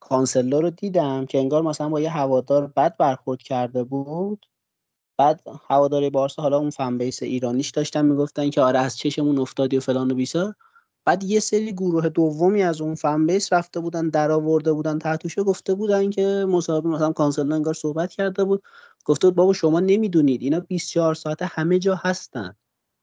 کانسلا 0.00 0.60
رو 0.60 0.70
دیدم 0.70 1.26
که 1.26 1.38
انگار 1.38 1.62
مثلا 1.62 1.88
با 1.88 2.00
یه 2.00 2.10
هوادار 2.10 2.66
بد 2.66 2.96
برخورد 2.96 3.42
کرده 3.42 3.84
بود. 3.84 4.46
بعد 5.18 5.42
هواداری 5.68 6.10
بارسا 6.10 6.42
حالا 6.42 6.58
اون 6.58 6.70
فن 6.70 6.98
بیس 6.98 7.22
ایرانیش 7.22 7.70
داشتن 7.70 8.04
می‌گفتن 8.04 8.50
که 8.50 8.60
آره 8.60 8.78
از 8.78 8.98
چشمون 8.98 9.38
افتادی 9.38 9.76
و 9.76 9.80
فلان 9.80 10.10
و 10.10 10.14
بیسا 10.14 10.54
بعد 11.04 11.24
یه 11.24 11.40
سری 11.40 11.72
گروه 11.72 12.08
دومی 12.08 12.62
از 12.62 12.80
اون 12.80 12.94
فن 12.94 13.26
بیس 13.26 13.52
رفته 13.52 13.80
بودن 13.80 14.08
در 14.08 14.30
آورده 14.30 14.72
بودن 14.72 14.98
تحتوشو 14.98 15.44
گفته 15.44 15.74
بودن 15.74 16.10
که 16.10 16.46
مصاحبه 16.48 16.88
مثلا 16.88 17.12
کانسل 17.12 17.52
انگار 17.52 17.74
صحبت 17.74 18.10
کرده 18.10 18.44
بود. 18.44 18.62
گفته 19.04 19.26
بود 19.26 19.36
بابا 19.36 19.52
شما 19.52 19.80
نمی‌دونید 19.80 20.42
اینا 20.42 20.60
24 20.60 21.14
ساعت 21.14 21.42
همه 21.42 21.78
جا 21.78 21.94
هستن. 21.94 22.56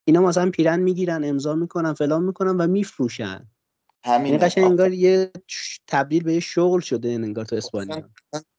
اینا 0.06 0.22
مثلا 0.22 0.50
پیرن 0.50 0.80
می‌گیرن 0.80 1.24
امضا 1.24 1.56
می‌کنن 1.56 1.94
فلان 1.94 2.24
می‌کنن 2.24 2.58
و 2.58 2.68
میفروشن. 2.68 3.48
همین 4.04 4.34
یعنی 4.34 4.46
قشنگ 4.46 4.64
انگار 4.64 4.94
یه 4.94 5.32
تبدیل 5.88 6.24
به 6.24 6.34
یه 6.34 6.40
شغل 6.40 6.80
شده 6.80 7.10
این 7.10 7.24
انگار 7.24 7.46
تو 7.46 7.56
اسپانیا. 7.56 8.10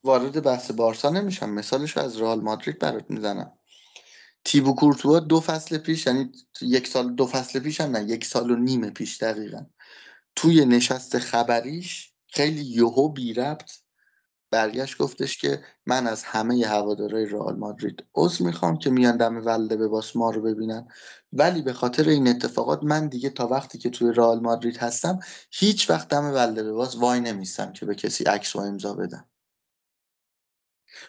وارد 0.04 0.42
بحث 0.42 0.70
بارسا 0.70 1.10
نمیشم. 1.10 1.50
مثالش 1.50 1.96
از 1.96 2.20
رئال 2.20 2.40
مادرید 2.40 2.78
برات 2.78 3.10
می‌زنم. 3.10 3.52
تیبو 4.44 4.74
کورتوا 4.74 5.20
دو 5.20 5.40
فصل 5.40 5.78
پیش 5.78 6.06
یعنی 6.06 6.32
یک 6.62 6.88
سال 6.88 7.14
دو 7.14 7.26
فصل 7.26 7.60
پیش 7.60 7.80
هم 7.80 7.96
نه 7.96 8.04
یک 8.10 8.24
سال 8.24 8.50
و 8.50 8.56
نیم 8.56 8.90
پیش 8.90 9.22
دقیقا. 9.22 9.66
توی 10.36 10.64
نشست 10.64 11.18
خبریش 11.18 12.12
خیلی 12.28 12.62
یهو 12.64 13.08
بی 13.08 13.34
ربط 13.34 13.72
برگشت 14.50 14.98
گفتش 14.98 15.38
که 15.38 15.64
من 15.86 16.06
از 16.06 16.24
همه 16.24 16.66
هوادارهای 16.66 17.26
رئال 17.26 17.56
مادرید 17.56 18.04
عذر 18.14 18.44
می‌خوام 18.44 18.78
که 18.78 18.90
میان 18.90 19.16
دم 19.16 19.46
ولده 19.46 19.76
به 19.76 19.88
باس 19.88 20.16
ما 20.16 20.30
رو 20.30 20.42
ببینن. 20.42 20.88
ولی 21.32 21.62
به 21.62 21.72
خاطر 21.72 22.08
این 22.08 22.28
اتفاقات 22.28 22.82
من 22.82 23.08
دیگه 23.08 23.30
تا 23.30 23.48
وقتی 23.48 23.78
که 23.78 23.90
توی 23.90 24.12
رئال 24.12 24.40
مادرید 24.40 24.76
هستم 24.76 25.20
هیچ 25.50 25.90
وقت 25.90 26.08
دم 26.08 26.24
ولده 26.24 26.62
به 26.62 26.72
باس 26.72 26.96
وای 26.96 27.20
نمیستم 27.20 27.72
که 27.72 27.86
به 27.86 27.94
کسی 27.94 28.24
عکس 28.24 28.56
و 28.56 28.60
امضا 28.60 28.94
بدم. 28.94 29.28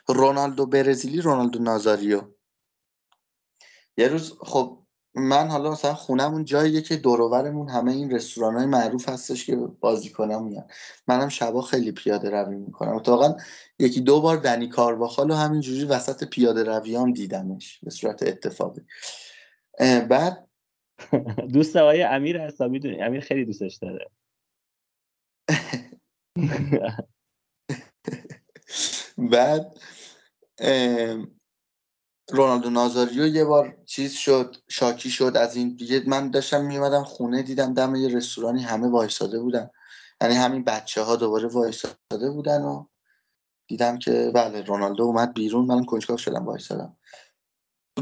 رونالدو 0.08 0.66
برزیلی 0.66 1.22
رونالدو 1.22 1.60
نازاریو. 1.60 2.33
یه 3.98 4.07
روز 4.07 4.38
خب 4.40 4.84
من 5.15 5.48
حالا 5.48 5.72
مثلا 5.72 5.94
خونمون 5.94 6.45
جاییه 6.45 6.82
که 6.82 6.95
دورورمون 6.95 7.70
همه 7.70 7.91
این 7.91 8.11
رستوران 8.11 8.56
های 8.56 8.65
معروف 8.65 9.10
هستش 9.10 9.45
که 9.45 9.56
بازی 9.56 10.10
کنم 10.10 10.44
میان. 10.44 10.68
منم 11.07 11.30
شبا 11.30 11.61
خیلی 11.61 11.91
پیاده 11.91 12.30
روی 12.30 12.57
می‌کنم. 12.57 12.95
اتفاقا 12.95 13.36
یکی 13.80 14.02
دو 14.02 14.22
بار 14.22 14.38
دنی 14.38 14.68
کارواخال 14.68 15.32
و 15.32 15.34
همینجوری 15.34 15.86
وسط 15.86 16.24
پیاده 16.24 16.64
رویام 16.64 17.14
دیدمش 17.14 17.80
به 17.84 17.90
صورت 17.90 18.24
اتفاقی. 18.24 18.82
بعد 20.10 20.48
دوست 21.53 21.76
آقای 21.76 22.03
امیر 22.03 22.38
هستا 22.38 22.68
می‌دونی. 22.68 23.02
امیر 23.02 23.22
خیلی 23.22 23.45
دوستش 23.45 23.76
داره. 23.76 24.10
بعد 29.32 29.80
رونالدو 32.32 32.70
نازاریو 32.70 33.28
یه 33.28 33.45
بار 33.45 33.78
چیز 33.86 34.14
شد 34.14 34.56
شاکی 34.68 35.10
شد 35.10 35.38
از 35.38 35.56
این 35.56 35.76
دیگه. 35.76 36.04
من 36.08 36.32
داشتم 36.32 36.66
میومدم 36.66 37.04
خونه 37.04 37.44
دیدم 37.44 37.74
دم 37.74 37.95
یه 37.95 38.08
رستورانی 38.08 38.64
همه 38.64 38.88
وایساده 38.88 39.40
بودن. 39.40 39.70
یعنی 40.22 40.36
همین 40.36 40.64
بچه 40.64 41.02
ها 41.02 41.16
دوباره 41.16 41.48
وایساده 41.48 42.32
بودن 42.34 42.62
و 42.62 42.86
دیدم 43.68 44.00
که 44.00 44.32
بله 44.36 44.62
رونالدو 44.62 45.04
اومد 45.04 45.34
بیرون. 45.34 45.66
من 45.66 45.86
کنجکاو 45.86 46.18
شدم 46.18 46.45
وایسادم 46.45 46.98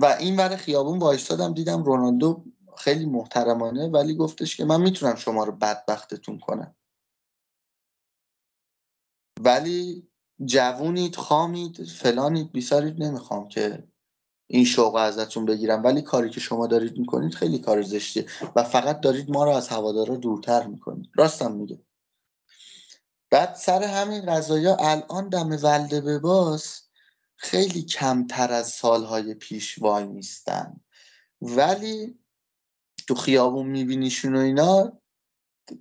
و 0.02 0.06
این 0.06 0.36
ور 0.38 0.56
خیابون 0.56 1.00
وایسادم 1.00 1.54
دیدم 1.54 1.84
رونالدو 1.84 2.46
خیلی 2.78 3.06
محترمانه 3.06 3.88
ولی 3.88 4.16
گفتش 4.16 4.58
که 4.58 4.66
من 4.66 4.82
می‌تونم 4.82 5.16
شما 5.16 5.44
رو 5.44 5.52
بدبختتون 5.52 6.40
کنم. 6.40 6.76
ولی 9.40 10.08
جوونید 10.46 11.16
خامید 11.16 11.84
فلانید 11.84 12.52
بیسارید 12.52 13.04
نمی‌خوام 13.04 13.48
که 13.48 13.91
این 14.54 14.66
شوق 14.66 14.96
ازتون 14.96 15.46
بگیرم. 15.46 15.84
ولی 15.84 16.02
کاری 16.02 16.30
که 16.30 16.40
شما 16.40 16.68
دارید 16.68 16.98
می‌کنید 16.98 17.34
خیلی 17.34 17.60
کار 17.60 17.82
زشتیه 17.82 18.26
و 18.56 18.64
فقط 18.64 19.02
دارید 19.02 19.30
ما 19.30 19.44
رو 19.44 19.52
از 19.52 19.68
هوادارا 19.68 20.16
دورتر 20.16 20.68
می‌کنید. 20.68 21.10
راستم 21.16 21.52
میگه. 21.52 21.80
بعد 23.30 23.56
سر 23.56 23.84
همین 23.84 24.22
قضايا 24.22 24.76
الان 24.76 25.30
دم 25.30 25.50
ولده 25.64 26.02
به 26.02 26.20
باس 26.20 26.82
خیلی 27.36 27.82
کمتر 27.82 28.52
از 28.52 28.70
سالهای 28.70 29.34
پیش 29.34 29.80
وای 29.82 30.06
میستن. 30.06 30.82
ولی 31.42 32.20
تو 33.08 33.16
خیابون 33.16 33.68
میبینیشون 33.68 34.36
و 34.36 34.40
اینا 34.40 34.94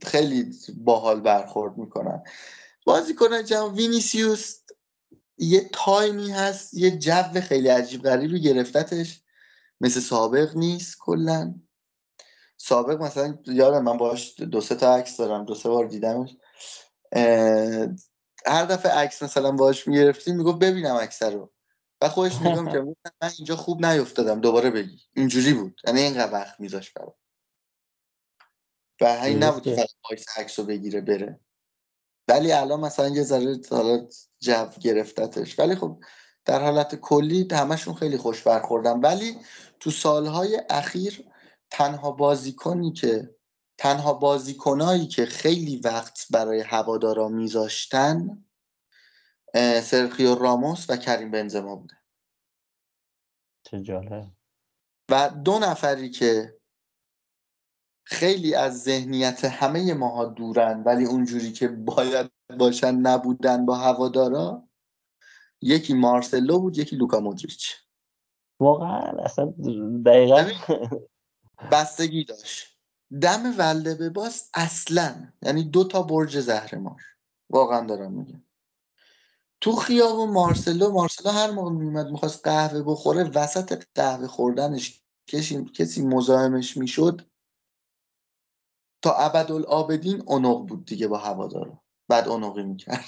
خیلی 0.03 0.55
باحال 0.77 1.21
برخورد 1.21 1.79
می‌کنن. 1.79 2.23
بازی 2.87 3.15
کنن 3.15 3.45
جمع 3.45 3.75
وینیسیوس 3.75 4.61
یه 5.41 5.69
تایمی 5.73 6.31
هست 6.31 6.75
یه 6.75 6.99
جو 6.99 7.41
خیلی 7.41 7.69
عجیب 7.69 8.03
غریبی 8.03 8.41
گرفتتش. 8.41 9.23
مثل 9.81 10.01
سابق 10.01 10.57
نیست 10.57 10.97
کلا. 10.99 11.55
سابق 12.57 13.03
مثلا 13.03 13.39
یادم 13.47 13.85
من 13.85 13.97
باش 13.97 14.41
دو 14.41 14.61
سه 14.61 14.75
تا 14.75 14.97
عکس 14.97 15.17
دارم 15.17 15.45
دو 15.45 15.55
سه 15.55 15.69
بار 15.69 15.87
دیدمش. 15.87 16.37
هر 18.47 18.65
دفعه 18.65 18.93
عکس 18.93 19.23
مثلا 19.23 19.53
باش 19.53 19.89
می‌گرفتیم 19.89 20.37
می‌گفت 20.37 20.59
ببینم 20.59 20.97
عکس 20.97 21.23
رو. 21.23 21.53
و 22.03 22.09
خودش 22.09 22.43
نگاه 22.43 22.73
که 22.73 22.81
من 23.23 23.31
اینجا 23.39 23.57
خوب 23.57 23.87
نیفتادم 23.87 24.41
دوباره 24.41 24.71
بگی. 24.71 25.03
اینجوری 25.17 25.55
بود. 25.55 25.81
یعنی 25.87 26.01
اینقدر 26.01 26.33
وقت 26.33 26.61
میذاش 26.61 26.91
برام. 26.91 27.15
و 29.01 29.17
همین 29.17 29.43
نبود 29.43 29.63
که 29.63 29.77
فقط 29.77 30.39
عکس 30.39 30.59
رو 30.59 30.65
بگیره 30.65 31.01
بره. 31.01 31.41
ولی 32.29 32.53
الان 32.53 32.81
مثلا 32.81 33.09
یه 33.09 33.23
ذره 33.23 33.61
حالا 33.71 34.07
جو 34.41 34.67
گرفتتش. 34.81 35.59
ولی 35.59 35.75
خب 35.75 36.01
در 36.45 36.63
حالت 36.63 36.95
کلی 36.95 37.49
همشون 37.53 37.95
خیلی 37.95 38.17
خوش 38.17 38.43
برخوردن. 38.43 39.01
ولی 39.01 39.39
تو 39.81 39.91
سالهای 39.91 40.63
اخیر 40.71 41.25
تنها 41.71 42.11
بازیکنی 42.11 42.93
که 42.93 43.35
تنها 43.79 44.13
بازیکنایی 44.13 45.07
که 45.07 45.27
خیلی 45.27 45.77
وقت 45.77 46.27
برای 46.31 46.61
هوادارا 46.61 47.29
میذاشتن 47.29 48.45
سرخیو 49.83 50.35
راموس 50.35 50.87
و 50.91 50.97
کریم 50.97 51.31
بنزما 51.31 51.77
بوده. 51.77 51.97
چه 53.63 53.83
جالب. 53.83 54.27
و 55.11 55.31
دو 55.45 55.59
نفری 55.59 56.11
که 56.11 56.60
خیلی 58.11 58.55
از 58.55 58.83
ذهنیت 58.83 59.45
همه 59.45 59.95
ماها 59.95 60.25
دورن 60.25 60.83
ولی 60.87 61.05
اونجوری 61.05 61.53
که 61.53 61.69
باید 61.69 62.31
باشن 62.59 62.95
نبودن 62.95 63.67
با 63.67 63.75
هوادارا 63.75 64.69
یکی 65.61 65.95
مارسلو 65.95 66.61
بود 66.61 66.79
یکی 66.79 66.97
لوکا 66.97 67.21
مودریچ. 67.21 67.77
واقعا 68.61 68.99
اصلا 68.99 69.55
دقیقا 70.07 70.51
بستگی 71.73 72.25
داشت. 72.25 72.79
دم 73.21 73.55
ولده 73.59 73.95
به 73.95 74.11
باز 74.11 74.51
اصلا 74.55 75.33
یعنی 75.43 75.65
دو 75.65 75.85
تا 75.85 76.03
برج 76.03 76.41
زهر 76.41 76.75
مار 76.75 77.03
واقعا 77.51 77.87
دارم 77.87 78.13
میگم. 78.13 78.43
تو 79.61 79.73
خیابون 79.73 80.31
مارسلو 80.31 80.93
مارسلو 80.93 81.33
هر 81.33 81.51
موقع 81.51 81.71
میومد 81.71 82.07
می‌خواست 82.07 82.45
قهوه 82.45 82.83
بخوره 82.83 83.31
وسط 83.35 83.85
قهوه 83.95 84.27
خوردنش 84.27 85.03
کسی 85.73 86.03
مزاحمش 86.03 86.77
می‌شد 86.77 87.30
تا 89.03 89.15
ابدالآبدین 89.15 90.23
اونق 90.27 90.67
بود 90.67 90.85
دیگه 90.85 91.09
با 91.09 91.19
هوادارا. 91.19 91.81
بعد 92.09 92.29
اونقی 92.29 92.63
می‌کرد. 92.63 93.05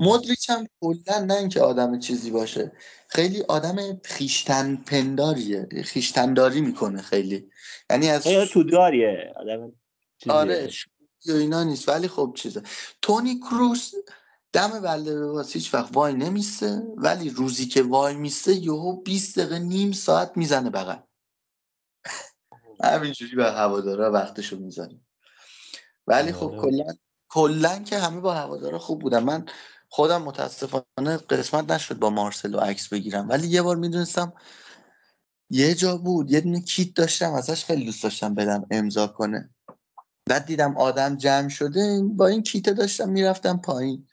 مدریچ 0.00 0.50
هم 0.50 0.66
کلا 0.80 1.18
نه 1.24 1.34
اینکه 1.34 1.60
آدم 1.60 1.98
چیزی 1.98 2.30
باشه. 2.30 2.72
خیلی 3.08 3.42
آدم 3.42 4.00
خیشتن 4.04 4.76
پنداریه 4.76 5.68
خیشتنداری 5.84 6.60
می‌کنه 6.60 7.02
خیلی. 7.02 7.50
یعنی 7.90 8.10
از 8.10 8.24
تو 8.24 8.62
داریه. 8.62 9.32
آدم 9.36 9.72
آره 10.28 10.70
اینا 11.26 11.64
نیست. 11.64 11.88
ولی 11.88 12.08
خب 12.08 12.32
چیزه 12.36 12.62
تونی 13.02 13.40
کروس 13.40 13.92
دم 14.52 14.80
بلده 14.80 15.32
به 15.32 15.44
هیچ 15.52 15.74
وقت 15.74 15.96
وای 15.96 16.14
نمیسته 16.14 16.82
ولی 16.96 17.30
روزی 17.30 17.66
که 17.66 17.82
وای 17.82 18.14
میسته 18.14 18.54
یهو 18.54 19.02
20 19.02 19.38
دقیقه 19.38 19.58
نیم 19.58 19.92
ساعت 19.92 20.36
می‌زنه 20.36 20.70
بغل. 20.70 20.96
همینجوری 22.84 23.36
به 23.36 23.52
هوادارا 23.52 24.12
وقتشو 24.12 24.58
می‌زنه 24.58 25.00
ولی 26.06 26.32
خب 26.32 26.48
آره. 26.48 26.60
کلا 26.60 26.94
کلا 27.28 27.78
که 27.78 27.98
همه 27.98 28.20
با 28.20 28.34
هوادارا 28.34 28.78
خوب 28.78 29.00
بودن. 29.00 29.24
من 29.24 29.46
خودم 29.88 30.22
متاسفانه 30.22 31.16
قسمت 31.30 31.70
نشد 31.70 31.98
با 31.98 32.10
مارسلو 32.10 32.58
عکس 32.58 32.88
بگیرم. 32.88 33.28
ولی 33.28 33.46
یه 33.48 33.62
بار 33.62 33.76
می‌دونستم 33.76 34.32
یه 35.50 35.74
جا 35.74 35.96
بود 35.96 36.30
یه 36.30 36.40
دونه 36.40 36.60
کیت 36.60 36.94
داشتم 36.94 37.32
ازش 37.32 37.64
خیلی 37.64 37.84
دوست 37.84 38.02
داشتم 38.02 38.34
بدم 38.34 38.66
امضا 38.70 39.06
کنه. 39.06 39.50
بعد 40.26 40.46
دیدم 40.46 40.76
آدم 40.76 41.16
جمع 41.16 41.48
شده 41.48 42.02
با 42.02 42.26
این 42.26 42.42
کیت 42.42 42.70
داشتم 42.70 43.08
می‌رفتم 43.08 43.56
پایین. 43.58 44.08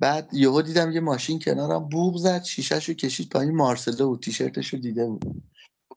بعد 0.00 0.34
یهو 0.34 0.62
دیدم 0.62 0.92
یه 0.92 1.00
ماشین 1.00 1.38
کنارم 1.38 1.88
بوغ 1.88 2.16
زد 2.16 2.42
شیشهشو 2.42 2.94
کشید 2.94 3.28
پایین 3.28 3.56
مارسلو 3.56 4.08
بود 4.08 4.22
تیشرتشو 4.22 4.76
دیده 4.76 5.06
بود. 5.06 5.42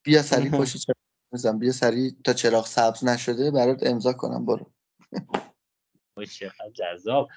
بیا 0.03 0.23
سری 0.23 0.49
پشت 0.49 0.85
چراغ 1.31 1.59
بیا 1.59 1.71
سری 1.71 2.15
تا 2.23 2.33
چراغ 2.33 2.65
سبز 2.65 3.05
نشده 3.05 3.51
برات 3.51 3.87
امضا 3.87 4.13
کنم 4.13 4.45
برو. 4.45 4.71
چقدر 6.39 6.69
جذاب. 6.73 7.27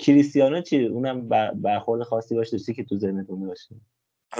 کریستیانو 0.00 0.60
چی؟ 0.60 0.86
اونم 0.86 1.28
برخورد 1.62 2.02
خاصی 2.02 2.34
باشه 2.34 2.50
داشتی 2.50 2.74
که 2.74 2.84
تو 2.84 2.96
ذهنتون 2.96 3.46
باشه؟ 3.46 3.74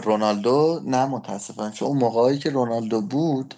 رونالدو؟ 0.04 0.80
نه 0.84 1.06
متاسفانه. 1.06 1.72
چون 1.72 1.88
اون 1.88 1.98
موقعی 1.98 2.38
که 2.38 2.50
رونالدو 2.50 3.00
بود 3.00 3.54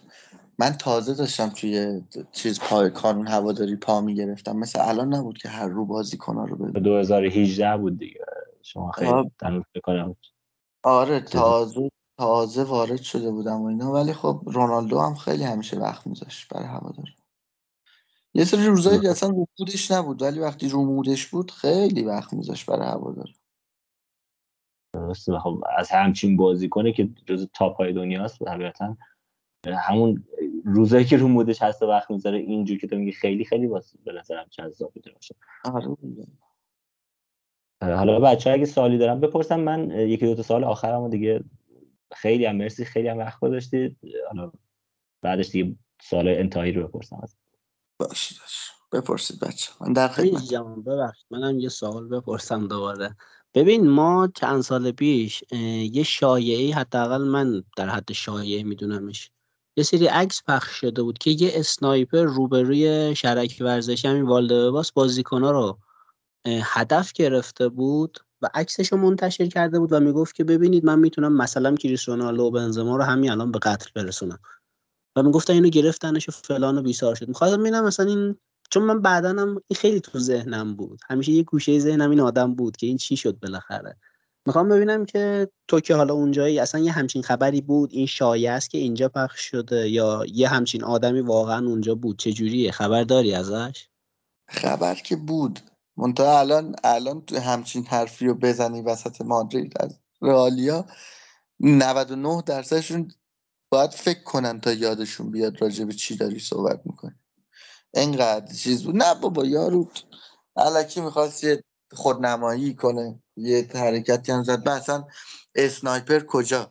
من 0.59 0.71
تازه 0.71 1.15
داشتم 1.15 1.49
توی 1.49 2.03
چیز 2.33 2.61
پای 2.61 2.91
کانون 2.91 3.29
هواداری 3.29 3.77
پا 3.77 4.01
می‌گرفتم. 4.01 4.57
مثل 4.57 4.79
الان 4.83 5.15
نبود 5.15 5.39
که 5.39 5.49
هر 5.49 5.69
رو 5.69 5.87
بازی 5.87 6.17
کنه 6.17 6.47
رو 6.47 6.57
ببین 6.57 6.83
2018 6.83 7.77
بود 7.77 7.99
دیگه. 7.99 8.25
شما 8.63 8.91
خیلی 8.91 9.31
تنوز 9.41 9.65
بکنم 9.75 10.17
آره 10.85 11.21
تازه 11.21 11.91
تازه 12.23 12.65
وارد 12.65 13.03
شده 13.03 13.31
بودم 13.31 13.63
و 13.63 13.67
اینا 13.67 13.93
ولی 13.93 14.13
خب 14.13 14.43
رونالدو 14.47 15.01
هم 15.01 15.15
خیلی 15.15 15.45
همیشه 15.45 15.79
وقت 15.79 16.07
میذاشت 16.07 16.49
برای 16.49 16.67
هواداری. 16.67 17.17
یه 18.35 18.45
سری 18.45 18.67
روزایی 18.67 19.09
اصلا 19.09 19.29
رو 19.29 19.47
مودش 19.59 19.91
نبود 19.91 20.23
ولی 20.23 20.41
وقتی 20.41 20.69
رو 20.69 20.85
مودش 20.85 21.27
بود 21.27 21.51
خیلی 21.51 22.03
وقت 22.03 22.33
میذاشت 22.33 22.67
برای 22.67 22.89
هواداری. 22.89 23.37
درسته. 24.93 25.39
خب 25.39 25.65
از 25.79 25.91
همچین 25.91 26.37
بازی 26.37 26.69
کنه 26.69 26.93
که 26.93 27.11
جز 27.27 27.49
تاپ 27.55 27.77
های 27.77 27.93
دنیاست 27.93 28.45
طبیعتا 28.45 28.97
همون 29.67 30.25
روزایی 30.65 31.05
که 31.05 31.17
رو 31.17 31.29
مودش 31.29 31.63
هست 31.63 31.83
وقت 31.83 32.11
می‌ذاره 32.11 32.39
اینجور 32.39 32.79
که 32.79 32.87
تو 32.87 32.97
میگی 32.97 33.13
خیلی 33.13 33.45
خیلی 33.45 33.67
واسه 33.67 33.99
به 34.05 34.13
نظرم 34.13 34.47
جذاب 34.51 34.93
بوده 34.95 35.13
باشه. 35.13 35.35
آره. 35.65 35.97
حالا 37.97 38.21
بچه 38.21 38.51
اگه 38.51 38.65
سوالی 38.65 38.99
دارم 38.99 39.21
بپرسم 39.21 39.61
من 39.61 39.91
یکی 39.91 40.27
دو 40.27 40.35
تا 40.35 40.43
سال 40.43 40.65
آخرم 40.65 41.09
دیگه 41.09 41.45
خیلی 42.17 42.47
هم 42.47 42.57
مرسی 42.57 42.85
خیلی 42.85 43.09
هم 43.09 43.19
وقت 43.19 43.41
گذاشتید. 43.41 43.99
حالا 44.29 44.53
بعدش 45.23 45.51
دیگه 45.51 45.77
سال 46.03 46.29
انتهایی 46.29 46.73
رو 46.73 46.89
بپرسم 46.89 47.21
از 47.23 47.37
باشه 48.01 48.35
بپرسید 48.93 49.41
بچه 49.41 49.73
من 49.81 49.93
در 49.93 50.09
خدمت. 50.09 50.55
ببخشید 50.87 51.27
منم 51.31 51.59
یه 51.59 51.69
سوال 51.69 52.09
بپرسم 52.09 52.69
دوباره. 52.69 53.17
ببین 53.55 53.89
ما 53.89 54.29
چند 54.35 54.61
سال 54.61 54.91
پیش 54.91 55.45
یه 55.93 56.03
شایعی 56.03 56.73
حداقل 56.73 57.23
من 57.23 57.65
در 57.77 57.89
حد 57.89 58.13
شایعه 58.13 58.63
میدونمش 58.63 59.31
یه 59.77 59.85
سری 59.85 60.07
عکس 60.07 60.43
پخش 60.49 60.81
شده 60.81 61.03
بود 61.03 61.19
که 61.19 61.31
یه 61.31 61.51
اسنایپر 61.55 62.23
روبروی 62.23 63.15
شرک 63.17 63.57
ورزشی 63.61 64.09
همین 64.09 64.23
والدباس 64.23 64.93
بازیکنها 64.93 65.51
رو 65.51 65.79
هدف 66.47 67.13
گرفته 67.13 67.69
بود 67.69 68.19
و 68.43 68.49
عکسش 68.55 68.93
رو 68.93 68.99
منتشر 68.99 69.47
کرده 69.47 69.79
بود 69.79 69.93
و 69.93 70.01
می‌گفت 70.01 70.35
که 70.35 70.45
ببینید 70.45 70.85
من 70.85 70.99
می‌تونم 70.99 71.33
مثلا 71.37 71.75
کریستیانو 71.75 72.21
رونالدو 72.21 72.43
و 72.43 72.51
بنزما 72.51 72.97
رو 72.97 73.03
همین 73.03 73.31
الان 73.31 73.53
به 73.53 73.59
قتل 73.59 73.91
برسونم. 73.95 74.39
و 75.17 75.23
می‌گفتن 75.23 75.53
اینو 75.53 75.69
گرفتنش 75.69 76.29
و 76.29 76.33
فلان 76.33 76.79
و 76.79 76.83
بیسار 76.83 77.15
شد. 77.15 77.29
می‌خواستم 77.29 77.61
ببینم 77.61 77.85
مثلا 77.85 78.07
این 78.07 78.37
چون 78.71 78.83
من 78.83 79.01
بعدا 79.01 79.29
هم 79.29 79.49
این 79.49 79.77
خیلی 79.77 80.01
تو 80.01 80.19
ذهنم 80.19 80.77
بود. 80.77 81.01
همیشه 81.09 81.33
یه 81.33 81.43
گوشه 81.43 81.79
ذهنم 81.79 82.11
این 82.11 82.21
آدم 82.21 82.55
بود 82.55 82.77
که 82.77 82.87
این 82.87 82.97
چی 82.97 83.17
شد 83.17 83.39
بالاخره. 83.39 83.97
می‌خوام 84.47 84.69
ببینم 84.69 85.05
که 85.05 85.49
تو 85.69 85.81
که 85.81 85.95
حالا 85.95 86.15
اونجایی 86.15 86.59
اصلا 86.59 86.81
یه 86.81 86.93
همچین 86.93 87.23
خبری 87.23 87.61
بود؟ 87.61 87.91
این 87.93 88.07
شایعه 88.07 88.53
است 88.53 88.71
که 88.71 88.79
اینجا 88.79 89.09
پخش 89.09 89.41
شده 89.41 89.89
یا 89.89 90.25
یه 90.33 90.49
همچین 90.49 90.85
آدمی 90.85 91.21
واقعا 91.21 91.67
اونجا 91.67 91.95
بود؟ 91.95 92.19
چه 92.19 92.33
جوریه؟ 92.33 92.71
خبر 92.71 93.05
داری 93.05 93.35
ازش؟ 93.35 93.89
خبر 94.49 94.95
که 94.95 95.17
بود. 95.17 95.61
منتها 95.97 96.41
الان 96.41 96.77
الان 96.85 97.25
تو 97.25 97.39
همچین 97.39 97.87
حرفی 97.87 98.27
رو 98.27 98.35
بزنی 98.35 98.83
وسط 98.83 99.21
مادرید 99.21 99.73
از 99.81 99.99
رئالیا 100.23 100.87
99 101.61 102.43
درصدشون 102.47 103.13
باید 103.73 103.91
فکر 103.91 104.23
کنن 104.23 104.61
تا 104.61 104.73
یادشون 104.73 105.31
بیاد 105.31 105.63
راجع 105.63 105.85
به 105.85 105.93
چی 105.93 106.17
داری 106.17 106.39
صحبت 106.39 106.81
می‌کنی. 106.85 107.15
انقدر 107.95 108.55
چیز 108.55 108.85
بود. 108.85 108.97
نه 108.97 109.15
بابا 109.15 109.47
یارو 109.47 109.91
علکی 110.57 111.01
می‌خواست 111.01 111.45
یه 111.45 111.65
خودنمایی 111.93 112.75
کنه 112.75 113.23
یه 113.37 113.69
حرکتی 113.75 114.33
هم 114.33 114.43
زد. 114.43 114.69
اصلا 114.69 115.05
اسنایپر 115.55 116.21
کجا؟ 116.21 116.71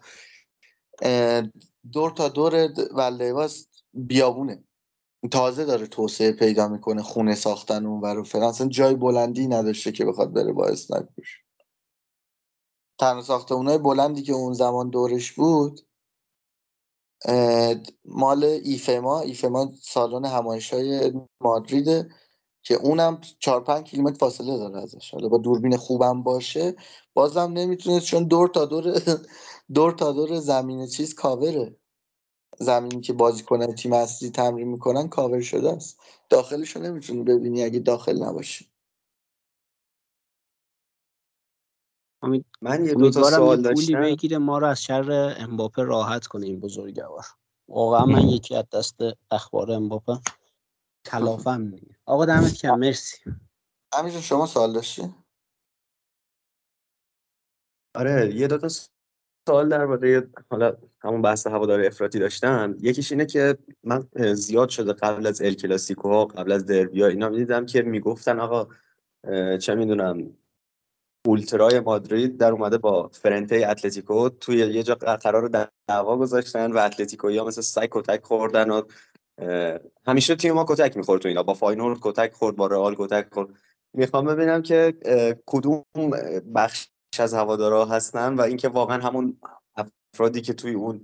دور 1.92 2.12
تا 2.12 2.30
دور 2.30 2.74
ولدهواس 2.94 3.68
بیابونه. 3.94 4.64
تازه 5.30 5.66
داره 5.66 5.88
توسعه 5.88 6.32
پیدا 6.32 6.68
می‌کنه 6.68 7.04
خونه 7.04 7.36
ساختن 7.36 7.86
اون 7.86 8.02
و 8.02 8.24
فرانسه 8.24 8.68
جای 8.68 8.96
بلندی 8.96 9.48
نداشته 9.48 9.92
که 9.92 10.06
بخواد 10.06 10.34
بره 10.34 10.54
با 10.54 10.68
اسنایپر 10.68 11.24
تنها 13.00 13.22
ساختمونای 13.22 13.78
بلندی 13.78 14.24
که 14.24 14.34
اون 14.34 14.54
زمان 14.54 14.90
دورش 14.90 15.32
بود 15.32 15.82
مال 18.06 18.44
ایفما. 18.44 19.22
ایفما 19.22 19.72
سالن 19.82 20.26
همایش 20.26 20.74
های 20.74 21.14
مادریده 21.42 22.10
که 22.64 22.76
اونم 22.76 23.22
چهار 23.40 23.64
پنج 23.64 23.84
کیلومتر 23.88 24.18
فاصله 24.18 24.58
داره 24.58 24.82
ازش. 24.84 25.12
حالا 25.14 25.28
با 25.30 25.38
دوربین 25.38 25.78
خوبم 25.78 26.24
باشه 26.24 26.76
بازم 27.14 27.52
نمی‌تونه 27.54 28.00
چون 28.00 28.24
دور 28.24 28.48
تا 28.48 28.66
دور 28.66 29.02
دور 29.76 29.92
تا 29.92 30.12
دور 30.12 30.40
زمین 30.40 30.88
چیز 30.88 31.16
کاوره. 31.16 31.76
زمینی 32.60 33.02
که 33.02 33.14
کنه 33.48 33.74
تیم 33.74 33.94
اصلی 33.94 34.30
تمرین 34.30 34.68
می‌کنن 34.68 35.08
کاور 35.10 35.42
شده 35.42 35.72
است. 35.72 36.00
داخلش 36.30 36.76
رو 36.76 36.82
نمی‌تونی 36.82 37.24
ببینی 37.24 37.64
اگه 37.64 37.80
داخل 37.80 38.24
نباشی. 38.24 38.72
امید... 42.24 42.46
من 42.62 42.86
یه 42.86 42.96
دو 42.96 43.12
تا 43.12 43.24
سوال 43.24 43.62
داشتم. 43.62 44.02
بگیره 44.02 44.38
ما 44.38 44.58
رو 44.58 44.68
از 44.68 44.82
شر 44.84 45.36
امباپه 45.40 45.84
راحت 45.84 46.28
کنه 46.28 46.46
این 46.46 46.60
بزرگوار. 46.60 47.26
واقعا 47.70 48.06
من 48.06 48.30
یکی 48.30 48.56
از 48.56 48.66
دست 48.74 48.96
اخبار 49.32 49.72
امباپه 49.72 50.20
کلافم 51.06 51.72
آقا 52.06 52.26
دمت 52.26 52.54
کم 52.54 52.80
مرسی. 52.80 53.18
همینجور 53.94 54.22
شما 54.22 54.46
سوال 54.46 54.74
داشتی؟ 54.74 55.16
آره 57.96 58.36
یه 58.36 58.48
دو 58.48 58.58
تا 58.58 58.70
سوال 59.48 59.70
درباره 59.70 60.28
حالا 60.50 60.78
همون 61.02 61.22
بحث 61.22 61.48
هوادار 61.48 61.86
افراطی 61.86 62.20
داشتم 62.20 62.76
یکیش 62.82 63.12
اینه 63.12 63.26
که 63.26 63.58
من 63.84 64.08
زیاد 64.34 64.70
شده 64.70 64.94
قبل 64.94 65.28
از 65.28 65.42
ال 65.42 65.54
کلاسیکو 65.54 66.26
قبل 66.26 66.52
از 66.52 66.66
دربیا 66.66 67.08
اینا 67.08 67.30
می‌دیدم 67.30 67.66
که 67.66 67.82
می‌گفتن 67.82 68.40
آقا 68.40 68.68
چه 69.58 69.76
می‌دونم 69.76 70.38
ultra 71.26 71.71
ی 71.71 71.80
مادرید 71.80 72.38
در 72.38 72.52
اومده 72.52 72.78
با 72.78 73.10
فرنته 73.14 73.68
اتلتیکو 73.70 74.30
توی 74.30 74.58
یه 74.58 74.84
جا 74.84 74.96
قرار 74.96 75.70
دعوا 75.88 76.18
گذاشتن 76.18 76.72
و 76.72 76.78
اتلتیکویی 76.78 77.38
ها 77.38 77.46
مثل 77.46 77.62
سگ 77.62 77.88
کتک 77.92 78.24
خوردن 78.24 78.70
و 78.70 78.82
همیشه 80.08 80.36
تیم 80.36 80.54
ما 80.54 80.66
کتک 80.70 80.98
می‌خورد 80.98 81.22
تو 81.22 81.28
اینا 81.28 81.44
با 81.44 81.54
فاینورد 81.54 81.98
کتک 82.02 82.34
خورد 82.34 82.56
با 82.56 82.68
رئال 82.68 82.96
کتک 82.98 83.34
خورد. 83.34 83.50
می‌خوام 83.94 84.26
ببینم 84.26 84.62
که 84.62 84.94
کدوم 85.46 85.84
بخش 86.56 86.91
از 87.20 87.34
هوادارا 87.34 87.86
هستن 87.86 88.34
و 88.34 88.42
اینکه 88.42 88.68
واقعا 88.68 89.02
همون 89.02 89.38
افرادی 90.14 90.42
که 90.42 90.54
توی 90.54 90.74
اون 90.74 91.02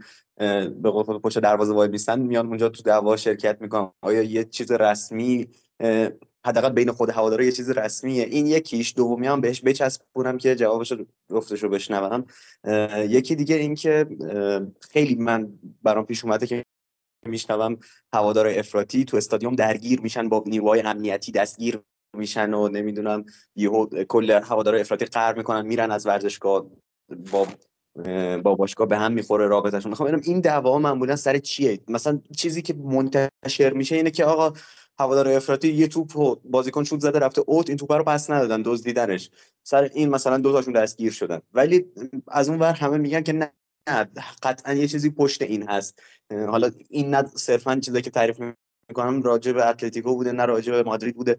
به 0.82 0.90
قول 0.90 1.04
خود 1.04 1.22
پشت 1.22 1.40
دروازه 1.40 1.74
وای 1.74 1.88
میستن 1.88 2.20
میان 2.20 2.48
اونجا 2.48 2.70
تو 2.70 2.84
دعوا 2.84 3.18
شرکت 3.18 3.62
می‌کنن. 3.62 3.92
آیا 4.02 4.22
یه 4.22 4.44
چیز 4.44 4.72
رسمی 4.72 5.48
حداقل 6.46 6.70
بین 6.70 6.92
خود 6.92 7.10
هوادارا 7.10 7.44
یه 7.44 7.52
چیز 7.52 7.70
رسمیه؟ 7.70 8.24
این 8.24 8.48
یکیش. 8.48 8.94
دومی 8.96 9.28
هم 9.28 9.42
بهش 9.42 9.62
بچسبونم 9.62 10.38
که 10.38 10.56
جوابش 10.56 10.94
گفتش 11.30 11.64
رو 11.64 11.70
بشنوم 11.70 12.26
یکی 13.10 13.36
دیگه 13.36 13.56
این 13.56 13.76
که 13.76 14.06
خیلی 14.82 15.16
من 15.16 15.60
برام 15.84 16.06
پیش 16.06 16.24
اومده 16.24 16.48
که 16.48 16.64
میشنوم 17.26 17.78
هوادار 18.14 18.48
افراطی 18.48 19.06
تو 19.06 19.18
استادیوم 19.18 19.56
درگیر 19.56 20.02
میشن 20.02 20.30
با 20.30 20.44
نیروهای 20.48 20.82
امنیتی 20.82 21.32
دستگیر 21.32 21.82
میشن 22.18 22.54
و 22.54 22.68
نمی‌دونم 22.68 23.26
یهو 23.56 23.86
کل 24.04 24.32
هوادار 24.32 24.76
افراطی 24.76 25.06
قهر 25.06 25.34
می‌کنن 25.38 25.66
میرن 25.66 25.92
از 25.92 26.06
ورزشگاه 26.06 26.66
با 27.32 27.48
با 28.44 28.56
باشگاه 28.56 28.88
به 28.88 28.98
هم 28.98 29.12
می‌خوره 29.12 29.48
رابطهشون. 29.48 29.90
می‌خوام 29.90 30.10
ببینم 30.10 30.24
این 30.26 30.40
دعوا 30.40 30.80
معمولا 30.80 31.16
سر 31.16 31.38
چیه؟ 31.38 31.80
مثلا 31.88 32.20
چیزی 32.38 32.62
که 32.62 32.74
منتشر 32.74 33.74
میشه 33.74 33.96
اینه 33.96 34.12
که 34.12 34.26
آقا 34.26 34.54
هوادار 35.00 35.28
افراطی 35.28 35.68
یه 35.68 35.88
توپ 35.88 36.40
بازیکن 36.44 36.84
شوت 36.84 37.00
زده 37.00 37.20
رفته 37.20 37.44
اوت 37.48 37.70
این 37.70 37.78
توپ 37.78 37.92
رو 37.92 38.04
پس 38.04 38.30
ندادن 38.30 38.62
دزدیدنش. 38.62 39.30
سر 39.64 39.90
این 39.94 40.10
مثلا 40.10 40.38
دو 40.38 40.52
تاشون 40.52 40.74
دستگیر 40.74 41.12
شدن. 41.12 41.42
ولی 41.54 41.86
از 42.28 42.50
اون 42.50 42.60
ور 42.60 42.74
همه 42.74 42.98
میگن 42.98 43.22
که 43.22 43.34
نه 43.34 43.52
قطعا 44.44 44.74
یه 44.74 44.88
چیزی 44.88 45.10
پشت 45.10 45.42
این 45.42 45.70
هست. 45.70 46.00
حالا 46.32 46.72
این 46.90 47.10
نه 47.10 47.24
صرفا 47.36 47.76
چیزی 47.76 48.02
که 48.02 48.10
تعریف 48.10 48.42
می‌کنم 48.90 49.22
راجع 49.22 49.52
به 49.52 49.70
اتلتیکو 49.70 50.16
بوده 50.16 50.32
نه 50.32 50.46
راجع 50.46 50.72
به 50.72 50.84
مادرید 50.84 51.16
بوده. 51.16 51.38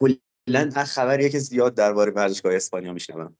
کلا 0.00 0.84
خبریه 0.84 1.28
که 1.28 1.38
زیاد 1.38 1.74
درباره 1.74 2.12
ورزشگاه 2.12 2.54
اسپانیا 2.54 2.92
میشنوم. 2.92 3.36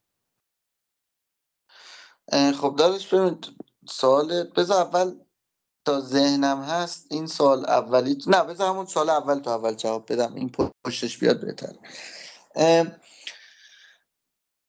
خب 2.61 2.77
دارش 2.79 3.15
ببین 3.15 3.39
سوال 3.89 4.45
بذار 4.45 4.87
اول 4.87 5.15
تا 5.85 6.01
ذهنم 6.01 6.63
هست 6.63 7.07
این 7.11 7.27
سال 7.27 7.67
اولی 7.67 8.19
نه 8.27 8.45
بذار 8.45 8.71
همون 8.71 8.87
سال 8.87 9.11
اول 9.11 9.39
تو 9.39 9.51
اول 9.51 9.75
جواب 9.75 10.13
بدم 10.13 10.35
این 10.35 10.53
پشتش 10.85 11.19
بیاد 11.19 11.41
بهتر 11.41 11.75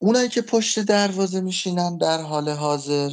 اونایی 0.02 0.30
که 0.30 0.42
پشت 0.42 0.80
دروازه 0.80 1.42
میشینن 1.42 1.98
در 1.98 2.22
حال 2.22 2.50
حاضر 2.50 3.12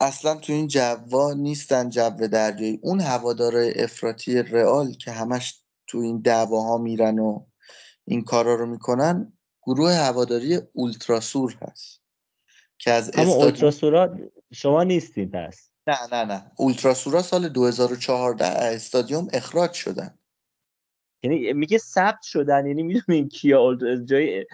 اصلا 0.00 0.34
تو 0.34 0.52
این 0.52 0.68
جوا 0.68 1.32
نیستن 1.34 1.88
جو 1.88 2.10
دریایی. 2.10 2.80
اون 2.82 3.00
هوادارای 3.00 3.82
افراطی 3.84 4.42
رئال 4.42 4.92
که 4.92 5.12
همش 5.12 5.59
تو 5.90 5.98
این 5.98 6.20
دعواها 6.20 6.78
میرن 6.78 7.18
و 7.18 7.46
این 8.04 8.22
کارا 8.22 8.54
رو 8.54 8.66
می‌کنن 8.66 9.32
گروه 9.62 9.92
هواداری 9.92 10.60
اولتراسور 10.72 11.58
هست 11.60 12.00
که 12.78 12.90
از 12.90 13.10
اما 13.14 13.32
اولتراسورا 13.34 14.16
شما 14.52 14.84
نیستین 14.84 15.30
پس؟ 15.30 15.70
نه 15.86 15.98
نه 16.12 16.24
نه. 16.24 16.52
اولتراسورا 16.56 17.22
سال 17.22 17.48
2014 17.48 18.46
استادیوم 18.46 19.28
اخراج 19.32 19.72
شدن. 19.72 20.18
یعنی 21.22 21.52
میگه 21.52 21.78
ثبت 21.78 22.22
شدن 22.22 22.66
یعنی 22.66 22.82
می‌دونین 22.82 23.28
کیا 23.28 23.76
جای 24.04 24.46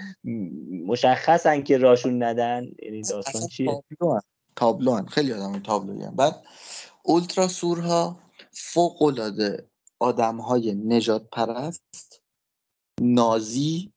مشخصن 0.86 1.62
که 1.62 1.78
راشون 1.78 2.22
ندن؟ 2.22 2.66
یعنی 2.82 3.02
داستان 3.02 3.48
چیه؟ 3.48 3.82
تابلو 4.56 4.94
هن. 4.94 5.06
خیلی 5.06 5.32
آدم 5.32 5.58
تابلوی 5.58 6.02
هم. 6.02 6.16
بعد 6.16 6.42
اولتراسورها 7.02 8.18
فوق 8.52 9.02
العاده 9.02 9.68
آدم 10.01 10.36
های 10.36 10.74
نجات 10.74 11.28
پرست 11.32 12.23
نازی 13.01 13.93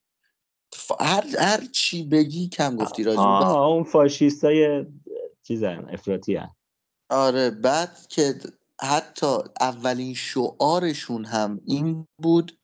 هر, 1.00 1.26
هر 1.40 1.66
چی 1.66 2.04
بگی 2.04 2.50
کم 2.50 2.76
گفتی 2.76 3.04
راجع 3.04 3.20
آه 3.20 3.68
اون 3.68 3.84
فاشیستای 3.84 4.86
چیزن 5.44 5.90
افراطی 5.90 6.36
هن. 6.36 6.50
آره 7.10 7.50
بعد 7.50 8.08
که 8.10 8.40
حتی 8.82 9.38
اولین 9.62 10.14
شعارشون 10.14 11.26
هم 11.26 11.62
این 11.66 12.08
بود 12.22 12.60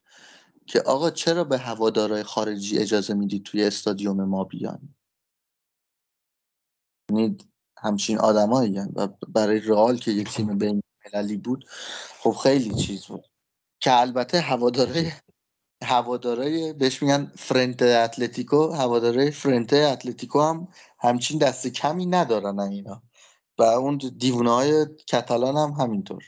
که 0.67 0.81
آقا 0.81 1.11
چرا 1.11 1.43
به 1.43 1.57
هوادارهای 1.57 2.23
خارجی 2.23 2.77
اجازه 2.77 3.13
می‌دید 3.13 3.43
توی 3.43 3.63
استادیوم 3.63 4.23
ما 4.23 4.43
بیان 4.43 4.95
یعنی 7.11 7.37
همچین 7.77 8.17
آدمایی 8.17 8.79
و 8.79 9.07
برای 9.27 9.59
رئال 9.59 9.97
که 9.97 10.11
یک 10.11 10.29
تیم 10.29 10.57
بین 10.57 10.81
المللی 11.05 11.37
بود 11.37 11.65
خب 12.19 12.31
خیلی 12.31 12.75
چیز 12.75 13.05
بود. 13.05 13.25
که 13.79 13.99
البته 13.99 14.41
هوادارهای 14.41 15.11
هوادارای 15.83 16.73
بهش 16.73 17.01
میگن 17.01 17.31
فرنت 17.37 17.81
اتلتیکو 17.81 18.71
هوادارای 18.71 19.31
فرنت 19.31 19.73
اتلتیکو 19.73 20.41
هم 20.41 20.67
همچین 20.99 21.37
دست 21.39 21.67
کمی 21.67 22.05
ندارن 22.05 22.59
اینا. 22.59 23.03
و 23.57 23.63
اون 23.63 23.97
دیوونه 23.97 24.51
های 24.51 24.85
کتالان 25.07 25.57
هم 25.57 25.71
همینطور. 25.71 26.23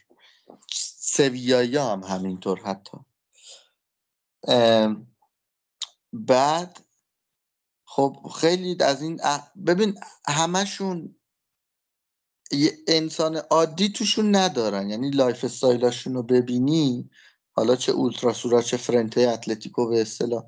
سویایی 0.98 1.78
هم 1.78 2.04
همینطور 2.04 2.60
حتی. 2.60 2.98
بعد 6.14 6.80
خب 7.86 8.32
خیلی 8.36 8.78
از 8.84 9.02
این 9.02 9.20
ببین 9.68 10.00
همشون 10.28 11.17
انسان 12.88 13.36
عادی 13.38 13.90
توشون 13.90 14.36
ندارن. 14.36 14.90
یعنی 14.90 15.10
lifestyle 15.10 15.44
اشون 15.46 16.14
رو 16.14 16.24
ببینی 16.24 17.10
حالا 17.56 17.76
چه 17.76 17.92
اولتراسورا 17.92 18.62
چه 18.62 18.78
فرنته 18.78 19.22
اتلتیکو 19.22 19.88
به 19.88 20.02
اصطلاح 20.02 20.44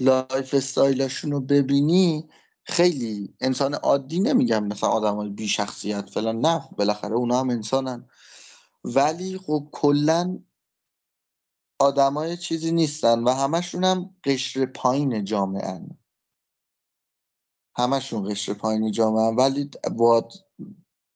lifestyle 0.00 0.54
اشون 0.54 1.32
رو 1.32 1.40
ببینی 1.40 2.28
خیلی 2.64 3.34
انسان 3.40 3.74
عادی 3.74 4.20
نمیگم 4.20 4.64
مثلا 4.64 4.90
آدم 4.90 5.16
های 5.16 5.30
بی 5.30 5.48
شخصیت 5.48 6.10
فلان 6.10 6.40
نه 6.40 6.68
بالاخره 6.78 7.14
اونا 7.14 7.40
هم 7.40 7.50
انسانن. 7.50 8.08
ولی 8.84 9.38
خب 9.38 9.68
کلا 9.72 10.38
آدمای 11.78 12.36
چیزی 12.36 12.72
نیستن 12.72 13.24
و 13.24 13.30
همشون 13.30 13.84
هم 13.84 14.14
قشر 14.24 14.66
پایین 14.66 15.24
جامعه 15.24 15.80
همشون 17.76 18.30
قشر 18.30 18.54
پایین 18.54 18.90
جامعه 18.92 19.34
ولی 19.34 19.70
با 19.96 20.28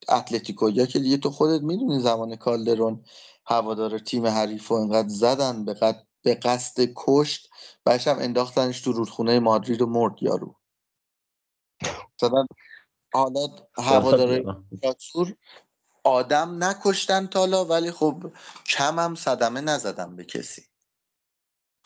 اتلتیکو 0.09 0.70
یا 0.70 0.86
که 0.86 0.98
دیگه 0.98 1.16
تو 1.16 1.31
خودت 1.31 1.62
می‌دونی 1.62 2.01
زمان 2.01 2.36
کالدرون 2.36 3.05
هوادار 3.47 3.98
تیم 3.98 4.27
حریف 4.27 4.73
و 4.73 4.74
انقدر 4.74 5.09
زدن 5.09 5.64
به, 5.64 5.74
قد... 5.74 6.06
به 6.23 6.35
قصد 6.35 6.89
کشت 6.97 7.51
بهش 7.85 8.09
هم 8.09 8.18
انداختنش 8.18 8.81
تو 8.81 8.93
رودخونه 8.93 9.39
مادرید 9.39 9.82
و 9.82 9.86
مرد 9.86 10.23
یارو. 10.23 10.56
مثلا 12.23 12.47
حالا 13.14 13.47
هوادار 13.77 14.44
آدم 16.05 16.64
نکشتن 16.64 17.27
تالا 17.27 17.64
ولی 17.64 17.90
خب 17.90 18.32
کم 18.66 18.98
هم 18.98 19.14
صدمه 19.14 19.60
نزدن 19.60 20.16
به 20.16 20.24
کسی. 20.24 20.62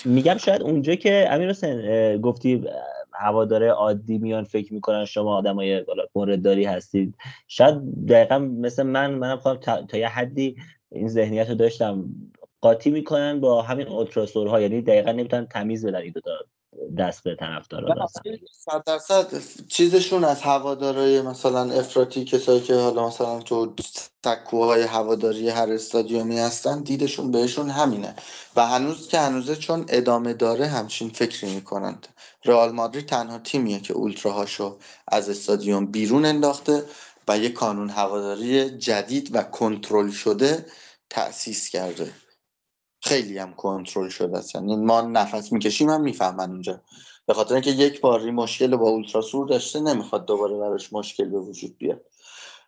میگم 0.04 0.36
شاید 0.36 0.62
اونجا 0.62 0.94
که 0.94 1.28
امیر 1.30 1.50
حسین 1.50 2.20
گفتی 2.20 2.64
هواداره 3.20 3.68
عادی 3.70 4.18
میان 4.18 4.44
فکر 4.44 4.74
می‌کنن 4.74 5.04
شما 5.04 5.36
آدمای 5.36 5.84
موردداری 6.14 6.64
هستید. 6.64 7.14
شاید 7.48 8.06
دقیقا 8.08 8.38
مثل 8.38 8.82
من 8.82 9.14
منم 9.14 9.36
خواهم 9.36 9.56
تا, 9.56 9.82
تا 9.82 9.98
یه 9.98 10.08
حدی 10.08 10.56
این 10.92 11.08
ذهنیت 11.08 11.48
رو 11.48 11.54
داشتم. 11.54 12.04
قاطی 12.60 12.90
می‌کنن 12.90 13.40
با 13.40 13.62
همین 13.62 13.86
اولتراسورها 13.88 14.60
یعنی 14.60 14.82
دقیقا 14.82 15.12
نمی‌تونن 15.12 15.46
تمیز 15.46 15.86
بدن 15.86 15.98
این 15.98 16.12
دوتا. 16.12 16.30
دست 16.98 17.24
به 17.24 17.36
طرفدارا 17.40 18.06
صد 18.52 18.84
درصد 18.86 19.42
چیزشون 19.68 20.24
از 20.24 20.42
هوادارای 20.42 21.22
مثلا 21.22 21.72
افراطی 21.72 22.24
کسایی 22.24 22.60
که 22.60 22.74
حالا 22.74 23.08
مثلا 23.08 23.40
تو 23.40 23.74
تکوهای 24.22 24.82
هواداری 24.82 25.48
هر 25.48 25.72
استادیومی 25.72 26.38
هستن 26.38 26.82
دیدشون 26.82 27.30
بهشون 27.30 27.70
همینه. 27.70 28.14
و 28.56 28.66
هنوز 28.66 29.08
که 29.08 29.18
هنوزه 29.18 29.56
چون 29.56 29.84
ادامه 29.88 30.34
داره 30.34 30.66
همچین 30.66 31.10
فکری 31.10 31.54
می‌کنند 31.54 32.08
رئال 32.44 32.72
مادرید 32.72 33.06
تنها 33.06 33.38
تیمیه 33.38 33.80
که 33.80 33.94
اولتراهاشو 33.94 34.78
از 35.08 35.28
استادیوم 35.28 35.86
بیرون 35.86 36.24
انداخته 36.24 36.84
و 37.28 37.38
یه 37.38 37.48
کانون 37.48 37.90
هواداری 37.90 38.70
جدید 38.70 39.30
و 39.36 39.42
کنترل 39.42 40.10
شده 40.10 40.66
تأسیس 41.10 41.68
کرده. 41.68 42.12
خیلی 43.02 43.38
هم 43.38 43.54
کنترل 43.54 44.08
شده 44.08 44.38
است. 44.38 44.54
یعنی 44.54 44.76
ما 44.76 45.00
نفس 45.00 45.52
می‌کشیم 45.52 45.90
هم 45.90 46.00
می‌فهمن 46.00 46.50
اونجا 46.50 46.82
به 47.26 47.34
خاطر 47.34 47.54
اینکه 47.54 47.70
یک 47.70 48.00
باری 48.00 48.30
مشکل 48.30 48.76
با 48.76 48.88
اولتراسور 48.88 49.48
داشته 49.48 49.80
نمی‌خواد 49.80 50.26
دوباره 50.26 50.58
براش 50.58 50.92
مشکل 50.92 51.28
به 51.28 51.38
وجود 51.38 51.78
بیاد. 51.78 52.04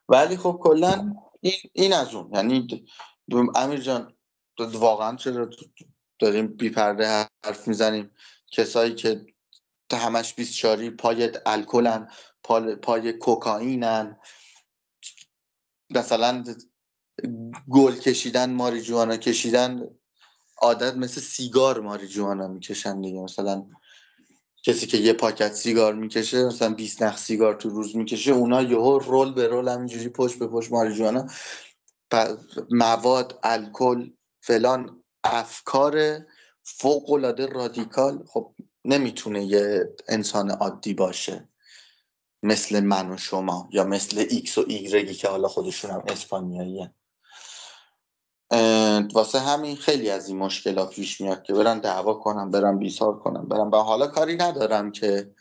ولی 0.08 0.36
خب 0.36 0.60
کلا 0.62 1.14
این, 1.40 1.54
این 1.72 1.92
از 1.92 2.14
اون. 2.14 2.30
یعنی 2.34 2.86
امیر 3.54 3.80
جان 3.80 4.14
واقعا 4.58 5.16
چرا 5.16 5.50
داریم 6.18 6.46
بی 6.46 6.70
پرده 6.70 7.26
حرف 7.44 7.68
می‌زنیم؟ 7.68 8.10
کسایی 8.52 8.94
که 8.94 9.26
همش 9.92 10.34
بیسچاری 10.34 10.90
پای 10.90 11.30
الکلن 11.46 12.08
پای, 12.82 13.12
کوکائینن. 13.12 14.18
مثلا 15.90 16.44
گل 17.70 17.94
کشیدن 17.94 18.52
ماریجوانا 18.52 19.16
کشیدن 19.16 19.88
عادت 20.62 20.96
مثل 20.96 21.20
سیگار 21.20 21.80
ماریجوانا 21.80 22.48
می‌کشن 22.48 23.00
دیگه. 23.00 23.20
مثلا 23.20 23.66
کسی 24.64 24.86
که 24.86 24.98
یه 24.98 25.12
پاکت 25.12 25.52
سیگار 25.52 25.94
می‌کشه 25.94 26.44
مثلا 26.44 26.74
20 26.74 27.02
نخ 27.02 27.18
سیگار 27.18 27.54
تو 27.54 27.68
روز 27.68 27.96
می‌کشه 27.96 28.32
اونا 28.32 28.62
یهو 28.62 28.98
رول 28.98 29.34
به 29.34 29.46
رول 29.46 29.68
همینجوری 29.68 30.08
پشت 30.08 30.38
به 30.38 30.46
پشت 30.46 30.72
ماریجوانا. 30.72 31.26
مواد 32.70 33.38
الکل 33.42 34.10
فلان 34.40 35.02
افکار 35.24 36.18
فوق 36.62 37.10
العاده 37.10 37.46
رادیکال. 37.46 38.24
خب 38.26 38.54
نمی‌تونه 38.84 39.44
یه 39.44 39.94
انسان 40.08 40.50
عادی 40.50 40.94
باشه 40.94 41.48
مثل 42.42 42.80
من 42.80 43.10
و 43.10 43.16
شما 43.16 43.68
یا 43.72 43.84
مثل 43.84 44.26
ایکس 44.30 44.58
و 44.58 44.64
ایگرگی 44.68 45.14
که 45.14 45.28
حالا 45.28 45.48
خودشون 45.48 45.90
هم 45.90 46.02
اسپانیایی 46.08 46.90
واسه 49.12 49.38
همین 49.38 49.76
خیلی 49.76 50.10
از 50.10 50.28
این 50.28 50.38
مشکلات 50.38 50.90
پیش 50.90 51.20
میاد 51.20 51.42
که 51.42 51.52
برن 51.52 51.78
دعوا 51.78 52.14
کنم 52.14 52.50
برن 52.50 52.78
بیسار 52.78 53.18
کنم 53.18 53.48
برن 53.48 53.68
و 53.68 53.76
حالا 53.76 54.06
کاری 54.06 54.36
ندارم 54.36 54.92
که 54.92 55.34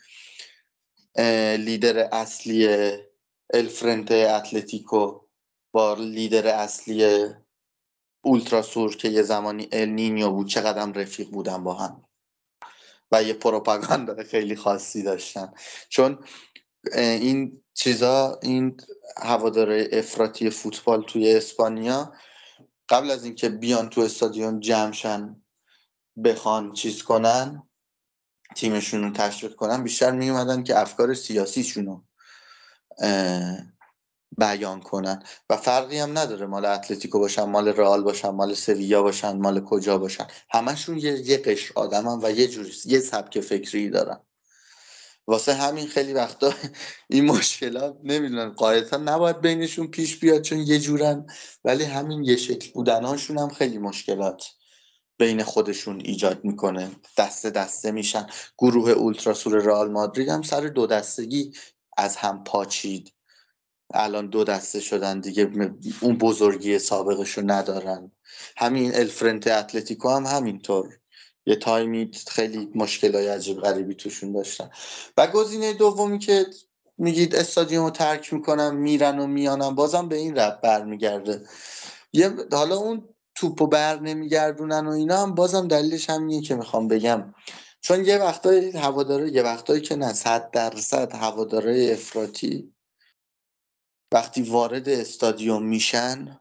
لیدر 1.58 1.98
اصلی 2.12 2.68
الفرنت 3.54 4.12
اتلتیکو 4.12 5.20
با 5.72 5.94
لیدر 5.94 6.46
اصلی 6.46 7.26
اولتراسور 8.24 8.96
که 8.96 9.08
یه 9.08 9.22
زمانی 9.22 9.68
ال 9.72 9.88
نینیو 9.88 10.30
بود 10.30 10.48
چقدر 10.48 10.92
رفیق 10.92 11.30
بودن 11.30 11.64
با 11.64 11.74
هم. 11.74 12.04
و 13.12 13.22
یه 13.22 13.32
پروپاگاندا 13.32 14.24
خیلی 14.24 14.56
خاصی 14.56 15.02
داشتن. 15.02 15.52
چون 15.88 16.18
این 16.94 17.62
چیزا 17.74 18.38
این 18.42 18.76
هواداره 19.16 19.88
افراطی 19.92 20.50
فوتبال 20.50 21.02
توی 21.02 21.34
اسپانیا 21.34 22.12
قبل 22.92 23.10
از 23.10 23.24
اینکه 23.24 23.48
بیان 23.48 23.90
تو 23.90 24.00
استادیوم 24.00 24.60
جمشن 24.60 25.42
بخوان 26.24 26.72
چیز 26.72 27.02
کنن 27.02 27.62
تیمشون 28.56 29.04
رو 29.04 29.10
تشویق 29.10 29.54
کنن 29.54 29.82
بیشتر 29.82 30.10
می 30.10 30.30
اومدن 30.30 30.62
که 30.62 30.80
افکار 30.80 31.14
سیاسیشون 31.14 31.86
رو 31.86 32.04
بیان 34.38 34.80
کنن. 34.80 35.22
و 35.50 35.56
فرقی 35.56 35.98
هم 35.98 36.18
نداره 36.18 36.46
مال 36.46 36.64
اتلتیکو 36.64 37.18
باشن 37.18 37.44
مال 37.44 37.68
رئال 37.68 38.02
باشن 38.02 38.28
مال 38.28 38.54
سویا 38.54 39.02
باشن 39.02 39.36
مال 39.36 39.64
کجا 39.64 39.98
باشن. 39.98 40.26
همشون 40.50 40.98
یه, 40.98 41.30
یه 41.30 41.36
قشر 41.38 41.72
آدمن 41.76 42.18
و 42.22 42.30
یه 42.30 42.48
جوری 42.48 42.72
یه 42.84 43.00
سبک 43.00 43.40
فکری 43.40 43.90
دارن. 43.90 44.20
واسه 45.26 45.54
همین 45.54 45.86
خیلی 45.86 46.12
وقتا 46.12 46.54
این 47.10 47.24
مشکلات 47.24 47.98
نمی‌دونن. 48.04 48.48
قاعدتا 48.48 48.96
نباید 48.96 49.40
بینشون 49.40 49.86
پیش 49.86 50.20
بیاد 50.20 50.42
چون 50.42 50.58
یه 50.58 50.78
جورن 50.78 51.26
ولی 51.64 51.84
همین 51.84 52.24
یه 52.24 52.36
شکل 52.36 52.72
بودنهاشون 52.72 53.38
هم 53.38 53.48
خیلی 53.48 53.78
مشکلات 53.78 54.44
بین 55.18 55.44
خودشون 55.44 56.00
ایجاد 56.00 56.44
می‌کنه. 56.44 56.90
دسته 57.18 57.50
دسته 57.50 57.90
میشن. 57.90 58.26
گروه 58.58 58.90
اولتراسور 58.90 59.58
رئال 59.58 59.90
مادرید 59.90 60.28
هم 60.28 60.42
سر 60.42 60.60
دو 60.60 60.86
دستگی 60.86 61.52
از 61.98 62.16
هم 62.16 62.44
پاچید. 62.44 63.12
الان 63.94 64.28
دو 64.30 64.44
دسته 64.44 64.80
شدن 64.80 65.20
دیگه 65.20 65.50
اون 66.00 66.18
بزرگی 66.18 66.78
سابقشو 66.78 67.42
ندارن. 67.46 68.12
همین 68.56 68.94
الفرنت 68.94 69.46
اتلتیکو 69.46 70.10
هم 70.10 70.26
همینطور. 70.26 70.98
یه 71.46 71.56
تایمی 71.56 72.10
خیلی 72.28 72.70
مشکل 72.74 73.14
های 73.14 73.28
عجیب 73.28 73.60
غریبی 73.60 73.94
توشون 73.94 74.32
داشتن. 74.32 74.70
و 75.16 75.26
گزینه 75.26 75.72
دومی 75.72 76.18
که 76.18 76.46
میگید 76.98 77.34
استادیوم 77.34 77.84
رو 77.84 77.90
ترک 77.90 78.32
می‌کنن 78.32 78.76
میرن 78.76 79.18
و 79.18 79.26
میانن 79.26 79.74
بازم 79.74 80.08
به 80.08 80.16
این 80.16 80.36
رب 80.36 80.60
برمیگرده. 80.60 81.46
یه 82.12 82.34
حالا 82.52 82.76
اون 82.76 83.08
توپ 83.34 83.62
و 83.62 83.66
بر 83.66 84.00
نمیگردونن 84.00 84.86
و 84.86 84.90
اینا 84.90 85.22
هم 85.22 85.34
بازم 85.34 85.68
دلیلش 85.68 86.10
همینیه 86.10 86.42
که 86.42 86.54
می‌خوام 86.54 86.88
بگم. 86.88 87.34
چون 87.80 88.04
یه 88.04 88.18
وقتایی 88.18 88.70
هواداره 88.70 89.30
یه 89.30 89.42
وقتایی 89.42 89.80
که 89.80 89.96
نه 89.96 90.12
صد 90.12 90.50
درصد 90.50 91.14
هواداره 91.14 91.90
افراطی 91.92 92.74
وقتی 94.12 94.42
وارد 94.42 94.88
استادیوم 94.88 95.62
میشن 95.62 96.40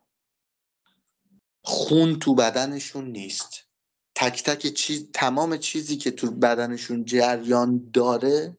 خون 1.64 2.20
تو 2.20 2.36
بدنشون 2.36 3.12
نیست. 3.12 3.71
تک 4.16 4.44
تک 4.44 4.68
چیز 4.68 5.12
تمام 5.14 5.58
چیزی 5.58 5.98
که 5.98 6.12
تو 6.12 6.32
بدنشون 6.32 7.06
جریان 7.06 7.92
داره 7.94 8.58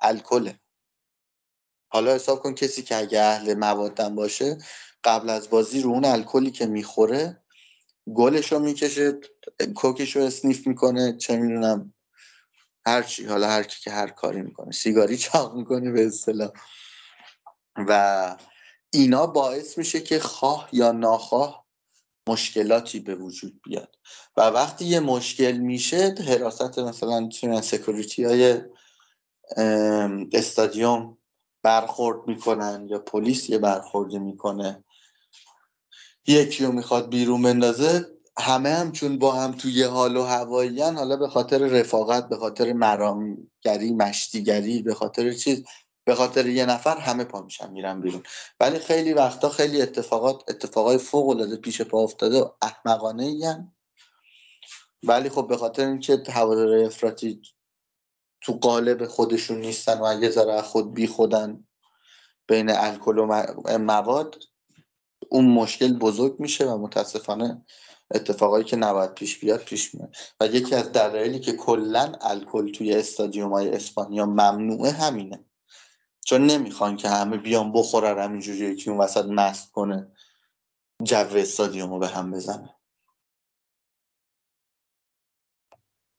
الکله. 0.00 0.60
حالا 1.88 2.14
حساب 2.14 2.42
کن 2.42 2.54
کسی 2.54 2.82
که 2.82 2.96
اگه 2.96 3.20
اهل 3.22 3.54
موادم 3.54 4.14
باشه 4.14 4.58
قبل 5.04 5.30
از 5.30 5.50
بازی 5.50 5.82
رو 5.82 5.90
اون 5.90 6.04
الکلی 6.04 6.50
که 6.50 6.66
می‌خوره 6.66 7.42
گلش 8.14 8.52
رو 8.52 8.58
می‌کشه 8.58 9.20
کوکش 9.74 10.16
رو 10.16 10.22
اسنیف 10.22 10.66
می‌کنه 10.66 11.16
چه 11.16 11.36
می‌دونم 11.36 11.94
هرچی 12.86 13.26
حالا 13.26 13.48
هر 13.48 13.62
کی 13.62 13.80
که 13.80 13.90
هر 13.90 14.08
کاری 14.08 14.42
می‌کنه. 14.42 14.72
سیگاری 14.72 15.16
چاق 15.16 15.56
می‌کنه 15.56 15.90
به 15.90 16.06
اصطلاح. 16.06 16.50
و 17.76 18.36
اینا 18.90 19.26
باعث 19.26 19.78
میشه 19.78 20.00
که 20.00 20.18
خواه 20.18 20.68
یا 20.72 20.92
ناخواه 20.92 21.67
مشکلاتی 22.28 23.00
به 23.00 23.14
وجود 23.14 23.60
بیاد. 23.64 23.96
و 24.36 24.40
وقتی 24.40 24.84
یه 24.84 25.00
مشکل 25.00 25.52
میشه 25.52 26.14
حراست 26.28 26.78
مثلا 26.78 27.30
سکوریتی 27.60 28.24
های 28.24 28.60
استادیوم 30.32 31.18
برخورد 31.62 32.28
می‌کنن 32.28 32.86
یا 32.90 32.98
پلیس 32.98 33.50
یه 33.50 33.58
برخوردی 33.58 34.18
می‌کنه. 34.18 34.84
یکی 36.26 36.64
رو 36.64 36.72
می‌خواد 36.72 37.10
بیرون 37.10 37.42
بندازه 37.42 38.06
همه 38.38 38.68
هم 38.70 38.92
چون 38.92 39.18
با 39.18 39.32
هم 39.32 39.52
توی 39.52 39.82
حال 39.82 40.16
و 40.16 40.22
هواییان 40.22 40.96
حالا 40.96 41.16
به 41.16 41.28
خاطر 41.28 41.58
رفاقت 41.58 42.28
به 42.28 42.36
خاطر 42.36 42.72
مرامگری 42.72 43.92
مشتیگری 43.92 44.82
به 44.82 44.94
خاطر 44.94 45.32
چیز 45.32 45.64
به 46.08 46.14
خاطر 46.14 46.46
یه 46.46 46.66
نفر 46.66 46.96
همه 46.96 47.24
پا 47.24 47.42
میشن 47.42 47.70
میرن 47.70 48.00
بیرون. 48.00 48.22
ولی 48.60 48.78
خیلی 48.78 49.12
وقتا 49.12 49.48
خیلی 49.48 49.82
اتفاقات 49.82 50.42
اتفاقای 50.48 50.98
فوق 50.98 51.28
العاده 51.28 51.56
پیش 51.56 51.80
پا 51.82 51.98
افتاده 51.98 52.40
و 52.40 52.50
احمقانه 52.62 53.22
این 53.22 53.72
ولی 55.02 55.28
خب 55.28 55.48
به 55.48 55.56
خاطر 55.56 55.86
اینکه 55.86 56.22
هواداره 56.28 56.86
افراطی 56.86 57.42
تو 58.40 58.52
قالب 58.52 59.06
خودشون 59.06 59.60
نیستن 59.60 60.00
و 60.00 60.22
یه 60.22 60.30
ذره 60.30 60.62
خود 60.62 60.94
بی 60.94 61.06
خودن 61.06 61.66
بین 62.46 62.70
الکل 62.70 63.18
و 63.18 63.26
مواد 63.78 64.38
اون 65.30 65.44
مشکل 65.44 65.98
بزرگ 65.98 66.40
میشه 66.40 66.66
و 66.66 66.78
متاسفانه 66.78 67.64
اتفاقایی 68.14 68.64
که 68.64 68.76
نباید 68.76 69.14
پیش 69.14 69.38
بیاد 69.38 69.60
پیش 69.60 69.94
میاد. 69.94 70.14
و 70.40 70.46
یکی 70.46 70.74
از 70.74 70.92
دلایلی 70.92 71.40
که 71.40 71.52
کلا 71.52 72.12
الکل 72.20 72.72
توی 72.72 72.94
استادیوم 72.94 73.52
های 73.52 73.68
اسپانیا 73.68 74.26
ممنوعه 74.26 74.90
همینه. 74.90 75.47
چون 76.28 76.46
نمی‌خوان 76.46 76.96
که 76.96 77.08
همه 77.08 77.36
بیان 77.36 77.72
بخورن 77.72 78.18
همینجوری 78.24 78.58
یکی 78.58 78.90
اون 78.90 79.00
وسط 79.00 79.24
مست 79.24 79.72
کنه 79.72 80.12
جو 81.02 81.16
استادیوم 81.16 81.90
رو 81.90 81.98
به 81.98 82.08
هم 82.08 82.30
بزنه. 82.30 82.74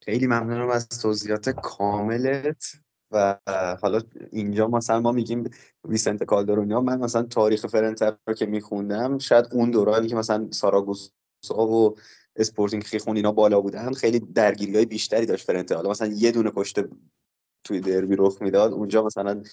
خیلی 0.04 0.28
ممنونم 0.28 0.70
از 0.70 0.90
توضیحات 0.90 1.50
کاملت 1.50 2.66
و 3.12 3.38
حالا 3.82 4.02
اینجا 4.32 4.68
مثلا 4.68 5.00
ما 5.00 5.12
میگیم 5.12 5.50
ویسنت 5.84 6.24
کالدرونیا 6.24 6.82
من 6.82 7.00
مثلا 7.00 7.24
تاریخ 7.24 7.66
فرنته 7.66 8.18
رو 8.28 8.34
که 8.34 8.46
میخوندم 8.46 9.18
شاید 9.18 9.46
اون 9.52 9.72
دورانی 9.72 10.08
که 10.08 10.16
مثلا 10.16 10.48
ساراگوسا 10.52 11.12
و 11.58 11.98
اسپورتینگ 12.36 12.84
خیخون 12.84 13.16
اینا 13.16 13.32
بالا 13.32 13.62
بودن 13.62 13.94
خیلی 13.94 14.20
درگیری 14.20 14.76
های 14.76 14.86
بیشتری 14.86 15.26
داشت 15.26 15.48
فرنته 15.48 15.76
حالا 15.76 15.90
مثلا 15.90 16.08
یه 16.08 16.32
دونه 16.32 16.52
کشته 16.56 16.90
توی 17.64 17.80
دربی 17.80 18.16
رخ 18.20 18.42
می‌داد. 18.42 18.72
اونجا 18.72 19.04
مثلا 19.04 19.44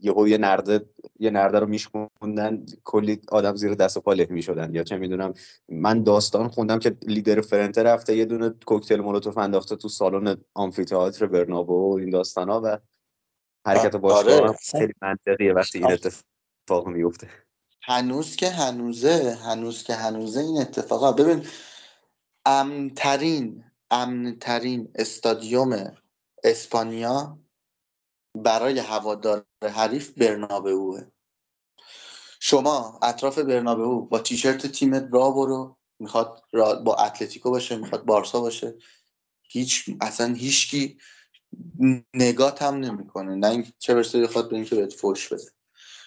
یهو 0.00 0.28
یه 0.28 0.38
نرده 0.38 0.86
یه 1.18 1.30
نرده 1.30 1.58
رو 1.58 1.66
میشکوندن 1.66 2.66
کلی 2.84 3.20
آدم 3.28 3.54
زیر 3.56 3.74
دست 3.74 3.96
و 3.96 4.00
پا 4.00 4.12
له 4.12 4.26
می‌شدن. 4.30 4.74
یا 4.74 4.82
چه 4.82 4.96
می‌دونم 4.96 5.34
من 5.68 6.02
داستان 6.02 6.48
خوندم 6.48 6.78
که 6.78 6.96
لیدر 7.02 7.40
فرنته 7.40 7.82
رفته 7.82 8.16
یه 8.16 8.24
دونه 8.24 8.54
کوکتل 8.66 9.00
مولوتوف 9.00 9.38
انداخته 9.38 9.76
تو 9.76 9.88
سالن 9.88 10.36
آمفیتئاتر 10.54 11.26
برنابو 11.26 11.92
و 11.94 11.98
این 11.98 12.10
داستانا 12.10 12.60
و 12.64 12.78
حرکت 13.66 13.96
باشگاه 13.96 14.40
آره. 14.40 14.52
خیلی 14.52 14.92
منطقیه 15.02 15.52
وقتی 15.52 15.78
این 15.78 15.92
اتفاق 15.92 16.86
میفته 16.86 17.28
هنوز 17.82 18.36
که 18.36 18.48
هنوزه 18.48 19.38
هنوز 19.44 19.82
که 19.82 19.94
هنوزه 19.94 20.40
این 20.40 20.60
اتفاقا. 20.60 21.12
ببین 21.12 21.46
امنترین 22.46 23.64
امنترین 23.90 24.88
استادیوم 24.94 25.92
اسپانیا 26.44 27.38
برای 28.34 28.78
هوادار 28.78 29.46
حریف 29.62 30.18
برنابهوه 30.18 31.10
شما 32.40 32.98
اطراف 33.02 33.38
برنابهو 33.38 34.00
با 34.06 34.18
تیشرت 34.18 34.66
تیمت 34.66 35.08
را 35.12 35.30
برو 35.30 35.76
می‌خواد 36.00 36.42
با 36.84 36.96
اتلتیکو 36.96 37.50
باشه 37.50 37.76
می‌خواد 37.76 38.04
بارسا 38.04 38.40
باشه. 38.40 38.78
هیچ 39.42 39.90
اصلا 40.00 40.34
هیچکی 40.34 40.98
نگات 42.14 42.62
هم 42.62 42.74
نمی‌کنه. 42.74 43.34
نه 43.34 43.48
این 43.48 43.66
چه 43.78 43.94
برسه 43.94 44.22
بخواد 44.22 44.50
به 44.50 44.56
اینکه 44.56 44.76
بهت 44.76 44.92
فوش 44.92 45.32
بده. 45.32 45.52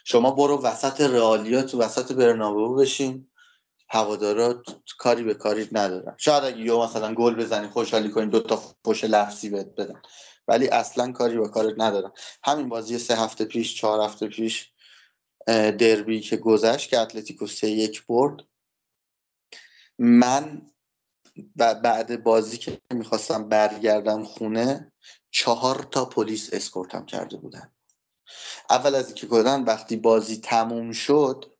شما 0.05 0.31
برو 0.31 0.57
وسط 0.61 1.01
رئالیا 1.01 1.63
تو 1.63 1.79
وسط 1.79 2.11
برنابهو 2.13 2.75
بشین. 2.75 3.30
هوادارا 3.93 4.63
کاری 4.97 5.23
به 5.23 5.33
کاری 5.33 5.69
ندارن. 5.71 6.15
شاید 6.17 6.43
اگه 6.43 6.57
یو 6.57 6.83
مثلا 6.83 7.13
گل 7.13 7.35
بزنی 7.35 7.67
خوشحالی 7.67 8.09
کنی 8.09 8.25
دو 8.25 8.39
تا 8.39 8.63
فوش 8.85 9.03
لفظی 9.03 9.49
بهت 9.49 9.75
بدن. 9.75 10.01
ولی 10.47 10.67
اصلا 10.67 11.11
کاری 11.11 11.37
به 11.37 11.49
کارت 11.49 11.73
ندارن. 11.77 12.11
همین 12.43 12.69
بازی 12.69 12.97
سه 12.97 13.15
هفته 13.15 13.45
پیش 13.45 13.75
چهار 13.75 14.09
هفته 14.09 14.27
پیش 14.27 14.71
دربی 15.47 16.19
که 16.19 16.37
گذشت 16.37 16.89
که 16.89 16.99
اتلتیکو 16.99 17.47
سه 17.47 17.69
یک 17.69 18.05
برد. 18.05 18.39
من 19.99 20.71
بعد 21.55 22.23
بازی 22.23 22.57
که 22.57 22.81
می‌خواستم 22.93 23.49
برگردم 23.49 24.23
خونه 24.23 24.91
چهار 25.31 25.87
تا 25.91 26.05
پلیس 26.05 26.53
اسکورتم 26.53 27.05
کرده 27.05 27.37
بودن. 27.37 27.71
اول 28.69 28.95
از 28.95 29.05
اینکه 29.05 29.27
گفتن 29.27 29.63
وقتی 29.63 29.95
بازی 29.95 30.37
تموم 30.37 30.91
شد 30.91 31.50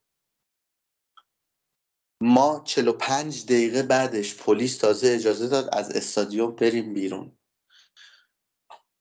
ما 2.22 2.62
45 2.66 3.46
دقیقه 3.46 3.84
بعدش 3.84 4.36
پلیس 4.36 4.78
تازه 4.78 5.08
اجازه 5.08 5.48
داد 5.48 5.70
از 5.74 5.92
استادیوم 5.92 6.52
بریم 6.56 6.94
بیرون. 6.94 7.32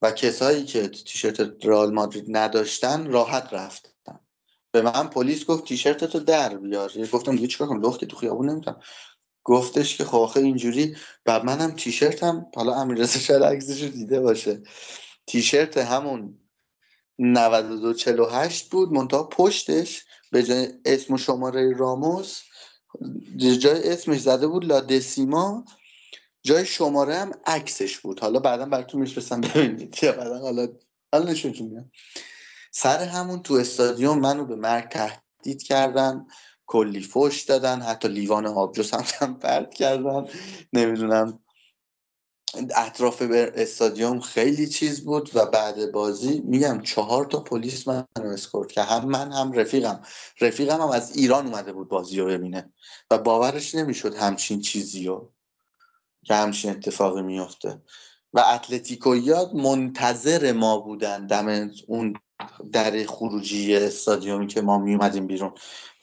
و 0.03 0.11
کسایی 0.11 0.65
که 0.65 0.89
تیشرت 0.89 1.67
رئال 1.67 1.95
مادرید 1.95 2.25
نداشتن 2.29 3.07
راحت 3.07 3.53
رفتن. 3.53 4.21
به 4.73 4.83
من 4.83 5.09
پلیس 5.09 5.47
گفت 5.47 5.65
تیشرت 5.65 6.05
تو 6.05 6.21
در 6.21 6.57
بیار. 6.57 6.93
گفتم 7.13 7.37
دیگه 7.37 7.47
چیکار 7.47 7.69
کنم؟ 7.69 7.83
لخت 7.83 8.05
تو 8.05 8.17
خیابون 8.17 8.51
نمی‌تونم. 8.51 8.81
گفتش 9.45 9.97
که 9.97 10.05
خب 10.05 10.31
اینجوری. 10.37 10.97
و 11.27 11.43
منم 11.43 11.71
تیشرتم. 11.71 12.47
حالا 12.55 12.75
امیررضا 12.75 13.19
شاید 13.19 13.43
عکسش 13.43 13.83
دیده 13.83 14.21
باشه. 14.21 14.63
تیشرت 15.27 15.79
همون 15.79 16.39
9248 17.19 18.71
بود. 18.71 18.93
منتها 18.93 19.25
پشتش 19.25 20.05
به 20.33 20.43
جای 20.43 20.69
اسم 20.85 21.15
و 21.15 21.19
شماره 21.19 21.77
راموس 21.77 22.43
جای 23.37 23.89
اسمش 23.93 24.21
زده 24.21 24.47
بود 24.47 24.65
لادسیما 24.65 25.65
جای 26.43 26.67
شماره 26.67 27.15
هم 27.15 27.33
عکسش 27.47 27.99
بود. 27.99 28.21
حالا 28.21 28.41
بعدا 28.41 28.67
براتون 28.67 29.01
میفرستم 29.01 29.41
ببینید. 29.41 29.99
یا 30.03 30.13
بعدا 30.13 30.39
حالا 30.39 30.69
حالا 31.13 31.31
نشونتون 31.31 31.67
میاد. 31.67 31.91
سر 32.73 33.05
همون 33.05 33.43
تو 33.43 33.55
استادیوم 33.55 34.19
منو 34.19 34.45
به 34.45 34.57
مرگ 34.57 34.89
تهدید 34.89 35.63
کردن 35.63 36.27
کلی 36.67 37.03
فش 37.03 37.41
دادن 37.41 37.81
حتی 37.81 38.09
لیوان 38.09 38.47
آبجو 38.47 38.83
سمتم 38.83 39.35
پرد 39.35 39.75
کردن. 39.75 40.27
نمی‌دونم 40.73 41.39
اطراف 42.55 43.23
استادیوم 43.31 44.21
خیلی 44.21 44.69
چیز 44.69 45.05
بود 45.05 45.31
و 45.35 45.47
بعد 45.47 45.93
بازی 45.93 46.41
میگم 46.41 46.81
چهار 46.83 47.25
تا 47.25 47.41
پلیس 47.41 47.89
منو 47.89 48.05
اسکورت 48.17 48.73
که 48.73 48.83
هم 48.83 49.05
من 49.05 49.33
هم 49.33 49.53
رفیقم. 49.53 50.03
رفیقم 50.41 50.81
هم 50.81 50.89
از 50.89 51.17
ایران 51.17 51.47
اومده 51.47 51.73
بود 51.73 51.89
بازی 51.89 52.21
رو 52.21 52.27
ببینه 52.27 52.73
و 53.11 53.19
باورش 53.19 53.75
نمی‌شد 53.75 54.15
همچین 54.15 54.61
چیزی 54.61 55.07
رو 55.07 55.33
که 56.23 56.35
همچین 56.35 56.71
اتفاقی 56.71 57.23
میفته 57.23 57.83
و 58.33 58.41
اتلتیکویات 58.55 59.55
منتظر 59.55 60.53
ما 60.53 60.79
بودن 60.79 61.27
دم 61.27 61.71
اون 61.87 62.15
در 62.73 63.05
خروجی 63.07 63.77
استادیومی 63.77 64.47
که 64.47 64.61
ما 64.61 64.79
می 64.79 64.95
اومدیم 64.95 65.27
بیرون. 65.27 65.53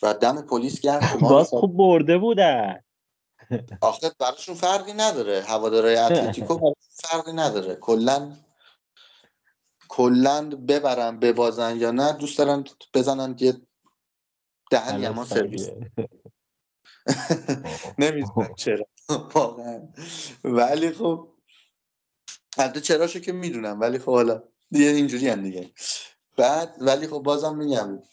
و 0.02 0.14
دم 0.14 0.41
پلیس 0.41 0.82
گرم 0.82 1.19
باز 1.22 1.49
خوب 1.49 1.78
برده 1.78 2.18
بودن. 2.18 2.84
آخه 3.82 4.11
براشون 4.19 4.56
فرقی 4.56 4.94
نداره. 4.94 5.41
هوادارهای 5.41 5.98
اتلتیکو 6.06 6.74
فرقی 6.90 7.34
نداره. 7.34 7.76
کلا 7.76 8.38
کلا 9.90 10.49
ببرن 10.49 11.19
ببازن 11.19 11.78
یا 11.78 11.91
نه 11.91 12.14
دوست 12.14 12.38
دارن 12.38 12.64
بزنن 12.94 13.36
یه 13.40 13.61
دهن 14.72 15.10
ما 15.10 15.26
سرویس. 15.26 15.69
نمی‌دونم 17.99 18.53
چرا. 18.64 18.88
واقعا. 19.10 19.88
ولی 20.44 20.91
خب 20.91 21.34
البته 22.57 22.82
چراشو 22.82 23.19
که 23.19 23.32
می‌دونم 23.32 23.80
ولی 23.80 23.99
خب 23.99 24.11
حالا 24.11 24.44
دیگه 24.72 24.86
اینجوری 24.86 25.30
هم 25.30 25.44
دیگه. 25.44 25.72
بعد 26.38 26.76
ولی 26.80 27.07
خب 27.07 27.19
بازم 27.19 27.57
میگم 27.57 28.03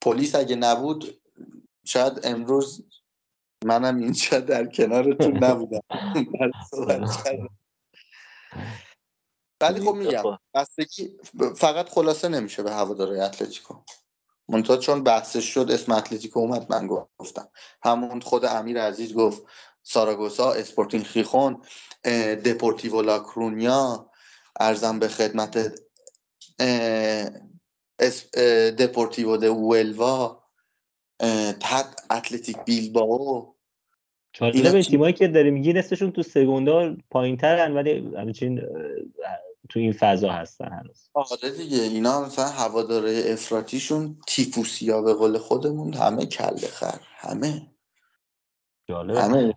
پلیس 0.00 0.34
اگه 0.34 0.56
نبود 0.56 1.20
شاید 1.84 2.20
امروز 2.24 2.86
منم 3.64 3.98
اینجا 3.98 4.40
در 4.40 4.66
کنارتون 4.66 5.44
نبودم. 5.44 5.80
ولی 9.60 9.80
خب 9.80 9.94
میگم 9.94 10.38
بستگی 10.54 11.10
فقط 11.56 11.88
خلاصه 11.88 12.28
نمیشه 12.28 12.62
به 12.62 12.72
هوادارهای 12.72 13.20
اتلتیکو. 13.20 13.74
منتها 14.48 14.76
چون 14.76 15.02
بحثش 15.02 15.54
شد 15.54 15.70
اسم 15.70 15.92
اتلتیکو 15.92 16.40
اومد 16.40 16.72
من 16.72 16.86
گفتم. 17.18 17.48
همون 17.82 18.20
خود 18.20 18.44
امیر 18.44 18.80
عزیز 18.82 19.14
گفت 19.14 19.42
ساراگوسا 19.82 20.52
اسپورتینگ 20.52 21.04
خیخون 21.04 21.62
دپورتیو 22.44 23.02
لاکرونیا 23.02 24.10
عرضم 24.60 24.98
به 24.98 25.08
خدمت 25.08 25.74
دپورتیو 28.78 29.36
د 29.36 29.44
ولوا. 29.44 30.39
اتلتیک 32.10 32.56
بیلباو 32.66 33.54
به 34.40 34.82
تیمایی 34.82 35.12
که 35.12 35.28
داری 35.28 35.50
میگی 35.50 35.72
نصفشون 35.72 36.12
تو 36.12 36.22
سگوندا 36.22 36.96
پایین 37.10 37.36
ترن 37.36 37.74
ولی 37.74 38.16
همچین 38.16 38.60
تو 39.68 39.78
این 39.78 39.92
فضا 39.92 40.30
هستن 40.30 40.68
هنوز. 40.72 41.10
آره 41.14 41.50
دیگه 41.56 41.82
اینا 41.82 42.24
مثلا 42.24 42.44
هواداره 42.44 43.22
افراتیشون 43.26 44.16
تیفوسیا 44.26 45.02
به 45.02 45.14
قول 45.14 45.38
خودمون 45.38 45.94
همه 45.94 46.26
کله 46.26 46.66
خر 46.66 47.00
همه. 47.16 47.66
جالبه. 48.88 49.22
همه. 49.22 49.54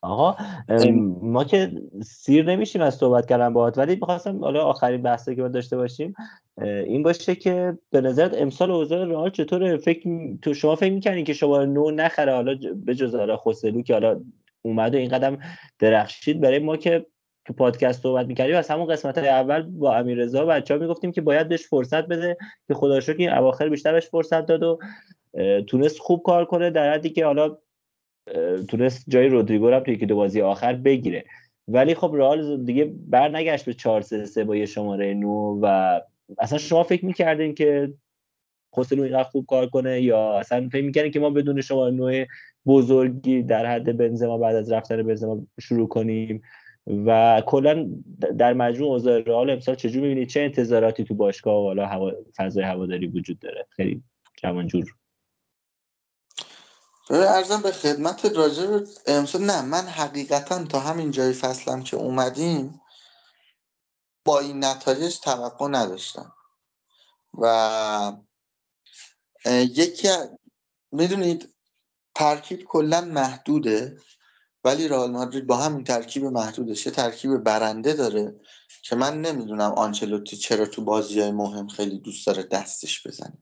آقا 0.00 0.36
ما 1.22 1.44
که 1.44 1.82
سیر 2.04 2.44
نمیشیم 2.44 2.82
از 2.82 2.94
صحبت 2.94 3.26
کردن 3.26 3.52
باهات 3.52 3.78
ولی 3.78 3.94
می‌خواستم 3.94 4.40
حالا 4.40 4.64
آخرین 4.64 5.02
بحثی 5.02 5.36
که 5.36 5.42
ما 5.42 5.48
داشته 5.48 5.76
باشیم 5.76 6.14
این 6.62 7.02
باشه 7.02 7.34
که 7.34 7.78
به 7.90 8.00
نظرت 8.00 8.34
امسال 8.34 8.70
اوضاع 8.70 9.04
رئال 9.04 9.30
چطوره؟ 9.30 9.76
فکر 9.76 10.08
تو 10.42 10.54
شما 10.54 10.76
فکر 10.76 10.92
می‌کنین 10.92 11.24
که 11.24 11.32
شما 11.32 11.64
نو 11.64 11.90
نخره 11.90 12.32
حالا 12.32 12.58
به 12.84 12.94
جز 12.94 13.14
حالا 13.14 13.36
خوسلو 13.36 13.82
که 13.82 13.92
حالا 13.92 14.20
اومد 14.62 14.94
و 14.94 14.98
این 14.98 15.08
قدم 15.08 15.38
درخشید 15.78 16.40
برای 16.40 16.58
ما 16.58 16.76
که 16.76 17.06
تو 17.44 17.52
پادکست 17.52 18.02
صحبت 18.02 18.26
می‌کردیم 18.26 18.56
از 18.56 18.68
همون 18.68 18.86
قسمت 18.86 19.18
اول 19.18 19.62
با 19.62 19.96
امیررضا 19.96 20.46
بچه‌ها 20.46 20.80
می‌گفتیم 20.80 21.12
که 21.12 21.20
باید 21.20 21.48
بهش 21.48 21.66
فرصت 21.66 22.06
بده 22.06 22.36
که 22.68 22.74
خدا 22.74 23.00
شکر 23.00 23.18
این 23.18 23.32
اواخر 23.32 23.68
بیشتر 23.68 23.92
بهش 23.92 24.06
فرصت 24.06 24.46
داد 24.46 24.62
و 24.62 24.78
تونست 25.66 25.98
خوب 25.98 26.22
کار 26.22 26.44
کنه 26.44 26.70
در 26.70 26.92
حدی 26.92 27.10
که 27.10 27.24
حالا 27.24 27.58
تونست 28.68 29.04
جای 29.08 29.28
رودریگو 29.28 29.70
رو 29.70 29.80
توی 29.80 29.96
که 29.96 30.06
دو 30.06 30.16
بازی 30.16 30.40
آخر 30.40 30.72
بگیره. 30.72 31.24
ولی 31.68 31.94
خب 31.94 32.12
رئال 32.14 32.64
دیگه 32.64 32.92
بر 33.06 33.28
نگشت 33.28 33.64
به 33.64 33.74
4 33.74 34.00
3 34.00 34.44
با 34.44 34.56
یه 34.56 34.66
شماره 34.66 35.14
نو 35.14 35.60
و 35.62 36.00
اصلا 36.38 36.58
شما 36.58 36.82
فکر 36.82 37.04
می‌کردین 37.04 37.54
که 37.54 37.94
خوسلو 38.70 39.02
اینقدر 39.02 39.28
خوب 39.28 39.46
کار 39.46 39.66
کنه 39.66 40.02
یا 40.02 40.38
اصلا 40.38 40.68
فکر 40.72 40.84
می‌کردین 40.84 41.12
که 41.12 41.20
ما 41.20 41.30
بدون 41.30 41.60
شماره 41.60 41.90
نو 41.90 42.24
بزرگی 42.66 43.42
در 43.42 43.66
حد 43.66 43.96
بنزما 43.96 44.38
بعد 44.38 44.56
از 44.56 44.72
رفتن 44.72 45.02
بنزما 45.02 45.46
شروع 45.60 45.88
کنیم؟ 45.88 46.42
و 47.06 47.42
کلا 47.46 47.88
در 48.38 48.52
مجموع 48.52 48.88
اوضاع 48.88 49.18
رئال 49.20 49.50
امسال 49.50 49.74
چجور 49.74 50.02
می‌بینید؟ 50.02 50.28
چه 50.28 50.40
انتظاراتی 50.40 51.04
تو 51.04 51.14
باشگاه 51.14 51.54
و 51.54 51.66
حالا 51.66 51.86
هوا... 51.86 52.12
فضای 52.36 52.64
هواداری 52.64 53.06
وجود 53.06 53.38
داره؟ 53.38 53.66
خیلی 53.70 54.02
جوان 54.42 54.66
جور 54.66 54.84
ارزم 57.10 57.62
به 57.62 57.72
خدمت 57.72 58.36
راجع 58.36 58.62
امسال 59.06 59.42
نه 59.42 59.62
من 59.62 59.84
حقیقتا 59.84 60.64
تا 60.64 60.80
همین 60.80 61.10
جای 61.10 61.32
فصلم 61.32 61.82
که 61.82 61.96
اومدیم 61.96 62.80
با 64.26 64.38
این 64.40 64.64
نتایج 64.64 65.20
توقع 65.20 65.68
نداشتم. 65.68 66.34
و 67.42 68.12
یکی 69.46 70.08
می‌دونید 70.92 71.54
ترکیب 72.14 72.64
کلا 72.64 73.00
محدوده 73.00 74.00
ولی 74.64 74.88
رئال 74.88 75.10
مادرید 75.10 75.46
با 75.46 75.56
همین 75.56 75.84
ترکیب 75.84 76.24
محدودش 76.24 76.86
یه 76.86 76.92
ترکیب 76.92 77.38
برنده 77.38 77.92
داره 77.92 78.40
که 78.82 78.96
من 78.96 79.20
نمی‌دونم 79.20 79.72
آنچلوتی 79.72 80.36
چرا 80.36 80.66
تو 80.66 80.84
بازی 80.84 81.20
های 81.20 81.32
مهم 81.32 81.68
خیلی 81.68 81.98
دوست 81.98 82.26
داره 82.26 82.42
دستش 82.42 83.06
بزنه. 83.06 83.38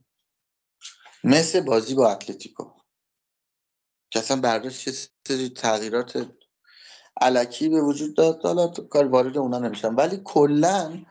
مثل 1.24 1.60
بازی 1.60 1.94
با 1.94 2.10
اتلتیکو 2.10 2.72
که 4.10 4.18
اصلا 4.18 4.40
برداشت 4.40 4.90
سری 5.28 5.48
تغییرات 5.48 6.30
علکی 7.20 7.68
به 7.68 7.80
وجود 7.80 8.16
داد. 8.16 8.42
حالا 8.42 8.66
کار 8.68 9.06
وارد 9.06 9.38
اونا 9.38 9.58
نمیشم. 9.58 9.96
ولی 9.96 10.20
کلا 10.24 11.04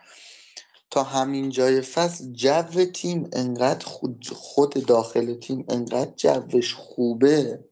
تا 0.92 1.04
همین 1.04 1.50
جای 1.50 1.82
فصل 1.82 2.32
جو 2.32 2.86
تیم 2.86 3.30
انقدر 3.34 3.86
خود, 3.86 4.26
خود 4.34 4.86
داخل 4.86 5.34
تیم 5.40 5.66
انقدر 5.70 6.12
جوش 6.16 6.74
خوبه 6.74 7.64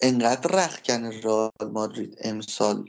انقدر 0.00 0.50
رخکن 0.50 1.04
رئال 1.04 1.50
مادرید 1.72 2.18
امسال 2.24 2.84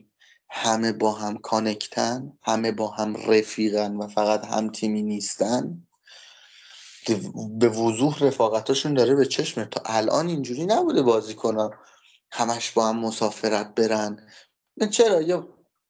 همه 0.50 0.92
با 0.92 1.12
هم 1.12 1.38
کانکتن 1.38 2.34
همه 2.42 2.72
با 2.72 2.88
هم 2.88 3.16
رفیقن 3.16 3.96
و 3.96 4.08
فقط 4.08 4.46
هم 4.46 4.70
تیمی 4.70 5.04
نیستن. 5.04 5.88
به 7.60 7.70
وضوح 7.70 8.24
رفاقتاشون 8.24 8.94
داره 8.94 9.16
به 9.16 9.26
چشم. 9.26 9.64
تا 9.64 9.82
الان 9.86 10.28
اینجوری 10.28 10.66
نبوده 10.66 11.02
بازی 11.02 11.34
کنن 11.34 11.70
همش 12.36 12.72
با 12.72 12.88
هم 12.88 13.00
مسافرت 13.00 13.76
برن. 13.76 14.28
چرا؟ 14.92 15.22
یه 15.22 15.44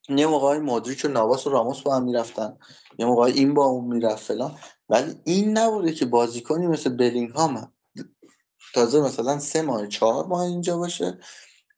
یه 0.08 0.26
موقع 0.26 0.58
مادریچ 0.58 1.04
و 1.04 1.08
نواس 1.08 1.46
و 1.46 1.50
راموس 1.50 1.80
با 1.82 1.96
هم 1.96 2.04
می‌رفتن. 2.04 2.58
یه 2.98 3.06
موقع 3.06 3.22
این 3.22 3.54
با 3.54 3.64
اون 3.64 3.84
می‌رفت 3.94 4.24
فلان. 4.24 4.58
ولی 4.88 5.14
این 5.24 5.58
نبوده 5.58 5.92
که 5.92 6.06
بازیکنی 6.06 6.66
مثل 6.66 6.96
بلینگهام 6.96 7.72
تازه 8.74 9.00
مثلا 9.00 9.38
سه 9.38 9.62
ماه 9.62 9.86
چهار 9.86 10.26
ماه 10.26 10.40
اینجا 10.40 10.76
باشه 10.78 11.18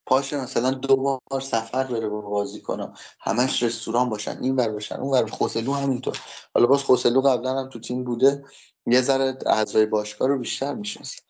پاشه 0.05 0.41
مثلا 0.41 0.71
دو 0.71 0.95
بار 0.95 1.41
سفر 1.41 1.83
بره 1.83 2.09
با 2.09 2.21
بازی 2.21 2.61
کنم 2.61 2.93
همش 3.19 3.63
رستوران 3.63 4.09
باشن 4.09 4.37
این 4.41 4.55
ور 4.55 4.69
باشن 4.69 4.95
اون 4.95 5.11
ور 5.11 5.25
خوسلو 5.25 5.73
همینطور. 5.73 6.17
حالا 6.53 6.67
باز 6.67 6.83
خوسلو 6.83 7.21
قبلا 7.21 7.59
هم 7.59 7.69
تو 7.69 7.79
تیم 7.79 8.03
بوده 8.03 8.45
یه 8.87 9.01
ذره 9.01 9.37
اعضای 9.45 9.85
باشگاه 9.85 10.27
رو 10.27 10.39
بیشتر 10.39 10.73
می‌شناسه. 10.73 11.21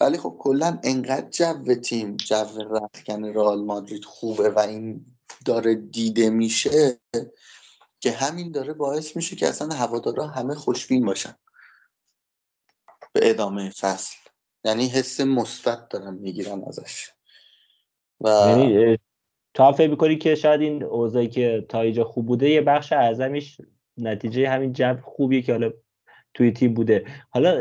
ولی 0.00 0.18
خب 0.18 0.36
کلا 0.38 0.80
انقدر 0.84 1.28
جو 1.30 1.74
تیم 1.74 2.16
جو 2.16 2.44
رخکن 2.70 3.24
رئال 3.24 3.64
مادرید 3.64 4.04
خوبه 4.04 4.50
و 4.50 4.58
این 4.58 5.06
داره 5.46 5.74
دیده 5.74 6.30
میشه 6.30 7.00
که 8.00 8.10
همین 8.10 8.52
داره 8.52 8.72
باعث 8.72 9.16
میشه 9.16 9.36
که 9.36 9.48
اصلا 9.48 9.68
هوادارا 9.68 10.26
همه 10.26 10.54
خوشبین 10.54 11.06
باشن. 11.06 11.34
به 13.12 13.30
ادامه 13.30 13.70
فصل. 13.70 14.16
یعنی 14.64 14.88
حس 14.88 15.20
مثبت 15.20 15.88
دارن 15.88 16.14
می‌گیرن 16.14 16.64
ازش. 16.64 17.10
و 18.20 18.28
یعنی 18.48 18.98
تو 19.54 19.72
فکر 19.72 19.90
می‌کنی 19.90 20.18
که 20.18 20.34
شاید 20.34 20.60
این 20.60 20.82
اوضاعی 20.82 21.28
که 21.28 21.66
تا 21.68 21.80
اینجا 21.80 22.04
خوب 22.04 22.26
بوده 22.26 22.50
یه 22.50 22.60
بخش 22.60 22.92
اعظمش 22.92 23.60
نتیجه 23.96 24.48
همین 24.48 24.72
جو 24.72 24.96
خوبیه 25.02 25.42
که 25.42 25.52
حالا 25.52 25.72
توی 26.34 26.52
تیم 26.52 26.74
بوده. 26.74 27.04
حالا 27.30 27.58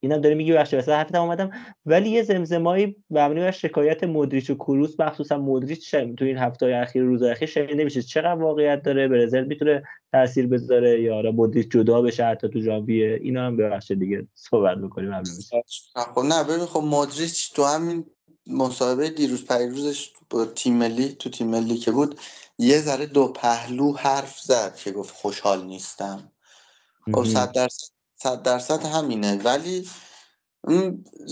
اینا 0.00 0.18
داره 0.18 0.34
میگی 0.34 0.52
بخش 0.52 0.74
وسط 0.74 0.88
حرفتم 0.88 1.20
اومدم. 1.20 1.50
ولی 1.86 2.10
یه 2.10 2.22
زمزمایی 2.22 2.96
مبنی 3.10 3.40
بر 3.40 3.50
شکایت 3.50 4.04
مودریچ 4.04 4.50
و 4.50 4.54
کروس 4.54 5.00
مخصوصا 5.00 5.38
مودریچ 5.38 5.94
تو 5.94 6.24
این 6.24 6.38
هفته 6.38 6.66
اخیر 6.66 7.02
روز 7.02 7.22
اخیر 7.22 7.48
شنیده 7.48 7.84
میشه 7.84 8.02
چقدر 8.02 8.42
واقعیت 8.42 8.82
داره. 8.82 9.08
به 9.08 9.44
می‌تونه 9.48 9.82
تاثیر 10.12 10.46
بذاره 10.46 11.02
یا 11.02 11.14
حالا 11.14 11.30
مودریچ 11.30 11.68
جدا 11.70 12.02
بشه 12.02 12.24
حتی 12.24 12.48
تو 12.48 12.60
ژانویه. 12.60 13.18
اینا 13.22 13.46
هم 13.46 13.56
ببخشید 13.56 13.98
دیگه 13.98 14.26
صحبت 14.34 14.78
می‌کنیم 14.78 15.12
خب 16.14 16.20
نه 16.20 16.44
ببین 16.44 16.66
خب 16.66 16.80
مودریچ 16.80 17.52
تو 17.52 17.64
همین 17.64 18.06
مصاحبه 18.46 19.10
دیروز 19.10 19.46
پیروزش 19.46 20.12
با 20.30 20.44
تیم 20.44 20.74
ملی 20.74 21.08
تو 21.08 21.30
تیم 21.30 21.46
ملی 21.46 21.76
که 21.76 21.90
بود 21.90 22.20
یه 22.58 22.78
ذره 22.78 23.06
دو 23.06 23.28
پهلو 23.28 23.92
حرف 23.92 24.40
زد 24.40 24.76
که 24.76 24.92
گفت 24.92 25.14
خوشحال 25.14 25.64
نیستم. 25.64 26.32
خب 27.14 27.24
صد 27.24 27.52
درصد 27.52 27.97
صد 28.22 28.42
درصد 28.42 28.84
همینه. 28.84 29.42
ولی 29.42 29.88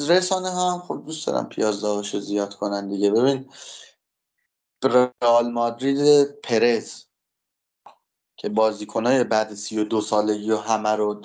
رسانه 0.09 0.51
ها 0.51 0.73
هم 0.73 0.81
خب 0.81 1.03
دوست 1.07 1.27
دارم 1.27 1.49
پیاز 1.49 1.81
داغش 1.81 2.17
زیاد 2.17 2.55
کنن 2.55 2.89
دیگه. 2.89 3.11
ببین 3.11 3.53
رئال 4.85 5.53
مادرید 5.53 6.41
پرز 6.41 7.05
که 8.37 8.49
بازیکنای 8.49 9.25
بعد 9.25 9.55
سی 9.55 9.79
و 9.79 9.85
دو 9.85 10.01
سالگی 10.01 10.51
و 10.51 10.57
همه 10.57 10.91
رو 10.91 11.23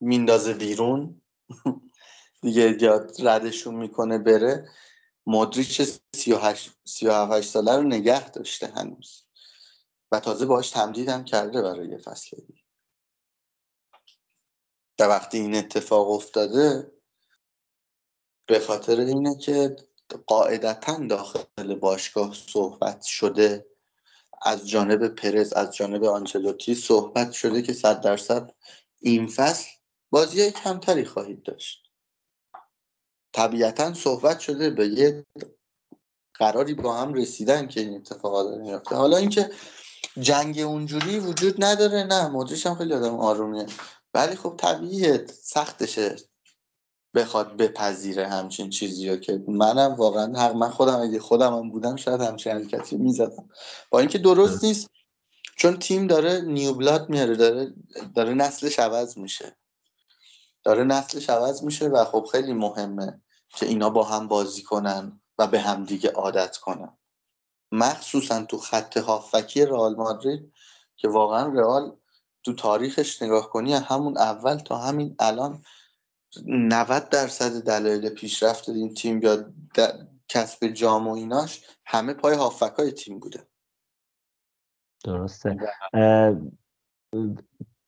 میندازه 0.00 0.54
بیرون 0.54 1.22
دیگه 2.42 2.76
یاد 2.80 3.16
ردشون 3.18 3.74
می‌کنه 3.74 4.18
بره. 4.18 4.68
مدریچ 5.26 5.82
37 6.16 7.40
ساله 7.40 7.76
رو 7.76 7.82
نگه 7.82 8.30
داشته 8.30 8.66
هنوز. 8.66 9.24
و 10.12 10.20
تازه 10.20 10.46
باش 10.46 10.70
تمدیدم 10.70 11.24
کرده 11.24 11.62
برای 11.62 11.88
یه 11.88 11.98
فصل 11.98 12.36
دیگه. 12.36 12.57
و 15.00 15.04
وقتی 15.04 15.38
این 15.38 15.54
اتفاق 15.54 16.10
افتاده 16.10 16.92
به 18.46 18.58
خاطر 18.58 19.00
اینه 19.00 19.38
که 19.38 19.76
قاعدتا 20.26 21.06
داخل 21.06 21.74
باشگاه 21.80 22.34
صحبت 22.34 23.02
شده 23.02 23.66
از 24.42 24.68
جانب 24.68 25.08
پرز 25.08 25.52
از 25.52 25.76
جانب 25.76 26.04
آنچلوتی 26.04 26.74
صحبت 26.74 27.32
شده 27.32 27.62
که 27.62 27.72
صد 27.72 28.00
درصد 28.00 28.54
این 29.00 29.26
فصل 29.26 29.68
بازی 30.10 30.50
کمتری 30.50 31.04
خواهید 31.04 31.42
داشت. 31.42 31.82
طبیعتا 33.32 33.94
صحبت 33.94 34.40
شده 34.40 34.70
به 34.70 34.88
یه 34.88 35.26
قراری 36.34 36.74
با 36.74 36.96
هم 36.96 37.14
رسیدن 37.14 37.68
که 37.68 37.80
این 37.80 37.96
اتفاقات 37.96 38.58
میفته 38.58 38.96
حالا 38.96 39.16
اینکه 39.16 39.50
جنگ 40.20 40.58
اونجوری 40.58 41.18
وجود 41.18 41.64
نداره 41.64 42.02
نه 42.02 42.28
مدرش 42.28 42.66
هم 42.66 42.74
خیلی 42.74 42.94
آدم 42.94 43.16
آرومیه. 43.16 43.66
ولی 44.14 44.36
خب 44.36 44.54
طبیعیه 44.58 45.26
سختشه 45.42 46.16
بخواد 47.14 47.56
بپذیره 47.56 48.28
همچین 48.28 48.70
چیزی 48.70 49.08
رو 49.08 49.16
که 49.16 49.44
منم 49.48 49.94
واقعا 49.94 50.40
حق 50.40 50.56
من 50.56 50.70
خودم 50.70 51.00
اگه 51.00 51.20
خودم 51.20 51.56
هم 51.56 51.70
بودم 51.70 51.96
شاید 51.96 52.20
همچین 52.20 52.52
حرکتی 52.52 52.96
می‌زدم. 52.96 53.48
با 53.90 53.98
اینکه 53.98 54.18
درست 54.18 54.64
نیست 54.64 54.90
چون 55.56 55.78
تیم 55.78 56.06
داره 56.06 56.40
نیوبلاد 56.40 57.08
میاره 57.08 57.36
داره 57.36 57.74
داره 58.14 58.34
نسلش 58.34 58.78
عوض 58.78 59.18
میشه. 59.18 59.56
داره 60.64 60.84
نسلش 60.84 61.30
عوض 61.30 61.62
میشه 61.62 61.88
و 61.88 62.04
خب 62.04 62.28
خیلی 62.32 62.52
مهمه 62.52 63.20
که 63.56 63.66
اینا 63.66 63.90
با 63.90 64.04
هم 64.04 64.28
بازی 64.28 64.62
کنن 64.62 65.20
و 65.38 65.46
به 65.46 65.60
هم 65.60 65.84
دیگه 65.84 66.10
عادت 66.10 66.56
کنن. 66.56 66.98
مخصوصا 67.72 68.42
تو 68.44 68.58
خط 68.58 68.96
هافکی 68.96 69.64
رئال 69.64 69.96
مادرید 69.96 70.52
که 70.96 71.08
واقعا 71.08 71.52
رئال 71.52 71.96
تو 72.48 72.54
تاریخش 72.54 73.22
نگاه 73.22 73.50
کنی 73.50 73.74
همون 73.74 74.18
اول 74.18 74.56
تا 74.56 74.78
همین 74.78 75.16
الان 75.18 75.62
90 76.46 77.08
درصد 77.08 77.62
دلایل 77.62 78.08
پیشرفت 78.08 78.68
این 78.68 78.94
تیم 78.94 79.22
یا 79.22 79.52
کسب 80.28 80.66
جام 80.66 81.08
و 81.08 81.14
ایناش 81.14 81.64
همه 81.86 82.14
پای 82.14 82.34
هافکای 82.34 82.92
تیم 82.92 83.18
بوده. 83.18 83.46
درسته. 85.04 85.56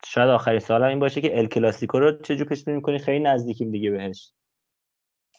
شاید 0.06 0.28
آخری 0.30 0.60
سال 0.60 0.82
این 0.82 0.98
باشه 0.98 1.20
که 1.20 1.38
ال 1.38 1.46
کلاسیکو 1.46 1.98
رو 1.98 2.22
چجور 2.22 2.46
پیش 2.46 2.64
بینی 2.64 2.76
می‌کنی؟ 2.76 2.98
خیلی 2.98 3.24
نزدیکیم 3.24 3.70
دیگه 3.70 3.90
بهش. 3.90 4.32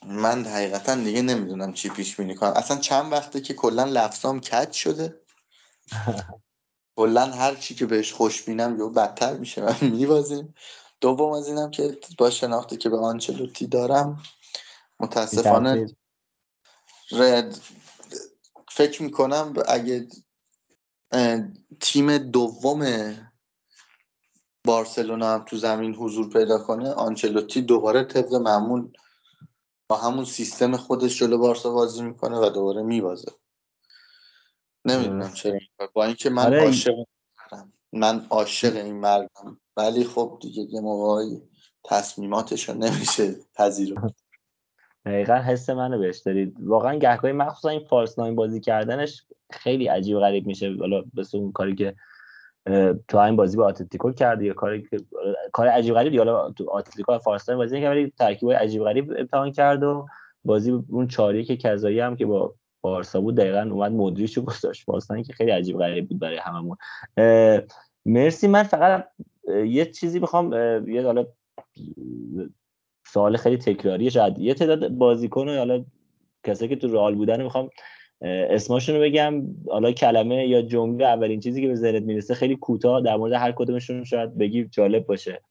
من 0.06 0.45
حقیقتا 0.45 0.95
دیگه 0.95 1.22
نمی‌دونم 1.22 1.73
چی 1.73 1.89
پیش 1.89 2.15
بینی 2.15 2.35
کنم. 2.35 2.53
اصلا 2.56 2.77
چند 2.77 3.11
وقته 3.11 3.41
که 3.41 3.53
کلا 3.53 3.84
لفظام 3.84 4.39
کج 4.39 4.72
شده. 4.72 5.22
کلا 6.95 7.26
هر 7.26 7.55
چی 7.55 7.76
که 7.76 7.85
بهش 7.85 8.13
خوش 8.13 8.43
بینم 8.43 8.80
یا 8.80 8.89
بدتر 8.89 9.38
میشه 9.38 9.61
من 9.61 9.89
میبازیم. 9.97 10.55
دوم 11.01 11.31
از 11.31 11.47
اینم 11.47 11.72
که 11.72 11.97
با 12.18 12.30
شناخته 12.30 12.77
که 12.77 12.89
به 12.89 12.97
آنچلوتی 12.97 13.68
دارم 13.68 14.23
متاسفانه 14.99 15.95
رد 17.11 17.59
فکر 18.69 19.03
می‌کنم 19.03 19.53
اگه 19.68 20.07
تیم 21.80 22.18
دوم 22.18 23.13
بارسلونا 24.65 25.34
هم 25.34 25.45
تو 25.45 25.57
زمین 25.57 25.95
حضور 25.95 26.30
پیدا 26.30 26.57
کنه 26.57 26.89
آنچلوتی 26.91 27.61
دوباره 27.61 28.03
طبق 28.03 28.34
معمول 28.34 28.91
با 29.89 29.97
همون 29.97 30.26
سیستم 30.26 30.77
خودش 30.77 31.19
جلو 31.19 31.38
بارسا 31.38 31.72
بازی 31.72 32.03
می‌کنه 32.03 32.38
و 32.38 32.49
دوباره 32.49 32.81
میبازه. 32.81 33.31
نمی‌دونم 34.85 35.33
چرا 35.33 35.59
با 35.93 36.05
اینکه 36.05 36.29
من 36.29 36.45
آره 36.45 36.65
عاشق 36.65 36.95
من 37.93 38.25
عاشق 38.29 38.75
این 38.75 38.95
مردم 38.95 39.59
ولی 39.77 40.03
خب 40.03 40.37
دیگه 40.41 40.63
یه 40.69 40.81
موقعی 40.81 41.41
تصمیماتش 41.83 42.69
رو 42.69 42.75
نمیشه 42.75 43.35
پذیرفت. 43.55 44.15
دقیقا 45.05 45.35
حس 45.35 45.69
منو 45.69 45.99
بهش 45.99 46.19
دارید. 46.19 46.55
واقعا 46.59 46.95
گهگاهی 46.95 47.33
مخصوصا 47.33 47.69
این 47.69 47.79
فالس 47.79 48.19
ناین 48.19 48.35
بازی 48.35 48.59
کردنش 48.59 49.25
خیلی 49.51 49.87
عجیب 49.87 50.19
غریب 50.19 50.47
میشه. 50.47 50.75
حالا 50.79 51.03
به 51.13 51.25
اون 51.33 51.51
کاری 51.51 51.75
که 51.75 51.95
تو 53.07 53.17
این 53.17 53.35
بازی 53.35 53.57
با 53.57 53.65
آتلتیکو 53.65 54.11
کرد 54.11 54.41
یا 54.41 54.53
کاری 54.53 54.87
که 54.89 54.97
کار 55.51 55.67
عجیب 55.67 55.95
غریبی. 55.95 56.17
حالا 56.17 56.51
تو 56.51 56.69
آتلتیکو 56.69 57.17
فارستان 57.17 57.57
بازی 57.57 57.81
کرد 57.81 57.91
ولی 57.91 58.13
ترکیبای 58.19 58.55
عجیب 58.55 58.83
غریب 58.83 59.13
امتحان 59.17 59.51
کرد 59.51 59.83
و 59.83 60.07
بازی 60.45 60.71
اون 60.89 61.07
چاری 61.07 61.45
که 61.45 61.57
کذایی 61.57 61.99
هم 61.99 62.15
که 62.15 62.25
با 62.25 62.55
بارسا 62.81 63.21
بود 63.21 63.35
دقیقا 63.35 63.69
اومد 63.71 63.91
مدریش 63.91 64.37
رو 64.37 64.43
گذاشت. 64.43 64.83
فارستان 64.83 65.23
که 65.23 65.33
خیلی 65.33 65.51
عجیب 65.51 65.77
غریب 65.77 66.09
بود 66.09 66.19
برای 66.19 66.37
هممون. 66.37 66.77
مرسی. 68.05 68.47
من 68.47 68.63
فقط 68.63 69.07
یه 69.65 69.85
چیزی 69.85 70.19
می‌خوام 70.19 70.53
یه 70.89 71.05
حالا 71.05 71.25
سوال 73.07 73.37
خیلی 73.37 73.57
تکراری 73.57 74.11
شاید 74.11 74.39
یه 74.39 74.53
تعداد 74.53 74.87
بازیکن 74.87 75.49
و 75.49 75.57
حالا 75.57 75.85
کسایی 76.43 76.69
که 76.69 76.75
تو 76.75 76.87
رئال 76.87 77.15
بودن 77.15 77.43
می‌خوام 77.43 77.69
اسماشون 78.21 78.95
رو 78.95 79.01
بگم. 79.01 79.43
حالا 79.69 79.91
کلمه 79.91 80.47
یا 80.47 80.61
جمله 80.61 81.05
اولین 81.05 81.39
چیزی 81.39 81.61
که 81.61 81.67
به 81.67 81.75
ذهنت 81.75 82.03
می‌رسه 82.03 82.33
خیلی 82.33 82.55
کوتاه 82.55 83.01
در 83.01 83.15
مورد 83.17 83.33
هر 83.33 83.51
کدومشون 83.51 84.03
شاید 84.03 84.37
بگی 84.37 84.65
جالب 84.65 85.05
باشه. 85.05 85.41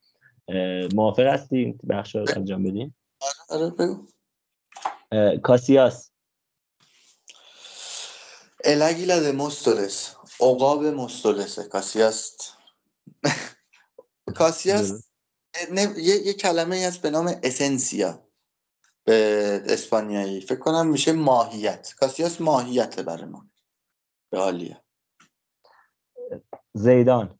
موافق 0.94 1.26
هستی 1.26 1.78
بخش 1.88 2.16
رو 2.16 2.26
انجام 2.36 2.62
بدیم 2.62 2.96
آره 3.50 3.70
بگو. 3.70 4.06
کاسیاس. 5.42 6.09
الاگیلا 8.64 9.32
de 9.32 9.34
موستولس 9.34 10.14
عقاب 10.40 10.84
مستولسه 10.84 11.64
کاسیاس 11.64 12.36
کاسیاس 14.36 14.92
یه, 15.96 16.32
کلمه 16.32 16.86
هست 16.86 17.02
به 17.02 17.10
نام 17.10 17.40
اسنسیا 17.42 18.26
به 19.04 19.62
اسپانیایی 19.66 20.40
فکر 20.40 20.58
کنم 20.58 20.86
میشه 20.86 21.12
ماهیت 21.12 21.94
کاسیاس 21.94 22.40
ماهیت 22.40 23.00
برای 23.00 23.24
ما 23.24 23.50
به 24.30 24.38
حالیه 24.38 24.80
زیدان 26.74 27.38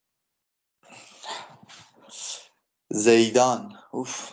زیدان 2.90 3.78
اوف 3.92 4.32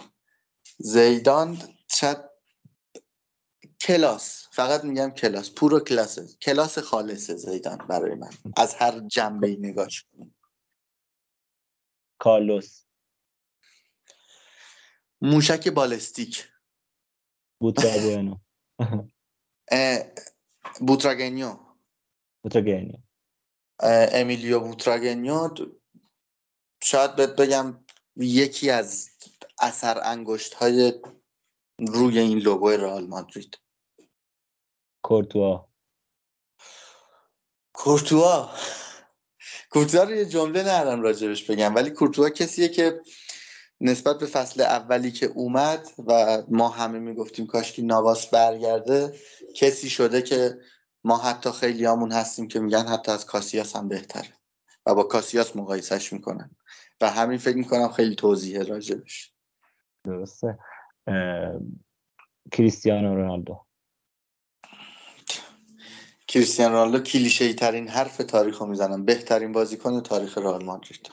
زیدان 0.77 1.57
شاید 1.88 2.18
کلاس 3.81 4.47
فقط 4.57 4.84
میگم 4.84 5.09
کلاس 5.09 5.51
پورو 5.51 5.79
کلاسه 5.79 6.27
کلاس 6.41 6.79
خالصه 6.79 7.35
زیدان 7.35 7.77
برای 7.77 8.15
من. 8.15 8.29
از 8.55 8.75
هر 8.75 8.99
جنبه 8.99 9.55
نگاش 9.59 10.03
کنیم 10.03 10.35
کارلوس. 12.19 12.85
موشک 15.21 15.67
بالستیک. 15.67 16.47
بوتراگونو 17.61 18.35
بوتراگنیو. 20.88 21.59
بوتراگنیو 22.43 22.97
امیلیو 24.13 24.59
بوتراگنیو. 24.59 25.49
شاید 26.84 27.15
بهت 27.15 27.29
بگم 27.35 27.85
یکی 28.15 28.69
از 28.69 29.09
اثر 29.61 30.01
انگشت 30.03 30.53
های 30.53 30.93
روی 31.79 32.19
این 32.19 32.38
لوگو 32.38 32.69
رئال 32.69 33.07
مادرید. 33.07 33.57
کورتوا. 35.07 35.67
کورتوا. 37.73 38.49
کورتوا 39.69 40.03
رو 40.03 40.11
یه 40.11 40.25
جمله 40.25 40.61
ندارم 40.61 41.01
راجبش 41.01 41.51
بگم 41.51 41.75
ولی 41.75 41.89
کورتوا 41.89 42.29
کسیه 42.29 42.67
که 42.67 43.01
نسبت 43.81 44.19
به 44.19 44.25
فصل 44.25 44.61
اولی 44.61 45.11
که 45.11 45.25
اومد 45.25 45.88
و 46.07 46.43
ما 46.49 46.69
همه 46.69 46.99
می‌گفتیم 46.99 47.47
کاشکی 47.47 47.81
نواس 47.81 48.29
برگرده 48.29 49.19
کسی 49.55 49.89
شده 49.89 50.21
که 50.21 50.59
ما 51.03 51.17
حتی 51.17 51.51
خیلی 51.51 51.85
همون 51.85 52.11
هستیم 52.11 52.47
که 52.47 52.59
میگن 52.59 52.88
حتی 52.88 53.11
از 53.11 53.25
کاسیاس 53.25 53.75
هم 53.75 53.88
بهتره 53.88 54.34
و 54.85 54.95
با 54.95 55.03
کاسیاس 55.03 55.55
مقایسش 55.55 56.13
می‌کنن. 56.13 56.55
و 57.01 57.09
همین 57.09 57.38
فکر 57.38 57.57
می‌کنم 57.57 57.89
خیلی 57.89 58.15
توضیح 58.15 58.61
راجبش. 58.61 59.34
درسته. 60.03 60.59
کریستیانو 62.51 63.15
رونالدو. 63.15 63.66
کریستیان 66.28 66.72
رونالدو 66.72 66.99
کلیشه 66.99 67.54
ترین 67.54 67.88
حرف 67.88 68.18
تاریخ 68.18 68.62
رو 68.62 68.68
می‌زنم 68.68 69.06
بهترین 69.06 69.52
بازیکن 69.52 70.02
تاریخ 70.02 70.38
رئال 70.38 70.64
مادرید. 70.64 71.12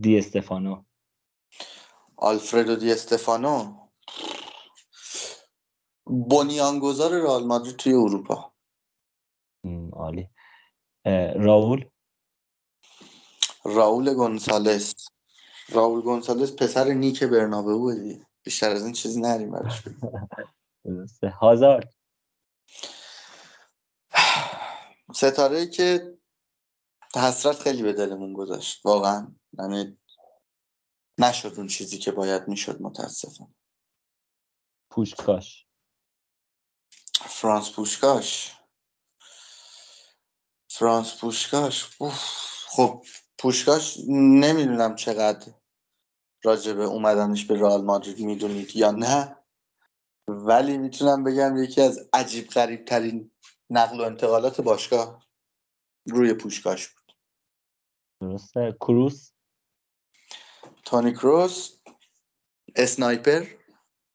دی 0.00 0.18
استفانو. 0.18 0.84
آلفردو 2.16 2.76
دی 2.76 2.92
استفانو. 2.92 3.76
بنیانگذار 6.06 7.10
رئال 7.10 7.44
مادرید 7.44 7.76
توی 7.76 7.92
اروپا. 7.92 8.52
عالی. 9.92 10.28
راول؟ 11.36 11.84
راول 13.64 14.14
گونسالس. 14.14 15.08
راول 15.68 16.00
گونسالس 16.00 16.56
پسر 16.56 16.84
نیک 16.84 17.22
برنابه 17.22 17.74
بودی 17.74 18.26
بیشتر 18.42 18.70
از 18.70 18.84
این 18.84 18.92
چیزی 18.92 19.20
نریم 19.20 19.50
براش 19.50 19.82
هازارد. 21.40 21.95
ستاره 25.14 25.66
که 25.66 26.18
حسرت 27.16 27.58
خیلی 27.58 27.82
به 27.82 27.92
دلمون 27.92 28.32
گذاشت 28.32 28.86
واقعا. 28.86 29.34
یعنی 29.58 29.98
نشد 31.18 31.54
اون 31.56 31.66
چیزی 31.66 31.98
که 31.98 32.12
باید 32.12 32.48
می‌شد 32.48 32.82
متاسفم 32.82 33.54
پوشکاش. 34.90 35.66
فرانس 37.14 37.70
پوشکاش. 37.70 38.56
فرانس 40.70 41.20
پوشکاش 41.20 41.84
خب 42.66 43.04
پوشکاش 43.38 43.98
نمی‌دونم 44.08 44.94
چقدر 44.94 45.52
راجبه 46.44 46.84
اومدنش 46.84 47.44
به 47.44 47.60
رئال 47.60 47.84
مادرید 47.84 48.18
می‌دونید 48.18 48.76
یا 48.76 48.90
نه 48.90 49.36
ولی 50.28 50.78
می‌تونم 50.78 51.24
بگم 51.24 51.56
یکی 51.56 51.80
از 51.80 52.08
عجیب 52.12 52.48
غریب 52.48 52.84
ترین 52.84 53.30
نقل 53.70 54.00
و 54.00 54.04
انتقالات 54.04 54.60
باشگاه 54.60 55.26
روی 56.06 56.34
پوشکاش 56.34 56.88
بود. 56.88 57.16
درسته. 58.20 58.76
کروس؟ 58.80 59.32
تونی 60.84 61.12
کروس 61.12 61.78
اسنایپر. 62.76 63.46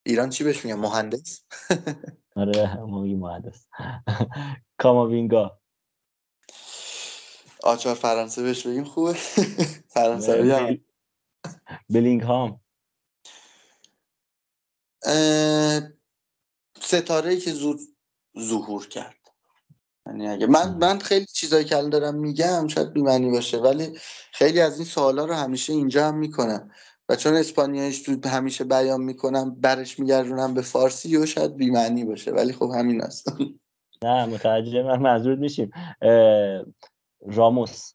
ایران 0.03 0.29
چی 0.29 0.43
بهش 0.43 0.65
میگن؟ 0.65 0.77
مهندس؟ 0.77 1.45
آره 2.35 2.83
مهندس. 2.83 3.67
کاماوینگا. 4.77 5.61
آچار 7.63 7.95
فرانسه 7.95 8.43
بهش 8.43 8.67
بگیم 8.67 8.83
خوبه. 8.83 9.13
فرانسوی 9.93 10.51
هم. 10.51 10.85
بلینگ 11.89 12.21
هام 12.21 12.61
ستاره 16.81 17.31
ای 17.31 17.39
که 17.39 17.51
زود 17.51 17.79
ظهور 18.39 18.87
کرد. 18.87 19.20
یعنی 20.07 20.27
اگه 20.27 20.47
من 20.47 20.77
من 20.77 20.99
خیلی 20.99 21.25
چیزایی 21.25 21.65
که 21.65 21.77
الان 21.77 21.89
دارم 21.89 22.15
میگم 22.15 22.67
شاید 22.67 22.93
بیمعنی 22.93 23.31
باشه 23.31 23.57
ولی 23.57 23.99
خیلی 24.31 24.61
از 24.61 24.77
این 24.77 24.85
سوالا 24.85 25.25
رو 25.25 25.33
همیشه 25.33 25.73
اینجا 25.73 26.07
هم 26.07 26.17
می‌کنم 26.17 26.71
و 27.09 27.15
چون 27.15 27.33
اسپانیاییش 27.33 28.01
تو 28.01 28.29
همیشه 28.29 28.63
بیان 28.63 29.01
می‌کنم 29.01 29.55
برش 29.55 29.99
میگردونم 29.99 30.53
به 30.53 30.61
فارسی 30.61 31.17
و 31.17 31.25
شاید 31.25 31.55
بیمعنی 31.55 32.05
باشه 32.05 32.31
ولی 32.31 32.53
خب 32.53 32.71
همین 32.75 33.01
است. 33.01 33.27
نه 34.03 34.25
متوجه 34.25 34.83
من 34.83 34.99
منظور 34.99 35.35
میشیم 35.35 35.71
راموس. 37.21 37.93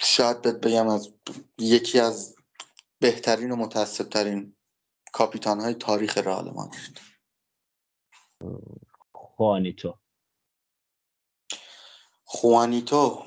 شاید 0.00 0.42
بهت 0.42 0.56
بگم 0.56 0.88
از 0.88 1.08
یکی 1.58 2.00
از 2.00 2.36
بهترین 3.00 3.50
و 3.50 3.56
متاسبترین 3.56 4.54
کاپیتان 5.12 5.60
های 5.60 5.74
تاریخ 5.74 6.18
رئال 6.18 6.50
مادرید. 6.50 7.00
خوانیتو. 9.12 9.98
خوانیتو. 12.24 13.26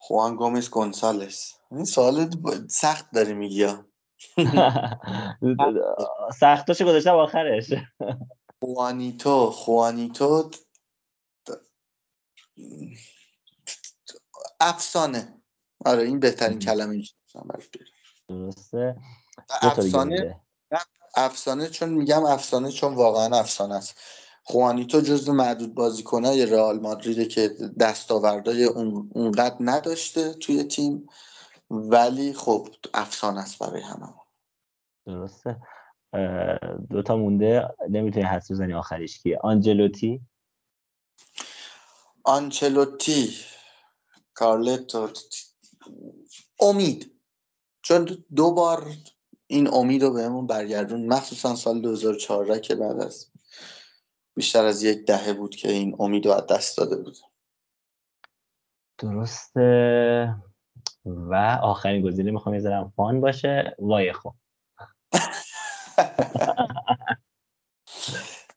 خوان 0.00 0.36
گومز 0.36 0.70
گونسالس. 0.70 1.54
این 1.70 1.84
سوال 1.84 2.30
سخت 2.68 3.10
داری 3.10 3.34
میگی 3.34 3.66
سختاشو 6.40 6.84
گذاشتم 6.84 7.14
آخرش. 7.14 7.72
خوانیتو 8.60 9.50
خوانیتو 9.50 10.50
افسانه. 14.60 15.42
آره 15.84 16.02
این 16.02 16.20
بهترین 16.20 16.58
کلمه 16.58 17.02
درسته. 18.28 18.96
افسانه 19.62 20.40
افسانه 21.16 21.68
چون 21.68 21.88
میگم 21.88 22.24
افسانه 22.24 22.72
چون 22.72 22.94
واقعا 22.94 23.38
افسانه 23.38 23.74
است. 23.74 24.00
خوانیتو 24.42 25.00
جزو 25.00 25.32
معدود 25.32 25.74
بازیکنهای 25.74 26.46
رئال 26.46 26.80
مادریده 26.80 27.26
که 27.26 27.48
دستاوردهای 27.80 28.64
اونقدر 28.64 29.56
نداشته 29.60 30.34
توی 30.34 30.64
تیم. 30.64 31.08
ولی 31.70 32.32
خب 32.32 32.68
افسانه 32.94 33.40
است 33.40 33.58
برای 33.58 33.82
همه. 33.82 34.14
درسته. 35.06 35.56
دوتا 36.90 37.16
مونده 37.16 37.68
نمی‌تونی 37.90 38.24
حس 38.24 38.50
بزنی 38.50 38.74
آخریش 38.74 39.18
کیه. 39.18 39.38
آنجلوتی؟ 39.42 40.20
آنچلوتی 42.24 43.36
کارلتو 44.34 45.10
امید. 46.60 47.20
چون 47.82 48.24
دو 48.36 48.52
بار 48.52 48.92
این 49.50 49.74
امید 49.74 50.02
رو 50.02 50.10
بهمون 50.10 50.46
برگردون. 50.46 51.06
مخصوصا 51.06 51.54
سال 51.54 51.80
2014 51.80 52.60
که 52.60 52.74
بعد 52.74 53.00
از 53.00 53.30
بیشتر 54.34 54.64
از 54.64 54.82
یک 54.82 55.06
دهه 55.06 55.32
بود 55.32 55.56
که 55.56 55.70
این 55.70 55.96
امید 55.98 56.26
رو 56.26 56.32
از 56.32 56.46
دست 56.46 56.78
داده 56.78 56.96
بود. 56.96 57.16
درسته. 58.98 60.34
و 61.04 61.58
آخرین 61.62 62.02
گزینه 62.02 62.30
می‌خوام 62.30 62.54
یه 62.54 62.84
فان 62.96 63.20
باشه. 63.20 63.76
وایخو 63.78 64.30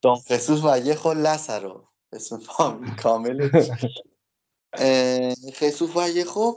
دون 0.02 0.16
خصوص 0.30 0.64
وایخو 0.64 1.14
لسرو 1.14 1.88
اسم 2.14 2.38
فامیل 2.38 2.96
کامل 2.96 3.50
خصوص 5.54 5.96
وایخو 5.96 6.52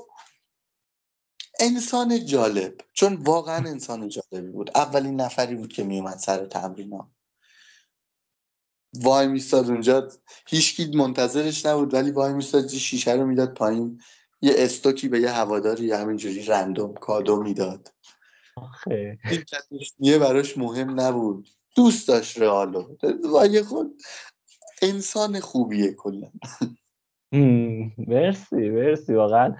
انسان 1.60 2.24
جالب. 2.24 2.74
چون 2.93 3.14
واقعا 3.14 3.56
انسان 3.56 4.09
جالبی 4.09 4.51
بود. 4.51 4.70
اولین 4.74 5.20
نفری 5.20 5.55
بود 5.55 5.72
که 5.72 5.85
میومد 5.85 6.18
سر 6.18 6.47
تمرین 6.47 6.93
ها 6.93 7.10
وای 8.94 9.26
میستاد 9.26 9.70
اونجا. 9.70 10.09
هیچکی 10.47 10.97
منتظرش 10.97 11.66
نبود 11.66 11.94
ولی 11.94 12.10
وای 12.10 12.32
میستاد 12.32 12.68
شیشه 12.68 13.12
رو 13.12 13.26
می‌داد 13.26 13.55
پایین. 13.55 14.01
یه 14.43 14.52
استوکی 14.56 15.09
به 15.09 15.20
یه 15.20 15.31
هواداری 15.31 15.93
همینجوری 15.93 16.43
رندوم 16.43 16.94
کادو 16.94 17.43
می‌داد. 17.43 17.93
یه 19.98 20.18
براش 20.18 20.59
مهم 20.59 21.01
نبود. 21.01 21.48
دوست 21.76 22.09
داشت 22.09 22.39
رئالو. 22.39 22.97
وای 23.24 23.62
خود 23.62 24.02
انسان 24.82 25.40
خوبیه 25.40 25.93
کلا. 25.93 26.31
مرسی 27.98 28.70
مرسی. 28.70 29.14
واقعا 29.14 29.56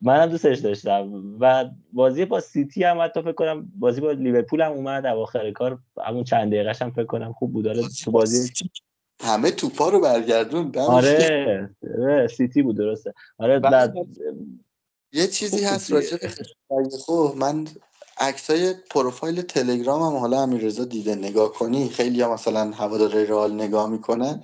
منم 0.00 0.26
دوستش 0.26 0.58
داشتم 0.58 1.36
و 1.40 1.70
بازی 1.92 2.24
با 2.24 2.40
سیتی 2.40 2.84
هم 2.84 3.00
حتی 3.00 3.22
فکر 3.22 3.32
کنم 3.32 3.72
بازی 3.78 4.00
با 4.00 4.12
لیورپول 4.12 4.60
هم 4.60 4.72
اومد 4.72 5.06
اواخر 5.06 5.50
کار. 5.50 5.78
همون 6.06 6.24
چند 6.24 6.52
دقیقه 6.52 6.72
هم 6.80 6.90
فکر 6.90 7.04
کنم 7.04 7.32
خوب 7.32 7.52
بود. 7.52 7.64
داره 7.64 7.82
تو 8.04 8.10
بازی 8.10 8.52
همه 9.20 9.50
توپا 9.50 9.88
رو 9.88 10.00
برگردون 10.00 10.72
آره, 10.76 11.70
آره 11.98 12.26
سیتی 12.26 12.62
بود 12.62 12.76
درسته. 12.76 13.14
آره 13.38 13.58
بعد 13.58 13.94
یه 15.12 15.26
چیزی 15.26 15.64
هست 15.64 15.92
راجع 15.92 16.16
خب 17.06 17.34
من 17.36 17.66
عکسای 18.20 18.74
پروفایل 18.90 19.42
تلگرام 19.42 20.02
هم 20.02 20.16
حالا 20.16 20.42
امیررضا 20.42 20.84
دیده. 20.84 21.14
نگاه 21.14 21.52
کنی 21.52 21.88
خیلی 21.88 22.22
هم 22.22 22.32
مثلا 22.32 22.70
هوادار 22.70 23.24
رئال 23.24 23.54
نگاه 23.54 23.90
می‌کنن. 23.90 24.42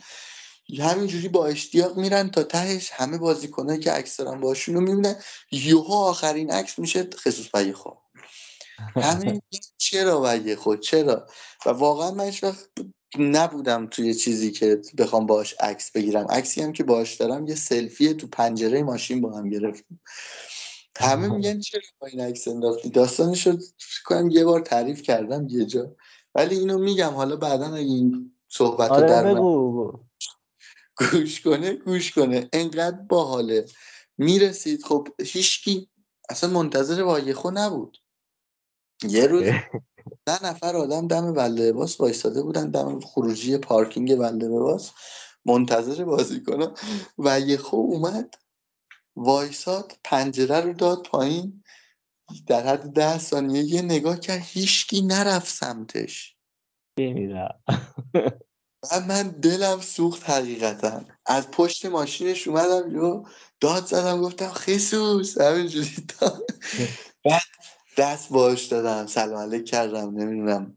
همینجوری 0.79 1.29
با 1.29 1.47
اشتیاق 1.47 1.97
میرن 1.97 2.31
تا 2.31 2.43
تهش 2.43 2.91
همه 2.93 3.19
بازیکنایی 3.19 3.81
که 3.81 3.91
عکس 3.91 4.17
دارن 4.17 4.41
باشون 4.41 4.75
رو 4.75 4.81
می‌بینن. 4.81 5.17
یوها 5.53 6.09
آخرین 6.09 6.51
عکس 6.51 6.79
میشه 6.79 7.09
خصوص 7.15 7.49
بایی 7.49 7.75
همین 8.97 9.43
چرا 9.79 10.21
بگه 10.21 10.57
خود 10.57 10.81
چرا؟ 10.81 11.27
و 11.67 11.71
واقعا 11.71 12.11
من 12.11 12.33
وقت 12.43 12.69
نبودم 13.19 13.87
توی 13.87 14.15
چیزی 14.15 14.51
که 14.51 14.83
بخوام 14.99 15.27
باش 15.27 15.55
عکس 15.61 15.91
بگیرم. 15.91 16.27
عکسی 16.31 16.63
هم 16.63 16.73
که 16.73 16.85
باش 16.85 17.15
دارم 17.15 17.47
یه 17.47 17.55
سلفی 17.55 18.15
تو 18.15 18.27
پنجره 18.27 18.83
ماشین 18.83 19.21
با 19.21 19.39
هم 19.39 19.51
گرفتیم 19.51 20.01
همه 20.99 21.29
میگن 21.29 21.61
چرا 21.61 21.81
با 21.99 22.07
این 22.07 22.21
عکس 22.21 22.49
انداختی؟ 22.49 22.91
داستانش 22.91 23.47
رو 23.47 23.59
کنم 24.05 24.31
یه 24.31 24.45
بار 24.45 24.61
تعریف 24.61 25.03
کردم 25.03 25.47
یه 25.49 25.65
جا. 25.65 25.97
ولی 26.35 26.59
اینو 26.59 26.79
میگم 26.79 27.11
حالا 27.11 27.37
بعدا 27.37 27.67
اگه 27.67 27.87
این 27.87 28.33
صحبت 28.49 28.91
آره 28.91 29.09
در 29.09 29.35
گوش 30.97 31.41
کنه 31.41 31.73
گوش 31.73 32.13
کنه. 32.13 32.49
انقدر 32.53 32.97
باحاله. 32.97 33.67
می‌رسید. 34.19 34.85
خب 34.85 35.09
هیچکی 35.21 35.89
اصلا 36.29 36.51
منتظر 36.51 37.03
وایخو 37.03 37.51
نبود. 37.51 37.99
یه 39.09 39.27
روز 39.27 39.45
ده 40.27 40.45
نفر 40.45 40.77
آدم 40.77 41.07
دم 41.07 41.33
بلده 41.33 41.73
باس 41.73 42.01
وایستاده 42.01 42.43
بودن 42.43 42.71
دم 42.71 43.01
خروجی 43.01 43.59
پارکینگ 43.59 44.17
بلده 44.17 44.49
باس 44.49 44.91
منتظر 45.45 46.05
بازی 46.05 46.43
کنم. 46.43 46.75
و 47.19 47.41
یه 47.41 47.57
خو 47.57 47.77
اومد 47.77 48.35
وایساد 49.17 49.93
پنجره 50.05 50.61
رو 50.61 50.73
داد 50.73 51.07
پایین. 51.07 51.65
در 52.47 52.67
حد 52.67 52.93
ده 52.93 53.19
ثانیه 53.19 53.63
یه 53.63 53.83
نگاه 53.83 54.21
کرد 54.21 54.43
هیچکی 54.45 55.03
نرفت 55.03 55.49
سمتش. 55.49 56.37
و 58.93 59.01
من 59.01 59.29
دلم 59.29 59.81
سوخت 59.81 60.31
حقیقتا. 60.31 61.01
از 61.27 61.51
پشت 61.51 61.87
ماشینش 61.87 62.49
اومدم 62.49 62.91
یو 62.97 63.25
داد 63.61 63.87
زدم 63.87 64.21
گفتم 64.21 64.51
خیسوس. 64.51 65.41
همینجوری 65.41 66.07
بعد 67.25 67.43
دست 67.99 68.29
باش 68.33 68.65
دادم 68.65 69.07
سلام 69.07 69.39
علیک 69.39 69.65
کردم 69.65 70.19
نمی‌دونم. 70.19 70.77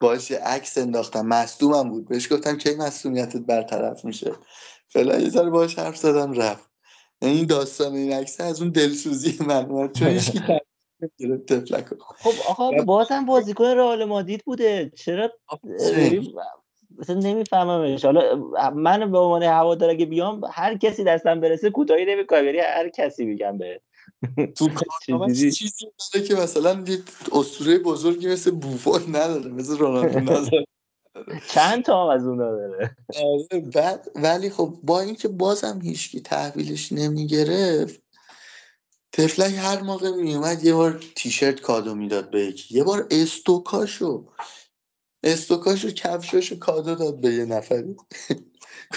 باش 0.00 0.32
عکس 0.32 0.78
انداختم. 0.78 1.26
مصدومم 1.26 1.90
بود. 1.90 2.08
بهش 2.08 2.32
گفتم 2.32 2.58
کی 2.58 2.74
مصدومیتت 2.74 3.36
برطرف 3.36 4.04
میشه. 4.04 4.32
فعلا 4.88 5.18
یه 5.18 5.30
ذره 5.30 5.50
باش 5.50 5.78
حرف 5.78 5.96
زدم 5.96 6.32
رفت. 6.32 6.70
این 7.22 7.46
داستان 7.46 7.94
این 7.94 8.12
عکس 8.12 8.40
از 8.40 8.62
اون 8.62 8.70
دلسوزی 8.70 9.38
من 9.40 9.70
اومد. 9.70 9.92
چون 9.92 10.08
هیچکی 10.08 10.40
خب 12.18 12.34
آقا 12.46 12.72
بازم 12.72 13.26
بازیکن 13.26 13.64
رئال 13.64 14.04
مادید 14.04 14.44
بوده. 14.44 14.92
چرا 14.96 15.32
مثلا 16.98 17.20
نمیفهممش. 17.20 18.04
حالا 18.04 18.36
من 18.74 19.12
به 19.12 19.18
عنوان 19.18 19.42
هوادار 19.42 19.90
اگه 19.90 20.06
بیام 20.06 20.40
هر 20.52 20.76
کسی 20.76 21.04
دستم 21.04 21.40
برسه 21.40 21.70
کوتاهی 21.70 22.04
نمی‌کنم. 22.04 22.44
یعنی 22.44 22.58
هر 22.58 22.88
کسی 22.88 23.24
میگم 23.24 23.58
به 23.58 23.80
تو 24.56 24.68
چیزی 25.54 25.86
داره 26.14 26.26
که 26.26 26.34
مثلا 26.34 26.84
یه 26.86 26.98
اسطوره 27.32 27.78
بزرگی 27.78 28.28
مثل 28.28 28.50
بوفون 28.50 29.02
نداره 29.08 29.48
مثل 29.48 29.78
رونالدو 29.78 30.20
نداره. 30.20 30.66
چند 31.48 31.84
تا 31.84 32.12
از 32.12 32.26
اونا 32.26 32.56
داره؟ 32.56 32.96
بعد 33.74 34.08
ولی 34.14 34.50
خب 34.50 34.74
با 34.82 35.00
اینکه 35.00 35.28
بازم 35.28 35.80
هیچکی 35.82 36.20
تحویلش 36.20 36.92
نمی‌گرفت 36.92 38.02
تفلک 39.12 39.54
هر 39.58 39.82
موقع 39.82 40.10
میومد 40.10 40.64
یه 40.64 40.74
بار 40.74 41.00
تیشرت 41.16 41.60
کادو 41.60 41.94
می‌داد 41.94 42.30
به 42.30 42.40
یکی. 42.40 42.74
یه 42.74 42.84
بار 42.84 43.06
استوکاشو 43.10 44.26
استوکاشو 45.26 45.90
کفشاشو 45.90 46.58
کادو 46.58 46.94
داد 46.94 47.20
به 47.20 47.28
یه 47.28 47.44
نفری 47.44 47.96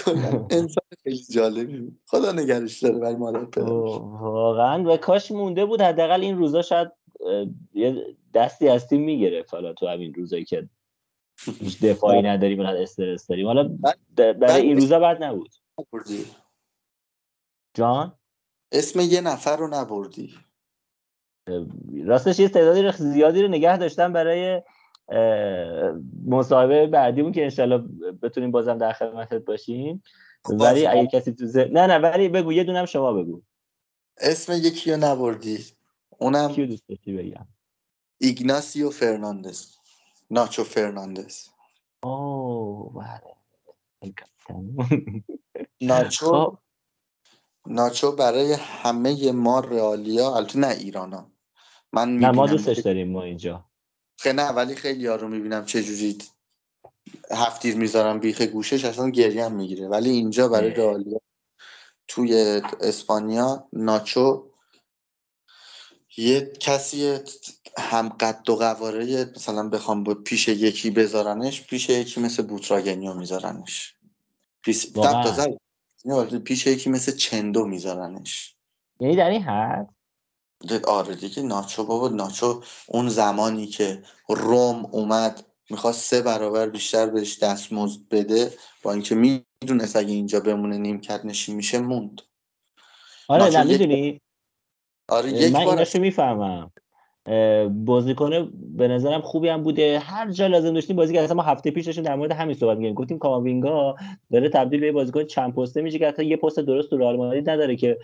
کلا 0.04 0.46
انسان 0.50 0.84
خیلی 1.02 1.22
جالبی 1.30 1.92
خدا 2.06 2.32
نگرش 2.32 2.82
داره 2.82 2.98
برای 2.98 3.16
مادر 3.16 3.62
واقعا. 3.62 4.84
و 4.84 4.96
کاش 4.96 5.30
مونده 5.30 5.64
بود. 5.64 5.80
حداقل 5.80 6.20
این 6.20 6.38
روزا 6.38 6.62
شاید 6.62 6.88
یه 7.74 8.16
دستی 8.34 8.68
از 8.68 8.88
تیم 8.88 9.02
می‌گرفت. 9.02 9.54
حالا 9.54 9.72
تو 9.72 9.86
همین 9.86 10.14
روزایی 10.14 10.44
که 10.44 10.68
هیچ 11.60 11.82
دفاعی 11.84 12.22
نداریم 12.22 12.60
و 12.60 12.62
استرس 12.62 13.26
داریم. 13.26 13.46
حالا 13.46 13.78
برای 14.16 14.62
این 14.62 14.76
روزا 14.76 14.98
بعد 14.98 15.22
نبود. 15.22 15.54
جان؟ 17.74 18.18
اسم 18.72 19.00
یه 19.00 19.20
نفر 19.20 19.56
رو 19.56 19.68
نبردی. 19.68 20.34
راستش 22.04 22.38
یه 22.38 22.48
تعدادی 22.48 22.92
زیادی 22.98 23.42
رو 23.42 23.48
نگه 23.48 23.76
داشتم 23.76 24.12
برای 24.12 24.62
مصاحبه 26.26 26.86
بعدیمون 26.86 27.32
که 27.32 27.42
انشالله 27.42 27.78
بتونیم 28.22 28.50
بازم 28.50 28.78
در 28.78 28.92
خدمتت 28.92 29.44
باشیم. 29.44 30.02
ولی 30.48 30.86
اگه 30.86 31.06
کسی 31.06 31.32
تو 31.32 31.46
زه... 31.46 31.64
نه 31.72 31.86
نه 31.86 31.98
ولی 31.98 32.28
بگو 32.28 32.52
یه 32.52 32.64
دونم 32.64 32.84
شما 32.84 33.12
بگو. 33.12 33.42
اسم 34.18 34.52
یکی 34.52 34.92
رو 34.92 34.96
نبردی. 34.96 35.64
اونم 36.18 36.48
کیو 36.48 36.66
دوست 36.66 36.88
داشتی 36.88 37.16
بگم؟ 37.16 37.46
ایگناسیو 38.18 38.90
فرناندز. 38.90 39.76
ناچو 40.30 40.64
فرناندز. 40.64 41.48
اوه 42.02 42.94
بله. 42.94 43.34
ناچو 45.80 46.58
ناچو 47.66 48.12
برای 48.12 48.52
همه 48.52 49.32
ما 49.32 49.60
رئالیا 49.60 50.36
البته 50.36 50.58
نه 50.58 50.68
ایرانا 50.68 51.30
من 51.92 52.16
نه 52.16 52.30
ما 52.30 52.46
دوستش 52.46 52.78
داریم 52.78 53.12
ما 53.12 53.22
اینجا. 53.22 53.69
خیلی 54.20 54.36
نه 54.36 54.48
ولی 54.48 54.74
خیلی 54.74 55.00
یارو 55.02 55.28
می‌بینم 55.28 55.64
چه 55.64 55.82
جوری 55.82 56.18
هفتیر 57.30 57.76
می‌ذارم 57.76 58.20
بیخ 58.20 58.42
گوشش 58.42 58.84
اصلا 58.84 59.10
گریه 59.10 59.44
هم 59.44 59.52
می‌گیره. 59.52 59.88
ولی 59.88 60.10
اینجا 60.10 60.48
برای 60.48 60.70
رئالیا 60.70 61.20
توی 62.08 62.60
اسپانیا 62.80 63.68
ناچو 63.72 64.50
یه 66.16 66.52
کسی 66.60 67.18
هم 67.78 68.08
قد 68.08 68.50
و 68.50 68.56
قواره 68.56 69.32
مثلا 69.36 69.68
بخوام 69.68 70.14
پیش 70.14 70.48
یکی 70.48 70.90
بذارنش 70.90 71.66
پیش 71.66 71.90
یکی 71.90 72.20
مثل 72.20 72.42
بوتراگنیو 72.42 73.14
میذارنش. 73.14 73.94
پیش 74.62 74.84
تازه 74.94 75.58
پیش 76.44 76.66
یکی 76.66 76.90
مثل 76.90 77.16
چندو 77.16 77.66
میذارنش. 77.66 78.56
یعنی 79.00 79.16
در 79.16 79.30
این 79.30 79.42
حد؟ 79.42 79.99
آره 80.86 81.14
دیگه 81.14 81.42
ناچو 81.42 81.84
بابا 81.84 82.08
ناچو 82.08 82.62
اون 82.88 83.08
زمانی 83.08 83.66
که 83.66 84.02
روم 84.28 84.86
اومد 84.92 85.44
می‌خواست 85.70 86.00
سه 86.00 86.22
برابر 86.22 86.68
بیشتر 86.68 87.06
بهش 87.06 87.38
دستمزد 87.42 88.00
بده 88.10 88.52
با 88.82 88.92
اینکه 88.92 89.14
می‌دونست 89.14 89.96
اگه 89.96 90.12
اینجا 90.12 90.40
بمونه 90.40 90.78
نیمکت 90.78 91.24
نشین 91.24 91.56
میشه 91.56 91.78
موند. 91.78 92.20
آره 93.28 93.58
نه 93.58 93.64
می‌دونی؟ 93.64 94.20
آره 95.08 95.32
یک 95.32 95.52
من 95.52 95.64
بار 95.64 95.86
می‌فهمم. 95.94 96.70
بازیکن 97.70 98.52
به 98.76 98.88
نظرم 98.88 99.20
خوبی 99.20 99.48
هم 99.48 99.62
بوده. 99.62 99.98
هر 99.98 100.30
جا 100.30 100.46
لازم 100.46 100.74
داشتیم 100.74 100.96
بازی 100.96 101.14
کرد. 101.14 101.32
ما 101.32 101.42
هفته 101.42 101.70
پیش 101.70 101.86
داشتیم 101.86 102.04
در 102.04 102.14
مورد 102.14 102.32
همین 102.32 102.54
صحبت 102.54 102.76
می‌کردیم. 102.76 102.94
گفتیم 102.94 103.18
کاماوینگا 103.18 103.96
داره 104.32 104.48
تبدیل 104.48 104.80
به 104.80 104.92
بازیکن 104.92 105.24
چند 105.24 105.54
پسته 105.54 105.82
میشه 105.82 105.98
که 105.98 106.08
حتی 106.08 106.24
یه 106.24 106.36
پست 106.36 106.60
درست 106.60 106.90
تو 106.90 106.96
رئال 106.96 107.16
مادرید 107.16 107.50
نداره 107.50 107.76
که 107.76 107.98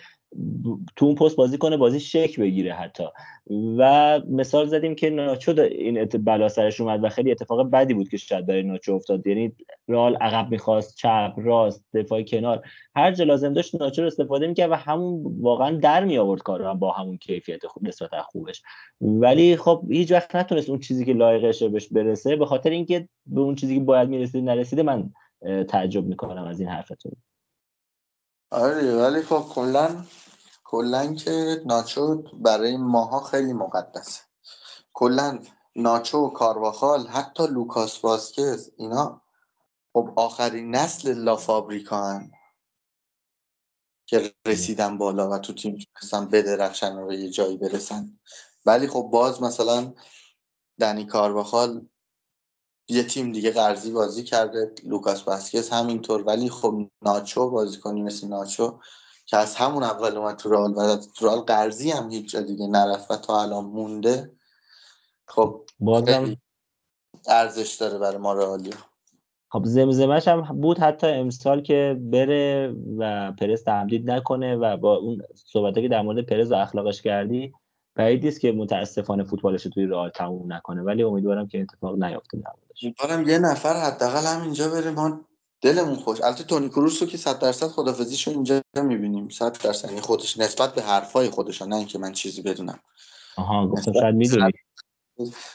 تو 0.96 1.06
اون 1.06 1.14
پست 1.14 1.36
بازی 1.36 1.58
کنه 1.58 1.76
بازی 1.76 2.00
شک 2.00 2.40
بگیره 2.40 2.74
حتی. 2.74 3.04
و 3.78 4.20
مثال 4.28 4.66
زدیم 4.66 4.94
که 4.94 5.10
ناچو 5.10 5.60
این 5.60 6.04
بلا 6.04 6.48
سرش 6.48 6.80
اومد 6.80 7.04
و 7.04 7.08
خیلی 7.08 7.30
اتفاق 7.30 7.70
بدی 7.70 7.94
بود 7.94 8.08
که 8.08 8.16
شاید 8.16 8.46
برای 8.46 8.62
ناچو 8.62 8.94
افتاد. 8.94 9.26
یعنی 9.26 9.52
رئال 9.88 10.16
عقب 10.16 10.50
می‌خواست 10.50 10.96
چپ 10.96 11.32
راست 11.36 11.84
دفاع 11.94 12.22
کنار 12.22 12.62
هر 12.96 13.12
جا 13.12 13.24
لازم 13.24 13.52
داشت 13.52 13.74
ناچو 13.74 14.02
رو 14.02 14.06
استفاده 14.06 14.46
می‌کرد 14.46 14.70
و 14.70 14.74
همون 14.74 15.36
واقعا 15.40 15.70
در 15.76 16.04
می 16.04 16.18
آورد 16.18 16.42
کار 16.42 16.74
با 16.74 16.92
همون 16.92 17.16
کیفیت 17.16 17.66
خوب 17.66 17.88
نسبتا 17.88 18.22
خوبش. 18.22 18.62
ولی 19.00 19.56
خب 19.56 19.82
هیچ 19.90 20.12
وقت 20.12 20.36
نتونست 20.36 20.68
اون 20.68 20.78
چیزی 20.78 21.04
که 21.04 21.12
لایقش 21.12 21.62
بهش 21.62 21.88
برسه 21.88 22.36
به 22.36 22.46
خاطر 22.46 22.70
اینکه 22.70 23.08
به 23.26 23.40
اون 23.40 23.54
چیزی 23.54 23.78
که 23.78 23.84
باید 23.84 24.08
می‌رسید 24.08 24.44
نرسیده 24.44 24.82
من 24.82 25.10
تعجب 25.68 26.04
می‌کنم 26.04 26.44
از 26.44 26.60
این 26.60 26.68
حرفتون. 26.68 27.12
آره 28.50 28.96
ولی 28.96 29.22
خب 29.22 29.42
کلا 29.54 29.88
کلا 30.68 31.14
که 31.14 31.62
ناچو 31.66 32.22
برای 32.32 32.76
ماها 32.76 33.20
خیلی 33.20 33.52
مقدسه 33.52 34.20
کلا 34.92 35.38
ناچو 35.76 36.18
و 36.18 36.30
کارواخال 36.30 37.06
حتی 37.06 37.46
لوکاس 37.46 38.04
واسکز 38.04 38.70
اینا 38.76 39.22
خب 39.92 40.12
آخرین 40.16 40.74
نسل 40.74 41.14
لافابریکا 41.14 42.04
هن 42.04 42.30
که 44.06 44.34
رسیدن 44.46 44.98
بالا 44.98 45.30
و 45.30 45.38
تو 45.38 45.52
تیم 45.52 45.78
تونستن 45.78 46.28
بدرخشن 46.28 46.96
و 46.96 47.06
به 47.06 47.16
یه 47.16 47.30
جایی 47.30 47.56
برسن. 47.56 48.18
ولی 48.66 48.86
خب 48.86 49.02
باز 49.12 49.42
مثلا 49.42 49.94
دنی 50.80 51.06
کارواخال 51.06 51.86
یه 52.88 53.02
تیم 53.02 53.32
دیگه 53.32 53.50
قرضی 53.50 53.92
بازی 53.92 54.24
کرده 54.24 54.74
لوکاس 54.84 55.28
واسکز 55.28 55.70
همینطور. 55.70 56.22
ولی 56.22 56.50
خب 56.50 56.90
ناچو 57.02 57.50
بازی 57.50 57.78
کنی 57.78 58.02
مثل 58.02 58.28
ناچو 58.28 58.80
که 59.26 59.36
از 59.36 59.56
همون 59.56 59.82
اول 59.82 60.16
اومد 60.16 60.36
تو 60.36 60.48
رئال 60.48 60.74
و 60.76 60.96
تو 60.96 61.26
رئال 61.26 61.38
قرضی 61.38 61.90
هم 61.90 62.10
هیچ 62.10 62.30
جا 62.30 62.40
دیگه 62.40 62.66
نرفت 62.66 63.10
و 63.10 63.16
تا 63.16 63.42
الان 63.42 63.64
مونده. 63.64 64.32
خب 65.26 65.62
بازم 65.80 66.36
ارزش 67.28 67.74
داره 67.74 67.98
برای 67.98 68.18
ما 68.18 68.32
رئالیا 68.32 68.76
خب 69.48 69.62
زمزمش 69.64 70.28
هم 70.28 70.42
بود 70.42 70.78
حتی 70.78 71.06
امسال 71.06 71.62
که 71.62 72.00
بره 72.00 72.74
و 72.98 73.32
پرس 73.32 73.62
تمدید 73.62 74.10
نکنه 74.10 74.56
و 74.56 74.76
با 74.76 74.96
اون 74.96 75.22
صحبته 75.34 75.82
که 75.82 75.88
در 75.88 76.02
مورد 76.02 76.26
پرز 76.26 76.52
و 76.52 76.54
اخلاقش 76.54 77.02
کردی 77.02 77.52
بعید 77.94 78.24
نیست 78.24 78.40
که 78.40 78.52
متاسفانه 78.52 79.24
فوتبالش 79.24 79.62
توی 79.62 79.86
رئال 79.86 80.10
تموم 80.10 80.52
نکنه. 80.52 80.82
ولی 80.82 81.02
امیدوارم 81.02 81.48
که 81.48 81.60
اتفاق 81.60 82.04
نیفته 82.04 82.42
امیدوارم 82.82 83.28
یه 83.28 83.38
نفر 83.38 83.74
حداقل 83.74 84.26
همینجا 84.26 84.68
بره. 84.68 84.90
ما 84.90 85.20
دلمون 85.60 85.94
خوش. 85.94 86.20
البته 86.20 86.44
تونی 86.44 86.68
کروس 86.68 87.02
رو 87.02 87.08
که 87.08 87.16
100 87.16 87.38
درصد 87.38 87.66
خدافظیشو 87.66 88.30
اینجا 88.30 88.62
می‌بینیم. 88.82 89.28
100 89.28 89.62
درصد. 89.62 89.88
یعنی 89.88 90.00
خودش 90.00 90.38
نسبت 90.38 90.74
به 90.74 90.82
حرفای 90.82 91.30
خودش 91.30 91.62
نه 91.62 91.76
اینکه 91.76 91.98
من 91.98 92.12
چیزی 92.12 92.42
بدونم. 92.42 92.78
آها 93.36 93.66
گفتم 93.66 93.92
شاید 93.92 94.14
می‌دونی. 94.14 94.52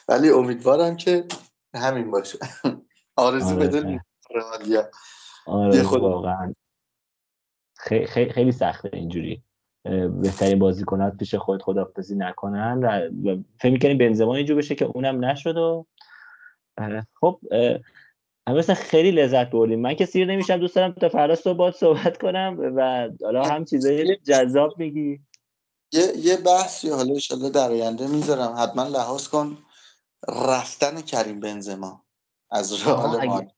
ولی 0.07 0.29
امیدوارم 0.29 0.97
که 0.97 1.25
همین 1.75 2.11
باشه. 2.11 2.39
آرزو 3.15 3.55
آره. 3.55 3.67
بدل 3.67 3.97
آره. 5.45 5.83
واقعا. 5.83 6.53
خیلی 7.77 8.31
خیلی 8.31 8.51
سخته 8.51 8.89
اینجوری. 8.93 9.43
بهترین 10.21 10.59
بازیکنات 10.59 11.17
پیش 11.17 11.35
خود 11.35 11.63
خدافزی 11.63 12.15
نکنن 12.15 12.79
و 12.83 13.09
فکر 13.59 13.71
می‌کنیم 13.71 13.97
بنزما 13.97 14.35
اینجور 14.35 14.57
بشه 14.57 14.75
که 14.75 14.85
اونم 14.85 15.25
نشد 15.25 15.57
و 15.57 15.85
آره. 16.77 17.07
خب 17.19 17.39
مثلا 18.49 18.75
خیلی 18.75 19.11
لذت 19.11 19.49
بردیم. 19.49 19.79
من 19.79 19.95
که 19.95 20.05
سیر 20.05 20.25
نمیشم 20.25 20.57
دوست 20.57 20.75
دارم 20.75 20.91
تا 20.91 21.09
فردا 21.09 21.35
صبح 21.35 21.71
صحبت 21.71 22.17
کنم 22.17 22.73
و 22.75 23.09
حالا 23.23 23.43
هم 23.43 23.65
چیزای 23.65 24.15
جذاب 24.15 24.73
میگی. 24.77 25.19
یه 25.93 26.13
یه 26.17 26.37
بحثی 26.37 26.89
حالا 26.89 27.13
ان 27.31 27.51
در 27.51 27.71
آینده 27.71 28.07
می‌ذارم. 28.07 28.55
حتما 28.57 28.83
لحاظ 28.83 29.27
کن 29.27 29.57
رفتن 30.27 31.01
کریم 31.01 31.39
بنزما 31.39 32.05
از 32.51 32.87
رئال 32.87 33.27
مادرید. 33.27 33.51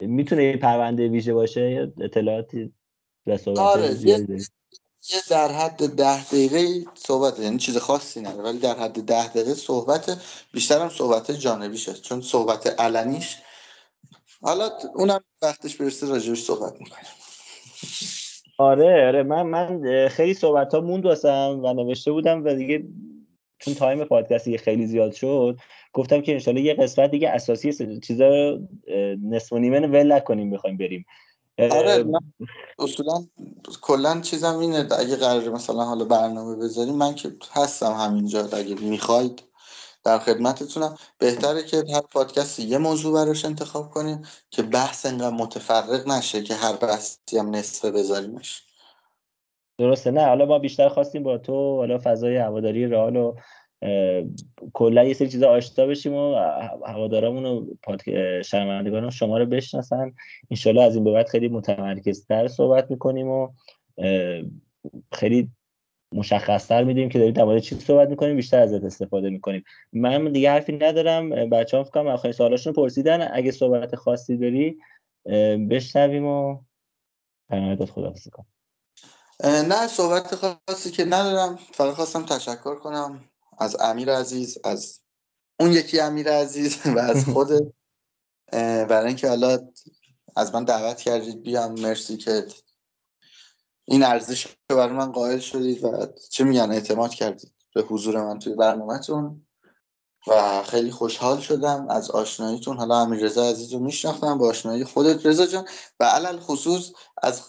می‌تونه 0.00 0.44
یه 0.44 0.56
پرونده 0.56 1.08
ویژه 1.08 1.34
باشه 1.34 1.70
یا 1.70 1.92
اطلاعاتی 2.00 2.72
و 3.26 3.36
صحبت 3.36 3.58
آره 3.58 4.00
یه 5.10 5.20
در 5.30 5.52
حد 5.52 5.96
ده 5.96 6.24
دقیقه 6.24 6.84
صحبت 6.94 7.38
یعنی 7.38 7.58
چیز 7.58 7.76
خاصی 7.76 8.20
نداره 8.20 8.42
ولی 8.42 8.58
در 8.58 8.78
حد 8.78 9.02
ده 9.02 9.28
دقیقه 9.28 9.54
صحبت 9.54 10.22
بیشتر 10.52 10.80
هم 10.80 10.88
صحبت 10.88 11.30
جانبی 11.30 11.78
شد 11.78 12.00
چون 12.00 12.20
صحبت 12.20 12.66
علنیش 12.80 13.36
حالا 14.42 14.70
اونم 14.94 15.20
وقتش 15.42 15.76
برسه 15.76 16.08
راجبش 16.08 16.42
صحبت 16.42 16.80
می‌کنیم. 16.80 17.06
آره 18.58 19.06
آره. 19.06 19.22
من 19.22 19.42
من 19.42 20.08
خیلی 20.08 20.34
صحبت 20.34 20.74
ها 20.74 20.80
موند 20.80 21.06
واسم 21.06 21.60
و 21.64 21.72
نوشته 21.72 22.12
بودم 22.12 22.44
و 22.44 22.54
دیگه 22.54 22.84
چون 23.58 23.74
تایم 23.74 24.04
پادکستی 24.04 24.58
خیلی 24.58 24.86
زیاد 24.86 25.12
شد 25.12 25.58
گفتم 25.92 26.20
که 26.20 26.32
انشالله 26.32 26.60
یه 26.60 26.74
قسمت 26.74 27.10
دیگه 27.10 27.28
اساسی 27.28 28.00
چیزا 28.00 28.58
نصف 29.22 29.52
و 29.52 29.58
نیمه 29.58 29.86
ول 29.86 30.12
نکنیم 30.12 30.50
بخوایم 30.50 30.76
بریم. 30.76 31.06
آره 31.58 32.02
من 32.02 32.20
اصولا 32.78 33.26
کلا 33.80 34.20
چیزم 34.20 34.58
اینه 34.58 34.88
اگه 34.98 35.16
قرار 35.16 35.48
مثلا 35.48 35.84
حالا 35.84 36.04
برنامه 36.04 36.56
بذاریم 36.56 36.94
من 36.94 37.14
که 37.14 37.36
هستم 37.52 37.92
همینجا 37.92 38.48
اگه 38.52 38.74
می‌خواید 38.74 39.42
در 40.04 40.18
خدمتتونم. 40.18 40.96
بهتره 41.18 41.62
که 41.62 41.76
هر 41.76 42.00
پادکستی 42.10 42.62
یه 42.62 42.78
موضوع 42.78 43.14
براش 43.14 43.44
انتخاب 43.44 43.90
کنیم 43.90 44.22
که 44.50 44.62
بحث 44.62 45.06
انقدر 45.06 45.36
متفرق 45.36 46.08
نشه 46.08 46.42
که 46.42 46.54
هر 46.54 46.76
بحثی 46.76 47.38
هم 47.38 47.50
نصفه 47.50 47.90
بذاریمش. 47.90 48.62
درسته. 49.78 50.10
نه 50.10 50.26
حالا 50.26 50.46
ما 50.46 50.58
بیشتر 50.58 50.88
خواستیم 50.88 51.22
با 51.22 51.38
تو 51.38 51.76
حالا 51.76 51.98
فضای 52.04 52.36
هواداری 52.36 52.86
رئال 52.86 53.16
و 53.16 53.34
کلا 54.72 55.04
یه 55.04 55.14
سری 55.14 55.28
چیزا 55.28 55.50
آشنا 55.50 55.86
بشیم 55.86 56.14
و 56.14 56.34
هوادارامون 56.86 57.44
و 57.44 57.66
شرمندگان 58.42 59.10
شما 59.10 59.38
رو 59.38 59.46
بشناسن. 59.46 60.12
انشالله 60.50 60.82
از 60.82 60.94
این 60.94 61.04
به 61.04 61.12
بعد 61.12 61.28
خیلی 61.28 61.48
متمرکزتر 61.48 62.48
صحبت 62.48 62.90
می‌کنیم 62.90 63.28
و 63.28 63.48
خیلی 65.12 65.50
مشخصتر 66.14 66.84
میدیم 66.84 67.08
که 67.08 67.18
داریم 67.18 67.34
در 67.34 67.58
چی 67.58 67.80
صحبت 67.80 68.08
می‌کنیم 68.08 68.36
بیشتر 68.36 68.58
ازت 68.58 68.84
استفاده 68.84 69.30
می‌کنیم. 69.30 69.64
من 69.92 70.32
دیگه 70.32 70.50
حرفی 70.50 70.72
ندارم. 70.72 71.30
بچه 71.30 71.76
هم 71.76 71.84
فکرم 71.84 72.06
آخرین 72.06 72.32
سوالاشون 72.32 72.72
پرسیدن. 72.72 73.28
اگه 73.32 73.52
صحبت 73.52 73.96
خاصی 73.96 74.36
داری 74.36 74.78
بشنویم 75.70 76.26
و 76.26 76.58
پیامدات 77.48 77.90
خدا 77.90 78.14
کنم 78.32 78.46
نه 79.44 79.86
صحبت 79.86 80.34
خاصی 80.34 80.90
که 80.90 81.04
ندارم. 81.04 81.58
فقط 81.72 81.94
خواستم 81.94 82.26
تشکر 82.26 82.74
کنم 82.74 83.24
از 83.58 83.76
امیر 83.80 84.12
عزیز 84.12 84.58
از 84.64 85.00
اون 85.60 85.72
یکی 85.72 86.00
امیر 86.00 86.28
عزیز 86.28 86.86
و 86.86 86.98
از 86.98 87.24
خود. 87.32 87.48
برای 88.88 89.06
اینکه 89.06 89.28
حالا 89.28 89.58
از 90.36 90.54
من 90.54 90.64
دعوت 90.64 91.00
کردید 91.00 91.42
بیام. 91.42 91.80
مرسی 91.80 92.16
که 92.16 92.46
این 93.84 94.02
ارزش 94.02 94.46
که 94.46 94.54
برای 94.68 94.96
من 94.96 95.12
قائل 95.12 95.38
شدید 95.38 95.84
و 95.84 96.06
چه 96.30 96.44
میگن 96.44 96.70
اعتماد 96.70 97.10
کردید 97.10 97.52
به 97.74 97.82
حضور 97.82 98.24
من 98.24 98.38
توی 98.38 98.54
برنامهتون. 98.54 99.46
و 100.26 100.62
خیلی 100.62 100.90
خوشحال 100.90 101.40
شدم 101.40 101.86
از 101.90 102.10
آشناییتون. 102.10 102.76
حالا 102.76 102.96
امیر 102.96 103.24
رضا 103.24 103.44
عزیز 103.44 103.72
رو 103.72 103.78
میشناختم 103.78 104.38
با 104.38 104.48
آشنایی 104.48 104.84
خودت 104.84 105.26
رضا 105.26 105.46
جان. 105.46 105.64
و 106.00 106.04
علل 106.04 106.38
خصوص 106.38 106.92
از 107.22 107.42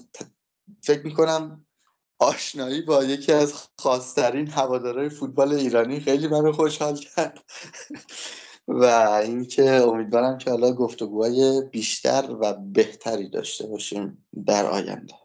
فکر 0.81 1.05
می‌کنم 1.05 1.65
آشنایی 2.19 2.81
با 2.81 3.03
یکی 3.03 3.31
از 3.31 3.53
خاصترین 3.79 4.47
هوادارهای 4.47 5.09
فوتبال 5.09 5.53
ایرانی 5.53 5.99
خیلی 5.99 6.27
منو 6.27 6.51
خوشحال 6.51 6.95
کرد. 6.95 7.39
و 8.67 8.85
اینکه 9.23 9.71
امیدوارم 9.71 10.37
که 10.37 10.51
حالا 10.51 10.71
گفتگوهای 10.71 11.61
بیشتر 11.71 12.37
و 12.41 12.53
بهتری 12.53 13.29
داشته 13.29 13.67
باشیم 13.67 14.27
در 14.45 14.65
آینده. 14.65 15.22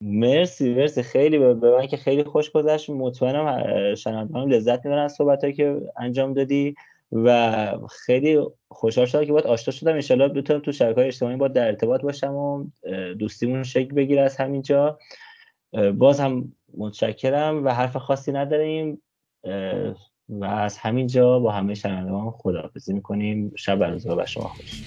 مرسی 0.00 0.74
مرسی. 0.74 1.02
خیلی 1.02 1.38
به 1.38 1.54
من 1.54 1.86
که 1.86 1.96
خیلی 1.96 2.24
خوش 2.24 2.50
گذشت. 2.50 2.90
مطمئنم 2.90 3.94
شنوندگان 3.94 4.52
لذت 4.52 4.86
می‌برن 4.86 5.04
از 5.04 5.12
صحبتایی 5.12 5.52
که 5.52 5.80
انجام 5.96 6.34
دادی 6.34 6.74
و 7.12 7.78
خیلی 8.06 8.40
خوشحال 8.68 9.06
شدم 9.06 9.24
که 9.24 9.32
باید 9.32 9.46
آشنا 9.46 9.74
شدم. 9.74 10.22
ان 10.22 10.32
بتونم 10.32 10.60
تو 10.60 10.72
شبکه‌های 10.72 11.06
اجتماعی 11.06 11.36
با 11.36 11.48
در 11.48 11.66
ارتباط 11.66 12.00
باشم 12.00 12.34
و 12.34 12.64
دوستیمون 13.18 13.62
شکل 13.62 13.94
بگیره 13.94 14.22
از 14.22 14.36
همینجا. 14.36 14.98
باز 15.94 16.20
هم 16.20 16.52
متشکرم 16.76 17.64
و 17.64 17.68
حرف 17.68 17.96
خاصی 17.96 18.32
نداریم. 18.32 19.02
و 20.28 20.44
از 20.44 20.78
همینجا 20.78 21.38
با 21.38 21.50
همه 21.50 21.74
شنوندگان 21.74 22.30
خداحافظی 22.30 22.92
می‌کنیم. 22.92 23.52
شب 23.56 23.84
روز 23.84 24.06
به 24.06 24.26
شما 24.26 24.48
خوش. 24.48 24.82